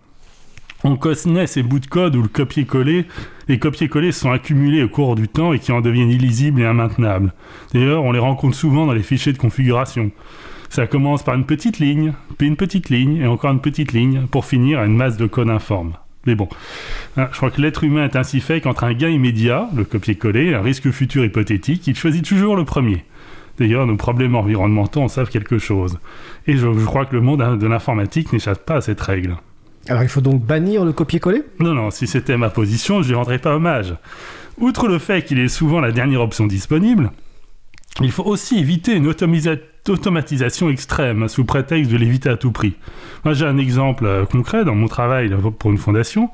On 0.84 0.96
connaît 0.96 1.48
ces 1.48 1.64
bouts 1.64 1.80
de 1.80 1.86
code 1.86 2.14
où 2.14 2.22
le 2.22 2.28
copier-coller, 2.28 3.06
les 3.48 3.58
copier-coller 3.58 4.12
sont 4.12 4.30
accumulés 4.30 4.84
au 4.84 4.88
cours 4.88 5.16
du 5.16 5.26
temps 5.26 5.52
et 5.52 5.58
qui 5.58 5.72
en 5.72 5.80
deviennent 5.80 6.10
illisibles 6.10 6.60
et 6.60 6.70
immaintenables. 6.70 7.32
D'ailleurs, 7.74 8.04
on 8.04 8.12
les 8.12 8.20
rencontre 8.20 8.56
souvent 8.56 8.86
dans 8.86 8.92
les 8.92 9.02
fichiers 9.02 9.32
de 9.32 9.38
configuration. 9.38 10.12
Ça 10.68 10.86
commence 10.86 11.24
par 11.24 11.34
une 11.34 11.46
petite 11.46 11.80
ligne, 11.80 12.12
puis 12.36 12.46
une 12.46 12.56
petite 12.56 12.90
ligne, 12.90 13.16
et 13.16 13.26
encore 13.26 13.50
une 13.50 13.60
petite 13.60 13.92
ligne, 13.92 14.26
pour 14.30 14.44
finir 14.44 14.78
à 14.78 14.86
une 14.86 14.96
masse 14.96 15.16
de 15.16 15.26
code 15.26 15.50
informe. 15.50 15.94
Mais 16.26 16.34
bon, 16.34 16.48
hein, 17.16 17.28
je 17.32 17.36
crois 17.38 17.50
que 17.50 17.60
l'être 17.60 17.82
humain 17.84 18.04
est 18.04 18.16
ainsi 18.16 18.40
fait 18.40 18.60
qu'entre 18.60 18.84
un 18.84 18.92
gain 18.92 19.08
immédiat, 19.08 19.68
le 19.74 19.84
copier-coller, 19.84 20.50
et 20.50 20.54
un 20.54 20.62
risque 20.62 20.90
futur 20.90 21.24
hypothétique, 21.24 21.86
il 21.86 21.96
choisit 21.96 22.24
toujours 22.24 22.54
le 22.54 22.64
premier. 22.64 23.04
D'ailleurs, 23.58 23.86
nos 23.86 23.96
problèmes 23.96 24.36
environnementaux 24.36 25.00
en 25.00 25.08
savent 25.08 25.30
quelque 25.30 25.58
chose. 25.58 25.98
Et 26.46 26.56
je, 26.56 26.68
crois 26.84 27.06
que 27.06 27.16
le 27.16 27.22
monde 27.22 27.58
de 27.58 27.66
l'informatique 27.66 28.32
n'échappe 28.32 28.64
pas 28.64 28.76
à 28.76 28.80
cette 28.80 29.00
règle. 29.00 29.36
Alors 29.88 30.02
il 30.02 30.08
faut 30.08 30.20
donc 30.20 30.42
bannir 30.44 30.84
le 30.84 30.92
copier-coller? 30.92 31.42
Non, 31.60 31.74
non, 31.74 31.90
si 31.90 32.06
c'était 32.06 32.36
ma 32.36 32.50
position, 32.50 33.02
je 33.02 33.08
lui 33.08 33.14
rendrais 33.14 33.38
pas 33.38 33.54
hommage. 33.56 33.94
Outre 34.58 34.88
le 34.88 34.98
fait 34.98 35.24
qu'il 35.24 35.38
est 35.38 35.48
souvent 35.48 35.80
la 35.80 35.92
dernière 35.92 36.20
option 36.20 36.46
disponible, 36.46 37.10
il 38.00 38.12
faut 38.12 38.24
aussi 38.24 38.58
éviter 38.58 38.94
une 38.94 39.06
automatisation 39.06 40.68
extrême 40.68 41.28
sous 41.28 41.44
prétexte 41.44 41.90
de 41.90 41.96
l'éviter 41.96 42.28
à 42.28 42.36
tout 42.36 42.52
prix. 42.52 42.74
Moi, 43.24 43.34
j'ai 43.34 43.46
un 43.46 43.56
exemple 43.58 44.04
euh, 44.04 44.24
concret 44.26 44.64
dans 44.64 44.74
mon 44.74 44.88
travail 44.88 45.30
pour 45.58 45.70
une 45.70 45.78
fondation. 45.78 46.30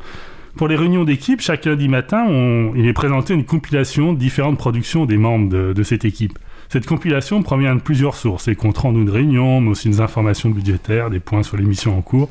Pour 0.57 0.69
les 0.69 0.77
réunions 0.77 1.05
d'équipe, 1.05 1.41
chaque 1.41 1.65
lundi 1.65 1.89
matin, 1.89 2.25
on- 2.29 2.73
il 2.77 2.87
est 2.87 2.93
présenté 2.93 3.35
une 3.35 3.45
compilation 3.45 4.13
de 4.13 4.19
différentes 4.19 4.59
productions 4.59 5.05
des 5.05 5.17
membres 5.17 5.49
de, 5.49 5.83
cette 5.83 6.05
équipe. 6.05 6.39
Cette 6.69 6.87
compilation 6.87 7.43
provient 7.43 7.75
de 7.75 7.81
plusieurs 7.81 8.15
sources, 8.17 8.47
les 8.49 8.55
comptes 8.57 8.79
rendus 8.79 9.05
de 9.05 9.11
réunion, 9.11 9.61
mais 9.61 9.71
aussi 9.71 9.89
des 9.89 10.01
informations 10.01 10.51
budgétaires, 10.51 11.11
des 11.11 11.21
points 11.21 11.43
sur 11.43 11.57
les 11.57 11.65
missions 11.65 11.97
en 11.97 12.03
cours, 12.03 12.29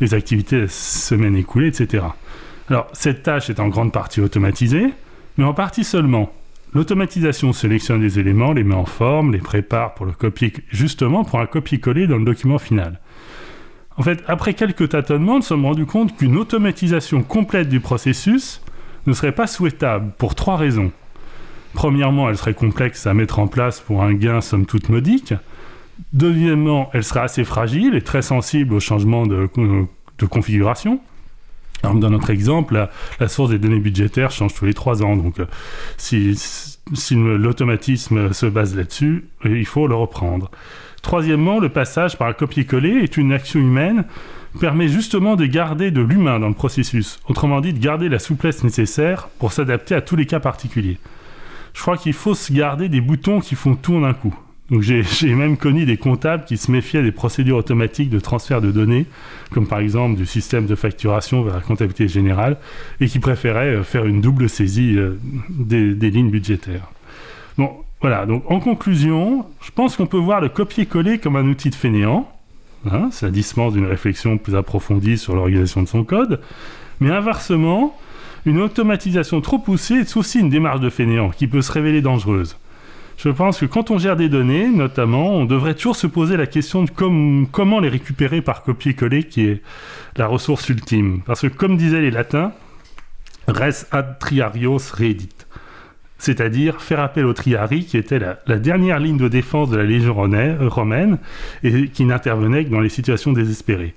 les 0.00 0.14
activités 0.14 0.56
de 0.56 0.62
la 0.62 0.68
semaine 0.68 1.36
écoulée, 1.36 1.68
etc. 1.68 2.04
Alors, 2.68 2.88
cette 2.92 3.22
tâche 3.22 3.50
est 3.50 3.60
en 3.60 3.68
grande 3.68 3.92
partie 3.92 4.20
automatisée, 4.20 4.86
mais 5.36 5.44
en 5.44 5.54
partie 5.54 5.84
seulement. 5.84 6.32
L'automatisation 6.72 7.52
sélectionne 7.52 8.00
les 8.00 8.20
éléments, 8.20 8.52
les 8.52 8.62
met 8.62 8.76
en 8.76 8.84
forme, 8.84 9.32
les 9.32 9.38
prépare 9.38 9.94
pour 9.94 10.06
le 10.06 10.12
copier, 10.12 10.52
justement 10.68 11.24
pour 11.24 11.40
un 11.40 11.46
copier-coller 11.46 12.06
dans 12.06 12.18
le 12.18 12.24
document 12.24 12.58
final. 12.58 13.00
En 13.96 14.02
fait, 14.02 14.22
après 14.28 14.54
quelques 14.54 14.90
tâtonnements, 14.90 15.36
nous 15.36 15.42
sommes 15.42 15.66
rendus 15.66 15.86
compte 15.86 16.16
qu'une 16.16 16.36
automatisation 16.36 17.22
complète 17.22 17.68
du 17.68 17.80
processus 17.80 18.62
ne 19.06 19.12
serait 19.12 19.32
pas 19.32 19.48
souhaitable 19.48 20.12
pour 20.16 20.36
trois 20.36 20.56
raisons. 20.56 20.92
Premièrement, 21.74 22.28
elle 22.28 22.36
serait 22.36 22.54
complexe 22.54 23.06
à 23.06 23.14
mettre 23.14 23.40
en 23.40 23.48
place 23.48 23.80
pour 23.80 24.02
un 24.02 24.14
gain 24.14 24.40
somme 24.40 24.66
toute 24.66 24.88
modique. 24.88 25.34
Deuxièmement, 26.12 26.90
elle 26.92 27.04
serait 27.04 27.20
assez 27.20 27.44
fragile 27.44 27.94
et 27.94 28.02
très 28.02 28.22
sensible 28.22 28.74
aux 28.74 28.80
changements 28.80 29.26
de, 29.26 29.48
de 30.18 30.26
configuration. 30.26 31.00
Dans 31.82 32.10
notre 32.10 32.30
exemple, 32.30 32.88
la, 33.18 33.28
source 33.28 33.50
des 33.50 33.58
données 33.58 33.78
budgétaires 33.78 34.30
change 34.30 34.54
tous 34.54 34.66
les 34.66 34.74
trois 34.74 35.02
ans. 35.02 35.16
Donc, 35.16 35.40
euh, 35.40 35.46
si, 35.96 36.36
l'automatisme 37.14 38.32
se 38.32 38.46
base 38.46 38.76
là-dessus, 38.76 39.24
euh, 39.46 39.58
il 39.58 39.66
faut 39.66 39.86
le 39.86 39.94
reprendre. 39.94 40.50
Troisièmement, 41.02 41.58
le 41.58 41.70
passage 41.70 42.18
par 42.18 42.28
un 42.28 42.34
copier-coller 42.34 43.02
est 43.02 43.16
une 43.16 43.32
action 43.32 43.60
humaine 43.60 44.04
permet 44.58 44.88
justement 44.88 45.36
de 45.36 45.46
garder 45.46 45.90
de 45.90 46.00
l'humain 46.00 46.40
dans 46.40 46.48
le 46.48 46.54
processus. 46.54 47.20
Autrement 47.28 47.60
dit, 47.60 47.72
de 47.72 47.78
garder 47.78 48.08
la 48.08 48.18
souplesse 48.18 48.64
nécessaire 48.64 49.28
pour 49.38 49.52
s'adapter 49.52 49.94
à 49.94 50.00
tous 50.00 50.16
les 50.16 50.26
cas 50.26 50.40
particuliers. 50.40 50.98
Je 51.72 51.80
crois 51.80 51.96
qu'il 51.96 52.12
faut 52.14 52.34
se 52.34 52.52
garder 52.52 52.88
des 52.88 53.00
boutons 53.00 53.40
qui 53.40 53.54
font 53.54 53.76
tout 53.76 53.94
en 53.94 54.02
un 54.02 54.12
coup. 54.12 54.34
Donc 54.70 54.82
j'ai 54.82 55.34
même 55.34 55.56
connu 55.56 55.84
des 55.84 55.96
comptables 55.96 56.44
qui 56.44 56.56
se 56.56 56.70
méfiaient 56.70 57.02
des 57.02 57.12
procédures 57.12 57.56
automatiques 57.56 58.10
de 58.10 58.20
transfert 58.20 58.60
de 58.60 58.70
données, 58.70 59.06
comme 59.50 59.66
par 59.66 59.80
exemple 59.80 60.16
du 60.16 60.26
système 60.26 60.66
de 60.66 60.74
facturation 60.74 61.42
vers 61.42 61.54
la 61.54 61.60
comptabilité 61.60 62.08
générale, 62.08 62.56
et 63.00 63.06
qui 63.06 63.18
préféraient 63.18 63.76
euh, 63.76 63.82
faire 63.82 64.06
une 64.06 64.20
double 64.20 64.48
saisie 64.48 64.96
euh, 64.96 65.18
des, 65.48 65.94
des 65.94 66.10
lignes 66.10 66.30
budgétaires. 66.30 66.88
Bon, 67.58 67.70
voilà, 68.00 68.26
donc 68.26 68.44
en 68.50 68.60
conclusion, 68.60 69.44
je 69.60 69.70
pense 69.72 69.96
qu'on 69.96 70.06
peut 70.06 70.16
voir 70.16 70.40
le 70.40 70.48
copier-coller 70.48 71.18
comme 71.18 71.36
un 71.36 71.46
outil 71.46 71.70
de 71.70 71.74
fainéant, 71.74 72.30
hein, 72.90 73.10
ça 73.12 73.30
dispense 73.30 73.74
d'une 73.74 73.86
réflexion 73.86 74.38
plus 74.38 74.54
approfondie 74.54 75.18
sur 75.18 75.34
l'organisation 75.34 75.82
de 75.82 75.88
son 75.88 76.04
code, 76.04 76.40
mais 77.00 77.10
inversement, 77.10 77.98
une 78.46 78.60
automatisation 78.60 79.40
trop 79.40 79.58
poussée 79.58 79.96
est 79.96 80.16
aussi 80.16 80.40
une 80.40 80.48
démarche 80.48 80.80
de 80.80 80.88
fainéant 80.88 81.30
qui 81.30 81.46
peut 81.46 81.60
se 81.60 81.72
révéler 81.72 82.00
dangereuse. 82.00 82.56
Je 83.22 83.28
pense 83.28 83.60
que 83.60 83.66
quand 83.66 83.90
on 83.90 83.98
gère 83.98 84.16
des 84.16 84.30
données, 84.30 84.70
notamment, 84.70 85.34
on 85.34 85.44
devrait 85.44 85.74
toujours 85.74 85.94
se 85.96 86.06
poser 86.06 86.38
la 86.38 86.46
question 86.46 86.84
de 86.84 86.90
com- 86.90 87.46
comment 87.52 87.78
les 87.78 87.90
récupérer 87.90 88.40
par 88.40 88.62
copier-coller, 88.62 89.24
qui 89.24 89.44
est 89.46 89.62
la 90.16 90.26
ressource 90.26 90.68
ultime. 90.70 91.20
Parce 91.26 91.42
que, 91.42 91.48
comme 91.48 91.76
disaient 91.76 92.00
les 92.00 92.10
latins, 92.10 92.52
res 93.46 93.84
ad 93.90 94.18
triarios 94.18 94.78
reedit, 94.96 95.28
c'est-à-dire 96.16 96.80
faire 96.80 97.00
appel 97.00 97.26
au 97.26 97.34
triarii 97.34 97.84
qui 97.84 97.98
était 97.98 98.18
la, 98.18 98.58
dernière 98.58 98.98
ligne 98.98 99.18
de 99.18 99.28
défense 99.28 99.68
de 99.68 99.76
la 99.76 99.84
Légion 99.84 100.14
romaine- 100.14 101.18
et 101.62 101.88
qui 101.88 102.06
n'intervenait 102.06 102.64
que 102.64 102.70
dans 102.70 102.80
les 102.80 102.88
situations 102.88 103.32
désespérées. 103.34 103.94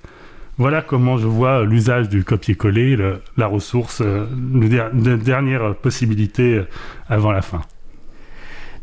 Voilà 0.58 0.82
comment 0.82 1.16
je 1.16 1.26
vois 1.26 1.64
l'usage 1.64 2.10
du 2.10 2.24
copier-coller, 2.24 2.94
le- 2.96 3.22
la 3.38 3.46
ressource, 3.46 4.02
euh, 4.04 4.26
la 4.62 5.16
dernière 5.16 5.74
possibilité 5.76 6.56
euh, 6.56 6.68
avant 7.08 7.32
la 7.32 7.40
fin. 7.42 7.62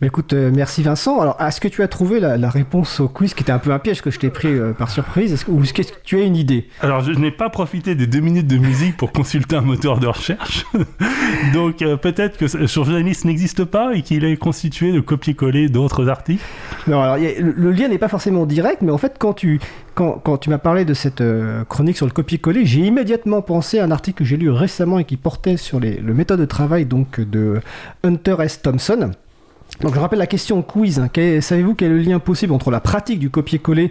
Mais 0.02 0.07
écoute, 0.07 0.34
euh, 0.34 0.49
merci 0.52 0.82
Vincent. 0.82 1.19
Alors, 1.22 1.38
est-ce 1.40 1.61
que 1.61 1.68
tu 1.68 1.84
as 1.84 1.88
trouvé 1.88 2.19
la, 2.19 2.36
la 2.36 2.49
réponse 2.49 2.99
au 2.99 3.07
quiz 3.07 3.36
qui 3.36 3.44
était 3.44 3.52
un 3.52 3.60
peu 3.60 3.72
un 3.72 3.78
piège 3.78 4.02
que 4.02 4.10
je 4.10 4.18
t'ai 4.18 4.32
pris 4.32 4.48
euh, 4.48 4.73
par 4.73 4.90
surprise? 4.90 5.32
Est-ce 5.32 5.45
que- 5.45 5.52
Ou 5.52 5.61
est-ce 5.61 5.73
que 5.73 5.84
tu 6.03 6.18
as 6.18 6.23
une 6.23 6.36
idée? 6.36 6.68
Alors, 6.82 7.02
je 7.02 7.11
n'ai 7.11 7.30
pas 7.30 7.52
profité 7.52 7.94
des 7.94 8.07
deux 8.07 8.19
minutes 8.19 8.48
de 8.48 8.57
musique 8.57 8.98
pour 8.98 9.11
consulter 9.11 9.56
un 9.57 9.61
moteur 9.61 9.99
de 9.99 10.07
recherche. 10.07 10.65
Donc, 11.53 11.84
euh, 11.84 11.98
peut-être 11.98 12.38
que 12.40 12.48
ce 12.48 12.65
journaliste 12.65 13.26
n'existe 13.26 13.64
pas 13.64 13.94
et 13.94 14.02
qu'il 14.02 14.26
est 14.26 14.38
constitué 14.38 14.91
de 14.91 15.02
copier-coller 15.02 15.69
d'autres 15.69 16.10
articles. 16.10 16.44
Non, 16.88 16.99
alors, 17.03 17.15
a- 17.15 17.40
le, 17.40 17.53
le 17.56 17.72
lien 17.72 17.88
n'est 17.88 17.99
pas 17.99 18.07
forcément 18.07 18.48
direct, 18.48 18.82
mais 18.82 18.91
en 18.91 18.98
fait, 18.98 19.18
quand 19.19 19.34
tu, 19.34 19.60
quand, 19.94 20.14
quand 20.14 20.38
tu 20.40 20.49
m'as 20.49 20.57
parlé 20.57 20.84
de 20.84 20.95
cette 20.95 21.22
euh, 21.22 21.64
chronique 21.65 21.98
sur 21.98 22.07
le 22.07 22.11
copier-coller, 22.11 22.65
j'ai 22.65 22.80
immédiatement 22.82 23.44
pensé 23.44 23.78
à 23.78 23.84
un 23.84 23.91
article 23.91 24.18
que 24.18 24.26
j'ai 24.26 24.38
lu 24.38 24.49
récemment 24.49 24.98
et 24.98 25.03
qui 25.03 25.15
portait 25.18 25.57
sur 25.57 25.80
les, 25.80 25.98
le 25.98 26.15
méthode 26.15 26.40
de 26.40 26.45
travail 26.45 26.86
donc, 26.86 27.19
de 27.19 27.61
Hunter 28.03 28.38
S. 28.40 28.64
Thompson. 28.64 29.11
Donc 29.80 29.95
je 29.95 29.99
rappelle 29.99 30.19
la 30.19 30.27
question 30.27 30.61
quiz. 30.61 30.99
hein. 30.99 31.10
Savez-vous 31.41 31.73
quel 31.73 31.91
est 31.91 31.95
le 31.95 32.02
lien 32.02 32.19
possible 32.19 32.53
entre 32.53 32.69
la 32.69 32.80
pratique 32.80 33.18
du 33.18 33.30
copier-coller 33.31 33.89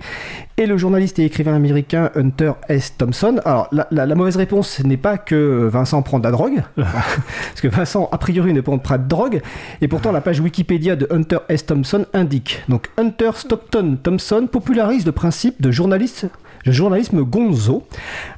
et 0.57 0.66
le 0.66 0.77
journaliste 0.77 1.19
et 1.19 1.24
écrivain 1.24 1.55
américain 1.55 2.11
Hunter 2.15 2.52
S. 2.69 2.94
Thompson? 2.97 3.40
Alors 3.44 3.69
la, 3.73 4.15
mauvaise 4.15 4.36
réponse 4.36 4.81
n'est 4.85 4.97
pas 4.97 5.19
que 5.19 5.69
Vincent 5.73 6.02
prend 6.02 6.19
de 6.19 6.24
la 6.24 6.31
drogue, 6.31 6.62
parce 6.77 7.61
que 7.61 7.69
Vincent 7.69 8.09
a 8.12 8.19
priori 8.19 8.52
ne 8.52 8.61
prend 8.61 8.78
pas 8.78 8.98
de 8.98 9.09
drogue, 9.09 9.40
et 9.81 9.89
pourtant 9.89 10.12
la 10.12 10.20
page 10.20 10.39
Wikipédia 10.40 10.94
de 10.94 11.09
Hunter 11.11 11.39
S. 11.48 11.66
Thompson 11.66 12.07
indique. 12.12 12.62
Donc 12.69 12.89
Hunter 12.97 13.31
Stockton 13.35 13.98
Thompson 14.01 14.48
popularise 14.51 15.07
le 15.07 15.12
principe 15.12 15.61
de 15.61 15.73
journaliste 15.73 16.27
le 16.65 16.73
journalisme 16.73 17.23
gonzo, 17.23 17.87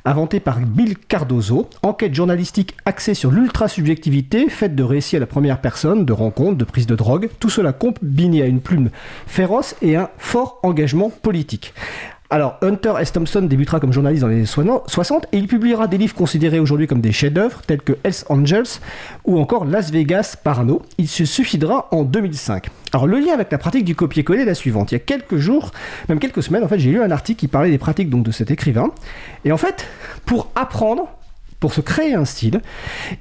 inventé 0.05 0.41
par 0.41 0.61
Bill 0.61 0.97
Cardozo, 0.97 1.69
enquête 1.83 2.15
journalistique 2.15 2.77
axée 2.85 3.15
sur 3.15 3.31
l'ultra-subjectivité, 3.31 4.49
faite 4.49 4.75
de 4.75 4.83
récits 4.83 5.17
à 5.17 5.21
la 5.21 5.27
première 5.27 5.61
personne, 5.61 6.05
de 6.05 6.13
rencontres, 6.13 6.59
de 6.59 6.65
prises 6.65 6.87
de 6.87 6.97
drogue, 6.97 7.31
tout 7.41 7.51
cela 7.51 7.73
combiné 7.73 8.43
à 8.43 8.47
une 8.47 8.61
plume 8.61 8.91
féroce 9.27 9.75
et 9.83 9.97
un 9.97 10.09
fort 10.19 10.59
engagement 10.63 11.11
politique. 11.11 11.75
Alors, 12.33 12.57
Hunter 12.63 12.95
S. 12.99 13.13
Thompson 13.13 13.43
débutera 13.43 13.79
comme 13.79 13.93
journaliste 13.93 14.23
dans 14.23 14.29
les 14.29 14.37
années 14.37 14.47
60 14.47 15.27
et 15.33 15.37
il 15.37 15.47
publiera 15.47 15.87
des 15.87 15.99
livres 15.99 16.15
considérés 16.15 16.61
aujourd'hui 16.61 16.87
comme 16.87 17.03
des 17.03 17.13
chefs-d'œuvre 17.13 17.61
tels 17.67 17.83
que 17.83 17.93
Hells 18.05 18.25
Angels 18.31 18.81
ou 19.27 19.39
encore 19.39 19.67
Las 19.67 19.91
Vegas 19.91 20.37
Parano. 20.43 20.81
Il 20.97 21.09
se 21.09 21.27
suicidera 21.27 21.89
en 21.91 22.05
2005. 22.05 22.71
Alors, 22.95 23.07
le 23.07 23.19
lien 23.19 23.35
avec 23.35 23.53
la 23.53 23.59
pratique 23.59 23.85
du 23.85 23.95
copier-coller 23.95 24.41
est 24.41 24.47
la 24.47 24.55
suivante. 24.55 24.93
Il 24.93 24.95
y 24.95 24.97
a 24.97 25.01
quelques 25.01 25.37
jours, 25.37 25.73
même 26.09 26.19
quelques 26.19 26.43
semaines, 26.43 26.65
en 26.65 26.69
fait, 26.69 26.79
j'ai 26.79 26.93
lu 26.93 27.03
un 27.03 27.11
article 27.11 27.39
qui 27.39 27.49
parlait 27.49 27.71
des 27.71 27.77
pratiques 27.77 28.09
donc, 28.09 28.23
de 28.23 28.31
cet 28.31 28.51
écrivain. 28.51 28.93
Et 29.45 29.53
en 29.53 29.59
fait, 29.59 29.87
pour 30.25 30.51
apprendre, 30.55 31.11
pour 31.61 31.75
se 31.75 31.83
créer 31.83 32.15
un 32.15 32.25
style, 32.25 32.63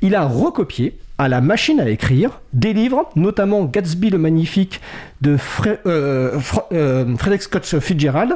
il 0.02 0.16
a 0.16 0.26
recopié 0.26 0.98
à 1.22 1.27
la 1.27 1.39
machine 1.39 1.80
à 1.80 1.88
écrire 1.88 2.41
des 2.52 2.73
livres, 2.73 3.07
notamment 3.15 3.65
Gatsby 3.65 4.10
le 4.10 4.18
Magnifique 4.18 4.81
de 5.22 5.38
Fre- 5.38 5.77
euh, 5.85 6.39
euh, 6.72 7.15
Frederick 7.15 7.43
Scott 7.43 7.64
Fitzgerald, 7.80 8.34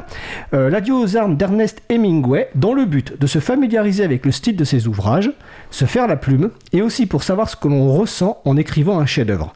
euh, 0.54 0.70
L'adieu 0.70 0.94
aux 0.94 1.16
armes 1.16 1.36
d'Ernest 1.36 1.82
Hemingway, 1.88 2.48
dans 2.54 2.74
le 2.74 2.84
but 2.84 3.20
de 3.20 3.26
se 3.26 3.40
familiariser 3.40 4.04
avec 4.04 4.24
le 4.24 4.30
style 4.30 4.54
de 4.54 4.62
ses 4.62 4.86
ouvrages, 4.86 5.32
se 5.72 5.84
faire 5.84 6.06
la 6.06 6.14
plume, 6.14 6.50
et 6.72 6.80
aussi 6.80 7.06
pour 7.06 7.24
savoir 7.24 7.48
ce 7.48 7.56
que 7.56 7.66
l'on 7.66 7.92
ressent 7.92 8.40
en 8.44 8.56
écrivant 8.56 9.00
un 9.00 9.06
chef-d'œuvre. 9.06 9.52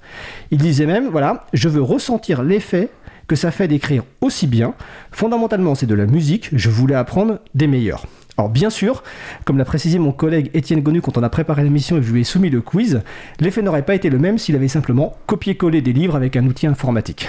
Il 0.50 0.58
disait 0.58 0.86
même, 0.86 1.06
voilà, 1.06 1.44
je 1.52 1.68
veux 1.68 1.82
ressentir 1.82 2.42
l'effet 2.42 2.88
que 3.28 3.36
ça 3.36 3.52
fait 3.52 3.68
d'écrire 3.68 4.02
aussi 4.22 4.48
bien. 4.48 4.74
Fondamentalement, 5.12 5.76
c'est 5.76 5.86
de 5.86 5.94
la 5.94 6.06
musique, 6.06 6.50
je 6.52 6.68
voulais 6.68 6.96
apprendre 6.96 7.38
des 7.54 7.68
meilleurs. 7.68 8.06
Alors 8.40 8.48
bien 8.48 8.70
sûr, 8.70 9.02
comme 9.44 9.58
l'a 9.58 9.66
précisé 9.66 9.98
mon 9.98 10.12
collègue 10.12 10.50
Étienne 10.54 10.80
Gonu 10.80 11.02
quand 11.02 11.18
on 11.18 11.22
a 11.22 11.28
préparé 11.28 11.62
l'émission 11.62 11.98
et 11.98 12.00
que 12.00 12.06
je 12.06 12.10
lui 12.12 12.22
ai 12.22 12.24
soumis 12.24 12.48
le 12.48 12.62
quiz, 12.62 13.02
l'effet 13.38 13.60
n'aurait 13.60 13.84
pas 13.84 13.94
été 13.94 14.08
le 14.08 14.18
même 14.18 14.38
s'il 14.38 14.56
avait 14.56 14.66
simplement 14.66 15.14
copié-collé 15.26 15.82
des 15.82 15.92
livres 15.92 16.16
avec 16.16 16.36
un 16.36 16.46
outil 16.46 16.66
informatique. 16.66 17.28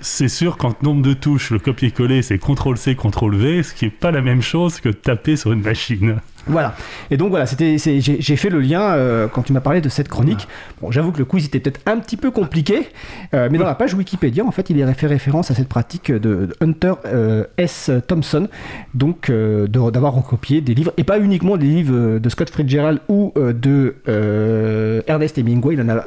C'est- 0.00 0.28
sûr 0.28 0.56
qu'en 0.56 0.72
nombre 0.82 1.02
de 1.02 1.12
touches, 1.12 1.50
le 1.50 1.58
copier-coller, 1.58 2.22
c'est 2.22 2.38
CTRL-C, 2.38 2.94
CTRL-V, 2.96 3.62
ce 3.64 3.74
qui 3.74 3.84
n'est 3.84 3.90
pas 3.90 4.10
la 4.12 4.22
même 4.22 4.40
chose 4.40 4.80
que 4.80 4.88
taper 4.88 5.36
sur 5.36 5.52
une 5.52 5.60
machine. 5.60 6.20
Voilà. 6.46 6.74
Et 7.10 7.16
donc 7.16 7.30
voilà, 7.30 7.46
c'était, 7.46 7.76
j'ai, 7.78 8.36
fait 8.36 8.50
le 8.50 8.60
lien 8.60 8.80
euh, 8.80 9.28
quand 9.28 9.42
tu 9.42 9.52
m'as 9.52 9.60
parlé 9.60 9.80
de 9.80 9.88
cette 9.88 10.08
chronique. 10.08 10.48
Bon, 10.80 10.90
j'avoue 10.90 11.12
que 11.12 11.18
le 11.18 11.24
quiz 11.24 11.46
était 11.46 11.60
peut-être 11.60 11.80
un 11.86 11.98
petit 11.98 12.16
peu 12.16 12.30
compliqué, 12.30 12.88
euh, 13.34 13.48
mais 13.50 13.58
dans 13.58 13.66
la 13.66 13.74
page 13.74 13.94
Wikipédia, 13.94 14.44
en 14.44 14.50
fait, 14.50 14.70
il 14.70 14.80
est 14.80 14.94
fait 14.94 15.06
référence 15.06 15.50
à 15.50 15.54
cette 15.54 15.68
pratique 15.68 16.10
de, 16.10 16.18
de 16.18 16.56
Hunter 16.60 16.94
euh, 17.06 17.44
S. 17.56 17.90
Thompson, 18.06 18.48
donc 18.94 19.30
d'avoir 19.30 20.14
recopié 20.14 20.60
des 20.60 20.74
livres, 20.74 20.92
et 20.96 21.04
pas 21.04 21.18
uniquement 21.18 21.56
des 21.56 21.66
livres 21.66 22.18
de 22.18 22.28
Scott 22.28 22.50
Fitzgerald 22.50 23.00
ou 23.08 23.32
de 23.36 23.96
Ernest 25.06 25.38
Hemingway, 25.38 25.74
il 25.74 25.82
en 25.82 25.88
a 25.88 26.04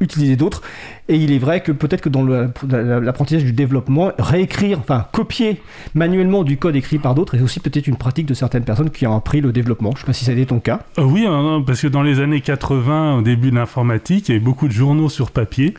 utilisé 0.00 0.36
d'autres. 0.36 0.62
Et 1.08 1.16
il 1.16 1.32
est 1.32 1.38
vrai 1.38 1.60
que 1.60 1.70
peut-être 1.70 2.00
que 2.00 2.08
dans 2.08 2.24
l'apprentissage 2.24 3.44
du 3.44 3.52
développement, 3.52 4.12
réécrire, 4.18 4.78
enfin 4.78 5.06
copier 5.12 5.60
manuellement 5.94 6.44
du 6.44 6.56
code 6.56 6.76
écrit 6.76 6.98
par 6.98 7.14
d'autres 7.14 7.34
est 7.34 7.42
aussi 7.42 7.60
peut-être 7.60 7.86
une 7.86 7.96
pratique 7.96 8.26
de 8.26 8.34
certaines 8.34 8.64
personnes 8.64 8.90
qui 8.90 9.06
ont 9.06 9.14
appris 9.14 9.33
le 9.40 9.52
développement. 9.52 9.90
Je 9.92 9.96
ne 9.96 10.00
sais 10.00 10.06
pas 10.06 10.12
si 10.12 10.24
ça 10.24 10.46
ton 10.46 10.60
cas. 10.60 10.80
Euh, 10.98 11.02
oui, 11.02 11.26
hein, 11.26 11.42
non, 11.42 11.62
parce 11.62 11.80
que 11.80 11.86
dans 11.86 12.02
les 12.02 12.20
années 12.20 12.40
80, 12.40 13.18
au 13.18 13.22
début 13.22 13.50
de 13.50 13.56
l'informatique, 13.56 14.28
il 14.28 14.32
y 14.32 14.34
avait 14.36 14.44
beaucoup 14.44 14.68
de 14.68 14.72
journaux 14.72 15.08
sur 15.08 15.30
papier. 15.30 15.74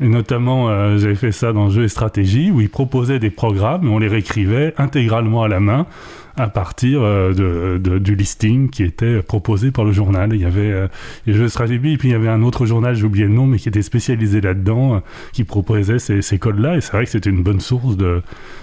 Et 0.00 0.08
notamment, 0.08 0.68
euh, 0.68 0.96
j'avais 0.98 1.16
fait 1.16 1.32
ça 1.32 1.52
dans 1.52 1.70
Jeux 1.70 1.84
et 1.84 1.88
Stratégie, 1.88 2.50
où 2.50 2.60
ils 2.60 2.70
proposaient 2.70 3.18
des 3.18 3.30
programmes 3.30 3.88
on 3.88 3.98
les 3.98 4.08
réécrivait 4.08 4.74
intégralement 4.78 5.42
à 5.42 5.48
la 5.48 5.60
main 5.60 5.86
à 6.38 6.48
partir 6.48 7.00
euh, 7.02 7.32
de, 7.32 7.78
de- 7.78 7.98
du 7.98 8.14
listing 8.14 8.70
qui 8.70 8.82
était 8.84 9.22
proposé 9.22 9.70
par 9.70 9.84
le 9.84 9.92
journal. 9.92 10.30
Il 10.32 10.40
y 10.40 10.44
avait 10.44 10.88
les 11.26 11.32
Jeux 11.34 11.44
et 11.44 11.48
Stratégie, 11.48 11.92
et 11.92 11.96
puis 11.96 12.08
il 12.08 12.12
y 12.12 12.14
avait 12.14 12.28
un 12.28 12.42
autre 12.42 12.66
journal, 12.66 12.94
j'ai 12.94 13.04
oublié 13.04 13.26
le 13.26 13.32
nom, 13.32 13.46
mais 13.46 13.58
qui 13.58 13.68
était 13.68 13.82
spécialisé 13.82 14.40
là-dedans, 14.40 14.96
euh, 14.96 14.98
qui 15.32 15.44
proposait 15.44 15.98
ces, 15.98 16.22
ces 16.22 16.38
codes-là. 16.38 16.76
Et 16.76 16.80
c'est 16.80 16.92
vrai 16.92 17.04
que 17.04 17.10
c'était 17.10 17.30
une 17.30 17.42
bonne 17.42 17.60
source 17.60 17.96
de- 17.96 18.22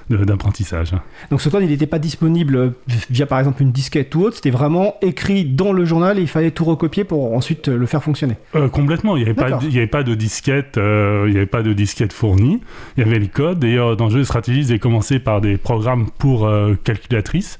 de- 0.09 0.23
d'apprentissage. 0.23 0.91
Donc 1.31 1.41
ce 1.41 1.49
code, 1.49 1.63
il 1.63 1.69
n'était 1.69 1.87
pas 1.87 1.99
disponible 1.99 2.73
via 3.09 3.25
par 3.25 3.39
exemple 3.39 3.61
une 3.61 3.71
disquette 3.71 4.13
ou 4.15 4.21
autre. 4.21 4.35
C'était 4.35 4.49
vraiment 4.51 4.95
écrit 5.01 5.45
dans 5.45 5.73
le 5.73 5.83
journal 5.85 6.17
et 6.19 6.21
il 6.21 6.27
fallait 6.27 6.51
tout 6.51 6.65
recopier 6.65 7.03
pour 7.03 7.33
ensuite 7.35 7.67
le 7.67 7.85
faire 7.85 8.03
fonctionner. 8.03 8.35
Euh, 8.55 8.67
complètement, 8.69 9.15
il 9.17 9.23
n'y 9.23 9.25
avait, 9.29 9.33
pas 9.35 9.51
de- 9.51 9.67
avait 9.67 9.87
pas 9.87 10.03
de 10.03 10.15
disquette, 10.15 10.77
euh, 10.77 11.25
il 11.27 11.33
y 11.33 11.37
avait 11.37 11.45
pas 11.45 11.63
de 11.63 11.73
disquette 11.73 12.13
fournie. 12.13 12.61
Il 12.97 13.03
y 13.03 13.07
avait 13.07 13.19
le 13.19 13.27
code. 13.27 13.59
D'ailleurs, 13.59 13.97
dans 13.97 14.05
le 14.05 14.11
jeu 14.11 14.19
de 14.19 14.23
stratégie, 14.23 14.59
ils 14.61 14.69
avaient 14.69 14.79
commencé 14.79 15.19
par 15.19 15.41
des 15.41 15.57
programmes 15.57 16.07
pour 16.17 16.45
euh, 16.47 16.75
calculatrice. 16.83 17.59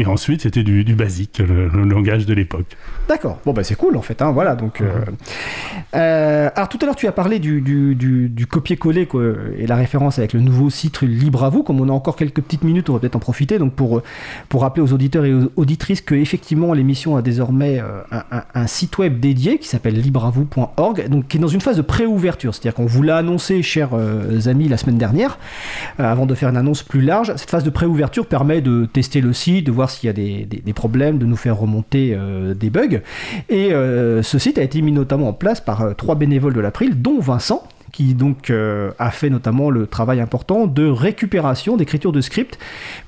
Et 0.00 0.06
ensuite, 0.06 0.42
c'était 0.42 0.62
du, 0.62 0.84
basique, 0.94 1.40
le, 1.40 1.68
langage 1.84 2.24
de 2.24 2.32
l'époque. 2.32 2.76
D'accord. 3.08 3.40
Bon, 3.44 3.52
bah 3.52 3.64
c'est 3.64 3.74
cool 3.74 3.96
en 3.96 4.02
fait. 4.02 4.22
hein, 4.22 4.30
voilà. 4.30 4.54
Donc, 4.54 4.80
euh, 4.80 5.04
euh, 5.96 6.50
alors 6.54 6.68
tout 6.68 6.78
à 6.80 6.86
l'heure, 6.86 6.94
tu 6.94 7.08
as 7.08 7.12
parlé 7.12 7.40
du, 7.40 7.60
du, 7.60 8.46
copier-coller 8.46 9.08
et 9.58 9.66
la 9.66 9.74
référence 9.74 10.20
avec 10.20 10.34
le 10.34 10.40
nouveau 10.40 10.70
site 10.70 11.02
Libre 11.02 11.42
à 11.42 11.50
vous. 11.50 11.64
Comme 11.64 11.80
on 11.80 11.88
a 11.88 11.92
encore 11.92 12.14
quelques 12.14 12.40
petites 12.40 12.62
minutes, 12.62 12.90
on 12.90 12.92
va 12.92 13.00
peut-être 13.00 13.16
en 13.16 13.20
profiter. 13.20 13.58
Donc 13.58 13.74
pour, 13.74 14.02
pour 14.48 14.62
rappeler 14.62 14.82
aux 14.82 14.92
auditeurs 14.92 15.24
et 15.24 15.34
aux 15.34 15.50
auditrices 15.56 16.00
que 16.00 16.14
effectivement 16.14 16.74
l'émission 16.74 17.16
a 17.16 17.22
désormais 17.22 17.80
euh, 17.80 18.20
un, 18.54 18.66
site 18.68 18.98
web 18.98 19.18
dédié 19.18 19.58
qui 19.58 19.66
s'appelle 19.66 20.00
libreavou.org, 20.00 21.08
donc 21.08 21.26
qui 21.26 21.38
est 21.38 21.40
dans 21.40 21.48
une 21.48 21.60
phase 21.60 21.76
de 21.76 21.82
pré-ouverture. 21.82 22.54
C'est-à-dire 22.54 22.74
qu'on 22.74 22.86
vous 22.86 23.02
l'a 23.02 23.16
annoncé, 23.16 23.62
chers 23.62 23.90
amis, 24.46 24.68
la 24.68 24.76
semaine 24.76 24.98
dernière, 24.98 25.38
avant 25.98 26.26
de 26.26 26.34
faire 26.36 26.50
une 26.50 26.56
annonce 26.56 26.84
plus 26.84 27.00
large. 27.00 27.32
Cette 27.34 27.50
phase 27.50 27.64
de 27.64 27.70
pré-ouverture 27.70 28.26
permet 28.26 28.60
de 28.60 28.84
tester 28.84 29.20
le 29.20 29.32
site, 29.32 29.66
de 29.66 29.72
voir 29.72 29.87
s'il 29.88 30.06
y 30.06 30.10
a 30.10 30.12
des, 30.12 30.44
des- 30.44 30.72
problèmes, 30.72 31.18
de 31.18 31.26
nous 31.26 31.36
faire 31.36 31.58
remonter 31.58 32.12
euh, 32.14 32.54
des 32.54 32.70
bugs. 32.70 33.00
Et 33.48 33.72
euh, 33.72 34.22
ce 34.22 34.38
site 34.38 34.58
a 34.58 34.62
été 34.62 34.80
mis 34.82 34.92
notamment 34.92 35.28
en 35.28 35.32
place 35.32 35.60
par 35.60 35.82
euh, 35.82 35.92
trois 35.94 36.14
bénévoles 36.14 36.54
de 36.54 36.60
l'April, 36.60 37.00
dont 37.02 37.18
Vincent 37.20 37.62
qui 37.92 38.14
donc 38.14 38.50
euh, 38.50 38.90
a 38.98 39.10
fait 39.10 39.30
notamment 39.30 39.70
le 39.70 39.86
travail 39.86 40.20
important 40.20 40.66
de 40.66 40.86
récupération, 40.86 41.76
d'écriture 41.76 42.12
de 42.12 42.20
script, 42.20 42.58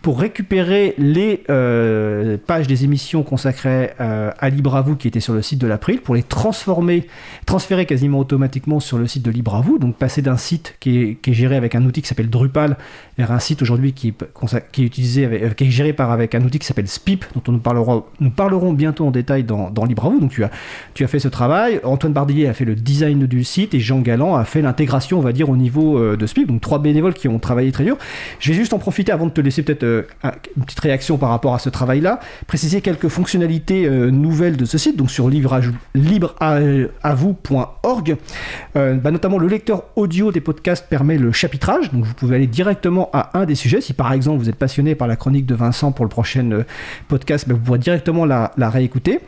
pour 0.02 0.20
récupérer 0.20 0.94
les 0.98 1.42
euh, 1.50 2.36
pages 2.46 2.66
des 2.66 2.84
émissions 2.84 3.22
consacrées 3.22 3.90
euh, 4.00 4.30
à 4.38 4.48
Libre 4.48 4.76
à 4.76 4.84
qui 4.98 5.08
étaient 5.08 5.20
sur 5.20 5.34
le 5.34 5.42
site 5.42 5.60
de 5.60 5.66
l'April, 5.66 6.00
pour 6.00 6.14
les 6.14 6.22
transformer, 6.22 7.06
transférer 7.46 7.86
quasiment 7.86 8.18
automatiquement 8.18 8.80
sur 8.80 8.98
le 8.98 9.06
site 9.06 9.24
de 9.24 9.30
Libre 9.30 9.54
à 9.54 9.62
donc 9.78 9.96
passer 9.96 10.22
d'un 10.22 10.36
site 10.36 10.76
qui 10.80 11.18
est, 11.24 11.32
géré 11.32 11.56
avec 11.56 11.74
un 11.74 11.84
outil 11.84 12.02
qui 12.02 12.08
s'appelle 12.08 12.30
Drupal 12.30 12.76
vers 13.16 13.30
un 13.30 13.38
site 13.38 13.62
aujourd'hui 13.62 13.92
qui, 13.92 14.08
est 14.08 14.78
utilisé 14.78 15.50
qui 15.56 15.64
est 15.64 15.70
géré 15.70 15.92
par 15.92 16.10
avec 16.10 16.34
un 16.34 16.42
outil 16.42 16.58
qui 16.58 16.66
s'appelle 16.66 16.88
Spip, 16.88 17.24
dont 17.34 17.42
on 17.46 17.52
nous 17.52 17.58
parlera, 17.58 18.04
nous 18.20 18.30
parlerons 18.30 18.72
bientôt 18.72 19.06
en 19.06 19.10
détail 19.10 19.44
dans, 19.44 19.70
dans 19.70 19.84
Libre 19.84 20.06
à. 20.06 20.20
Donc 20.20 20.30
tu 20.30 20.42
as, 20.42 20.50
tu 20.94 21.04
as 21.04 21.06
fait 21.06 21.18
ce 21.18 21.28
travail. 21.28 21.80
Antoine 21.84 22.12
Bardillier 22.12 22.48
a 22.48 22.54
fait 22.54 22.64
le 22.64 22.74
design 22.74 23.26
du 23.26 23.44
site 23.44 23.74
et 23.74 23.80
Jean 23.80 24.00
Galland 24.00 24.34
a 24.34 24.44
fait 24.44 24.62
l'intégration, 24.70 25.18
on 25.18 25.22
va 25.22 25.32
dire, 25.32 25.50
au 25.50 25.56
niveau 25.56 25.98
euh, 25.98 26.16
de 26.16 26.26
SPIP. 26.26 26.46
Donc 26.48 26.60
trois 26.60 26.78
bénévoles 26.78 27.14
qui 27.14 27.28
ont 27.28 27.38
travaillé 27.38 27.72
très 27.72 27.84
dur. 27.84 27.96
Je 28.38 28.50
vais 28.50 28.54
juste 28.56 28.72
en 28.72 28.78
profiter 28.78 29.12
avant 29.12 29.26
de 29.26 29.30
te 29.32 29.40
laisser 29.40 29.62
peut-être 29.62 29.82
euh, 29.82 30.02
un- 30.22 30.32
une 30.56 30.64
petite 30.64 30.80
réaction 30.80 31.18
par 31.18 31.28
rapport 31.30 31.54
à 31.54 31.58
ce 31.58 31.68
travail-là, 31.68 32.20
préciser 32.46 32.80
quelques 32.80 33.08
fonctionnalités 33.08 33.86
euh, 33.86 34.10
nouvelles 34.10 34.56
de 34.56 34.64
ce 34.64 34.78
site, 34.78 34.96
donc 34.96 35.10
sur 35.10 35.28
libreavou.org. 37.00 38.16
Euh, 38.76 38.94
bah, 38.94 39.10
notamment 39.10 39.38
le 39.38 39.46
lecteur 39.48 39.84
audio 39.96 40.32
des 40.32 40.40
podcasts 40.40 40.86
permet 40.88 41.18
le 41.18 41.32
chapitrage, 41.32 41.90
donc 41.92 42.04
vous 42.04 42.14
pouvez 42.14 42.36
aller 42.36 42.46
directement 42.46 43.10
à 43.12 43.38
un 43.38 43.44
des 43.44 43.54
sujets. 43.54 43.80
Si 43.80 43.92
par 43.92 44.12
exemple 44.12 44.38
vous 44.38 44.48
êtes 44.48 44.56
passionné 44.56 44.94
par 44.94 45.08
la 45.08 45.16
chronique 45.16 45.46
de 45.46 45.54
Vincent 45.54 45.92
pour 45.92 46.04
le 46.04 46.08
prochain 46.10 46.62
podcast, 47.08 47.48
bah, 47.48 47.54
vous 47.54 47.60
pourrez 47.60 47.78
directement 47.78 48.24
la 48.24 48.50
réécouter. 48.70 49.20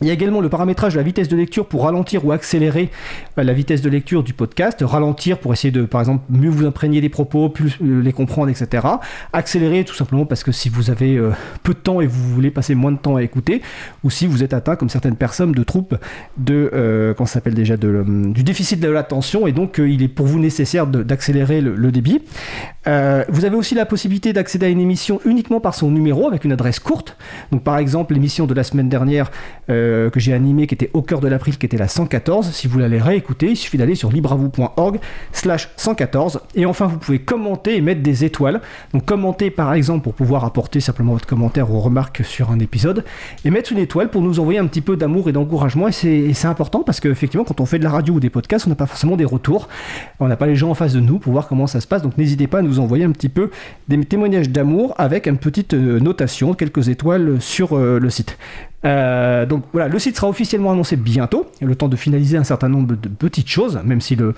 Il 0.00 0.06
y 0.06 0.10
a 0.10 0.12
également 0.12 0.40
le 0.40 0.48
paramétrage 0.48 0.92
de 0.92 0.98
la 0.98 1.02
vitesse 1.02 1.26
de 1.26 1.36
lecture 1.36 1.66
pour 1.66 1.82
ralentir 1.82 2.24
ou 2.24 2.30
accélérer 2.30 2.90
euh, 3.36 3.42
la 3.42 3.52
vitesse 3.52 3.82
de 3.82 3.90
lecture 3.90 4.22
du 4.22 4.32
podcast. 4.32 4.78
Ralentir 4.86 5.38
pour 5.38 5.52
essayer 5.52 5.72
de, 5.72 5.82
par 5.82 6.00
exemple, 6.00 6.22
mieux 6.30 6.50
vous 6.50 6.66
imprégner 6.66 7.00
des 7.00 7.08
propos, 7.08 7.48
plus 7.48 7.78
euh, 7.82 8.00
les 8.00 8.12
comprendre, 8.12 8.48
etc. 8.48 8.86
Accélérer 9.32 9.84
tout 9.84 9.96
simplement 9.96 10.24
parce 10.24 10.44
que 10.44 10.52
si 10.52 10.68
vous 10.68 10.90
avez 10.90 11.16
euh, 11.16 11.32
peu 11.64 11.74
de 11.74 11.78
temps 11.78 12.00
et 12.00 12.06
vous 12.06 12.28
voulez 12.32 12.52
passer 12.52 12.76
moins 12.76 12.92
de 12.92 12.98
temps 12.98 13.16
à 13.16 13.24
écouter, 13.24 13.60
ou 14.04 14.10
si 14.10 14.28
vous 14.28 14.44
êtes 14.44 14.54
atteint, 14.54 14.76
comme 14.76 14.88
certaines 14.88 15.16
personnes, 15.16 15.50
de 15.50 15.64
troubles 15.64 15.98
de, 16.36 16.70
euh, 16.72 17.14
s'appelle 17.26 17.54
déjà, 17.54 17.76
de, 17.76 18.04
du 18.06 18.44
déficit 18.44 18.78
de 18.78 18.88
l'attention, 18.88 19.48
et 19.48 19.52
donc 19.52 19.78
il 19.78 20.02
est 20.02 20.08
pour 20.08 20.26
vous 20.26 20.38
nécessaire 20.38 20.86
d'accélérer 20.86 21.60
le, 21.60 21.92
débit. 21.92 22.22
Vous 22.86 23.44
avez 23.44 23.56
aussi 23.56 23.74
la 23.74 23.84
possibilité 23.84 24.32
d'accéder 24.32 24.66
à 24.66 24.68
une 24.70 24.80
émission 24.80 25.20
uniquement 25.26 25.60
par 25.60 25.74
son 25.74 25.90
numéro 25.90 26.26
avec 26.26 26.44
une 26.44 26.52
adresse 26.52 26.78
courte. 26.78 27.16
Donc 27.52 27.62
par 27.62 27.76
exemple 27.76 28.14
l'émission 28.14 28.46
de 28.46 28.54
la 28.54 28.64
semaine 28.64 28.88
dernière 28.88 29.30
que 30.12 30.20
j'ai 30.20 30.32
animée 30.32 30.66
qui 30.66 30.74
était 30.74 30.90
au 30.92 31.02
cœur 31.02 31.20
de 31.20 31.28
l'April 31.28 31.58
qui 31.58 31.66
était 31.66 31.76
la 31.76 31.88
114. 31.88 32.50
Si 32.52 32.68
vous 32.68 32.78
l'allez 32.78 33.00
réécouter, 33.00 33.50
il 33.50 33.56
suffit 33.56 33.78
d'aller 33.78 33.94
sur 33.94 34.10
libravou.org 34.10 34.98
slash 35.32 35.70
114. 35.76 36.40
Et 36.54 36.66
enfin 36.66 36.86
vous 36.86 36.98
pouvez 36.98 37.18
commenter 37.18 37.76
et 37.76 37.80
mettre 37.80 38.02
des 38.02 38.24
étoiles. 38.24 38.60
Donc 38.92 39.04
commenter 39.04 39.50
par 39.50 39.72
exemple 39.74 40.04
pour 40.04 40.14
pouvoir 40.14 40.44
apporter 40.44 40.80
simplement 40.80 41.12
votre 41.12 41.26
commentaire 41.26 41.70
ou 41.70 41.80
remarque 41.80 42.24
sur 42.24 42.50
un 42.50 42.58
épisode 42.58 43.04
et 43.44 43.50
mettre 43.50 43.72
une 43.72 43.78
étoile 43.78 44.10
pour 44.10 44.22
nous 44.22 44.40
envoyer 44.40 44.58
un 44.58 44.66
petit 44.66 44.80
peu 44.80 44.96
d'amour 44.96 45.28
et 45.28 45.32
d'encouragement. 45.32 45.88
Et 45.88 45.92
c'est 45.92 46.08
et 46.08 46.34
c'est 46.34 46.48
important 46.48 46.82
parce 46.82 47.00
qu'effectivement 47.00 47.44
quand 47.44 47.60
on 47.60 47.66
fait 47.66 47.78
de 47.78 47.84
la 47.84 47.90
radio 47.90 48.14
ou 48.14 48.20
des 48.20 48.30
podcasts, 48.30 48.66
on 48.66 48.70
n'a 48.70 48.76
pas 48.76 48.86
forcément 48.86 49.16
des 49.16 49.24
retours. 49.24 49.68
On 50.20 50.28
n'a 50.28 50.36
pas 50.36 50.46
les 50.46 50.56
gens 50.56 50.70
en 50.70 50.74
face 50.74 50.92
de 50.92 51.00
nous 51.00 51.18
pour 51.18 51.32
voir 51.32 51.48
comment 51.48 51.66
ça 51.66 51.80
se 51.80 51.86
passe. 51.86 52.02
Donc 52.02 52.18
n'hésitez 52.18 52.46
pas 52.46 52.58
à 52.58 52.62
nous 52.62 52.80
envoyer 52.80 53.04
un 53.04 53.12
petit 53.12 53.28
peu 53.28 53.50
des 53.88 53.98
témoignages 54.04 54.50
d'amour 54.50 54.94
avec 54.98 55.26
une 55.26 55.38
petite 55.38 55.74
euh, 55.74 56.00
notation, 56.00 56.54
quelques 56.54 56.88
étoiles 56.88 57.40
sur 57.40 57.76
euh, 57.76 57.98
le 57.98 58.10
site. 58.10 58.38
Euh, 58.84 59.44
donc 59.46 59.64
voilà, 59.72 59.88
le 59.88 59.98
site 59.98 60.16
sera 60.16 60.28
officiellement 60.28 60.70
annoncé 60.72 60.96
bientôt. 60.96 61.46
Le 61.60 61.74
temps 61.74 61.88
de 61.88 61.96
finaliser 61.96 62.36
un 62.36 62.44
certain 62.44 62.68
nombre 62.68 62.94
de 62.96 63.08
petites 63.08 63.48
choses, 63.48 63.80
même 63.84 64.00
si 64.00 64.14
le 64.16 64.34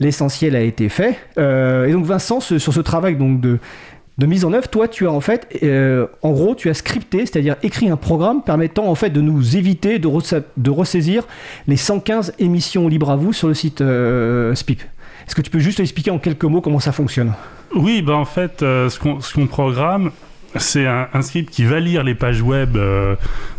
l'essentiel 0.00 0.56
a 0.56 0.62
été 0.62 0.88
fait. 0.88 1.16
Euh, 1.38 1.86
et 1.86 1.92
donc 1.92 2.04
Vincent, 2.04 2.40
ce- 2.40 2.58
sur 2.58 2.72
ce 2.72 2.80
travail 2.80 3.16
donc 3.16 3.40
de 3.40 3.58
mise 4.26 4.44
en 4.44 4.52
œuvre, 4.52 4.68
toi, 4.68 4.88
tu 4.88 5.06
as 5.06 5.10
en 5.12 5.20
fait, 5.20 5.46
euh, 5.62 6.06
en 6.22 6.30
gros, 6.32 6.54
tu 6.54 6.70
as 6.70 6.74
scripté, 6.74 7.20
c'est-à-dire 7.20 7.56
écrit 7.62 7.88
un 7.88 7.96
programme 7.96 8.42
permettant 8.42 8.86
en 8.86 8.94
fait 8.94 9.10
de 9.10 9.20
nous 9.20 9.56
éviter 9.56 9.98
de, 9.98 10.06
ressa- 10.08 10.42
de 10.56 10.70
ressaisir 10.70 11.24
les 11.66 11.76
115 11.76 12.34
émissions 12.38 12.88
libres 12.88 13.10
à 13.10 13.16
vous 13.16 13.32
sur 13.32 13.48
le 13.48 13.54
site 13.54 13.82
SPIP. 14.54 14.80
Est-ce 15.26 15.34
que 15.34 15.42
tu 15.42 15.50
peux 15.50 15.58
juste 15.60 15.80
expliquer 15.80 16.10
en 16.10 16.18
quelques 16.18 16.44
mots 16.44 16.60
comment 16.60 16.80
ça 16.80 16.92
fonctionne? 16.92 17.32
Oui, 17.74 18.02
bah 18.02 18.14
en 18.16 18.24
fait, 18.24 18.60
ce 18.60 19.32
qu'on 19.34 19.46
programme, 19.46 20.10
c'est 20.56 20.86
un, 20.86 21.22
script 21.22 21.50
qui 21.50 21.64
va 21.64 21.80
lire 21.80 22.04
les 22.04 22.14
pages 22.14 22.42
web 22.42 22.76
euh, 22.76 23.16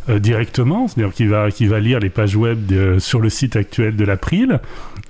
euh, 0.10 0.20
directement, 0.20 0.88
c'est-à-dire 0.88 1.14
qui 1.14 1.26
va, 1.26 1.52
qui 1.52 1.66
va 1.66 1.80
lire 1.80 2.00
les 2.00 2.10
pages 2.10 2.36
web 2.36 2.72
sur 3.00 3.20
le 3.20 3.30
site 3.30 3.56
actuel 3.56 3.96
de 3.96 4.06
l'April 4.06 4.60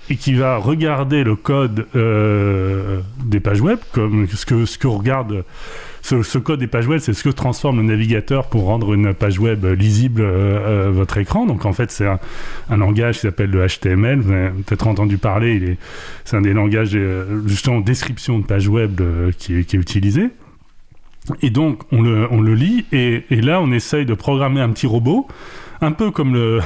et 0.09 0.15
qui 0.15 0.33
va 0.33 0.57
regarder 0.57 1.23
le 1.23 1.35
code 1.35 1.87
euh, 1.95 2.99
des 3.25 3.39
pages 3.39 3.61
web, 3.61 3.79
comme 3.93 4.27
ce 4.27 4.45
que, 4.45 4.65
ce 4.65 4.77
que 4.77 4.87
regarde. 4.87 5.43
Ce, 6.01 6.21
ce 6.21 6.37
code 6.37 6.59
des 6.59 6.67
pages 6.67 6.87
web, 6.87 6.99
c'est 6.99 7.13
ce 7.13 7.23
que 7.23 7.29
transforme 7.29 7.77
le 7.77 7.83
navigateur 7.83 8.47
pour 8.47 8.65
rendre 8.65 8.93
une 8.93 9.13
page 9.13 9.39
web 9.39 9.63
lisible 9.63 10.21
euh, 10.21 10.87
euh, 10.87 10.91
votre 10.91 11.17
écran. 11.17 11.45
Donc 11.45 11.65
en 11.65 11.71
fait, 11.71 11.91
c'est 11.91 12.05
un, 12.05 12.19
un 12.69 12.75
langage 12.77 13.15
qui 13.15 13.21
s'appelle 13.21 13.51
le 13.51 13.65
HTML. 13.65 14.19
Vous 14.19 14.31
avez 14.33 14.49
peut-être 14.49 14.87
entendu 14.87 15.17
parler. 15.17 15.55
Il 15.55 15.63
est, 15.63 15.77
c'est 16.25 16.35
un 16.35 16.41
des 16.41 16.51
langages 16.51 16.91
euh, 16.93 17.41
justement 17.47 17.79
description 17.79 18.37
de 18.39 18.45
page 18.45 18.67
web 18.67 18.99
euh, 18.99 19.31
qui, 19.37 19.63
qui 19.63 19.77
est 19.77 19.79
utilisé. 19.79 20.29
Et 21.41 21.49
donc 21.49 21.83
on 21.91 22.01
le, 22.01 22.27
on 22.31 22.41
le 22.41 22.53
lit 22.53 22.85
et, 22.91 23.23
et 23.29 23.41
là 23.41 23.61
on 23.61 23.71
essaye 23.71 24.05
de 24.05 24.13
programmer 24.13 24.59
un 24.61 24.69
petit 24.69 24.87
robot, 24.87 25.27
un 25.81 25.91
peu 25.93 26.11
comme 26.11 26.33
le 26.33 26.59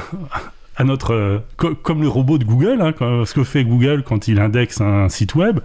à 0.80 0.84
notre 0.84 1.42
co- 1.56 1.74
comme 1.74 2.02
le 2.02 2.08
robot 2.08 2.38
de 2.38 2.44
Google. 2.44 2.80
hein, 2.80 2.92
ce 3.24 3.34
que 3.34 3.42
fait 3.42 3.64
Google 3.64 4.04
quand 4.06 4.28
il 4.28 4.38
indexe 4.38 4.80
un 4.80 5.08
site 5.08 5.34
web, 5.34 5.58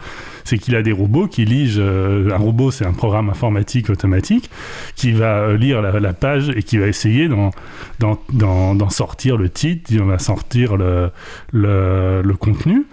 c'est 0.43 0.57
qu'il 0.57 0.75
a 0.75 0.81
des 0.81 0.91
robots 0.91 1.27
qui 1.27 1.45
lisent. 1.45 1.77
euh, 1.79 2.31
un 2.31 2.37
robot, 2.37 2.71
c'est 2.71 2.85
un 2.85 2.93
programme 2.93 3.29
informatique 3.29 3.91
automatique 3.91 4.49
qui 4.95 5.11
va 5.11 5.37
euh, 5.41 5.57
lire 5.57 5.83
la, 5.83 6.13
page 6.13 6.49
et 6.55 6.63
qui 6.63 6.79
va 6.79 6.87
essayer 6.87 7.27
d'en, 7.27 7.51
d'en, 7.99 8.19
d'en- 8.31 8.73
d'en 8.73 8.89
sortir 8.89 9.37
le 9.37 9.49
titre, 9.49 9.91
il 9.91 10.01
va 10.01 10.17
sortir 10.17 10.77
le, 10.77 11.11
le, 11.51 12.21
le 12.23 12.33
contenu. 12.35 12.85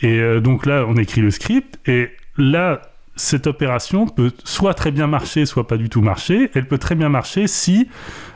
Et 0.00 0.18
euh, 0.18 0.40
donc 0.40 0.64
là, 0.64 0.86
on 0.88 0.96
écrit 0.96 1.20
le 1.20 1.30
script 1.30 1.78
et 1.86 2.08
là, 2.38 2.80
cette 3.16 3.46
opération 3.46 4.06
peut 4.06 4.30
soit 4.44 4.74
très 4.74 4.90
bien 4.90 5.06
marcher, 5.06 5.46
soit 5.46 5.66
pas 5.66 5.76
du 5.78 5.88
tout 5.88 6.02
marcher. 6.02 6.50
Elle 6.54 6.66
peut 6.68 6.78
très 6.78 6.94
bien 6.94 7.08
marcher 7.08 7.46
si, 7.46 7.88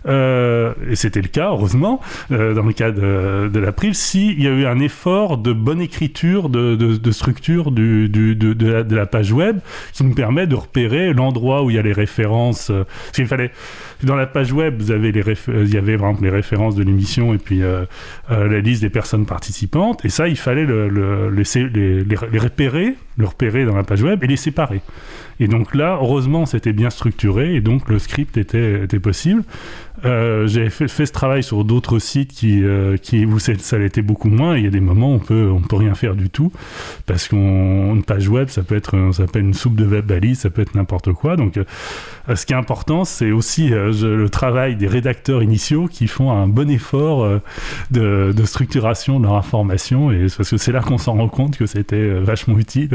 euh, 0.07 0.73
et 0.90 0.97
c'était 0.97 1.20
le 1.20 1.28
cas, 1.28 1.48
heureusement, 1.51 2.01
euh, 2.32 2.55
dans 2.55 2.62
le 2.62 2.73
cas 2.73 2.90
de, 2.90 3.51
de 3.52 3.61
l'April, 3.61 3.94
s'il 3.94 4.43
y 4.43 4.47
a 4.47 4.51
eu 4.51 4.65
un 4.66 4.78
effort 4.81 5.36
de 5.39 5.52
bonne 5.52 5.81
écriture, 5.81 6.48
de, 6.48 6.74
de- 6.77 6.97
de 6.97 7.11
structure 7.12 7.70
du, 7.70 8.09
du- 8.09 8.35
la, 8.35 8.82
de 8.82 8.97
la 8.97 9.07
page 9.07 9.32
web 9.32 9.59
qui 9.93 10.02
nous 10.05 10.15
permet 10.15 10.47
de 10.47 10.55
repérer 10.55 11.12
l'endroit 11.12 11.62
où 11.62 11.70
il 11.70 11.77
y 11.77 11.78
a 11.78 11.82
les 11.82 11.93
références. 11.93 12.70
euh, 12.70 12.85
qu'il 13.12 13.27
fallait, 13.27 13.51
dans 14.02 14.16
la 14.16 14.27
page 14.27 14.52
web, 14.52 14.77
vous 14.81 14.90
avez 14.90 15.12
les 15.12 15.22
réf- 15.22 15.51
il 15.52 15.72
y 15.72 15.77
avait 15.77 15.97
par 15.98 16.14
les 16.20 16.31
références 16.31 16.74
de 16.74 16.82
l'émission 16.82 17.35
et 17.35 17.39
puis 17.39 17.62
euh, 17.62 17.85
euh, 18.31 18.48
la 18.48 18.60
liste 18.60 18.82
des 18.82 18.90
personnes 18.90 19.27
participantes. 19.27 20.05
Et 20.05 20.09
ça, 20.09 20.28
il 20.28 20.36
fallait 20.36 20.66
les, 20.66 20.89
les- 21.72 22.05
les 22.05 22.39
repérer, 22.39 22.94
repérer 23.18 23.64
dans 23.64 23.77
la 23.77 23.82
page 23.82 24.02
web 24.02 24.22
et 24.24 24.27
les 24.27 24.36
séparer. 24.36 24.81
Et 25.39 25.48
donc 25.48 25.74
là, 25.74 25.98
heureusement, 26.01 26.44
c'était 26.47 26.72
bien 26.72 26.90
structuré 26.90 27.55
et 27.55 27.60
donc 27.60 27.89
le 27.89 27.98
script 27.98 28.36
était, 28.36 28.85
était 28.85 29.01
possible. 29.01 29.43
Euh, 30.05 30.47
J'ai 30.47 30.70
fait, 30.70 30.89
fait 30.89 31.06
ce 31.06 31.12
travail 31.12 31.43
sur 31.43 31.64
d'autres 31.64 31.98
sites 31.98 32.32
qui, 32.32 32.62
euh, 32.64 32.97
qui 32.97 33.27
où 33.27 33.39
ça 33.39 33.78
l'était 33.78 34.02
beaucoup 34.02 34.28
moins. 34.28 34.56
Il 34.56 34.64
y 34.64 34.66
a 34.66 34.70
des 34.70 34.81
moments 34.81 35.12
où 35.12 35.16
on 35.16 35.18
peut, 35.18 35.51
on 35.51 35.60
peut 35.60 35.77
rien 35.77 35.94
faire 35.94 36.14
du 36.14 36.31
tout 36.31 36.52
parce 37.06 37.28
qu'une 37.28 38.02
page 38.06 38.28
web, 38.28 38.48
ça 38.48 38.62
peut 38.62 38.77
être, 38.77 39.10
ça 39.12 39.24
peut 39.24 39.39
être 39.39 39.44
une 39.44 39.55
soupe 39.55 39.77
de 39.77 39.86
web 39.86 40.06
balise, 40.06 40.40
ça 40.40 40.51
peut 40.51 40.62
être 40.62 40.74
n'importe 40.74 41.12
quoi. 41.12 41.36
Donc, 41.36 41.56
euh, 41.56 41.64
ce 42.35 42.47
qui 42.47 42.52
est 42.52 42.56
important, 42.56 43.05
c'est 43.05 43.31
aussi 43.31 43.72
euh, 43.72 43.93
le 44.16 44.28
travail 44.28 44.77
des 44.77 44.86
rédacteurs 44.86 45.43
initiaux 45.43 45.86
qui 45.86 46.06
font 46.06 46.31
un 46.31 46.47
bon 46.47 46.70
effort 46.70 47.24
euh, 47.24 47.39
de, 47.90 48.32
de 48.35 48.44
structuration 48.44 49.20
de 49.20 49.24
leur 49.27 49.35
information 49.35 50.10
et 50.12 50.27
parce 50.36 50.51
que 50.51 50.56
c'est 50.56 50.72
là 50.72 50.81
qu'on 50.81 50.98
s'en 50.98 51.14
rend 51.14 51.28
compte 51.28 51.56
que 51.56 51.66
c'était 51.66 51.97
euh, 51.97 52.20
vachement 52.20 52.59
utile 52.59 52.89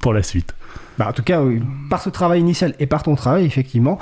pour 0.00 0.12
la 0.12 0.22
suite. 0.22 0.54
Bah, 0.98 1.08
en 1.08 1.12
tout 1.12 1.22
cas, 1.22 1.42
par 1.90 2.00
ce 2.00 2.10
travail 2.10 2.40
initial 2.40 2.74
et 2.78 2.86
par 2.86 3.02
ton 3.02 3.14
travail, 3.14 3.44
effectivement, 3.44 3.98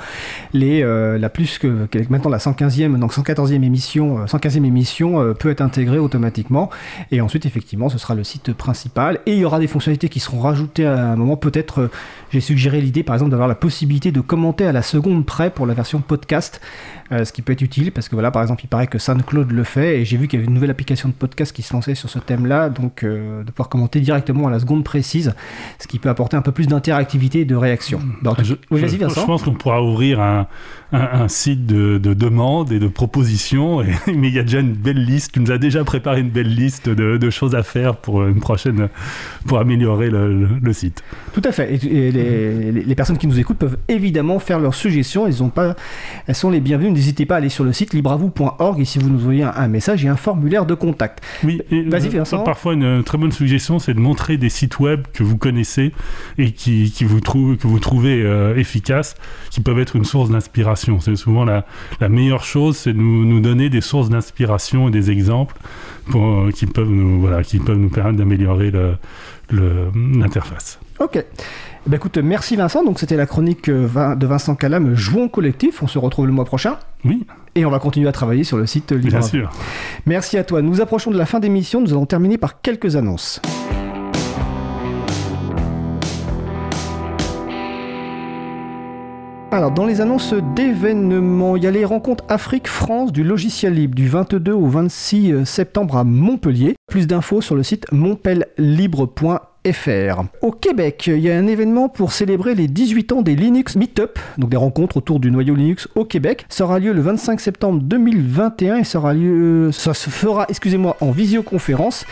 euh, 0.55 1.17
la 1.17 1.29
plus 1.29 1.57
que, 1.57 1.87
maintenant 2.09 2.29
la 2.29 2.37
115e, 2.37 2.97
donc 2.97 3.13
114e 3.13 3.63
émission, 3.63 4.19
euh, 4.19 4.25
115e 4.25 4.63
émission 4.65 5.21
euh, 5.21 5.33
peut 5.33 5.49
être 5.49 5.61
intégrée 5.61 5.99
automatiquement. 5.99 6.69
Et 7.11 7.21
ensuite, 7.21 7.45
effectivement, 7.45 7.89
ce 7.89 7.97
sera 7.97 8.15
le 8.15 8.23
site 8.23 8.53
principal. 8.53 9.19
Et 9.25 9.33
il 9.33 9.39
y 9.39 9.45
aura 9.45 9.59
des 9.59 9.67
fonctionnalités 9.67 10.09
qui 10.09 10.19
seront 10.19 10.39
rajoutées 10.39 10.85
à 10.85 11.11
un 11.11 11.15
moment. 11.15 11.37
Peut-être, 11.37 11.89
j'ai 12.31 12.41
suggéré 12.41 12.81
l'idée, 12.81 13.03
par 13.03 13.15
exemple, 13.15 13.31
d'avoir 13.31 13.47
la 13.47 13.55
possibilité 13.55 14.11
de 14.11 14.21
commenter 14.21 14.65
à 14.65 14.71
la 14.71 14.81
seconde 14.81 15.25
près 15.25 15.49
pour 15.49 15.65
la 15.65 15.73
version 15.73 15.99
podcast, 15.99 16.61
ce 17.11 17.31
qui 17.31 17.41
peut 17.43 17.53
être 17.53 17.61
utile 17.61 17.91
parce 17.91 18.09
que 18.09 18.15
voilà, 18.15 18.31
par 18.31 18.41
exemple, 18.41 18.63
il 18.63 18.67
paraît 18.67 18.87
que 18.87 18.97
SoundCloud 18.97 19.51
le 19.51 19.63
fait. 19.63 20.01
Et 20.01 20.05
j'ai 20.05 20.17
vu 20.17 20.27
qu'il 20.27 20.39
y 20.39 20.41
avait 20.41 20.47
une 20.47 20.53
nouvelle 20.55 20.71
application 20.71 21.09
de 21.09 21.13
podcast 21.13 21.55
qui 21.55 21.61
se 21.61 21.73
lançait 21.73 21.93
sur 21.95 22.09
ce 22.09 22.17
thème-là, 22.19 22.69
donc 22.69 23.03
euh, 23.03 23.43
de 23.43 23.51
pouvoir 23.51 23.69
commenter 23.69 23.99
directement 23.99 24.47
à 24.47 24.51
la 24.51 24.59
seconde 24.59 24.83
précise, 24.83 25.33
ce 25.79 25.87
qui 25.87 25.99
peut 25.99 26.09
apporter 26.09 26.35
un 26.35 26.41
peu 26.41 26.51
plus 26.51 26.67
d'interactivité 26.67 27.41
et 27.41 27.45
de 27.45 27.55
réaction. 27.55 27.99
Bah, 28.21 28.31
en 28.31 28.35
tout- 28.35 28.43
Je, 28.43 28.53
oui, 28.71 28.81
je 28.89 29.25
pense 29.25 29.43
qu'on 29.43 29.53
pourra 29.53 29.83
ouvrir 29.83 30.19
un, 30.19 30.47
un- 30.91 31.21
un 31.23 31.27
site 31.27 31.65
de, 31.65 31.97
de 31.97 32.13
demandes 32.13 32.71
et 32.71 32.79
de 32.79 32.87
propositions, 32.87 33.81
et- 33.81 33.87
mais 34.15 34.27
il 34.29 34.33
y 34.33 34.39
a 34.39 34.43
déjà 34.43 34.59
une 34.59 34.73
belle 34.73 35.03
liste. 35.03 35.31
Tu 35.33 35.39
nous 35.39 35.51
as 35.51 35.57
déjà 35.57 35.83
préparé 35.83 36.21
une 36.21 36.29
belle 36.29 36.53
liste 36.53 36.89
de, 36.89 37.17
de 37.17 37.29
choses 37.29 37.55
à 37.55 37.63
faire 37.63 37.95
pour 37.97 38.25
une 38.25 38.39
prochaine, 38.39 38.89
pour 39.47 39.59
améliorer 39.59 40.09
le, 40.09 40.39
le- 40.41 40.49
le 40.61 40.73
site. 40.73 41.03
Tout 41.33 41.41
à 41.43 41.51
fait. 41.51 41.73
Et, 41.75 42.07
et 42.07 42.71
les, 42.71 42.95
personnes 42.95 43.17
qui 43.17 43.27
nous 43.27 43.39
écoutent 43.39 43.57
peuvent 43.57 43.77
évidemment 43.87 44.39
faire 44.39 44.59
leurs 44.59 44.75
suggestions. 44.75 45.27
Elles, 45.27 45.43
ont 45.43 45.49
pas, 45.49 45.75
elles 46.27 46.35
sont 46.35 46.49
les 46.49 46.59
bienvenues. 46.61 46.91
N'hésitez 46.91 47.25
pas 47.25 47.35
à 47.35 47.37
aller 47.39 47.49
sur 47.49 47.63
le 47.63 47.73
site 47.73 47.93
libravou.org 47.93 48.79
et 48.79 48.85
si 48.85 48.99
vous 48.99 49.09
nous 49.09 49.19
envoyez 49.21 49.43
un, 49.43 49.53
un 49.55 49.67
message, 49.67 50.01
il 50.03 50.05
y 50.05 50.09
a 50.09 50.13
un 50.13 50.17
formulaire 50.17 50.65
de 50.65 50.73
contact. 50.75 51.21
Oui, 51.43 51.61
et, 51.71 51.81
Vas-y, 51.83 52.07
euh, 52.07 52.19
Vincent. 52.19 52.43
Parfois, 52.43 52.73
une 52.73 53.03
très 53.03 53.17
bonne 53.17 53.31
suggestion, 53.31 53.79
c'est 53.79 53.93
de 53.93 53.99
montrer 53.99 54.37
des 54.37 54.49
sites 54.49 54.79
web 54.79 55.01
que 55.13 55.23
vous 55.23 55.37
connaissez 55.37 55.91
et 56.37 56.51
qui, 56.51 56.85
qui, 56.85 56.91
qui 56.91 57.03
vous 57.05 57.19
trouvent, 57.21 57.57
que 57.57 57.67
vous 57.67 57.79
trouvez 57.79 58.21
euh, 58.23 58.55
efficaces, 58.55 59.15
qui 59.49 59.61
peuvent 59.61 59.79
être 59.79 59.95
une 59.95 60.05
source 60.05 60.29
d'inspiration. 60.29 60.84
C'est 60.99 61.15
souvent 61.15 61.45
la, 61.45 61.65
la 61.99 62.09
meilleure 62.09 62.43
chose, 62.43 62.77
c'est 62.77 62.93
de 62.93 62.97
nous, 62.97 63.25
nous 63.25 63.39
donner 63.39 63.69
des 63.69 63.81
sources 63.81 64.09
d'inspiration 64.09 64.87
et 64.87 64.91
des 64.91 65.11
exemples 65.11 65.55
pour, 66.09 66.23
euh, 66.25 66.51
qui, 66.51 66.65
peuvent 66.65 66.89
nous, 66.89 67.19
voilà, 67.21 67.43
qui 67.43 67.59
peuvent 67.59 67.77
nous 67.77 67.89
permettre 67.89 68.17
d'améliorer 68.17 68.71
le- 68.71 68.95
le- 69.51 69.89
l'interface. 70.17 70.79
Ok. 70.99 71.17
Eh 71.17 71.89
ben, 71.89 71.97
écoute, 71.97 72.17
merci 72.17 72.55
Vincent. 72.55 72.83
Donc 72.83 72.99
c'était 72.99 73.17
la 73.17 73.25
chronique 73.25 73.69
euh, 73.69 74.15
de 74.15 74.25
Vincent 74.25 74.55
Calam, 74.55 74.95
Jouons 74.95 75.27
collectif. 75.27 75.83
On 75.83 75.87
se 75.87 75.99
retrouve 75.99 76.25
le 76.25 76.31
mois 76.31 76.45
prochain. 76.45 76.77
Oui, 77.03 77.25
Et 77.55 77.65
on 77.65 77.69
va 77.69 77.77
continuer 77.79 78.07
à 78.07 78.11
travailler 78.11 78.43
sur 78.43 78.57
le 78.57 78.65
site 78.65 78.91
Libre. 78.91 79.07
bien 79.09 79.21
sûr. 79.21 79.49
Merci 80.07 80.37
à 80.37 80.43
toi. 80.43 80.61
Nous 80.63 80.81
approchons 80.81 81.11
de 81.11 81.17
la 81.17 81.25
fin 81.27 81.39
d'émission. 81.39 81.81
Nous 81.81 81.91
allons 81.91 82.05
terminer 82.07 82.37
par 82.39 82.61
quelques 82.61 82.95
annonces. 82.95 83.39
Alors, 89.55 89.71
dans 89.71 89.85
les 89.85 90.01
annonces 90.01 90.33
d'événements, 90.53 91.55
il 91.55 91.63
y 91.63 91.67
a 91.67 91.71
les 91.71 91.85
rencontres 91.85 92.25
Afrique-France 92.27 93.13
du 93.13 93.23
logiciel 93.23 93.73
libre 93.73 93.95
du 93.95 94.09
22 94.09 94.51
au 94.51 94.67
26 94.67 95.45
septembre 95.45 95.95
à 95.95 96.03
Montpellier. 96.03 96.75
Plus 96.91 97.07
d'infos 97.07 97.39
sur 97.39 97.55
le 97.55 97.63
site 97.63 97.85
montpellibre.fr. 97.93 100.23
Au 100.41 100.51
Québec, 100.51 101.05
il 101.07 101.19
y 101.19 101.31
a 101.31 101.37
un 101.37 101.47
événement 101.47 101.87
pour 101.87 102.11
célébrer 102.11 102.53
les 102.53 102.67
18 102.67 103.13
ans 103.13 103.21
des 103.21 103.37
Linux 103.37 103.77
Meetup, 103.77 104.19
donc 104.37 104.49
des 104.49 104.57
rencontres 104.57 104.97
autour 104.97 105.21
du 105.21 105.31
noyau 105.31 105.55
Linux 105.55 105.87
au 105.95 106.03
Québec. 106.03 106.45
Ça 106.49 106.65
aura 106.65 106.79
lieu 106.79 106.91
le 106.91 106.99
25 106.99 107.39
septembre 107.39 107.79
2021 107.81 108.79
et 108.79 108.83
ça, 108.83 108.99
se 109.93 110.09
fera, 110.09 110.47
excusez-moi, 110.49 110.97
en 110.99 111.11
visioconférence. 111.11 112.05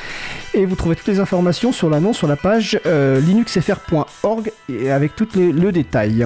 Et 0.53 0.65
vous 0.65 0.77
trouvez 0.77 0.95
toutes 0.95 1.07
les 1.07 1.19
informations 1.19 1.73
sur 1.73 1.89
l'annonce 1.89 2.19
sur 2.19 2.27
la 2.27 2.37
page 2.37 2.79
euh, 2.85 3.19
linuxfr.org 3.19 4.49
avec 4.89 5.17
tout 5.17 5.27
les- 5.35 5.51
le 5.51 5.73
détail. 5.73 6.25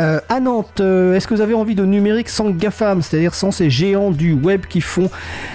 Euh, 0.00 0.20
à 0.28 0.40
Nantes, 0.40 0.80
euh, 0.80 1.14
est-ce 1.14 1.28
que 1.28 1.34
vous 1.34 1.40
avez 1.40 1.54
envie 1.54 1.76
de 1.76 1.84
numérique 1.84 2.28
sans 2.28 2.50
GAFAM, 2.50 3.00
c'est-à-dire 3.00 3.34
sans 3.34 3.52
ces 3.52 3.70
géants 3.70 4.10
du 4.10 4.32
web 4.32 4.66
qui 4.66 4.80
font 4.80 5.08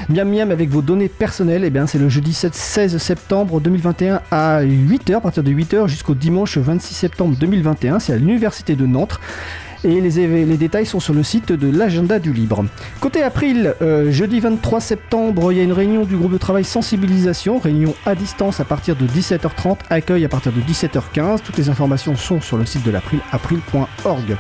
miam 0.08 0.30
miam 0.30 0.52
avec 0.52 0.70
vos 0.70 0.82
données 0.82 1.10
personnelles? 1.10 1.64
Eh 1.66 1.70
bien, 1.70 1.88
c'est 1.88 1.98
le 1.98 2.08
jeudi 2.08 2.34
7 2.34 2.56
16 2.56 2.98
septembre 2.98 3.60
2021 3.60 4.22
à 4.32 4.64
8h, 4.64 5.16
à 5.16 5.22
partir 5.22 5.44
de 5.44 5.52
8h 5.52 5.88
jusqu'au 5.88 6.16
dimanche 6.16 6.58
26 6.58 6.94
septembre 6.94 7.36
2021. 7.38 8.00
C'est 8.00 8.14
à 8.14 8.18
l'Université 8.18 8.76
de 8.76 8.86
Nantes. 8.86 9.20
Et 9.84 10.02
les, 10.02 10.58
détails 10.58 10.86
sont 10.86 11.00
sur 11.00 11.14
le 11.14 11.24
site 11.24 11.54
de 11.54 11.70
l'agenda 11.70 12.20
du 12.20 12.34
libre. 12.34 12.66
Côté 13.00 13.24
April, 13.24 13.76
euh, 13.82 14.12
jeudi 14.12 14.42
23 14.42 14.82
septembre, 14.82 15.54
il 15.54 15.58
y 15.58 15.62
a 15.62 15.64
une 15.64 15.72
réunion 15.72 16.04
du 16.04 16.18
groupe 16.18 16.34
de 16.34 16.38
travail 16.38 16.66
sensibilisation, 16.66 17.60
réunion 17.60 17.96
à 18.06 18.16
distance 18.16 18.60
à 18.60 18.66
partir 18.66 18.98
de 18.98 19.08
17h30, 19.08 19.78
accueil 19.90 20.26
à 20.26 20.30
partir 20.30 20.52
de 20.52 20.60
17h15. 20.60 21.42
Toutes 21.44 21.58
les 21.58 21.70
informations 21.70 22.16
sont 22.18 22.42
sur 22.42 22.58
le 22.58 22.66
site 22.66 22.86
de 22.86 22.92
l'April, 22.92 23.20
april.org. 23.32 24.38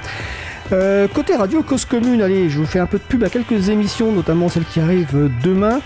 Euh, 0.71 1.07
côté 1.07 1.35
radio 1.35 1.63
Cause 1.63 1.85
Commune, 1.85 2.21
allez, 2.21 2.49
je 2.49 2.59
vous 2.59 2.65
fais 2.65 2.79
un 2.79 2.85
peu 2.85 2.97
de 2.97 3.03
pub 3.03 3.23
à 3.23 3.29
quelques 3.29 3.69
émissions, 3.69 4.11
notamment 4.11 4.49
celle 4.49 4.65
qui 4.65 4.79
arrive 4.79 5.29
demain. 5.41 5.79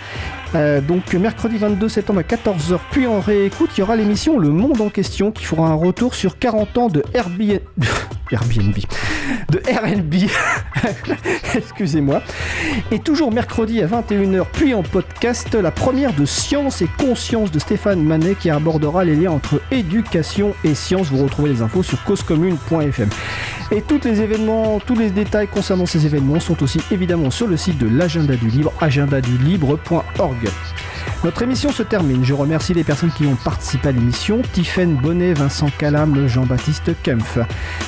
Euh, 0.55 0.81
donc 0.81 1.13
mercredi 1.13 1.57
22 1.57 1.89
septembre 1.89 2.19
à 2.19 2.23
14h, 2.23 2.79
puis 2.91 3.07
en 3.07 3.19
réécoute, 3.19 3.71
il 3.75 3.79
y 3.79 3.83
aura 3.83 3.95
l'émission 3.95 4.37
Le 4.37 4.49
Monde 4.49 4.81
en 4.81 4.89
question 4.89 5.31
qui 5.31 5.45
fera 5.45 5.67
un 5.67 5.73
retour 5.73 6.13
sur 6.13 6.37
40 6.37 6.77
ans 6.77 6.87
de 6.89 7.03
Airbnb. 7.13 7.59
Airbnb. 8.31 8.75
De. 9.49 9.61
Excusez-moi. 11.55 12.21
Et 12.91 12.99
toujours 12.99 13.31
mercredi 13.31 13.81
à 13.81 13.87
21h, 13.87 14.45
puis 14.51 14.73
en 14.73 14.83
podcast, 14.83 15.53
la 15.53 15.71
première 15.71 16.13
de 16.13 16.25
Science 16.25 16.81
et 16.81 16.89
Conscience 16.97 17.51
de 17.51 17.59
Stéphane 17.59 18.03
Manet 18.03 18.35
qui 18.35 18.49
abordera 18.49 19.03
les 19.03 19.15
liens 19.15 19.31
entre 19.31 19.61
éducation 19.71 20.53
et 20.63 20.73
science. 20.73 21.07
Vous 21.07 21.23
retrouvez 21.23 21.51
les 21.51 21.61
infos 21.61 21.83
sur 21.83 22.03
causecommune.fm. 22.03 23.09
Et 23.71 23.81
tous 23.81 24.01
les 24.03 24.21
événements, 24.21 24.79
tous 24.79 24.95
les 24.95 25.09
détails 25.09 25.47
concernant 25.47 25.85
ces 25.85 26.05
événements 26.05 26.39
sont 26.39 26.61
aussi 26.63 26.79
évidemment 26.91 27.31
sur 27.31 27.47
le 27.47 27.57
site 27.57 27.77
de 27.77 27.87
l'agenda 27.87 28.35
du 28.35 28.49
libre, 28.49 28.73
agendadulibre.org. 28.81 30.42
Yes. 30.43 30.82
Notre 31.23 31.41
émission 31.41 31.71
se 31.71 31.83
termine. 31.83 32.23
Je 32.25 32.33
remercie 32.33 32.73
les 32.73 32.83
personnes 32.83 33.11
qui 33.11 33.25
ont 33.25 33.35
participé 33.35 33.89
à 33.89 33.91
l'émission 33.91 34.41
Tiffaine 34.53 34.95
Bonnet, 34.95 35.33
Vincent 35.33 35.69
Calam, 35.77 36.27
Jean-Baptiste 36.27 36.91
Kempf. 37.01 37.39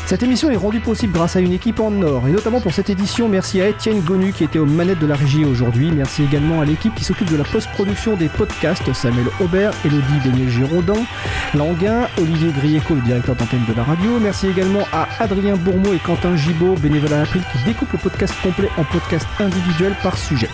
Cette 0.05 0.23
émission 0.23 0.49
est 0.49 0.55
rendue 0.55 0.79
possible 0.79 1.13
grâce 1.13 1.35
à 1.35 1.39
une 1.39 1.51
équipe 1.51 1.79
en 1.79 2.01
or 2.01 2.27
et 2.27 2.31
notamment 2.31 2.61
pour 2.61 2.73
cette 2.73 2.89
édition, 2.89 3.27
merci 3.27 3.61
à 3.61 3.67
Étienne 3.67 4.01
Gonu 4.01 4.31
qui 4.31 4.43
était 4.43 4.59
aux 4.59 4.65
manettes 4.65 4.99
de 4.99 5.07
la 5.07 5.15
régie 5.15 5.45
aujourd'hui. 5.45 5.91
Merci 5.91 6.23
également 6.23 6.61
à 6.61 6.65
l'équipe 6.65 6.95
qui 6.95 7.03
s'occupe 7.03 7.29
de 7.31 7.37
la 7.37 7.43
post-production 7.43 8.15
des 8.15 8.29
podcasts 8.29 8.93
Samuel 8.93 9.27
Aubert, 9.39 9.73
Elodie 9.83 10.19
Beignet-Giraudin, 10.23 11.03
Languin, 11.53 12.07
Olivier 12.17 12.51
Grieco, 12.51 12.95
le 12.95 13.01
directeur 13.01 13.35
d'antenne 13.35 13.65
de 13.67 13.73
la 13.73 13.83
radio. 13.83 14.19
Merci 14.19 14.47
également 14.47 14.87
à 14.93 15.07
Adrien 15.19 15.55
Bourmeau 15.55 15.93
et 15.93 15.99
Quentin 15.99 16.35
Gibaud, 16.35 16.75
bénévoles 16.75 17.13
à 17.13 17.19
l'April, 17.19 17.43
qui 17.51 17.63
découpent 17.65 17.93
le 17.93 17.99
podcast 17.99 18.33
complet 18.41 18.69
en 18.77 18.83
podcast 18.83 19.27
individuel 19.39 19.95
par 20.01 20.17
sujet. 20.17 20.49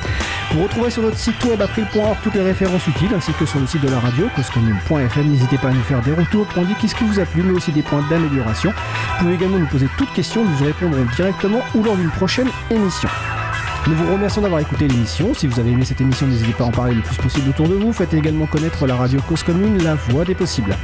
Vous 0.54 0.64
retrouvez 0.64 0.90
sur 0.90 1.02
notre 1.02 1.18
site 1.18 1.44
web 1.46 1.62
april.org 1.62 2.18
toutes 2.24 2.36
les 2.36 2.42
références 2.52 2.86
utiles 2.88 3.14
ainsi 3.16 3.32
que 3.34 3.46
sur 3.46 3.60
le 3.60 3.68
site 3.68 3.82
de 3.82 3.90
la 3.90 4.00
radio 4.00 4.28
causecommune.fm. 4.36 5.28
N'hésitez 5.28 5.58
pas 5.58 5.70
à 5.70 5.72
nous 5.72 5.84
faire 5.84 6.02
des 6.02 6.14
retours 6.14 6.46
pour 6.48 6.64
indiquer 6.64 6.90
ce 6.90 6.96
qui 6.96 7.06
vous 7.06 7.20
a 7.20 7.26
plu, 7.26 7.44
mais 7.44 7.54
aussi 7.54 7.72
des 7.72 7.82
points 7.82 8.04
d'amélioration. 8.10 8.72
Vous 8.72 9.24
pouvez 9.24 9.36
également 9.36 9.58
nous 9.58 9.68
poser 9.68 9.88
toutes 9.98 10.12
questions, 10.12 10.44
nous 10.44 10.62
y 10.62 10.68
répondrons 10.68 11.06
directement 11.16 11.62
ou 11.76 11.84
lors 11.84 11.96
d'une 11.96 12.12
prochaine 12.12 12.50
émission. 12.70 13.10
Nous 13.88 13.96
vous 13.96 14.14
remercions 14.14 14.42
d'avoir 14.42 14.62
écouté 14.62 14.88
l'émission. 14.88 15.34
Si 15.34 15.48
vous 15.48 15.60
avez 15.60 15.72
aimé 15.72 15.84
cette 15.86 16.00
émission, 16.02 16.28
n'hésitez 16.28 16.54
pas 16.54 16.66
à 16.66 16.68
en 16.68 16.72
parler 16.72 16.94
le 16.94 17.02
plus 17.02 17.16
possible 17.18 17.50
autour 17.50 17.68
de 17.68 17.74
vous. 17.74 17.92
Faites 17.92 18.14
également 18.14 18.46
connaître 18.46 18.86
la 18.86 18.96
radio 18.96 19.20
Cause 19.28 19.42
Commune, 19.42 19.82
la 19.84 19.96
voix 19.96 20.24
des 20.24 20.36
possibles. 20.36 20.78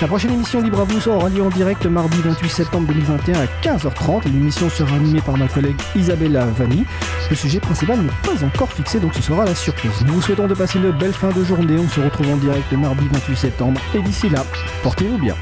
La 0.00 0.06
prochaine 0.06 0.32
émission 0.32 0.62
Libre 0.62 0.80
à 0.80 0.84
vous 0.84 1.00
sera 1.00 1.28
lieu 1.28 1.42
en 1.42 1.48
direct 1.48 1.86
mardi 1.86 2.18
28 2.22 2.48
septembre 2.48 2.86
2021 2.86 3.40
à 3.40 3.46
15h30. 3.62 4.24
L'émission 4.26 4.70
sera 4.70 4.94
animée 4.94 5.20
par 5.20 5.36
ma 5.36 5.48
collègue 5.48 5.76
Isabella 5.96 6.46
Vanni. 6.46 6.84
Le 7.28 7.34
sujet 7.34 7.58
principal 7.58 7.98
n'est 7.98 8.10
pas 8.22 8.44
encore 8.44 8.72
fixé, 8.72 9.00
donc 9.00 9.14
ce 9.14 9.22
sera 9.22 9.44
la 9.44 9.54
surprise. 9.54 10.04
Nous 10.06 10.14
vous 10.14 10.22
souhaitons 10.22 10.46
de 10.46 10.54
passer 10.54 10.78
une 10.78 10.92
belle 10.92 11.14
fin 11.14 11.30
de 11.30 11.42
journée. 11.42 11.76
On 11.78 11.88
se 11.88 12.00
retrouve 12.00 12.28
en 12.30 12.36
direct 12.36 12.70
mardi 12.72 13.08
28 13.10 13.36
septembre. 13.36 13.80
Et 13.94 14.02
d'ici 14.02 14.28
là, 14.28 14.44
portez-vous 14.84 15.18
bien. 15.18 15.34